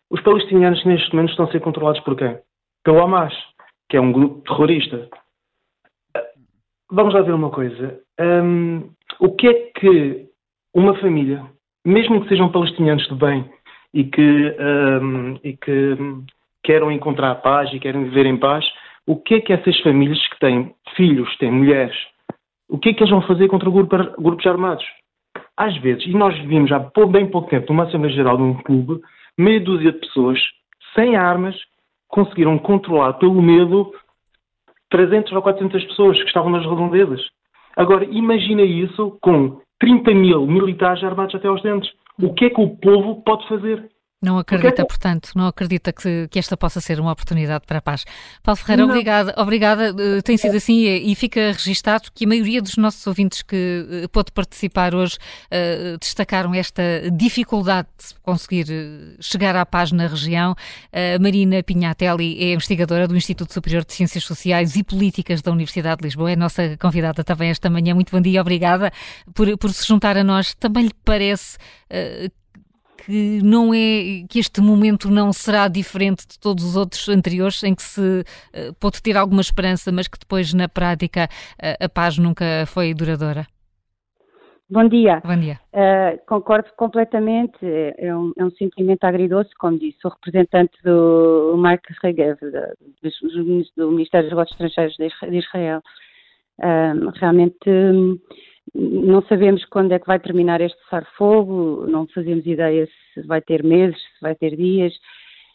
os 0.10 0.22
palestinianos 0.22 0.84
neste 0.86 1.14
momento 1.14 1.32
estão 1.32 1.46
a 1.46 1.52
ser 1.52 1.60
controlados 1.60 2.02
por 2.02 2.16
quem? 2.16 2.38
Pelo 2.84 3.02
Hamas, 3.02 3.34
que 3.90 3.98
é 3.98 4.02
um 4.02 4.12
grupo 4.12 4.42
terrorista. 4.42 5.10
Vamos 6.90 7.14
lá 7.14 7.22
ver 7.22 7.34
uma 7.34 7.50
coisa. 7.50 8.00
Um, 8.20 8.90
o 9.20 9.36
que 9.36 9.48
é 9.48 9.54
que 9.78 10.31
uma 10.74 10.96
família, 11.00 11.44
mesmo 11.86 12.22
que 12.22 12.30
sejam 12.30 12.52
palestinianos 12.52 13.06
de 13.08 13.16
bem 13.16 13.50
e 13.94 14.04
que, 14.06 14.56
um, 15.02 15.40
e 15.44 15.58
que 15.58 15.98
queiram 16.64 16.92
encontrar 16.92 17.36
paz 17.36 17.72
e 17.74 17.80
querem 17.80 18.04
viver 18.06 18.26
em 18.26 18.38
paz, 18.38 18.66
o 19.06 19.16
que 19.16 19.36
é 19.36 19.42
que 19.42 19.54
essas 19.54 19.78
famílias 19.82 20.20
que 20.30 20.40
têm 20.40 20.74
filhos, 20.96 21.36
têm 21.38 21.52
mulheres, 21.52 21.96
o 22.70 22.78
que 22.78 22.90
é 22.90 22.94
que 22.94 23.02
eles 23.02 23.12
vão 23.12 23.22
fazer 23.24 23.48
contra 23.48 23.70
grupos 23.70 24.46
armados? 24.46 24.86
Às 25.58 25.76
vezes, 25.78 26.06
e 26.06 26.12
nós 26.12 26.38
vimos 26.46 26.72
há 26.72 26.80
bem 27.08 27.30
pouco 27.30 27.50
tempo, 27.50 27.72
numa 27.72 27.84
Assembleia 27.84 28.16
Geral 28.16 28.38
de 28.38 28.44
um 28.44 28.54
clube, 28.54 29.02
meia 29.38 29.60
dúzia 29.60 29.92
de 29.92 30.00
pessoas 30.00 30.40
sem 30.96 31.16
armas 31.16 31.56
conseguiram 32.08 32.58
controlar 32.58 33.14
pelo 33.14 33.42
medo 33.42 33.92
300 34.90 35.32
ou 35.34 35.42
400 35.42 35.84
pessoas 35.86 36.18
que 36.18 36.28
estavam 36.28 36.50
nas 36.50 36.66
redondezas. 36.66 37.22
Agora, 37.76 38.06
imagina 38.06 38.62
isso 38.62 39.18
com 39.22 39.62
30 39.82 40.14
mil 40.14 40.46
militares 40.46 41.04
armados 41.04 41.36
até 41.36 41.48
aos 41.48 41.62
dentes. 41.62 41.92
O 42.22 42.34
que 42.34 42.46
é 42.46 42.50
que 42.50 42.62
o 42.62 42.78
povo 42.78 43.22
pode 43.24 43.46
fazer? 43.50 43.91
Não 44.22 44.38
acredita, 44.38 44.86
portanto, 44.86 45.32
não 45.34 45.48
acredita 45.48 45.92
que, 45.92 46.28
que, 46.30 46.38
esta 46.38 46.56
possa 46.56 46.80
ser 46.80 47.00
uma 47.00 47.12
oportunidade 47.12 47.66
para 47.66 47.80
a 47.80 47.82
paz. 47.82 48.06
Paulo 48.44 48.56
Ferreira, 48.56 48.84
não. 48.84 48.90
obrigada. 48.90 49.34
Obrigada. 49.36 49.96
Eh, 49.98 50.22
tem 50.22 50.38
sido 50.38 50.58
assim 50.58 50.84
e 50.84 51.16
fica 51.16 51.52
registado 51.52 52.12
que 52.14 52.26
a 52.26 52.28
maioria 52.28 52.62
dos 52.62 52.78
nossos 52.78 53.06
ouvintes 53.08 53.42
que 53.42 54.04
eh, 54.04 54.08
pôde 54.10 54.32
participar 54.32 54.94
hoje 54.94 55.18
uh, 55.48 55.98
destacaram 55.98 56.54
esta 56.54 56.84
dificuldade 57.12 57.88
de 57.98 58.20
conseguir 58.22 58.68
chegar 59.20 59.56
à 59.56 59.66
paz 59.66 59.92
na 59.92 60.06
região. 60.06 60.52
Uh, 60.52 61.20
Marina 61.20 61.64
Pinhatelli 61.64 62.38
é 62.44 62.54
investigadora 62.54 63.08
do 63.08 63.18
Instituto 63.18 63.52
Superior 63.52 63.84
de 63.84 63.94
Ciências 63.94 64.24
Sociais 64.24 64.76
e 64.76 64.84
Políticas 64.84 65.42
da 65.42 65.52
Universidade 65.52 65.98
de 65.98 66.04
Lisboa. 66.04 66.32
É 66.32 66.36
nossa 66.36 66.78
convidada 66.78 67.24
também 67.24 67.50
esta 67.50 67.72
manhã. 67.72 67.96
Muito 67.96 68.12
bom 68.12 68.22
dia. 68.22 68.40
Obrigada 68.40 68.92
por, 69.34 69.58
por 69.58 69.74
se 69.74 69.88
juntar 69.88 70.16
a 70.16 70.24
nós. 70.24 70.54
Também 70.54 70.84
lhe 70.84 70.94
parece 71.04 71.58
que 73.06 73.42
não 73.44 73.74
é 73.74 74.26
que 74.30 74.40
este 74.40 74.62
momento 74.62 75.10
não 75.10 75.34
será 75.34 75.68
diferente 75.68 76.28
de 76.28 76.40
todos 76.40 76.64
os 76.64 76.76
outros 76.76 77.10
anteriores 77.10 77.64
em 77.64 77.74
que 77.74 77.84
se 77.84 78.02
uh, 78.02 78.74
pode 78.80 79.02
ter 79.02 79.18
alguma 79.18 79.42
esperança, 79.42 79.92
mas 79.92 80.08
que 80.08 80.20
depois 80.20 80.54
na 80.54 80.70
prática 80.70 81.26
uh, 81.26 81.86
a 81.86 81.90
paz 81.90 82.18
nunca 82.18 82.66
foi 82.68 82.94
duradoura. 82.94 83.46
Bom 84.70 84.88
dia. 84.88 85.22
Bom 85.26 85.38
dia. 85.38 85.60
Uh, 85.74 86.18
concordo 86.26 86.70
completamente. 86.78 87.58
É 87.98 88.16
um, 88.16 88.32
é 88.38 88.46
um, 88.46 88.52
sentimento 88.52 89.04
agridoce, 89.04 89.50
como 89.60 89.78
disse 89.78 90.00
o 90.06 90.10
representante 90.10 90.78
do 90.84 91.56
Mark 91.58 91.84
Regev, 92.02 92.38
do, 92.40 93.76
do 93.76 93.92
Ministério 93.92 94.30
dos 94.30 94.38
Negócios 94.38 94.60
Estrangeiros 94.62 94.96
de 94.96 95.38
Israel. 95.38 95.82
Realmente 97.20 97.70
um, 97.70 98.18
não 98.74 99.22
sabemos 99.24 99.66
quando 99.66 99.92
é 99.92 100.00
que 100.00 100.08
vai 100.08 100.20
terminar 100.20 100.62
este 100.62 100.80
cessar-fogo, 100.84 101.86
não 101.88 102.08
fazemos 102.08 102.46
ideia 102.46 102.88
se 103.14 103.22
vai 103.24 103.42
ter 103.42 103.64
meses, 103.64 103.98
se 103.98 104.22
vai 104.22 104.36
ter 104.36 104.56
dias. 104.56 104.94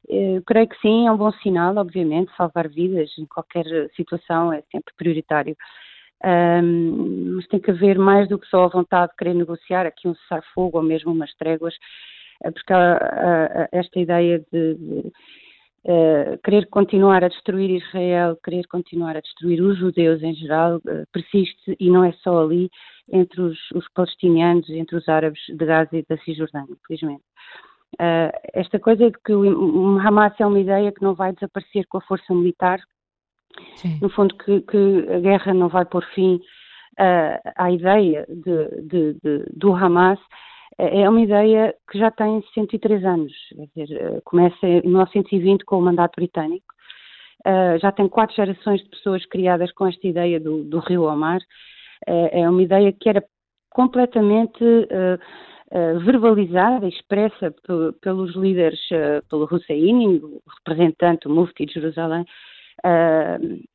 Eu 0.08 0.42
creio 0.42 0.68
que 0.68 0.78
sim, 0.80 1.06
é 1.06 1.12
um 1.12 1.16
bom 1.16 1.32
sinal, 1.32 1.76
obviamente, 1.76 2.30
salvar 2.36 2.68
vidas 2.68 3.10
em 3.18 3.26
qualquer 3.26 3.64
situação 3.96 4.52
é 4.52 4.62
sempre 4.70 4.92
prioritário. 4.96 5.56
Um, 6.24 7.34
mas 7.36 7.46
tem 7.48 7.60
que 7.60 7.70
haver 7.70 7.98
mais 7.98 8.28
do 8.28 8.38
que 8.38 8.46
só 8.46 8.64
a 8.64 8.68
vontade 8.68 9.12
de 9.12 9.16
querer 9.16 9.34
negociar 9.34 9.86
aqui 9.86 10.08
um 10.08 10.14
cessar-fogo 10.14 10.78
ou 10.78 10.82
mesmo 10.82 11.12
umas 11.12 11.34
tréguas, 11.34 11.74
eh, 12.42 12.50
porque 12.50 12.72
esta 13.72 14.00
ideia 14.00 14.42
de, 14.50 14.74
de 14.74 15.12
uh, 15.86 16.38
querer 16.42 16.66
continuar 16.68 17.22
a 17.22 17.28
destruir 17.28 17.70
Israel, 17.70 18.36
querer 18.42 18.66
continuar 18.66 19.16
a 19.16 19.20
destruir 19.20 19.60
os 19.60 19.78
judeus 19.78 20.22
em 20.22 20.34
geral, 20.34 20.76
uh, 20.76 21.06
persiste 21.12 21.76
e 21.78 21.90
não 21.90 22.04
é 22.04 22.12
só 22.22 22.42
ali, 22.44 22.70
entre 23.08 23.40
os, 23.40 23.58
os 23.72 23.88
palestinianos, 23.94 24.68
entre 24.70 24.96
os 24.96 25.08
árabes 25.08 25.40
de 25.48 25.64
Gaza 25.64 25.96
e 25.96 26.04
da 26.08 26.16
Cisjordânia, 26.18 26.72
infelizmente. 26.72 27.22
Uh, 27.94 28.30
esta 28.52 28.78
coisa 28.78 29.10
de 29.10 29.16
que 29.24 29.32
o, 29.32 29.98
Hamas 29.98 30.34
é 30.38 30.46
uma 30.46 30.60
ideia 30.60 30.92
que 30.92 31.02
não 31.02 31.14
vai 31.14 31.32
desaparecer 31.32 31.86
com 31.88 31.98
a 31.98 32.02
força 32.02 32.34
militar, 32.34 32.80
Sim. 33.76 33.98
no 34.02 34.10
fundo 34.10 34.36
que, 34.36 34.60
que, 34.62 35.06
a 35.08 35.20
guerra 35.20 35.54
não 35.54 35.68
vai 35.68 35.84
pôr 35.84 36.04
fim 36.14 36.34
uh, 36.34 37.52
à 37.56 37.70
ideia 37.70 38.26
de, 38.28 38.82
de, 38.82 39.14
de, 39.22 39.46
do 39.54 39.72
Hamas, 39.72 40.18
é 40.78 41.08
uma 41.08 41.22
ideia 41.22 41.74
que 41.90 41.98
já 41.98 42.10
tem 42.10 42.44
103 42.52 43.02
anos, 43.04 43.32
dizer, 43.74 44.20
começa 44.24 44.66
em 44.66 44.82
1920 44.82 45.64
com 45.64 45.78
o 45.78 45.82
mandato 45.82 46.16
britânico, 46.16 46.66
uh, 47.46 47.78
já 47.78 47.90
tem 47.92 48.08
quatro 48.08 48.36
gerações 48.36 48.82
de 48.82 48.90
pessoas 48.90 49.24
criadas 49.24 49.72
com 49.72 49.86
esta 49.86 50.06
ideia 50.06 50.38
do, 50.38 50.64
do 50.64 50.80
rio 50.80 51.08
ao 51.08 51.16
mar, 51.16 51.40
é, 52.06 52.40
é 52.40 52.50
uma 52.50 52.62
ideia 52.62 52.92
que 52.92 53.08
era 53.08 53.22
completamente 53.70 54.64
uh, 54.64 55.18
uh, 55.70 56.00
verbalizada, 56.00 56.88
expressa 56.88 57.54
pelos 58.00 58.34
líderes, 58.34 58.80
uh, 58.90 59.24
pelo 59.28 59.44
Hussein, 59.44 60.16
o 60.16 60.42
representante, 60.58 61.28
o 61.28 61.30
Mufti 61.30 61.66
de 61.66 61.74
Jerusalém, 61.74 62.24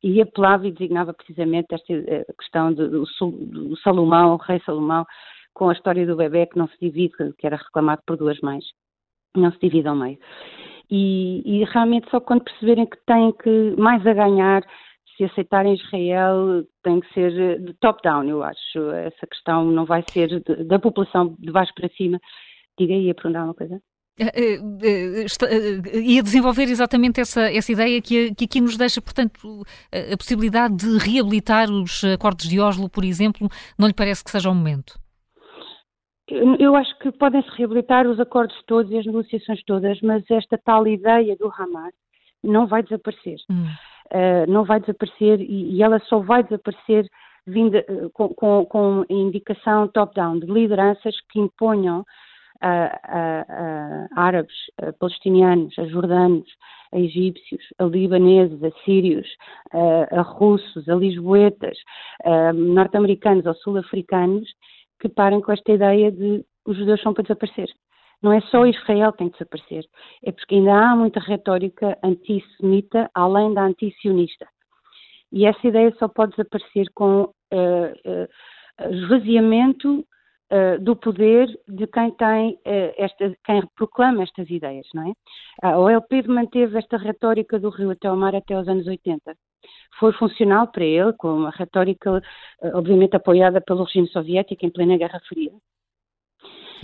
e 0.02 0.22
apelava 0.22 0.66
e 0.66 0.70
designava 0.70 1.12
precisamente 1.12 1.74
esta 1.74 1.92
questão 2.38 2.72
do, 2.72 3.04
do 3.04 3.76
Salomão, 3.78 4.34
o 4.34 4.36
rei 4.36 4.60
Salomão, 4.64 5.04
com 5.52 5.68
a 5.68 5.72
história 5.72 6.06
do 6.06 6.16
bebê 6.16 6.46
que 6.46 6.56
não 6.56 6.68
se 6.68 6.78
divide, 6.80 7.12
que 7.36 7.46
era 7.46 7.56
reclamado 7.56 8.00
por 8.06 8.16
duas 8.16 8.40
mães, 8.40 8.64
não 9.36 9.50
se 9.50 9.58
divide 9.58 9.88
ao 9.88 9.96
meio. 9.96 10.18
E, 10.88 11.42
e 11.44 11.64
realmente 11.64 12.08
só 12.10 12.20
quando 12.20 12.44
perceberem 12.44 12.86
que 12.86 12.96
têm 13.04 13.32
que 13.32 13.74
mais 13.76 14.06
a 14.06 14.14
ganhar 14.14 14.62
se 15.16 15.24
aceitarem 15.24 15.74
Israel 15.74 16.64
tem 16.82 17.00
que 17.00 17.12
ser 17.12 17.32
eh, 17.38 17.58
de 17.58 17.74
top-down, 17.74 18.28
eu 18.28 18.42
acho. 18.42 18.78
Essa 18.92 19.26
questão 19.26 19.64
não 19.64 19.84
vai 19.84 20.04
ser 20.10 20.40
de, 20.40 20.64
da 20.64 20.78
população 20.78 21.36
de 21.38 21.50
baixo 21.50 21.72
para 21.74 21.88
cima. 21.90 22.20
Diga 22.78 22.94
aí, 22.94 23.10
a 23.10 23.14
perguntar 23.14 23.44
uma 23.44 23.54
coisa. 23.54 23.80
Ia 25.94 26.22
desenvolver 26.22 26.64
exatamente 26.64 27.20
essa, 27.20 27.50
essa 27.50 27.72
ideia 27.72 28.00
que, 28.00 28.34
que 28.34 28.44
aqui 28.44 28.60
nos 28.60 28.76
deixa, 28.76 29.00
portanto, 29.00 29.62
a 29.90 30.16
possibilidade 30.16 30.76
de 30.76 30.98
reabilitar 30.98 31.70
os 31.70 32.04
acordos 32.04 32.46
de 32.46 32.60
Oslo, 32.60 32.90
por 32.90 33.04
exemplo, 33.04 33.48
não 33.78 33.88
lhe 33.88 33.94
parece 33.94 34.22
que 34.22 34.30
seja 34.30 34.50
o 34.50 34.54
momento? 34.54 35.00
Eu 36.58 36.76
acho 36.76 36.98
que 36.98 37.10
podem-se 37.12 37.48
reabilitar 37.56 38.06
os 38.06 38.20
acordos 38.20 38.56
todos 38.66 38.90
e 38.92 38.98
as 38.98 39.06
negociações 39.06 39.62
todas, 39.64 40.00
mas 40.02 40.22
esta 40.30 40.58
tal 40.58 40.86
ideia 40.86 41.34
do 41.36 41.48
Hamas 41.48 41.92
não 42.42 42.66
vai 42.66 42.82
desaparecer. 42.82 43.36
Hum 43.50 43.66
uh, 44.12 44.50
não 44.50 44.64
vai 44.64 44.80
desaparecer 44.80 45.40
e, 45.40 45.76
e, 45.76 45.82
ela 45.82 45.98
só 46.00 46.18
vai 46.18 46.42
desaparecer 46.42 47.06
vinda, 47.46 47.84
uh, 47.88 48.10
com, 48.10 48.28
com, 48.28 48.64
com 48.66 49.04
indicação 49.08 49.88
top-down 49.88 50.38
de 50.38 50.46
lideranças 50.46 51.14
que 51.30 51.40
imponham 51.40 52.04
a, 52.60 53.00
a, 53.02 54.08
a 54.12 54.22
árabes, 54.22 54.54
a 54.80 54.92
palestinianos, 54.92 55.76
a 55.78 55.86
jordanos, 55.86 56.46
a 56.92 56.98
egípcios, 56.98 57.62
a 57.78 57.84
libaneses, 57.84 58.62
a 58.62 58.70
sírios, 58.84 59.26
a, 60.12 60.20
russos, 60.20 60.88
a 60.88 60.94
lisboetas, 60.94 61.76
norte-americanos 62.54 63.46
ou 63.46 63.54
sul-africanos 63.54 64.48
que 65.00 65.08
parem 65.08 65.40
com 65.40 65.50
esta 65.50 65.72
ideia 65.72 66.12
de 66.12 66.44
os 66.64 66.76
judeus 66.76 67.02
são 67.02 67.12
para 67.12 67.24
desaparecer. 67.24 67.68
Não 68.22 68.32
é 68.32 68.40
só 68.42 68.64
Israel 68.66 69.12
que 69.12 69.18
tem 69.18 69.28
que 69.28 69.38
desaparecer, 69.38 69.84
é 70.24 70.30
porque 70.30 70.54
ainda 70.54 70.74
há 70.74 70.96
muita 70.96 71.18
retórica 71.18 71.98
antissemita 72.02 73.10
além 73.14 73.52
da 73.52 73.64
antisionista. 73.64 74.46
E 75.32 75.46
essa 75.46 75.66
ideia 75.66 75.92
só 75.98 76.08
pode 76.08 76.32
desaparecer 76.32 76.86
com 76.94 77.22
uh, 77.22 77.32
uh, 77.54 78.94
esvaziamento 78.94 80.00
uh, 80.00 80.78
do 80.80 80.94
poder 80.94 81.48
de 81.66 81.86
quem 81.86 82.10
tem 82.12 82.58
esta, 82.96 83.34
quem 83.44 83.66
proclama 83.74 84.22
estas 84.22 84.48
ideias, 84.50 84.86
não 84.94 85.08
é? 85.08 85.12
A 85.62 85.78
OLP 85.78 86.28
manteve 86.28 86.78
esta 86.78 86.98
retórica 86.98 87.58
do 87.58 87.70
Rio 87.70 87.90
até 87.90 88.12
o 88.12 88.16
mar 88.16 88.36
até 88.36 88.58
os 88.58 88.68
anos 88.68 88.86
80 88.86 89.34
foi 89.98 90.12
funcional 90.14 90.66
para 90.66 90.84
ele, 90.84 91.12
com 91.12 91.28
uma 91.28 91.50
retórica 91.50 92.20
obviamente 92.74 93.14
apoiada 93.14 93.60
pelo 93.60 93.84
regime 93.84 94.08
soviético 94.08 94.66
em 94.66 94.70
plena 94.70 94.96
Guerra 94.96 95.20
Fria. 95.28 95.52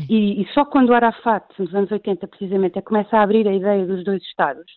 E, 0.08 0.42
e, 0.42 0.46
só 0.52 0.64
quando 0.64 0.94
Arafat, 0.94 1.44
nos 1.58 1.74
anos 1.74 1.90
80, 1.90 2.26
precisamente, 2.28 2.80
começa 2.82 3.16
a 3.16 3.22
abrir 3.22 3.48
a 3.48 3.52
ideia 3.52 3.86
dos 3.86 4.04
dois 4.04 4.22
Estados, 4.22 4.70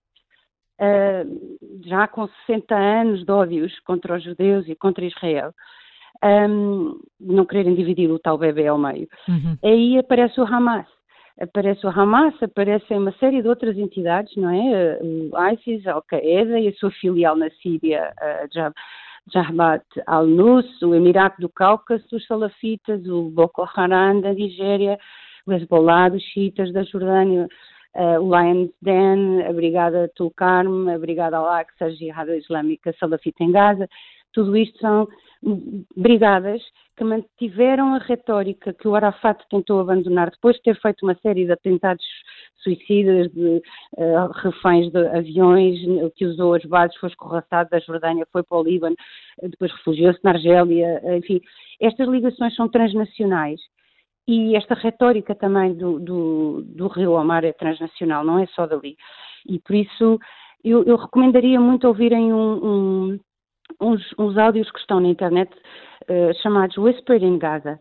uh, 0.79 1.57
já 1.85 2.07
com 2.07 2.27
60 2.45 2.75
anos 2.75 3.25
de 3.25 3.31
ódios 3.31 3.79
contra 3.81 4.15
os 4.15 4.23
judeus 4.23 4.67
e 4.67 4.75
contra 4.75 5.05
Israel, 5.05 5.53
um, 6.23 6.99
não 7.19 7.45
quererem 7.45 7.75
dividir 7.75 8.09
o 8.09 8.19
tal 8.19 8.37
bebê 8.37 8.67
ao 8.67 8.77
meio, 8.77 9.07
uhum. 9.27 9.57
aí 9.63 9.97
aparece 9.97 10.39
o 10.39 10.45
Hamas. 10.45 10.87
Aparece 11.39 11.87
o 11.87 11.89
Hamas, 11.89 12.35
aparecem 12.43 12.99
uma 12.99 13.11
série 13.13 13.41
de 13.41 13.47
outras 13.47 13.75
entidades, 13.75 14.35
não 14.35 14.49
é? 14.49 14.99
O 15.01 15.51
ISIS, 15.53 15.87
a 15.87 15.93
Al-Qaeda 15.93 16.59
e 16.59 16.67
a 16.67 16.73
sua 16.73 16.91
filial 16.91 17.35
na 17.35 17.49
Síria, 17.61 18.13
uh, 18.21 18.47
Jahbat 19.33 19.85
al-Nus, 20.07 20.81
o 20.81 20.95
Emirato 20.95 21.39
do 21.41 21.49
Cáucaso, 21.49 22.15
os 22.15 22.25
salafitas, 22.25 23.05
o 23.07 23.29
Boko 23.29 23.63
Haram 23.75 24.21
da 24.21 24.33
Nigéria, 24.33 24.97
o 25.45 25.53
Hezbollah 25.53 26.09
dos 26.09 26.23
xiitas 26.23 26.71
da 26.73 26.83
Jordânia, 26.83 27.47
uh, 27.95 28.19
o 28.19 28.29
Lion's 28.29 28.71
Den, 28.81 29.43
a 29.47 29.53
Brigada 29.53 30.11
Tulkarm, 30.15 30.89
a 30.89 30.97
Brigada 30.97 31.37
Al-Aqsa, 31.37 31.85
a 31.85 31.89
Jihad 31.91 32.29
Islâmica 32.29 32.93
Salafita 32.99 33.43
em 33.43 33.51
Gaza, 33.51 33.87
tudo 34.33 34.55
isto 34.55 34.79
são 34.79 35.07
brigadas 35.95 36.61
que 36.95 37.03
mantiveram 37.03 37.95
a 37.95 37.97
retórica 37.97 38.73
que 38.73 38.87
o 38.87 38.95
Arafat 38.95 39.43
tentou 39.49 39.79
abandonar 39.79 40.29
depois 40.29 40.55
de 40.57 40.63
ter 40.63 40.79
feito 40.79 41.03
uma 41.03 41.15
série 41.15 41.45
de 41.45 41.51
atentados 41.51 42.05
suicidas, 42.61 43.31
de 43.31 43.61
uh, 43.97 44.31
reféns 44.33 44.91
de 44.91 45.07
aviões, 45.07 45.79
que 46.15 46.25
usou 46.25 46.53
as 46.53 46.63
bases, 46.65 46.95
foi 46.97 47.09
escorraçado 47.09 47.69
da 47.69 47.79
Jordânia, 47.79 48.27
foi 48.31 48.43
para 48.43 48.57
o 48.57 48.63
Líbano, 48.63 48.95
depois 49.41 49.71
refugiou-se 49.71 50.19
na 50.23 50.31
Argélia, 50.31 51.01
enfim. 51.17 51.41
Estas 51.79 52.07
ligações 52.07 52.55
são 52.55 52.69
transnacionais 52.69 53.59
e 54.27 54.55
esta 54.55 54.75
retórica 54.75 55.33
também 55.35 55.73
do, 55.73 55.99
do, 55.99 56.61
do 56.63 56.87
Rio 56.87 57.17
ao 57.17 57.25
Mar 57.25 57.43
é 57.43 57.51
transnacional, 57.51 58.23
não 58.23 58.39
é 58.39 58.45
só 58.47 58.67
dali. 58.67 58.95
E 59.47 59.59
por 59.59 59.75
isso 59.75 60.19
eu, 60.63 60.83
eu 60.83 60.95
recomendaria 60.95 61.59
muito 61.59 61.87
ouvirem 61.87 62.31
um, 62.31 62.65
um, 62.65 63.19
uns, 63.81 64.01
uns 64.17 64.37
áudios 64.37 64.69
que 64.71 64.79
estão 64.79 64.99
na 64.99 65.09
internet 65.09 65.51
uh, 66.03 66.33
chamados 66.41 66.77
Whispered 66.77 67.25
in 67.25 67.39
Gaza. 67.39 67.79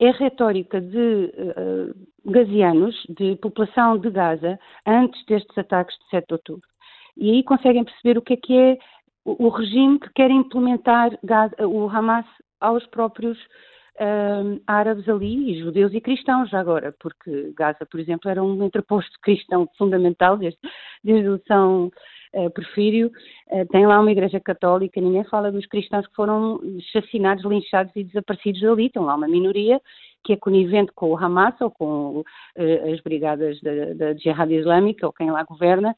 É 0.00 0.10
retórica 0.10 0.80
de 0.80 1.32
uh, 1.34 2.30
gazianos, 2.30 2.94
de 3.08 3.36
população 3.36 3.98
de 3.98 4.10
Gaza, 4.10 4.58
antes 4.86 5.24
destes 5.26 5.58
ataques 5.58 5.96
de 5.98 6.10
7 6.10 6.26
de 6.26 6.34
outubro. 6.34 6.68
E 7.16 7.30
aí 7.30 7.42
conseguem 7.42 7.84
perceber 7.84 8.16
o 8.16 8.22
que 8.22 8.34
é 8.34 8.36
que 8.36 8.56
é 8.56 8.78
o, 9.24 9.48
regime 9.48 9.98
que 9.98 10.08
quer 10.14 10.30
implementar 10.30 11.18
Gaza, 11.22 11.66
o 11.66 11.88
Hamas 11.88 12.24
aos 12.60 12.86
próprios 12.86 13.36
uh, 13.96 14.60
árabes 14.66 15.08
ali, 15.08 15.50
e 15.50 15.60
judeus 15.60 15.92
e 15.92 16.00
cristãos 16.00 16.48
já 16.48 16.60
agora, 16.60 16.94
porque 17.00 17.52
Gaza, 17.56 17.84
por 17.90 17.98
exemplo, 17.98 18.30
era 18.30 18.42
um 18.42 18.64
entreposto 18.64 19.10
cristão 19.20 19.68
fundamental 19.76 20.36
desde, 20.36 20.58
desde 21.02 21.28
o 21.28 21.42
São 21.46 21.90
uh, 22.34 22.50
Porfírio. 22.50 23.10
Uh, 23.48 23.66
tem 23.70 23.86
lá 23.86 24.00
uma 24.00 24.10
igreja 24.10 24.40
católica, 24.40 25.00
ninguém 25.00 25.24
fala 25.24 25.52
dos 25.52 25.66
cristãos 25.66 26.06
que 26.06 26.14
foram 26.14 26.60
assassinados, 26.78 27.44
linchados 27.44 27.92
e 27.96 28.04
desaparecidos 28.04 28.62
ali, 28.64 28.86
estão 28.86 29.04
lá 29.04 29.14
uma 29.14 29.28
minoria 29.28 29.80
que 30.24 30.32
é 30.32 30.36
conivente 30.36 30.92
com 30.92 31.10
o 31.10 31.16
Hamas 31.16 31.54
ou 31.60 31.70
com 31.70 32.20
uh, 32.20 32.92
as 32.92 33.00
brigadas 33.00 33.58
da, 33.62 34.14
Jihad 34.14 34.52
Islâmica 34.52 35.06
ou 35.06 35.12
quem 35.12 35.30
lá 35.30 35.42
governa, 35.44 35.94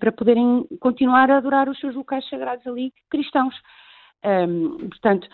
para 0.00 0.10
poderem 0.10 0.66
continuar 0.80 1.30
a 1.30 1.36
adorar 1.36 1.68
os 1.68 1.78
seus 1.78 1.94
locais 1.94 2.28
sagrados 2.28 2.66
ali 2.66 2.92
cristãos. 3.08 3.54
Um, 4.24 4.88
portanto, 4.88 5.28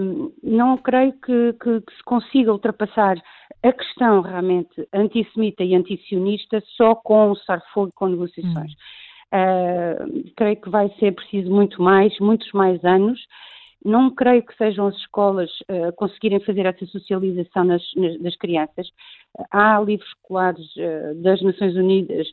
um, 0.00 0.32
não 0.42 0.76
creio 0.76 1.12
que, 1.12 1.52
que, 1.52 1.80
que, 1.82 1.96
se 1.96 2.02
consiga 2.02 2.52
ultrapassar 2.52 3.16
a 3.62 3.72
questão 3.72 4.22
realmente 4.22 4.88
antissemita 4.92 5.62
e 5.62 5.74
antisionista 5.74 6.60
só 6.76 6.96
com 6.96 7.30
o 7.30 7.36
cessar-fogo 7.36 7.92
com 7.94 8.08
negociações. 8.08 8.72
Hum. 8.72 8.76
Uh, 9.32 10.32
creio 10.36 10.56
que 10.56 10.70
vai 10.70 10.88
ser 10.98 11.12
preciso 11.12 11.50
muito 11.50 11.82
mais, 11.82 12.18
muitos 12.18 12.50
mais 12.52 12.82
anos. 12.84 13.20
Não 13.84 14.10
creio 14.10 14.42
que 14.42 14.56
sejam 14.56 14.86
as 14.86 14.96
escolas 14.96 15.50
uh, 15.70 15.92
conseguirem 15.96 16.40
fazer 16.40 16.66
essa 16.66 16.84
socialização 16.86 17.64
nas, 17.64 17.82
nas, 17.94 18.18
das 18.20 18.36
crianças. 18.36 18.88
há 19.50 19.78
livros 19.80 20.08
escolares 20.08 20.66
uh, 20.76 21.22
das 21.22 21.40
Nações 21.42 21.76
Unidas 21.76 22.26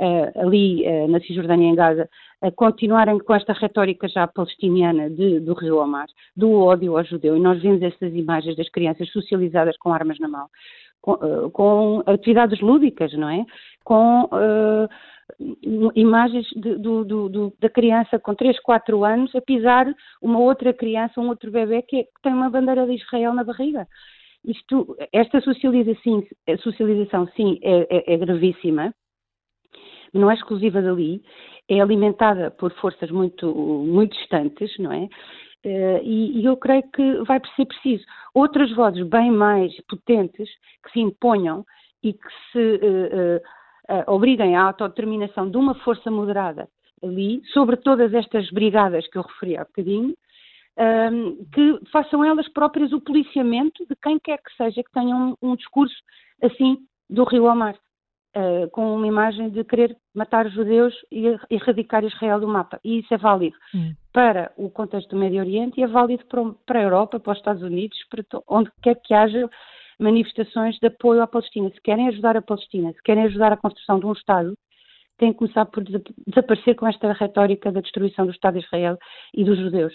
uh, 0.00 0.40
ali 0.40 0.84
na 1.08 1.20
Cisjordânia 1.20 1.68
em 1.68 1.74
Gaza, 1.74 2.08
a 2.42 2.50
continuarem 2.50 3.18
com 3.18 3.34
esta 3.34 3.52
retórica 3.52 4.08
já 4.08 4.26
palestiniana 4.26 5.08
de, 5.08 5.40
do 5.40 5.54
rio 5.54 5.78
ao 5.80 5.86
mar, 5.86 6.06
do 6.36 6.52
ódio 6.52 6.98
ao 6.98 7.04
judeu, 7.04 7.36
e 7.36 7.40
nós 7.40 7.62
vimos 7.62 7.80
essas 7.80 8.12
imagens 8.12 8.56
das 8.56 8.68
crianças 8.68 9.08
socializadas 9.10 9.76
com 9.78 9.92
armas 9.92 10.18
na 10.18 10.28
mão, 10.28 10.48
com, 11.00 11.50
com 11.50 12.02
atividades 12.06 12.60
lúdicas, 12.60 13.12
não 13.12 13.28
é? 13.28 13.44
Com 13.84 14.28
imagens 15.94 16.46
de, 16.54 16.76
do, 16.76 17.04
do, 17.04 17.28
do, 17.28 17.52
da 17.58 17.68
criança 17.70 18.18
com 18.18 18.34
3, 18.34 18.60
4 18.60 19.04
anos 19.04 19.34
a 19.34 19.40
pisar 19.40 19.86
uma 20.20 20.38
outra 20.38 20.72
criança, 20.72 21.20
um 21.20 21.28
outro 21.28 21.50
bebê 21.50 21.82
que, 21.82 21.96
é, 21.96 22.02
que 22.04 22.22
tem 22.22 22.32
uma 22.32 22.50
bandeira 22.50 22.86
de 22.86 22.94
Israel 22.94 23.32
na 23.32 23.44
barriga. 23.44 23.86
Isto, 24.44 24.96
esta 25.12 25.40
socialização, 25.40 26.22
socialização 26.60 27.26
sim, 27.36 27.58
é, 27.62 27.86
é, 27.90 28.14
é 28.14 28.16
gravíssima, 28.16 28.94
não 30.12 30.30
é 30.30 30.34
exclusiva 30.34 30.82
dali, 30.82 31.22
é 31.68 31.80
alimentada 31.80 32.50
por 32.50 32.72
forças 32.74 33.10
muito, 33.10 33.54
muito 33.54 34.16
distantes, 34.16 34.76
não 34.78 34.92
é? 34.92 35.08
Uh, 35.62 36.00
e, 36.02 36.40
e, 36.40 36.44
eu 36.46 36.56
creio 36.56 36.82
que 36.90 37.22
vai 37.24 37.38
ser 37.54 37.66
preciso 37.66 38.02
outras 38.32 38.74
vozes 38.74 39.06
bem 39.06 39.30
mais 39.30 39.78
potentes 39.82 40.48
que 40.82 40.90
se 40.90 41.00
imponham 41.00 41.66
e 42.02 42.14
que 42.14 42.28
se 42.50 42.80
uh, 43.90 44.10
obriguem 44.10 44.56
à 44.56 44.62
autodeterminação 44.62 45.50
de 45.50 45.56
uma 45.56 45.74
força 45.76 46.10
moderada 46.10 46.68
ali, 47.02 47.42
sobre 47.52 47.76
todas 47.76 48.12
estas 48.14 48.50
brigadas 48.50 49.08
que 49.08 49.18
eu 49.18 49.22
referi 49.22 49.56
há 49.56 49.64
bocadinho, 49.64 50.14
ehm, 50.76 51.36
que 51.52 51.80
façam 51.90 52.22
elas 52.22 52.46
próprias 52.52 52.92
o 52.92 53.00
policiamento 53.00 53.86
de 53.86 53.96
quem 53.96 54.18
quer 54.18 54.38
que 54.38 54.54
seja 54.54 54.82
que 54.82 54.92
tenha 54.92 55.16
um, 55.16 55.34
um 55.40 55.56
discurso 55.56 55.96
assim 56.42 56.78
do 57.08 57.24
rio 57.24 57.48
ao 57.48 57.56
mar 57.56 57.74
uh, 58.36 58.68
com 58.70 58.94
uma 58.94 59.06
imagem 59.06 59.50
de 59.50 59.64
querer 59.64 59.96
matar 60.14 60.46
os 60.46 60.52
judeus 60.52 60.94
e 61.10 61.36
erradicar 61.50 62.04
Israel 62.04 62.40
do 62.40 62.48
mapa. 62.48 62.78
E 62.84 63.00
isso 63.00 63.12
é 63.12 63.18
válido 63.18 63.56
hum. 63.74 63.94
para 64.12 64.52
o 64.56 64.70
contexto 64.70 65.10
do 65.10 65.16
Médio 65.16 65.40
Oriente 65.40 65.80
e 65.80 65.82
é 65.82 65.86
válido 65.86 66.24
para, 66.26 66.42
para 66.66 66.78
a 66.80 66.82
Europa, 66.82 67.20
para 67.20 67.32
os 67.32 67.38
Estados 67.38 67.62
Unidos, 67.62 67.98
para 68.08 68.24
onde 68.48 68.70
quer 68.82 68.96
que 68.96 69.14
haja 69.14 69.48
manifestações 70.00 70.76
de 70.78 70.86
apoio 70.86 71.22
à 71.22 71.26
Palestina. 71.26 71.70
Se 71.70 71.80
querem 71.82 72.08
ajudar 72.08 72.36
a 72.36 72.42
Palestina, 72.42 72.92
se 72.92 73.02
querem 73.02 73.24
ajudar 73.24 73.52
a 73.52 73.56
construção 73.56 74.00
de 74.00 74.06
um 74.06 74.12
Estado, 74.12 74.56
têm 75.18 75.32
que 75.32 75.38
começar 75.38 75.66
por 75.66 75.84
desaparecer 75.84 76.74
com 76.74 76.86
esta 76.86 77.12
retórica 77.12 77.70
da 77.70 77.80
destruição 77.80 78.24
do 78.24 78.32
Estado 78.32 78.58
de 78.58 78.64
Israel 78.64 78.96
e 79.34 79.44
dos 79.44 79.58
judeus. 79.58 79.92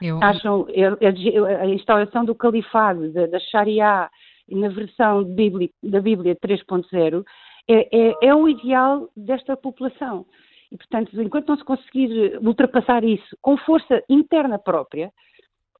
Eu... 0.00 0.22
Acham 0.22 0.66
a, 0.68 1.62
a, 1.62 1.66
instauração 1.66 2.24
do 2.24 2.34
califado, 2.34 3.12
da, 3.12 3.26
da 3.26 3.38
Sharia, 3.38 4.08
na 4.48 4.68
versão 4.68 5.24
bíblica, 5.24 5.74
da 5.82 6.00
Bíblia 6.00 6.36
3.0, 6.36 7.24
é, 7.68 8.08
é, 8.08 8.14
é 8.22 8.34
o 8.34 8.48
ideal 8.48 9.08
desta 9.16 9.56
população. 9.56 10.24
E, 10.72 10.76
portanto, 10.76 11.20
enquanto 11.20 11.48
não 11.48 11.56
se 11.56 11.64
conseguir 11.64 12.38
ultrapassar 12.40 13.04
isso 13.04 13.36
com 13.42 13.56
força 13.58 14.02
interna 14.08 14.58
própria 14.58 15.12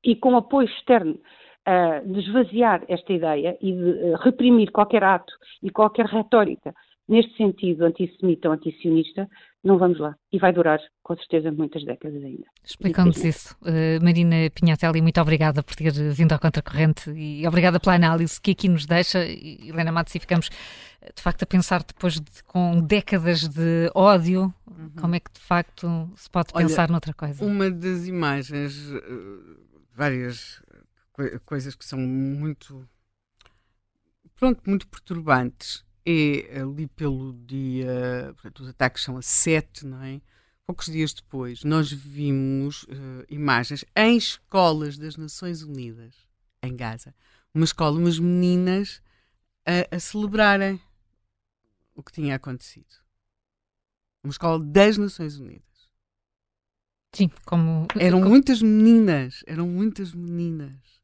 e 0.05 0.17
com 0.17 0.37
apoio 0.37 0.69
externo, 0.69 1.19
uh, 1.67 2.13
de 2.13 2.21
esvaziar 2.21 2.85
esta 2.89 3.13
ideia 3.13 3.57
e 3.61 3.73
de 3.73 3.91
uh, 3.91 4.17
reprimir 4.17 4.71
qualquer 4.71 5.05
ato 5.05 5.33
e 5.63 5.71
qualquer 5.71 6.07
retórica 6.07 6.75
neste 7.09 7.37
sentido 7.37 7.85
antissemita 7.85 8.49
ou 8.49 8.55
antisionista, 8.55 9.29
não 9.65 9.77
vamos 9.77 9.99
lá. 9.99 10.15
E 10.33 10.39
vai 10.39 10.53
durar, 10.53 10.79
com 11.03 11.17
certeza, 11.17 11.51
muitas 11.51 11.85
décadas 11.85 12.23
ainda. 12.23 12.45
Explicamos 12.65 13.25
isso. 13.25 13.57
Uh, 13.63 14.03
Marina 14.03 14.37
Pinhatelli, 14.55 15.03
muito 15.03 15.21
obrigada 15.21 15.61
por 15.61 15.75
ter 15.75 15.91
vindo 15.91 16.33
ao 16.33 16.39
Contracorrente 16.39 17.11
e 17.11 17.47
obrigada 17.49 17.81
pela 17.81 17.97
análise 17.97 18.41
que 18.41 18.53
aqui 18.53 18.69
nos 18.69 18.87
deixa. 18.87 19.25
E, 19.25 19.69
Helena 19.69 19.91
Matos, 19.91 20.15
e 20.15 20.21
ficamos 20.21 20.49
de 20.49 21.21
facto 21.21 21.43
a 21.43 21.47
pensar 21.47 21.83
depois 21.83 22.15
de, 22.15 22.45
com 22.45 22.81
décadas 22.81 23.49
de 23.49 23.91
ódio, 23.93 24.55
uhum. 24.69 24.91
como 25.01 25.15
é 25.17 25.21
que 25.21 25.33
de 25.33 25.41
facto 25.41 26.09
se 26.15 26.31
pode 26.31 26.51
Olha, 26.55 26.67
pensar 26.67 26.89
noutra 26.89 27.13
coisa? 27.13 27.45
Uma 27.45 27.71
das 27.71 28.07
imagens, 28.07 28.93
eh, 28.93 29.01
várias 29.97 30.63
coisas 31.45 31.75
que 31.75 31.85
são 31.85 31.99
muito, 31.99 32.89
pronto, 34.37 34.63
muito 34.67 34.87
perturbantes 34.89 35.85
é 36.05 36.61
ali 36.61 36.87
pelo 36.89 37.33
dia, 37.33 38.33
portanto, 38.35 38.61
os 38.61 38.69
ataques 38.69 39.03
são 39.03 39.17
a 39.17 39.23
7, 39.23 39.87
não 39.87 40.03
é? 40.03 40.21
Poucos 40.67 40.87
dias 40.87 41.13
depois, 41.13 41.65
nós 41.65 41.91
vimos 41.91 42.85
uh, 42.85 43.25
imagens 43.29 43.85
em 43.97 44.17
escolas 44.17 44.97
das 44.97 45.17
Nações 45.17 45.63
Unidas, 45.63 46.15
em 46.63 46.77
Gaza. 46.77 47.15
Uma 47.53 47.65
escola, 47.65 47.99
umas 47.99 48.19
meninas 48.19 49.03
a, 49.67 49.97
a 49.97 49.99
celebrarem 49.99 50.81
o 51.95 52.03
que 52.03 52.13
tinha 52.13 52.37
acontecido. 52.37 52.95
Uma 54.23 54.31
escola 54.31 54.61
das 54.65 54.97
Nações 54.97 55.39
Unidas. 55.39 55.65
Sim, 57.13 57.29
como. 57.45 57.89
Eram 57.99 58.19
como... 58.19 58.31
muitas 58.31 58.63
meninas, 58.63 59.43
eram 59.47 59.67
muitas 59.67 60.15
meninas 60.15 61.00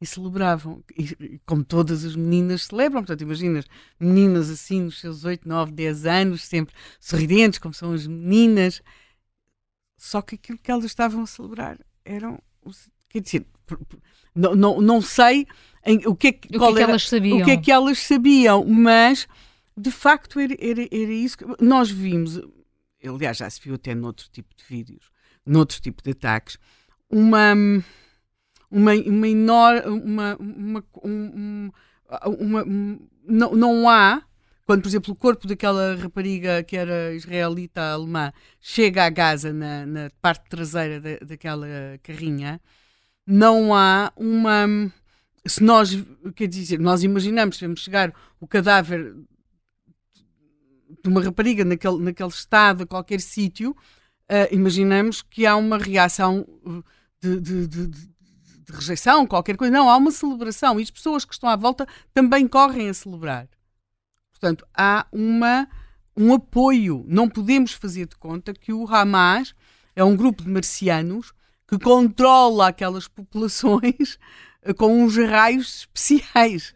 e 0.00 0.06
celebravam, 0.06 0.82
e, 0.96 1.40
como 1.46 1.64
todas 1.64 2.04
as 2.04 2.14
meninas 2.14 2.64
celebram, 2.64 3.02
portanto, 3.02 3.22
imaginas 3.22 3.64
meninas 3.98 4.50
assim 4.50 4.82
nos 4.82 5.00
seus 5.00 5.24
8, 5.24 5.48
9, 5.48 5.72
10 5.72 6.06
anos, 6.06 6.44
sempre 6.44 6.74
sorridentes, 7.00 7.58
como 7.58 7.72
são 7.72 7.92
as 7.92 8.06
meninas, 8.06 8.82
só 9.96 10.20
que 10.20 10.34
aquilo 10.34 10.58
que 10.58 10.70
elas 10.70 10.84
estavam 10.84 11.22
a 11.22 11.26
celebrar 11.26 11.78
eram, 12.04 12.38
quer 13.08 13.20
dizer, 13.20 13.46
não, 14.34 14.54
não, 14.54 14.80
não 14.80 15.00
sei 15.00 15.46
em, 15.84 16.06
o 16.06 16.14
que 16.14 16.28
é 16.28 16.32
que, 16.32 16.56
o 16.56 16.60
que, 16.60 16.66
é 16.66 16.72
que 16.74 16.82
elas 16.82 17.08
sabiam. 17.08 17.38
O 17.38 17.44
que 17.44 17.50
é 17.50 17.56
que 17.56 17.72
elas 17.72 17.98
sabiam, 17.98 18.64
mas 18.66 19.26
de 19.74 19.90
facto 19.90 20.38
era, 20.38 20.54
era, 20.58 20.82
era 20.82 21.12
isso 21.12 21.38
que 21.38 21.44
nós 21.64 21.90
vimos, 21.90 22.40
aliás, 23.02 23.38
já 23.38 23.48
se 23.48 23.60
viu 23.62 23.76
até 23.76 23.94
noutro 23.94 24.28
tipo 24.30 24.54
de 24.54 24.64
vídeos, 24.64 25.10
noutro 25.44 25.80
tipo 25.80 26.02
de 26.02 26.10
ataques, 26.10 26.58
uma 27.08 27.54
uma, 28.76 28.92
uma 28.92 29.28
enorme. 29.28 29.80
Uma, 29.88 30.36
uma, 30.38 30.84
um, 31.02 31.70
uma, 32.38 32.64
não, 33.26 33.54
não 33.54 33.88
há. 33.88 34.22
Quando, 34.66 34.82
por 34.82 34.88
exemplo, 34.88 35.12
o 35.14 35.16
corpo 35.16 35.46
daquela 35.46 35.94
rapariga 35.94 36.62
que 36.62 36.76
era 36.76 37.14
israelita 37.14 37.80
alemã 37.92 38.32
chega 38.60 39.04
a 39.04 39.10
Gaza 39.10 39.52
na, 39.52 39.86
na 39.86 40.10
parte 40.20 40.48
traseira 40.48 41.00
da, 41.00 41.24
daquela 41.24 41.66
carrinha, 42.02 42.60
não 43.26 43.74
há 43.74 44.12
uma. 44.16 44.66
Se 45.46 45.62
nós, 45.62 45.96
quer 46.34 46.48
dizer, 46.48 46.80
nós 46.80 47.04
imaginamos, 47.04 47.60
vamos 47.60 47.80
chegar 47.80 48.12
o 48.40 48.46
cadáver 48.46 49.14
de 51.02 51.08
uma 51.08 51.22
rapariga 51.22 51.64
naquele, 51.64 51.98
naquele 51.98 52.28
estado, 52.28 52.82
a 52.82 52.86
qualquer 52.86 53.20
sítio, 53.20 53.70
uh, 53.70 54.52
imaginamos 54.52 55.22
que 55.22 55.46
há 55.46 55.54
uma 55.54 55.78
reação 55.78 56.44
de, 57.22 57.40
de, 57.40 57.66
de, 57.68 58.15
de 58.66 58.72
rejeição, 58.72 59.26
qualquer 59.26 59.56
coisa. 59.56 59.72
Não, 59.72 59.88
há 59.88 59.96
uma 59.96 60.10
celebração 60.10 60.78
e 60.78 60.82
as 60.82 60.90
pessoas 60.90 61.24
que 61.24 61.32
estão 61.32 61.48
à 61.48 61.56
volta 61.56 61.86
também 62.12 62.46
correm 62.48 62.88
a 62.88 62.94
celebrar. 62.94 63.48
Portanto, 64.30 64.66
há 64.76 65.06
uma, 65.12 65.68
um 66.16 66.34
apoio. 66.34 67.04
Não 67.08 67.28
podemos 67.28 67.72
fazer 67.72 68.06
de 68.06 68.16
conta 68.16 68.52
que 68.52 68.72
o 68.72 68.86
Hamas 68.86 69.54
é 69.94 70.04
um 70.04 70.16
grupo 70.16 70.42
de 70.42 70.50
marcianos 70.50 71.32
que 71.66 71.78
controla 71.78 72.68
aquelas 72.68 73.08
populações 73.08 74.18
com 74.76 75.04
uns 75.04 75.16
raios 75.16 75.78
especiais. 75.80 76.74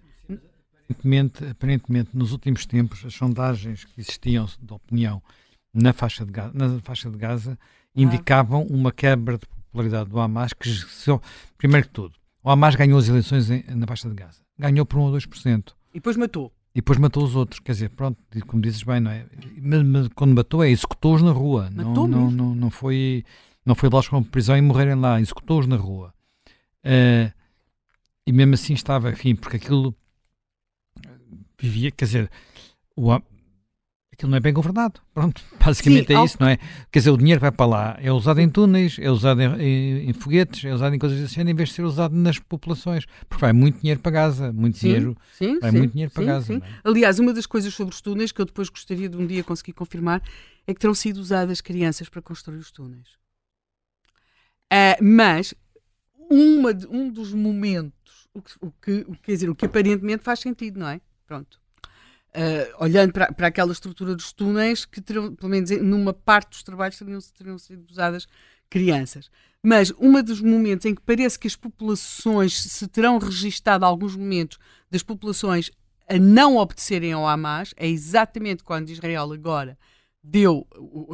Aparentemente, 0.89 1.45
aparentemente, 1.45 2.11
nos 2.15 2.33
últimos 2.33 2.67
tempos, 2.67 3.05
as 3.05 3.15
sondagens 3.15 3.85
que 3.85 4.01
existiam 4.01 4.49
de 4.61 4.73
opinião 4.73 5.23
na 5.73 5.93
faixa 5.93 6.25
de 6.25 6.33
Gaza, 6.33 6.53
na 6.55 6.81
faixa 6.81 7.09
de 7.09 7.17
Gaza 7.17 7.59
indicavam 7.95 8.67
uma 8.69 8.91
quebra 8.91 9.39
de 9.39 9.47
popularidade 9.71 10.11
do 10.11 10.21
Hamas, 10.21 10.53
que 10.53 10.69
primeiro 11.57 11.87
que 11.87 11.93
tudo, 11.93 12.15
o 12.43 12.51
Hamas 12.51 12.75
ganhou 12.75 12.99
as 12.99 13.09
eleições 13.09 13.51
em, 13.51 13.65
na 13.75 13.87
faixa 13.87 14.09
de 14.09 14.15
Gaza. 14.15 14.41
Ganhou 14.59 14.85
por 14.85 14.99
1 14.99 15.03
ou 15.03 15.13
2%. 15.13 15.73
E 15.93 15.95
depois 15.95 16.17
matou. 16.17 16.53
E 16.75 16.81
depois 16.81 16.99
matou 16.99 17.25
os 17.25 17.35
outros. 17.35 17.61
Quer 17.61 17.73
dizer, 17.73 17.91
pronto, 17.91 18.19
como 18.47 18.63
dizes 18.63 18.83
bem, 18.83 19.01
não 19.01 19.11
é? 19.11 19.27
Mas, 19.61 19.83
mas 19.83 20.09
quando 20.09 20.35
matou, 20.35 20.63
é 20.63 20.71
executou-os 20.71 21.23
na 21.23 21.33
rua. 21.33 21.71
Matou 21.73 22.07
não, 22.07 22.23
não, 22.23 22.31
não, 22.31 22.55
não, 22.55 22.71
foi, 22.71 23.25
não 23.65 23.75
foi 23.75 23.89
lá 23.91 24.03
com 24.05 24.23
prisão 24.23 24.57
e 24.57 24.61
morrerem 24.61 24.95
lá. 24.95 25.21
Executou-os 25.21 25.67
na 25.67 25.77
rua. 25.77 26.15
Uh, 26.85 27.33
e 28.27 28.33
mesmo 28.33 28.55
assim 28.55 28.75
estava, 28.75 29.11
enfim, 29.11 29.35
porque 29.35 29.57
aquilo 29.57 29.95
vivia, 31.59 31.91
quer 31.91 32.05
dizer, 32.05 32.31
o, 32.97 33.11
aquilo 34.21 34.31
não 34.31 34.37
é 34.37 34.41
bem 34.41 34.53
governado. 34.53 35.01
Pronto, 35.15 35.43
basicamente 35.65 36.09
Sim, 36.09 36.15
é 36.15 36.25
isso, 36.25 36.37
não 36.39 36.49
é? 36.49 36.59
Quer 36.93 36.99
dizer, 36.99 37.11
o 37.11 37.17
dinheiro 37.17 37.41
vai 37.41 37.51
para 37.51 37.67
lá, 37.67 37.99
é 38.01 38.13
usado 38.13 38.41
em 38.41 38.49
túneis, 38.49 38.99
é 38.99 39.11
usado 39.11 39.41
em, 39.41 39.61
em, 39.61 40.11
em 40.11 40.13
foguetes, 40.13 40.65
é 40.65 40.73
usado 40.73 40.95
em 40.95 40.99
coisas 40.99 41.21
assim, 41.23 41.41
em 41.41 41.55
vez 41.55 41.71
de 41.71 41.75
ser 41.77 41.83
usado 41.83 42.15
nas 42.15 42.39
populações. 42.39 43.07
Porque 43.29 43.41
vai 43.41 43.53
muito 43.53 43.81
dinheiro 43.81 44.01
para 44.01 44.13
Gaza, 44.13 44.53
muito 44.53 44.77
sim, 44.77 44.89
dinheiro. 44.89 45.17
Sim, 45.33 45.59
vai 45.59 45.71
sim, 45.71 45.79
muito 45.79 45.93
dinheiro 45.93 46.13
para 46.13 46.25
Gaza. 46.25 46.55
É? 46.55 46.61
Aliás, 46.85 47.19
uma 47.19 47.33
das 47.33 47.47
coisas 47.47 47.73
sobre 47.73 47.95
os 47.95 48.01
túneis 48.01 48.31
que 48.31 48.41
eu 48.41 48.45
depois 48.45 48.69
gostaria 48.69 49.09
de 49.09 49.17
um 49.17 49.27
dia 49.27 49.43
conseguir 49.43 49.73
confirmar 49.73 50.23
é 50.67 50.75
que 50.75 50.81
terão 50.81 50.95
sido 50.95 51.17
usadas 51.17 51.61
crianças 51.61 52.09
para 52.09 52.21
construir 52.21 52.59
os 52.59 52.71
túneis. 52.71 53.09
Uh, 54.73 55.03
mas 55.03 55.55
uma, 56.31 56.71
um 56.91 57.11
dos 57.11 57.33
momentos, 57.33 58.29
o 58.33 58.41
que, 58.41 58.53
o 58.63 58.71
que, 58.71 59.05
quer 59.23 59.33
dizer, 59.33 59.51
o 59.51 59.55
que 59.55 59.67
aparentemente 59.67 60.23
faz 60.23 60.39
sentido, 60.39 60.79
não 60.79 60.89
é? 60.89 61.01
Pronto 61.27 61.60
Uh, 62.31 62.85
olhando 62.85 63.13
para, 63.13 63.33
para 63.33 63.49
aquela 63.49 63.73
estrutura 63.73 64.15
dos 64.15 64.33
túneis, 64.33 64.85
que 64.85 65.01
terão, 65.01 65.35
pelo 65.35 65.51
menos 65.51 65.71
numa 65.83 66.13
parte 66.13 66.51
dos 66.51 66.63
trabalhos 66.63 66.97
teriam, 66.97 67.19
teriam 67.37 67.59
sido 67.59 67.85
usadas 67.91 68.29
crianças. 68.69 69.29
Mas 69.63 69.93
um 69.99 70.23
dos 70.23 70.41
momentos 70.41 70.87
em 70.87 70.95
que 70.95 71.03
parece 71.03 71.39
que 71.39 71.49
as 71.49 71.57
populações 71.57 72.57
se 72.57 72.87
terão 72.87 73.19
registado 73.19 73.85
alguns 73.85 74.15
momentos 74.15 74.59
das 74.91 75.03
populações 75.03 75.71
a 76.09 76.19
não 76.19 76.57
obedecerem 76.57 77.13
ao 77.13 77.27
Hamas 77.27 77.73
é 77.77 77.87
exatamente 77.87 78.65
quando 78.65 78.91
Israel 78.91 79.33
agora 79.33 79.79
deu, 80.23 80.67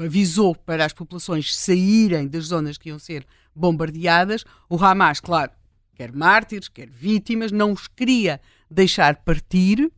avisou 0.03 0.55
para 0.55 0.85
as 0.85 0.93
populações 0.93 1.55
saírem 1.55 2.27
das 2.27 2.47
zonas 2.47 2.79
que 2.79 2.89
iam 2.89 2.99
ser 2.99 3.27
bombardeadas. 3.55 4.45
O 4.71 4.83
Hamas, 4.83 5.21
claro, 5.21 5.53
quer 5.95 6.13
mártires, 6.13 6.69
quer 6.69 6.89
vítimas, 6.89 7.53
não 7.53 7.73
os 7.73 7.89
queria 7.89 8.41
deixar 8.71 9.17
partir 9.17 9.91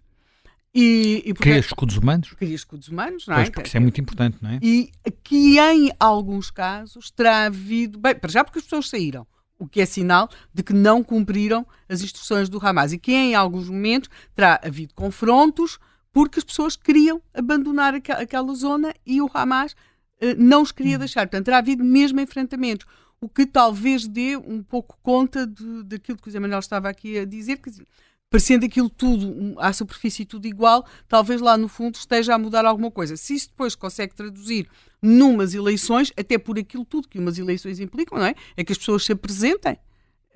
e, 0.81 1.23
e 1.27 1.35
Cria 1.35 1.59
escudos 1.59 1.97
humanos? 1.97 2.33
Cria 2.35 2.55
escudos 2.55 2.87
humanos, 2.87 3.27
não 3.27 3.35
é? 3.35 3.39
Pois, 3.39 3.51
porque 3.51 3.67
isso 3.67 3.77
é 3.77 3.81
muito 3.81 4.01
importante, 4.01 4.39
não 4.41 4.51
é? 4.51 4.61
E 4.63 4.93
que 5.25 5.59
em 5.59 5.91
alguns 5.99 6.53
casos 6.53 7.11
terá 7.11 7.47
havido. 7.47 7.99
Bem, 7.99 8.15
para 8.15 8.31
já 8.31 8.45
porque 8.45 8.61
as 8.61 8.65
pessoas 8.65 8.89
saíram, 8.89 9.27
o 9.59 9.67
que 9.67 9.81
é 9.81 9.87
sinal 9.87 10.29
de 10.55 10.63
que 10.63 10.73
não 10.73 11.03
cumpriram 11.03 11.67
as 11.89 12.01
instruções 12.01 12.49
do 12.49 12.65
Hamas. 12.65 12.93
E 12.93 12.99
que 12.99 13.13
em 13.13 13.35
alguns 13.35 13.69
momentos 13.69 14.09
terá 14.37 14.61
havido 14.63 14.95
confrontos 14.95 15.81
porque 16.13 16.39
as 16.39 16.45
pessoas 16.45 16.77
queriam 16.77 17.21
abandonar 17.35 17.95
aquela 17.95 18.55
zona 18.55 18.95
e 19.05 19.21
o 19.21 19.29
Hamas 19.35 19.73
uh, 19.73 19.77
não 20.39 20.63
os 20.63 20.71
queria 20.71 20.95
hum. 20.95 21.01
deixar. 21.01 21.27
Portanto, 21.27 21.47
terá 21.47 21.59
havido 21.59 21.83
mesmo 21.83 22.21
enfrentamentos. 22.21 22.87
O 23.21 23.29
que 23.29 23.45
talvez 23.45 24.07
dê 24.07 24.37
um 24.37 24.63
pouco 24.63 24.97
conta 25.03 25.45
de, 25.45 25.83
daquilo 25.83 26.19
que 26.19 26.29
o 26.29 26.31
Zé 26.31 26.39
Manuel 26.39 26.61
estava 26.61 26.89
aqui 26.89 27.19
a 27.19 27.25
dizer, 27.25 27.57
que 27.57 27.69
parecendo 28.31 28.67
aquilo 28.67 28.91
tudo 28.91 29.55
à 29.59 29.73
superfície 29.73 30.25
tudo 30.25 30.47
igual, 30.47 30.87
talvez 31.09 31.41
lá 31.41 31.57
no 31.57 31.69
fundo 31.69 31.95
esteja 31.95 32.35
a 32.35 32.39
mudar 32.39 32.65
alguma 32.65 32.91
coisa. 32.91 33.17
Se 33.17 33.35
isso 33.35 33.49
depois 33.49 33.75
consegue 33.75 34.15
traduzir 34.15 34.69
numas 35.03 35.55
eleições, 35.55 36.13
até 36.17 36.37
por 36.37 36.59
aquilo 36.59 36.85
tudo 36.85 37.09
que 37.09 37.19
umas 37.19 37.39
eleições 37.39 37.81
implicam, 37.81 38.19
não 38.19 38.27
é? 38.27 38.35
É 38.57 38.65
que 38.65 38.73
as 38.73 38.79
pessoas 38.79 39.05
se 39.05 39.13
apresentem 39.13 39.75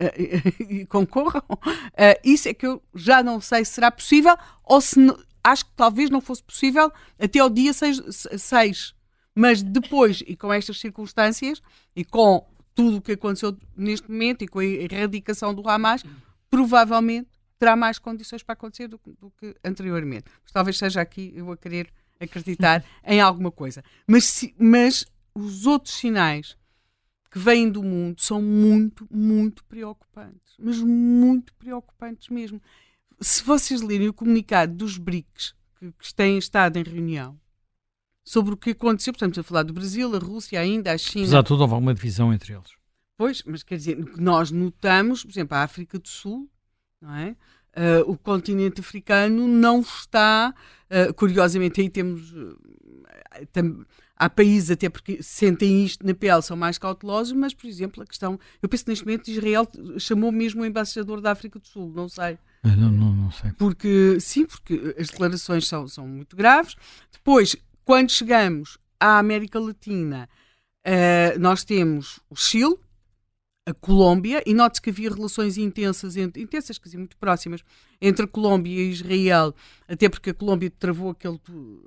uh, 0.00 0.62
e 0.72 0.86
concorram. 0.86 1.42
Uh, 1.50 2.18
isso 2.24 2.48
é 2.48 2.54
que 2.54 2.66
eu 2.66 2.82
já 2.94 3.22
não 3.22 3.40
sei 3.40 3.64
se 3.64 3.72
será 3.72 3.90
possível 3.90 4.36
ou 4.64 4.80
se 4.80 4.98
acho 5.44 5.66
que 5.66 5.72
talvez 5.76 6.08
não 6.08 6.20
fosse 6.20 6.42
possível 6.42 6.90
até 7.18 7.40
ao 7.40 7.50
dia 7.50 7.72
6. 7.72 8.94
Mas 9.34 9.62
depois, 9.62 10.22
e 10.26 10.36
com 10.36 10.52
estas 10.52 10.78
circunstâncias, 10.78 11.62
e 11.96 12.04
com 12.04 12.46
tudo 12.74 12.98
o 12.98 13.02
que 13.02 13.12
aconteceu 13.12 13.56
neste 13.76 14.10
momento 14.10 14.42
e 14.42 14.48
com 14.48 14.58
a 14.58 14.64
erradicação 14.64 15.54
do 15.54 15.68
Hamas, 15.68 16.04
provavelmente 16.50 17.31
terá 17.62 17.76
mais 17.76 17.96
condições 17.96 18.42
para 18.42 18.54
acontecer 18.54 18.88
do, 18.88 19.00
do 19.20 19.30
que 19.38 19.54
anteriormente. 19.64 20.24
Mas 20.42 20.50
talvez 20.50 20.76
seja 20.76 21.00
aqui 21.00 21.32
eu 21.36 21.52
a 21.52 21.56
querer 21.56 21.92
acreditar 22.18 22.84
em 23.06 23.20
alguma 23.20 23.52
coisa. 23.52 23.84
Mas, 24.04 24.24
se, 24.24 24.52
mas 24.58 25.06
os 25.32 25.64
outros 25.64 25.94
sinais 25.94 26.56
que 27.30 27.38
vêm 27.38 27.70
do 27.70 27.80
mundo 27.80 28.20
são 28.20 28.42
muito, 28.42 29.06
muito 29.08 29.64
preocupantes. 29.66 30.56
Mas 30.58 30.80
muito 30.80 31.54
preocupantes 31.54 32.30
mesmo. 32.30 32.60
Se 33.20 33.44
vocês 33.44 33.80
lerem 33.80 34.08
o 34.08 34.12
comunicado 34.12 34.74
dos 34.74 34.98
BRICS, 34.98 35.54
que, 35.78 35.92
que 35.92 36.12
têm 36.12 36.38
estado 36.38 36.80
em 36.80 36.82
reunião, 36.82 37.38
sobre 38.24 38.54
o 38.54 38.56
que 38.56 38.70
aconteceu, 38.70 39.12
portanto, 39.12 39.38
a 39.38 39.44
falar 39.44 39.62
do 39.62 39.72
Brasil, 39.72 40.12
a 40.12 40.18
Rússia 40.18 40.58
ainda, 40.58 40.90
a 40.90 40.98
China. 40.98 41.26
Apesar 41.26 41.42
de 41.42 41.46
tudo, 41.46 41.60
houve 41.60 41.74
alguma 41.74 41.94
divisão 41.94 42.34
entre 42.34 42.54
eles. 42.54 42.72
Pois, 43.16 43.40
mas 43.46 43.62
quer 43.62 43.76
dizer, 43.76 44.04
nós 44.16 44.50
notamos, 44.50 45.22
por 45.22 45.30
exemplo, 45.30 45.56
a 45.56 45.62
África 45.62 45.96
do 45.96 46.08
Sul 46.08 46.50
não 47.02 47.14
é? 47.14 47.36
Uh, 47.74 48.10
o 48.10 48.18
continente 48.18 48.80
africano 48.80 49.48
não 49.48 49.80
está, 49.80 50.54
uh, 50.90 51.14
curiosamente, 51.14 51.80
aí 51.80 51.88
temos. 51.88 52.30
Uh, 52.32 52.56
tam, 53.50 53.86
há 54.14 54.28
países 54.28 54.70
até 54.70 54.90
porque 54.90 55.22
sentem 55.22 55.82
isto 55.82 56.06
na 56.06 56.14
pele, 56.14 56.42
são 56.42 56.54
mais 56.54 56.76
cautelosos, 56.76 57.32
mas, 57.32 57.54
por 57.54 57.66
exemplo, 57.66 58.02
a 58.02 58.06
questão. 58.06 58.38
Eu 58.62 58.68
penso 58.68 58.84
neste 58.86 59.06
momento 59.06 59.28
Israel 59.28 59.66
chamou 59.98 60.30
mesmo 60.30 60.62
o 60.62 60.66
embaixador 60.66 61.22
da 61.22 61.32
África 61.32 61.58
do 61.58 61.66
Sul, 61.66 61.90
não 61.94 62.10
sei. 62.10 62.38
Não, 62.62 62.92
não, 62.92 63.14
não 63.14 63.32
sei. 63.32 63.50
Porque, 63.52 64.18
sim, 64.20 64.44
porque 64.44 64.94
as 64.98 65.08
declarações 65.08 65.66
são, 65.66 65.88
são 65.88 66.06
muito 66.06 66.36
graves. 66.36 66.76
Depois, 67.10 67.56
quando 67.86 68.10
chegamos 68.10 68.78
à 69.00 69.18
América 69.18 69.58
Latina, 69.58 70.28
nós 71.40 71.64
temos 71.64 72.20
o 72.30 72.36
Chile, 72.36 72.76
a 73.64 73.72
Colômbia, 73.72 74.42
e 74.44 74.54
note-se 74.54 74.82
que 74.82 74.90
havia 74.90 75.10
relações 75.10 75.56
intensas, 75.56 76.16
entre, 76.16 76.42
intensas, 76.42 76.78
quer 76.78 76.84
dizer, 76.84 76.98
muito 76.98 77.16
próximas, 77.16 77.62
entre 78.00 78.24
a 78.24 78.28
Colômbia 78.28 78.82
e 78.82 78.90
Israel, 78.90 79.54
até 79.86 80.08
porque 80.08 80.30
a 80.30 80.34
Colômbia 80.34 80.70
travou 80.70 81.10
aquele, 81.10 81.40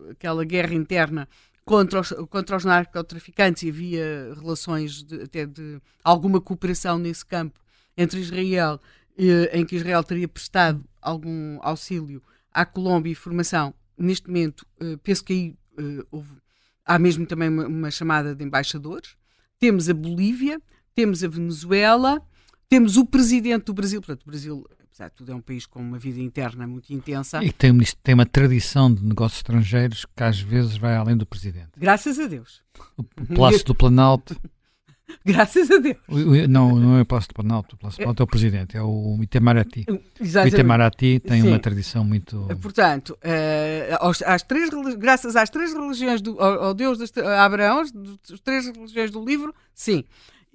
aquela 0.09 0.45
guerra 0.45 0.73
interna 0.73 1.27
contra 1.65 1.99
os, 1.99 2.09
contra 2.29 2.55
os 2.55 2.63
narcotraficantes 2.63 3.63
e 3.63 3.69
havia 3.69 4.33
relações 4.35 5.03
de, 5.03 5.23
até 5.23 5.45
de 5.45 5.81
alguma 6.03 6.39
cooperação 6.39 6.97
nesse 6.97 7.25
campo 7.25 7.59
entre 7.97 8.19
Israel, 8.19 8.79
eh, 9.17 9.57
em 9.57 9.65
que 9.65 9.75
Israel 9.75 10.03
teria 10.03 10.27
prestado 10.27 10.83
algum 11.01 11.59
auxílio 11.61 12.21
à 12.53 12.65
Colômbia 12.65 13.11
e 13.11 13.15
formação. 13.15 13.73
Neste 13.97 14.27
momento, 14.27 14.65
eh, 14.79 14.97
penso 15.03 15.23
que 15.23 15.33
aí 15.33 15.55
eh, 15.77 16.05
houve, 16.11 16.33
há 16.85 16.99
mesmo 16.99 17.25
também 17.25 17.49
uma, 17.49 17.67
uma 17.67 17.91
chamada 17.91 18.35
de 18.35 18.43
embaixadores. 18.43 19.15
Temos 19.59 19.89
a 19.89 19.93
Bolívia, 19.93 20.61
temos 20.95 21.23
a 21.23 21.27
Venezuela, 21.27 22.21
temos 22.69 22.97
o 22.97 23.05
presidente 23.05 23.65
do 23.65 23.73
Brasil, 23.73 24.01
portanto, 24.01 24.23
o 24.23 24.29
Brasil, 24.29 24.65
apesar 24.81 25.09
de 25.09 25.15
tudo, 25.15 25.31
é 25.33 25.35
um 25.35 25.41
país 25.41 25.65
com 25.65 25.79
uma 25.79 25.99
vida 25.99 26.19
interna 26.21 26.65
muito 26.65 26.91
intensa. 26.91 27.43
E 27.43 27.51
tem, 27.51 27.77
tem 28.01 28.15
uma 28.15 28.25
tradição 28.25 28.91
de 28.91 29.03
negócios 29.03 29.39
estrangeiros 29.39 30.05
que 30.15 30.23
às 30.23 30.39
vezes 30.39 30.77
vai 30.77 30.95
além 30.95 31.17
do 31.17 31.25
presidente. 31.25 31.71
Graças 31.77 32.17
a 32.17 32.27
Deus. 32.27 32.61
O 32.97 33.03
Palácio 33.35 33.65
do 33.65 33.75
Planalto. 33.75 34.35
Graças 35.23 35.69
a 35.69 35.77
Deus. 35.77 35.97
Não, 36.49 36.75
não 36.75 36.97
é 36.97 37.01
o 37.01 37.05
Palácio 37.05 37.29
do 37.29 37.35
Planalto, 37.35 37.75
o 37.75 37.77
Palácio 37.77 37.97
do 37.97 38.01
Planalto 38.01 38.23
é 38.23 38.25
o 38.25 38.27
presidente, 38.27 38.77
é 38.77 38.81
o 38.81 39.19
Itamaraty. 39.21 39.85
Exatamente. 40.19 40.55
O 40.55 40.57
Itamaraty 40.57 41.19
tem 41.19 41.41
Sim. 41.41 41.47
uma 41.49 41.59
tradição 41.59 42.03
muito. 42.03 42.47
Portanto, 42.59 43.11
uh, 43.11 43.97
aos, 43.99 44.21
às 44.23 44.41
três, 44.41 44.69
graças 44.97 45.35
às 45.35 45.49
três 45.49 45.73
religiões, 45.73 46.21
do, 46.21 46.39
ao, 46.41 46.63
ao 46.65 46.73
Deus 46.73 46.97
de 46.97 47.21
Abraão, 47.21 47.81
as 47.81 47.91
três 48.43 48.65
religiões 48.65 49.11
do 49.11 49.23
livro, 49.23 49.53
sim. 49.75 50.03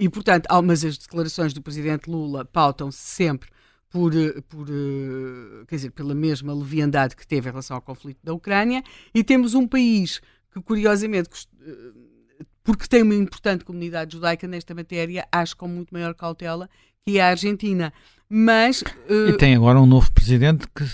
E, 0.01 0.09
portanto, 0.09 0.47
mas 0.65 0.83
as 0.83 0.97
declarações 0.97 1.53
do 1.53 1.61
presidente 1.61 2.11
Lula 2.11 2.43
pautam-se 2.43 2.99
sempre 2.99 3.51
por, 3.91 4.17
eh, 4.17 4.41
por, 4.49 4.67
eh, 4.67 5.67
quer 5.69 5.77
dizer, 5.77 5.91
pela 5.91 6.15
mesma 6.15 6.55
leviandade 6.55 7.15
que 7.15 7.27
teve 7.27 7.49
em 7.49 7.53
relação 7.53 7.77
ao 7.77 7.83
conflito 7.83 8.19
da 8.25 8.33
Ucrânia, 8.33 8.83
e 9.15 9.23
temos 9.23 9.53
um 9.53 9.69
país 9.69 10.23
que, 10.51 10.63
curiosamente, 10.63 11.29
eh, 11.61 12.45
porque 12.65 12.89
tem 12.89 13.03
uma 13.03 13.15
importante 13.15 13.63
comunidade 13.63 14.15
judaica 14.15 14.49
nesta 14.49 14.75
matéria, 14.75 15.29
acho 15.31 15.55
com 15.55 15.69
muito 15.69 15.93
maior 15.93 16.15
cautela, 16.15 16.71
que 17.05 17.19
é 17.19 17.23
a 17.23 17.29
Argentina. 17.29 17.93
Mas. 18.33 18.83
Uh... 18.83 19.31
E 19.31 19.37
tem 19.37 19.57
agora 19.57 19.81
um 19.81 19.87
novo 19.87 20.11
presidente 20.13 20.65
que, 20.69 20.85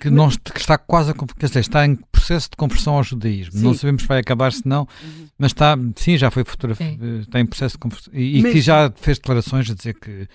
que, 0.00 0.10
não, 0.10 0.28
que 0.28 0.58
está 0.58 0.76
quase 0.76 1.12
a. 1.12 1.14
Quer 1.14 1.46
dizer, 1.46 1.60
está 1.60 1.86
em 1.86 1.94
processo 1.94 2.50
de 2.50 2.56
conversão 2.56 2.94
ao 2.94 3.04
judaísmo. 3.04 3.52
Sim. 3.52 3.62
Não 3.62 3.72
sabemos 3.72 4.02
se 4.02 4.08
vai 4.08 4.18
acabar, 4.18 4.52
se 4.52 4.66
não, 4.66 4.80
uhum. 4.80 5.26
mas 5.38 5.52
está. 5.52 5.78
Sim, 5.94 6.18
já 6.18 6.28
foi 6.28 6.44
fotografia. 6.44 6.98
Está 7.20 7.38
em 7.38 7.46
processo 7.46 7.76
de 7.76 7.78
conversão. 7.78 8.12
E, 8.12 8.40
e 8.40 8.42
mas... 8.42 8.52
que 8.52 8.60
já 8.60 8.92
fez 8.96 9.18
declarações 9.18 9.70
a 9.70 9.74
dizer 9.74 9.94
que 9.94 10.26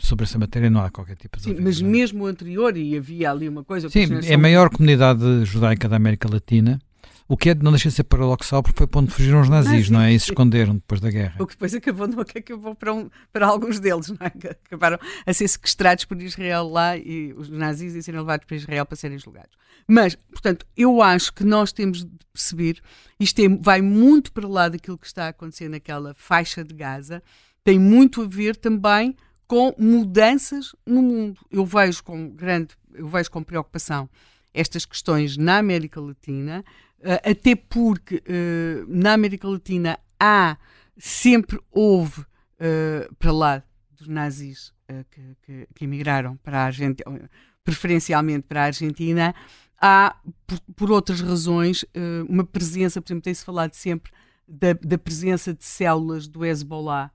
sobre 0.00 0.24
essa 0.24 0.38
matéria 0.38 0.68
não 0.68 0.82
há 0.82 0.90
qualquer 0.90 1.16
tipo 1.16 1.36
de 1.36 1.44
Sim, 1.44 1.50
dúvida, 1.50 1.68
mas 1.68 1.80
mesmo 1.80 2.24
o 2.24 2.26
anterior, 2.26 2.76
e 2.76 2.96
havia 2.96 3.30
ali 3.30 3.48
uma 3.48 3.62
coisa... 3.62 3.88
Sim, 3.88 4.08
é 4.26 4.34
a 4.34 4.38
maior 4.38 4.70
comunidade 4.70 5.44
judaica 5.44 5.88
da 5.88 5.94
América 5.94 6.28
Latina, 6.28 6.80
o 7.28 7.36
que 7.36 7.50
é, 7.50 7.54
não 7.54 7.70
deixa 7.70 7.90
de 7.90 7.94
ser 7.94 8.04
paradoxal, 8.04 8.62
porque 8.62 8.78
foi 8.78 8.86
para 8.86 9.00
onde 9.00 9.12
fugiram 9.12 9.42
os 9.42 9.50
nazis, 9.50 9.90
não 9.90 10.00
é? 10.00 10.14
E 10.14 10.18
se 10.18 10.30
esconderam 10.30 10.76
depois 10.76 10.98
da 10.98 11.10
guerra. 11.10 11.36
O 11.38 11.46
que 11.46 11.52
depois 11.52 11.74
acabou, 11.74 12.08
não, 12.08 12.24
que 12.24 12.38
acabou 12.38 12.74
para, 12.74 12.94
um, 12.94 13.10
para 13.30 13.46
alguns 13.46 13.78
deles, 13.78 14.08
não 14.08 14.16
é? 14.20 14.30
Que 14.30 14.48
acabaram 14.48 14.98
a 15.26 15.32
ser 15.34 15.46
sequestrados 15.46 16.06
por 16.06 16.20
Israel 16.22 16.66
lá 16.66 16.96
e 16.96 17.34
os 17.34 17.50
nazis 17.50 17.94
a 17.94 18.00
serem 18.00 18.20
levados 18.20 18.46
para 18.46 18.56
Israel 18.56 18.86
para 18.86 18.96
serem 18.96 19.18
julgados. 19.18 19.54
Mas, 19.86 20.14
portanto, 20.14 20.64
eu 20.74 21.02
acho 21.02 21.34
que 21.34 21.44
nós 21.44 21.70
temos 21.70 22.02
de 22.02 22.10
perceber, 22.32 22.80
isto 23.20 23.38
é, 23.40 23.48
vai 23.60 23.82
muito 23.82 24.32
para 24.32 24.48
lá 24.48 24.70
daquilo 24.70 24.96
que 24.96 25.06
está 25.06 25.26
a 25.26 25.28
acontecer 25.28 25.68
naquela 25.68 26.14
faixa 26.14 26.64
de 26.64 26.74
Gaza, 26.74 27.22
tem 27.62 27.78
muito 27.78 28.22
a 28.22 28.26
ver 28.26 28.56
também 28.56 29.14
com 29.46 29.74
mudanças 29.78 30.74
no 30.86 31.02
mundo. 31.02 31.40
Eu 31.50 31.66
vejo 31.66 32.02
com 32.02 32.30
grande, 32.30 32.74
eu 32.94 33.06
vejo 33.06 33.30
com 33.30 33.42
preocupação 33.42 34.08
estas 34.54 34.86
questões 34.86 35.36
na 35.36 35.58
América 35.58 36.00
Latina, 36.00 36.64
até 37.02 37.54
porque 37.54 38.16
uh, 38.16 38.86
na 38.88 39.12
América 39.12 39.48
Latina 39.48 39.98
há, 40.18 40.56
sempre 40.96 41.60
houve, 41.70 42.20
uh, 42.22 43.14
para 43.18 43.32
lá 43.32 43.62
dos 43.92 44.08
nazis 44.08 44.72
que, 45.10 45.36
que, 45.42 45.68
que, 45.74 45.84
emigraram 45.84 46.36
para 46.38 46.60
a 46.60 46.64
Argentina, 46.64 47.30
preferencialmente 47.62 48.46
para 48.48 48.62
a 48.62 48.66
Argentina, 48.66 49.34
há, 49.80 50.16
por, 50.46 50.60
por 50.74 50.90
outras 50.90 51.20
razões, 51.20 51.84
uma 52.26 52.42
presença, 52.44 53.02
por 53.02 53.08
exemplo, 53.08 53.24
tem-se 53.24 53.44
falado 53.44 53.74
sempre 53.74 54.10
da, 54.46 54.72
da 54.72 54.96
presença 54.96 55.52
de 55.52 55.64
células 55.64 56.26
do 56.26 56.42
Hezbollah 56.42 57.10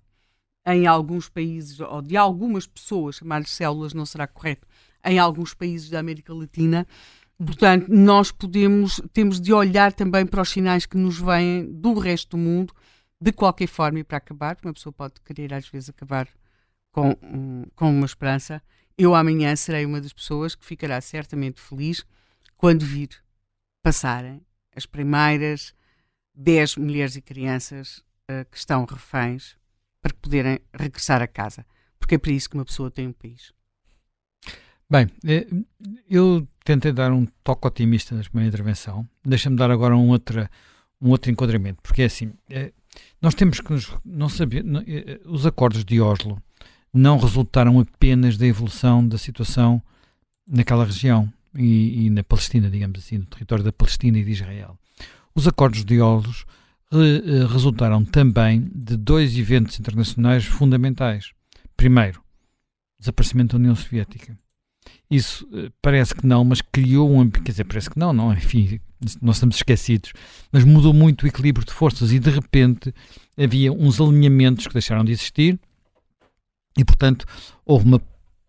em 0.66 0.86
alguns 0.86 1.28
países, 1.28 1.80
ou 1.80 2.02
de 2.02 2.16
algumas 2.16 2.68
pessoas, 2.68 3.16
chamar-lhes 3.16 3.52
células 3.52 3.94
não 3.94 4.06
será 4.06 4.28
correto, 4.28 4.68
em 5.04 5.20
alguns 5.20 5.54
países 5.54 5.90
da 5.90 6.00
América 6.00 6.34
Latina, 6.34 6.88
Portanto, 7.38 7.88
nós 7.90 8.32
podemos, 8.32 9.02
temos 9.12 9.42
de 9.42 9.52
olhar 9.52 9.92
também 9.92 10.26
para 10.26 10.42
os 10.42 10.50
sinais 10.50 10.86
que 10.86 10.98
nos 10.98 11.20
vêm 11.20 11.66
do 11.72 11.94
resto 11.94 12.32
do 12.32 12.38
mundo, 12.38 12.74
de 13.20 13.32
qualquer 13.32 13.68
forma, 13.68 14.00
e 14.00 14.04
para 14.04 14.18
acabar, 14.18 14.58
uma 14.64 14.74
pessoa 14.74 14.94
pode 14.94 15.16
querer 15.22 15.54
às 15.54 15.68
vezes 15.68 15.90
acabar 15.90 16.28
com, 16.92 17.16
com 17.76 17.90
uma 17.90 18.06
esperança. 18.06 18.62
Eu 18.98 19.16
amanhã 19.16 19.56
serei 19.56 19.86
uma 19.86 20.00
das 20.00 20.14
pessoas 20.14 20.56
que 20.56 20.66
ficará 20.66 21.02
certamente 21.02 21.60
feliz 21.60 22.06
quando 22.56 22.86
vir 22.86 23.10
passarem 23.82 24.42
as 24.76 24.86
primeiras 24.86 25.74
10 26.36 26.78
mulheres 26.78 27.16
e 27.16 27.22
crianças 27.22 27.98
uh, 28.30 28.46
que 28.50 28.58
estão 28.58 28.86
reféns 28.86 29.58
para 30.02 30.14
poderem 30.14 30.60
regressar 30.74 31.22
a 31.22 31.28
casa. 31.28 31.66
Porque 32.00 32.16
é 32.16 32.18
para 32.18 32.32
isso 32.32 32.50
que 32.50 32.56
uma 32.56 32.66
pessoa 32.66 32.92
tem 32.92 33.08
um 33.08 33.14
país. 33.14 33.54
Bem, 34.94 35.07
eh, 35.26 35.48
eu 36.07 36.48
tentei 36.64 36.91
dar 36.91 37.11
um 37.11 37.26
toque 37.44 37.65
otimista 37.65 38.14
na 38.14 38.22
primeira 38.22 38.48
intervenção. 38.48 39.10
Deixa-me 39.26 39.57
dar 39.57 39.72
agora 39.72 39.98
um 39.98 40.10
outro, 40.10 40.48
um 41.02 41.10
outro 41.10 41.32
enquadramento, 41.32 41.82
porque 41.82 42.03
é 42.03 42.06
assim, 42.06 42.32
eh, 42.48 42.72
nós 43.20 43.34
temos 43.34 43.60
que 43.60 43.72
nos, 43.72 43.91
não 44.06 44.30
saber, 44.30 44.64
eh, 44.86 45.20
os 45.26 45.48
acordos 45.48 45.84
de 45.84 45.99
Oslo 45.99 46.40
não 46.94 47.18
resultaram 47.18 47.80
apenas 47.80 48.38
da 48.38 48.45
evolução 48.45 49.07
da 49.07 49.18
situação 49.18 49.82
naquela 50.48 50.86
região 50.86 51.28
e, 51.56 52.06
e, 52.06 52.10
na 52.11 52.24
Palestina, 52.24 52.70
digamos 52.70 52.99
assim, 52.99 53.18
no 53.18 53.26
território 53.26 53.64
da 53.64 53.74
Palestina 53.74 54.20
e 54.20 54.24
de 54.24 54.30
Israel. 54.30 54.78
Os 55.34 55.48
acordos 55.48 55.84
de 55.84 55.99
Oslo 55.99 56.32
re, 56.91 57.48
resultaram 57.48 58.06
também 58.06 58.70
de 58.72 58.95
dois 58.95 59.36
eventos 59.36 59.80
internacionais 59.80 60.45
fundamentais. 60.45 61.32
Primeiro, 61.76 62.22
desaparecimento 62.99 63.57
da 63.57 63.60
União 63.60 63.76
Soviética 63.76 64.38
isso 65.10 65.48
eh, 65.54 65.70
parece 65.82 66.16
que 66.16 66.26
não, 66.26 66.44
mas 66.44 66.62
criou 66.62 67.14
um 67.14 67.30
quer 67.30 67.52
dizer, 67.52 67.64
parece 67.66 67.90
que 67.90 68.00
não, 68.00 68.14
não, 68.14 68.34
enfim, 68.34 68.80
nós 69.22 69.38
estamos 69.38 69.56
esquecidos, 69.56 70.14
mas 70.52 70.64
mudou 70.64 70.94
muito 70.94 71.24
o 71.24 71.28
equilíbrio 71.28 71.66
de 71.66 71.74
forças 71.74 72.12
e 72.12 72.20
de 72.20 72.30
repente 72.30 72.94
havia 73.38 73.72
uns 73.72 74.00
alinhamentos 74.00 74.68
que 74.68 74.74
deixaram 74.74 75.04
de 75.04 75.12
existir 75.12 75.60
e, 76.78 76.84
portanto, 76.84 77.26
houve 77.66 77.86
uma 77.86 78.02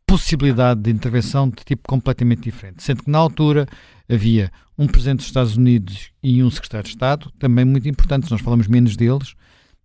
possibilidade 0.06 0.82
de 0.82 0.90
intervenção 0.90 1.48
de 1.48 1.64
tipo 1.64 1.88
completamente 1.88 2.42
diferente. 2.42 2.82
Sendo 2.82 3.02
que 3.02 3.10
na 3.10 3.18
altura 3.18 3.66
havia 4.08 4.50
um 4.78 4.86
presidente 4.86 5.18
dos 5.18 5.26
Estados 5.26 5.56
Unidos 5.56 6.10
e 6.22 6.42
um 6.42 6.50
secretário 6.50 6.84
de 6.84 6.90
Estado, 6.90 7.32
também 7.38 7.64
muito 7.64 7.88
importantes, 7.88 8.30
nós 8.30 8.40
falamos 8.40 8.66
menos 8.66 8.96
deles, 8.96 9.34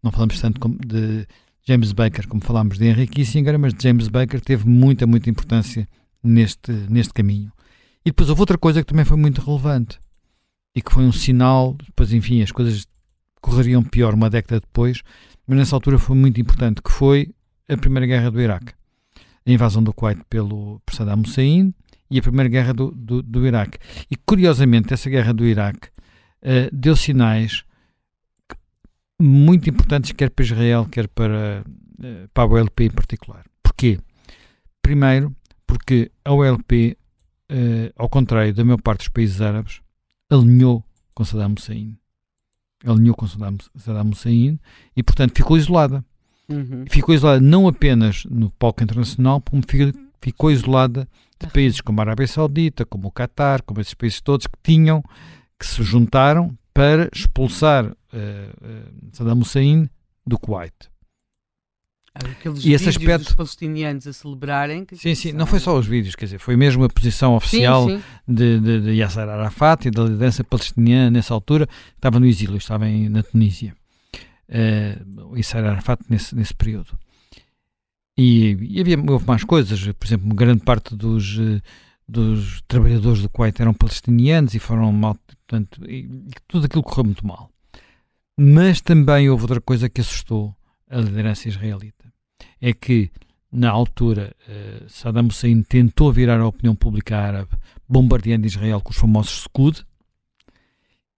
não 0.03 0.11
falamos 0.11 0.39
tanto 0.39 0.59
de 0.85 1.27
James 1.67 1.91
Baker 1.91 2.27
como 2.27 2.43
falámos 2.43 2.77
de 2.77 2.85
Henry 2.85 3.07
Kissinger, 3.07 3.57
mas 3.59 3.73
James 3.79 4.07
Baker 4.07 4.41
teve 4.41 4.67
muita, 4.67 5.05
muita 5.05 5.29
importância 5.29 5.87
neste, 6.23 6.71
neste 6.71 7.13
caminho. 7.13 7.51
E 8.05 8.11
depois 8.11 8.29
houve 8.29 8.41
outra 8.41 8.57
coisa 8.57 8.81
que 8.81 8.87
também 8.87 9.05
foi 9.05 9.17
muito 9.17 9.41
relevante 9.41 9.99
e 10.75 10.81
que 10.81 10.91
foi 10.91 11.03
um 11.03 11.11
sinal, 11.11 11.75
depois, 11.85 12.13
enfim, 12.13 12.41
as 12.41 12.51
coisas 12.51 12.87
correriam 13.41 13.83
pior 13.83 14.13
uma 14.13 14.29
década 14.29 14.59
depois, 14.59 15.01
mas 15.47 15.57
nessa 15.57 15.75
altura 15.75 15.97
foi 15.97 16.15
muito 16.15 16.39
importante, 16.39 16.81
que 16.81 16.91
foi 16.91 17.33
a 17.67 17.77
Primeira 17.77 18.05
Guerra 18.05 18.31
do 18.31 18.41
Iraque. 18.41 18.73
A 19.45 19.51
invasão 19.51 19.81
do 19.81 19.93
Kuwait 19.93 20.21
pelo 20.29 20.81
por 20.85 20.93
Saddam 20.93 21.21
Hussein 21.21 21.73
e 22.09 22.19
a 22.19 22.21
Primeira 22.21 22.49
Guerra 22.49 22.73
do, 22.73 22.91
do, 22.91 23.21
do 23.21 23.45
Iraque. 23.45 23.77
E, 24.09 24.15
curiosamente, 24.15 24.93
essa 24.93 25.09
Guerra 25.09 25.33
do 25.33 25.45
Iraque 25.45 25.87
uh, 26.43 26.69
deu 26.71 26.95
sinais 26.95 27.63
muito 29.19 29.69
importantes, 29.69 30.11
quer 30.11 30.29
para 30.29 30.45
Israel, 30.45 30.85
quer 30.85 31.07
para, 31.07 31.63
uh, 31.65 32.29
para 32.33 32.43
a 32.43 32.47
OLP 32.47 32.85
em 32.85 32.91
particular. 32.91 33.43
Porquê? 33.61 33.99
Primeiro, 34.81 35.35
porque 35.69 36.11
a 36.25 36.33
OLP, 36.33 36.97
eh, 37.47 37.93
ao 37.95 38.09
contrário 38.09 38.51
da 38.51 38.65
maior 38.65 38.81
parte 38.81 39.01
dos 39.01 39.09
países 39.09 39.39
árabes, 39.39 39.81
alinhou 40.27 40.83
com 41.13 41.23
Saddam 41.23 41.53
Hussein. 41.55 41.95
Alinhou 42.83 43.13
com 43.13 43.27
Saddam, 43.27 43.55
Saddam 43.75 44.09
Hussein 44.09 44.59
e, 44.97 45.03
portanto, 45.03 45.35
ficou 45.35 45.55
isolada. 45.55 46.03
Uhum. 46.49 46.85
Ficou 46.89 47.13
isolada 47.13 47.39
não 47.39 47.67
apenas 47.67 48.25
no 48.25 48.49
palco 48.49 48.81
internacional, 48.81 49.39
como 49.41 49.61
ficou 50.19 50.49
isolada 50.49 51.07
de 51.39 51.45
países 51.51 51.81
como 51.81 52.01
a 52.01 52.03
Arábia 52.03 52.25
Saudita, 52.25 52.83
como 52.83 53.09
o 53.09 53.11
Qatar, 53.11 53.61
como 53.61 53.79
esses 53.79 53.93
países 53.93 54.21
todos 54.21 54.47
que 54.47 54.57
tinham, 54.63 55.03
que 55.59 55.67
se 55.67 55.83
juntaram 55.83 56.57
para 56.73 57.11
expulsar 57.13 57.85
uh, 57.85 57.91
uh, 57.91 59.09
Saddam 59.11 59.41
Hussein 59.41 59.87
do 60.25 60.39
Kuwait. 60.39 60.73
Aqueles 62.13 62.65
e 62.65 62.73
esse 62.73 62.89
aspecto 62.89 63.25
dos 63.25 63.35
palestinianos 63.35 64.07
a 64.07 64.13
celebrarem. 64.13 64.85
sim, 64.93 65.13
sim, 65.13 65.31
não 65.31 65.45
foi 65.45 65.59
só 65.59 65.77
os 65.77 65.85
vídeos, 65.85 66.15
quer 66.15 66.25
dizer, 66.25 66.39
foi 66.39 66.55
mesmo 66.55 66.83
a 66.83 66.89
posição 66.89 67.35
oficial 67.35 67.87
sim, 67.87 67.97
sim. 67.97 68.03
De, 68.27 68.59
de, 68.59 68.81
de, 68.81 68.91
Yasser 68.91 69.29
Arafat 69.29 69.87
e 69.87 69.91
da 69.91 70.03
liderança 70.03 70.43
palestiniana 70.43 71.11
nessa 71.11 71.33
altura, 71.33 71.67
estava 71.95 72.19
no 72.19 72.25
exílio, 72.25 72.57
estava 72.57 72.87
em, 72.87 73.07
na 73.09 73.21
Tunísia. 73.21 73.75
Uh, 74.49 75.37
Yasser 75.37 75.63
Arafat 75.63 76.01
nesse, 76.09 76.35
nesse 76.35 76.53
período. 76.53 76.97
E, 78.17 78.57
e, 78.59 78.81
havia, 78.81 78.97
houve 79.07 79.25
mais 79.25 79.43
coisas, 79.45 79.79
por 79.93 80.05
exemplo, 80.05 80.35
grande 80.35 80.61
parte 80.65 80.93
dos, 80.93 81.39
eh, 81.39 81.61
dos 82.05 82.61
trabalhadores 82.67 83.21
do 83.21 83.29
Kuwait 83.29 83.61
eram 83.61 83.73
palestinianos 83.73 84.53
e 84.53 84.59
foram 84.59 84.91
mal, 84.91 85.15
portanto, 85.15 85.89
e 85.89 86.09
tudo 86.45 86.65
aquilo 86.65 86.83
correu 86.83 87.05
muito 87.05 87.25
mal. 87.25 87.49
Mas 88.37 88.81
também 88.81 89.29
houve 89.29 89.43
outra 89.43 89.61
coisa 89.61 89.87
que 89.87 90.01
assustou 90.01 90.53
a 90.89 90.97
liderança 90.97 91.47
israelita 91.47 92.11
é 92.61 92.73
que, 92.73 93.11
na 93.51 93.69
altura, 93.69 94.35
uh, 94.47 94.89
Saddam 94.89 95.27
Hussein 95.27 95.61
tentou 95.61 96.11
virar 96.11 96.39
a 96.39 96.47
opinião 96.47 96.75
pública 96.75 97.17
árabe, 97.17 97.51
bombardeando 97.87 98.47
Israel 98.47 98.81
com 98.81 98.91
os 98.91 98.97
famosos 98.97 99.43
Scud, 99.43 99.85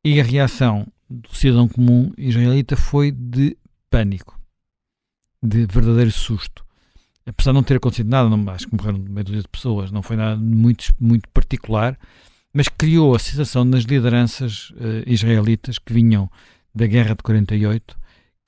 e 0.03 0.19
a 0.19 0.23
reação 0.23 0.87
do 1.09 1.33
cidadão 1.35 1.67
comum 1.67 2.11
israelita 2.17 2.75
foi 2.75 3.11
de 3.11 3.57
pânico, 3.89 4.39
de 5.41 5.65
verdadeiro 5.65 6.11
susto. 6.11 6.65
Apesar 7.25 7.51
de 7.51 7.55
não 7.55 7.63
ter 7.63 7.77
acontecido 7.77 8.09
nada, 8.09 8.29
não, 8.29 8.51
acho 8.51 8.67
que 8.67 8.75
morreram 8.75 8.99
meia 8.99 9.23
dúzia 9.23 9.41
de 9.41 9.47
pessoas, 9.47 9.91
não 9.91 10.01
foi 10.01 10.15
nada 10.15 10.35
muito, 10.37 10.93
muito 10.99 11.29
particular, 11.29 11.97
mas 12.53 12.67
criou 12.67 13.15
a 13.15 13.19
sensação 13.19 13.63
nas 13.63 13.83
lideranças 13.83 14.71
uh, 14.71 15.03
israelitas 15.05 15.77
que 15.77 15.93
vinham 15.93 16.29
da 16.73 16.87
guerra 16.87 17.15
de 17.15 17.23
48 17.23 18.01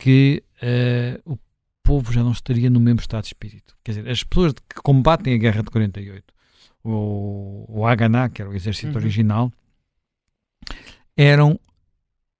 que 0.03 0.43
uh, 0.63 1.33
o 1.33 1.37
povo 1.83 2.11
já 2.13 2.23
não 2.23 2.31
estaria 2.31 2.69
no 2.69 2.79
mesmo 2.79 3.01
estado 3.01 3.23
de 3.23 3.27
espírito. 3.27 3.75
Quer 3.83 3.91
dizer, 3.91 4.09
as 4.09 4.23
pessoas 4.23 4.53
que 4.53 4.81
combatem 4.81 5.33
a 5.33 5.37
guerra 5.37 5.61
de 5.61 5.69
48, 5.69 6.23
o, 6.83 7.65
o 7.67 7.85
Haganah, 7.85 8.29
que 8.29 8.41
era 8.41 8.49
o 8.49 8.55
exército 8.55 8.91
uhum. 8.93 8.97
original, 8.97 9.51
eram 11.15 11.59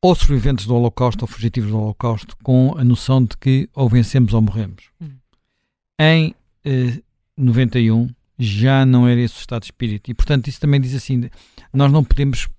ou 0.01 0.15
sobreviventes 0.15 0.65
do 0.65 0.75
Holocausto 0.75 1.23
ou 1.23 1.27
fugitivos 1.27 1.69
do 1.71 1.77
Holocausto 1.77 2.35
com 2.43 2.75
a 2.77 2.83
noção 2.83 3.23
de 3.23 3.37
que 3.37 3.69
ou 3.73 3.87
vencemos 3.87 4.33
ou 4.33 4.41
morremos. 4.41 4.89
Uhum. 4.99 5.11
Em 5.99 6.35
eh, 6.65 7.01
91 7.37 8.09
já 8.37 8.85
não 8.85 9.07
era 9.07 9.21
esse 9.21 9.37
o 9.37 9.39
estado 9.39 9.61
de 9.61 9.67
espírito. 9.67 10.11
E, 10.11 10.13
portanto, 10.13 10.47
isso 10.47 10.59
também 10.59 10.81
diz 10.81 10.93
assim: 10.93 11.29
nós 11.71 11.91
não 11.91 12.03
podemos 12.03 12.49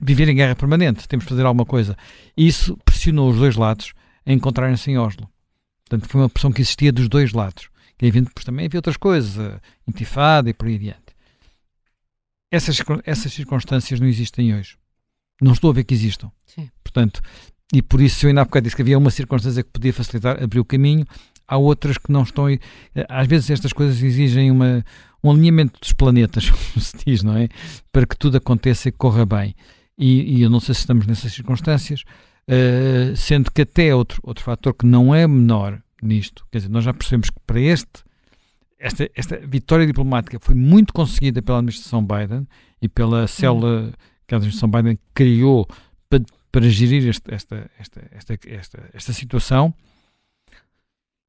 viver 0.00 0.28
em 0.28 0.34
guerra 0.34 0.56
permanente, 0.56 1.06
temos 1.06 1.24
de 1.24 1.30
fazer 1.30 1.46
alguma 1.46 1.64
coisa. 1.64 1.96
E 2.36 2.46
isso 2.46 2.76
pressionou 2.84 3.30
os 3.30 3.38
dois 3.38 3.56
lados 3.56 3.92
a 4.24 4.32
encontrarem-se 4.32 4.90
em 4.90 4.98
Oslo. 4.98 5.28
Portanto, 5.88 6.08
foi 6.08 6.20
uma 6.20 6.28
pressão 6.28 6.52
que 6.52 6.62
existia 6.62 6.92
dos 6.92 7.08
dois 7.08 7.32
lados. 7.32 7.68
E 8.00 8.06
evidentemente 8.06 8.46
também 8.46 8.66
havia 8.66 8.78
outras 8.78 8.96
coisas, 8.96 9.38
a 9.38 9.60
intifada 9.86 10.48
e 10.48 10.54
por 10.54 10.68
aí 10.68 10.76
adiante. 10.76 11.14
Essas, 12.50 12.78
essas 13.04 13.32
circunstâncias 13.32 14.00
não 14.00 14.06
existem 14.06 14.54
hoje. 14.54 14.76
Não 15.40 15.52
estou 15.52 15.70
a 15.70 15.74
ver 15.74 15.84
que 15.84 15.94
existam. 15.94 16.30
Sim. 16.46 16.70
Portanto, 16.82 17.20
e 17.72 17.82
por 17.82 18.00
isso 18.00 18.24
eu 18.24 18.28
ainda 18.28 18.42
há 18.42 18.44
bocado 18.44 18.64
disse 18.64 18.76
que 18.76 18.82
havia 18.82 18.98
uma 18.98 19.10
circunstância 19.10 19.62
que 19.62 19.70
podia 19.70 19.92
facilitar, 19.92 20.42
abrir 20.42 20.60
o 20.60 20.64
caminho, 20.64 21.06
há 21.46 21.56
outras 21.56 21.98
que 21.98 22.10
não 22.10 22.22
estão. 22.22 22.46
Às 23.08 23.26
vezes 23.26 23.50
estas 23.50 23.72
coisas 23.72 24.02
exigem 24.02 24.50
uma, 24.50 24.84
um 25.22 25.30
alinhamento 25.30 25.78
dos 25.80 25.92
planetas, 25.92 26.48
como 26.50 26.80
se 26.80 26.96
diz, 27.04 27.22
não 27.22 27.36
é? 27.36 27.48
Para 27.92 28.06
que 28.06 28.16
tudo 28.16 28.36
aconteça 28.36 28.88
e 28.88 28.92
corra 28.92 29.24
bem. 29.24 29.54
E, 29.96 30.38
e 30.38 30.42
eu 30.42 30.50
não 30.50 30.60
sei 30.60 30.74
se 30.74 30.80
estamos 30.80 31.06
nessas 31.06 31.32
circunstâncias, 31.32 32.04
uh, 32.50 33.16
sendo 33.16 33.50
que 33.50 33.62
até 33.62 33.94
outro, 33.94 34.20
outro 34.22 34.44
fator 34.44 34.74
que 34.74 34.86
não 34.86 35.14
é 35.14 35.26
menor 35.26 35.80
nisto, 36.02 36.46
quer 36.50 36.58
dizer, 36.58 36.70
nós 36.70 36.84
já 36.84 36.94
percebemos 36.94 37.30
que 37.30 37.40
para 37.46 37.60
este, 37.60 38.02
esta, 38.78 39.10
esta 39.14 39.36
vitória 39.36 39.86
diplomática 39.86 40.38
foi 40.40 40.54
muito 40.54 40.92
conseguida 40.92 41.42
pela 41.42 41.58
administração 41.58 42.04
Biden 42.04 42.46
e 42.80 42.88
pela 42.88 43.26
célula 43.26 43.92
que 44.26 44.34
a 44.34 44.38
administração 44.38 44.70
Biden 44.70 44.98
criou 45.14 45.66
para, 46.08 46.22
para 46.50 46.68
gerir 46.68 47.06
este, 47.06 47.32
esta, 47.32 47.70
esta, 47.78 48.02
esta, 48.12 48.38
esta, 48.48 48.90
esta 48.94 49.12
situação 49.12 49.74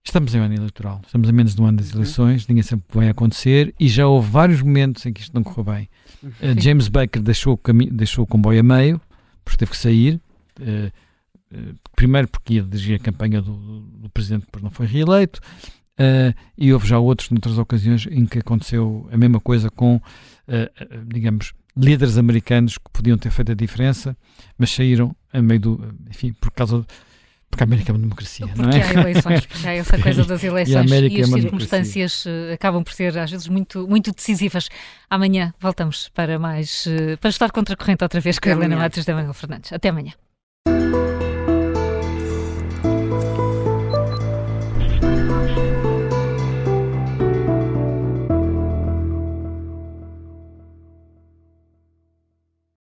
Estamos 0.03 0.33
em 0.33 0.39
ano 0.39 0.55
eleitoral, 0.55 0.99
estamos 1.05 1.29
a 1.29 1.31
menos 1.31 1.53
de 1.53 1.61
um 1.61 1.65
ano 1.67 1.77
das 1.77 1.91
uhum. 1.91 1.99
eleições, 1.99 2.47
ninguém 2.47 2.63
que 2.63 2.75
vai 2.89 3.09
acontecer 3.09 3.73
e 3.79 3.87
já 3.87 4.07
houve 4.07 4.31
vários 4.31 4.61
momentos 4.61 5.05
em 5.05 5.13
que 5.13 5.21
isto 5.21 5.33
não 5.33 5.43
correu 5.43 5.75
bem. 5.75 5.89
Uh, 6.23 6.59
James 6.59 6.87
Baker 6.87 7.21
deixou 7.21 7.53
o, 7.53 7.73
deixou 7.91 8.23
o 8.23 8.27
comboio 8.27 8.61
a 8.61 8.63
meio, 8.63 8.99
porque 9.45 9.59
teve 9.59 9.71
que 9.71 9.77
sair. 9.77 10.19
Uh, 10.59 10.91
primeiro 11.95 12.27
porque 12.27 12.55
ia 12.55 12.63
dirigir 12.63 12.95
a 12.95 13.03
campanha 13.03 13.41
do, 13.41 13.81
do 13.81 14.09
presidente, 14.09 14.45
depois 14.45 14.63
não 14.63 14.71
foi 14.71 14.85
reeleito. 14.85 15.39
e 16.57 16.73
houve 16.73 16.87
já 16.87 16.97
outros, 16.97 17.29
noutras 17.29 17.57
ocasiões, 17.57 18.07
em 18.09 18.25
que 18.25 18.39
aconteceu 18.39 19.07
a 19.11 19.17
mesma 19.17 19.39
coisa 19.39 19.69
com, 19.69 20.01
digamos, 21.07 21.53
líderes 21.75 22.17
americanos 22.17 22.77
que 22.77 22.89
podiam 22.91 23.17
ter 23.17 23.31
feito 23.31 23.51
a 23.51 23.55
diferença, 23.55 24.15
mas 24.57 24.71
saíram 24.71 25.15
a 25.31 25.41
meio 25.41 25.59
do. 25.59 25.95
Enfim, 26.09 26.33
por 26.33 26.51
causa. 26.51 26.85
Porque 27.49 27.63
a 27.63 27.67
América 27.67 27.91
é 27.91 27.93
uma 27.93 27.99
democracia, 27.99 28.47
porque 28.47 28.61
não 28.61 28.69
é? 28.69 28.81
Há 28.81 28.93
eleições, 29.01 29.45
porque 29.45 29.67
há 29.67 29.73
essa 29.73 29.97
coisa 29.97 30.23
das 30.23 30.41
eleições 30.43 30.89
e, 30.89 31.07
e 31.09 31.21
as 31.21 31.29
é 31.29 31.33
circunstâncias 31.33 32.23
democracia. 32.23 32.51
Eh, 32.51 32.53
acabam 32.53 32.81
por 32.81 32.93
ser, 32.93 33.17
às 33.17 33.29
vezes, 33.29 33.47
muito, 33.49 33.85
muito 33.89 34.13
decisivas. 34.13 34.69
Amanhã 35.09 35.53
voltamos 35.59 36.07
para 36.13 36.39
mais. 36.39 36.87
Eh, 36.87 37.17
para 37.17 37.29
estar 37.29 37.51
contra 37.51 37.73
a 37.73 37.77
corrente 37.77 38.05
outra 38.05 38.21
vez 38.21 38.39
com 38.39 38.47
a 38.47 38.53
Helena 38.53 38.77
Matos 38.77 39.03
da 39.03 39.13
Manuel 39.13 39.33
Fernandes. 39.33 39.73
Até 39.73 39.89
amanhã. 39.89 40.13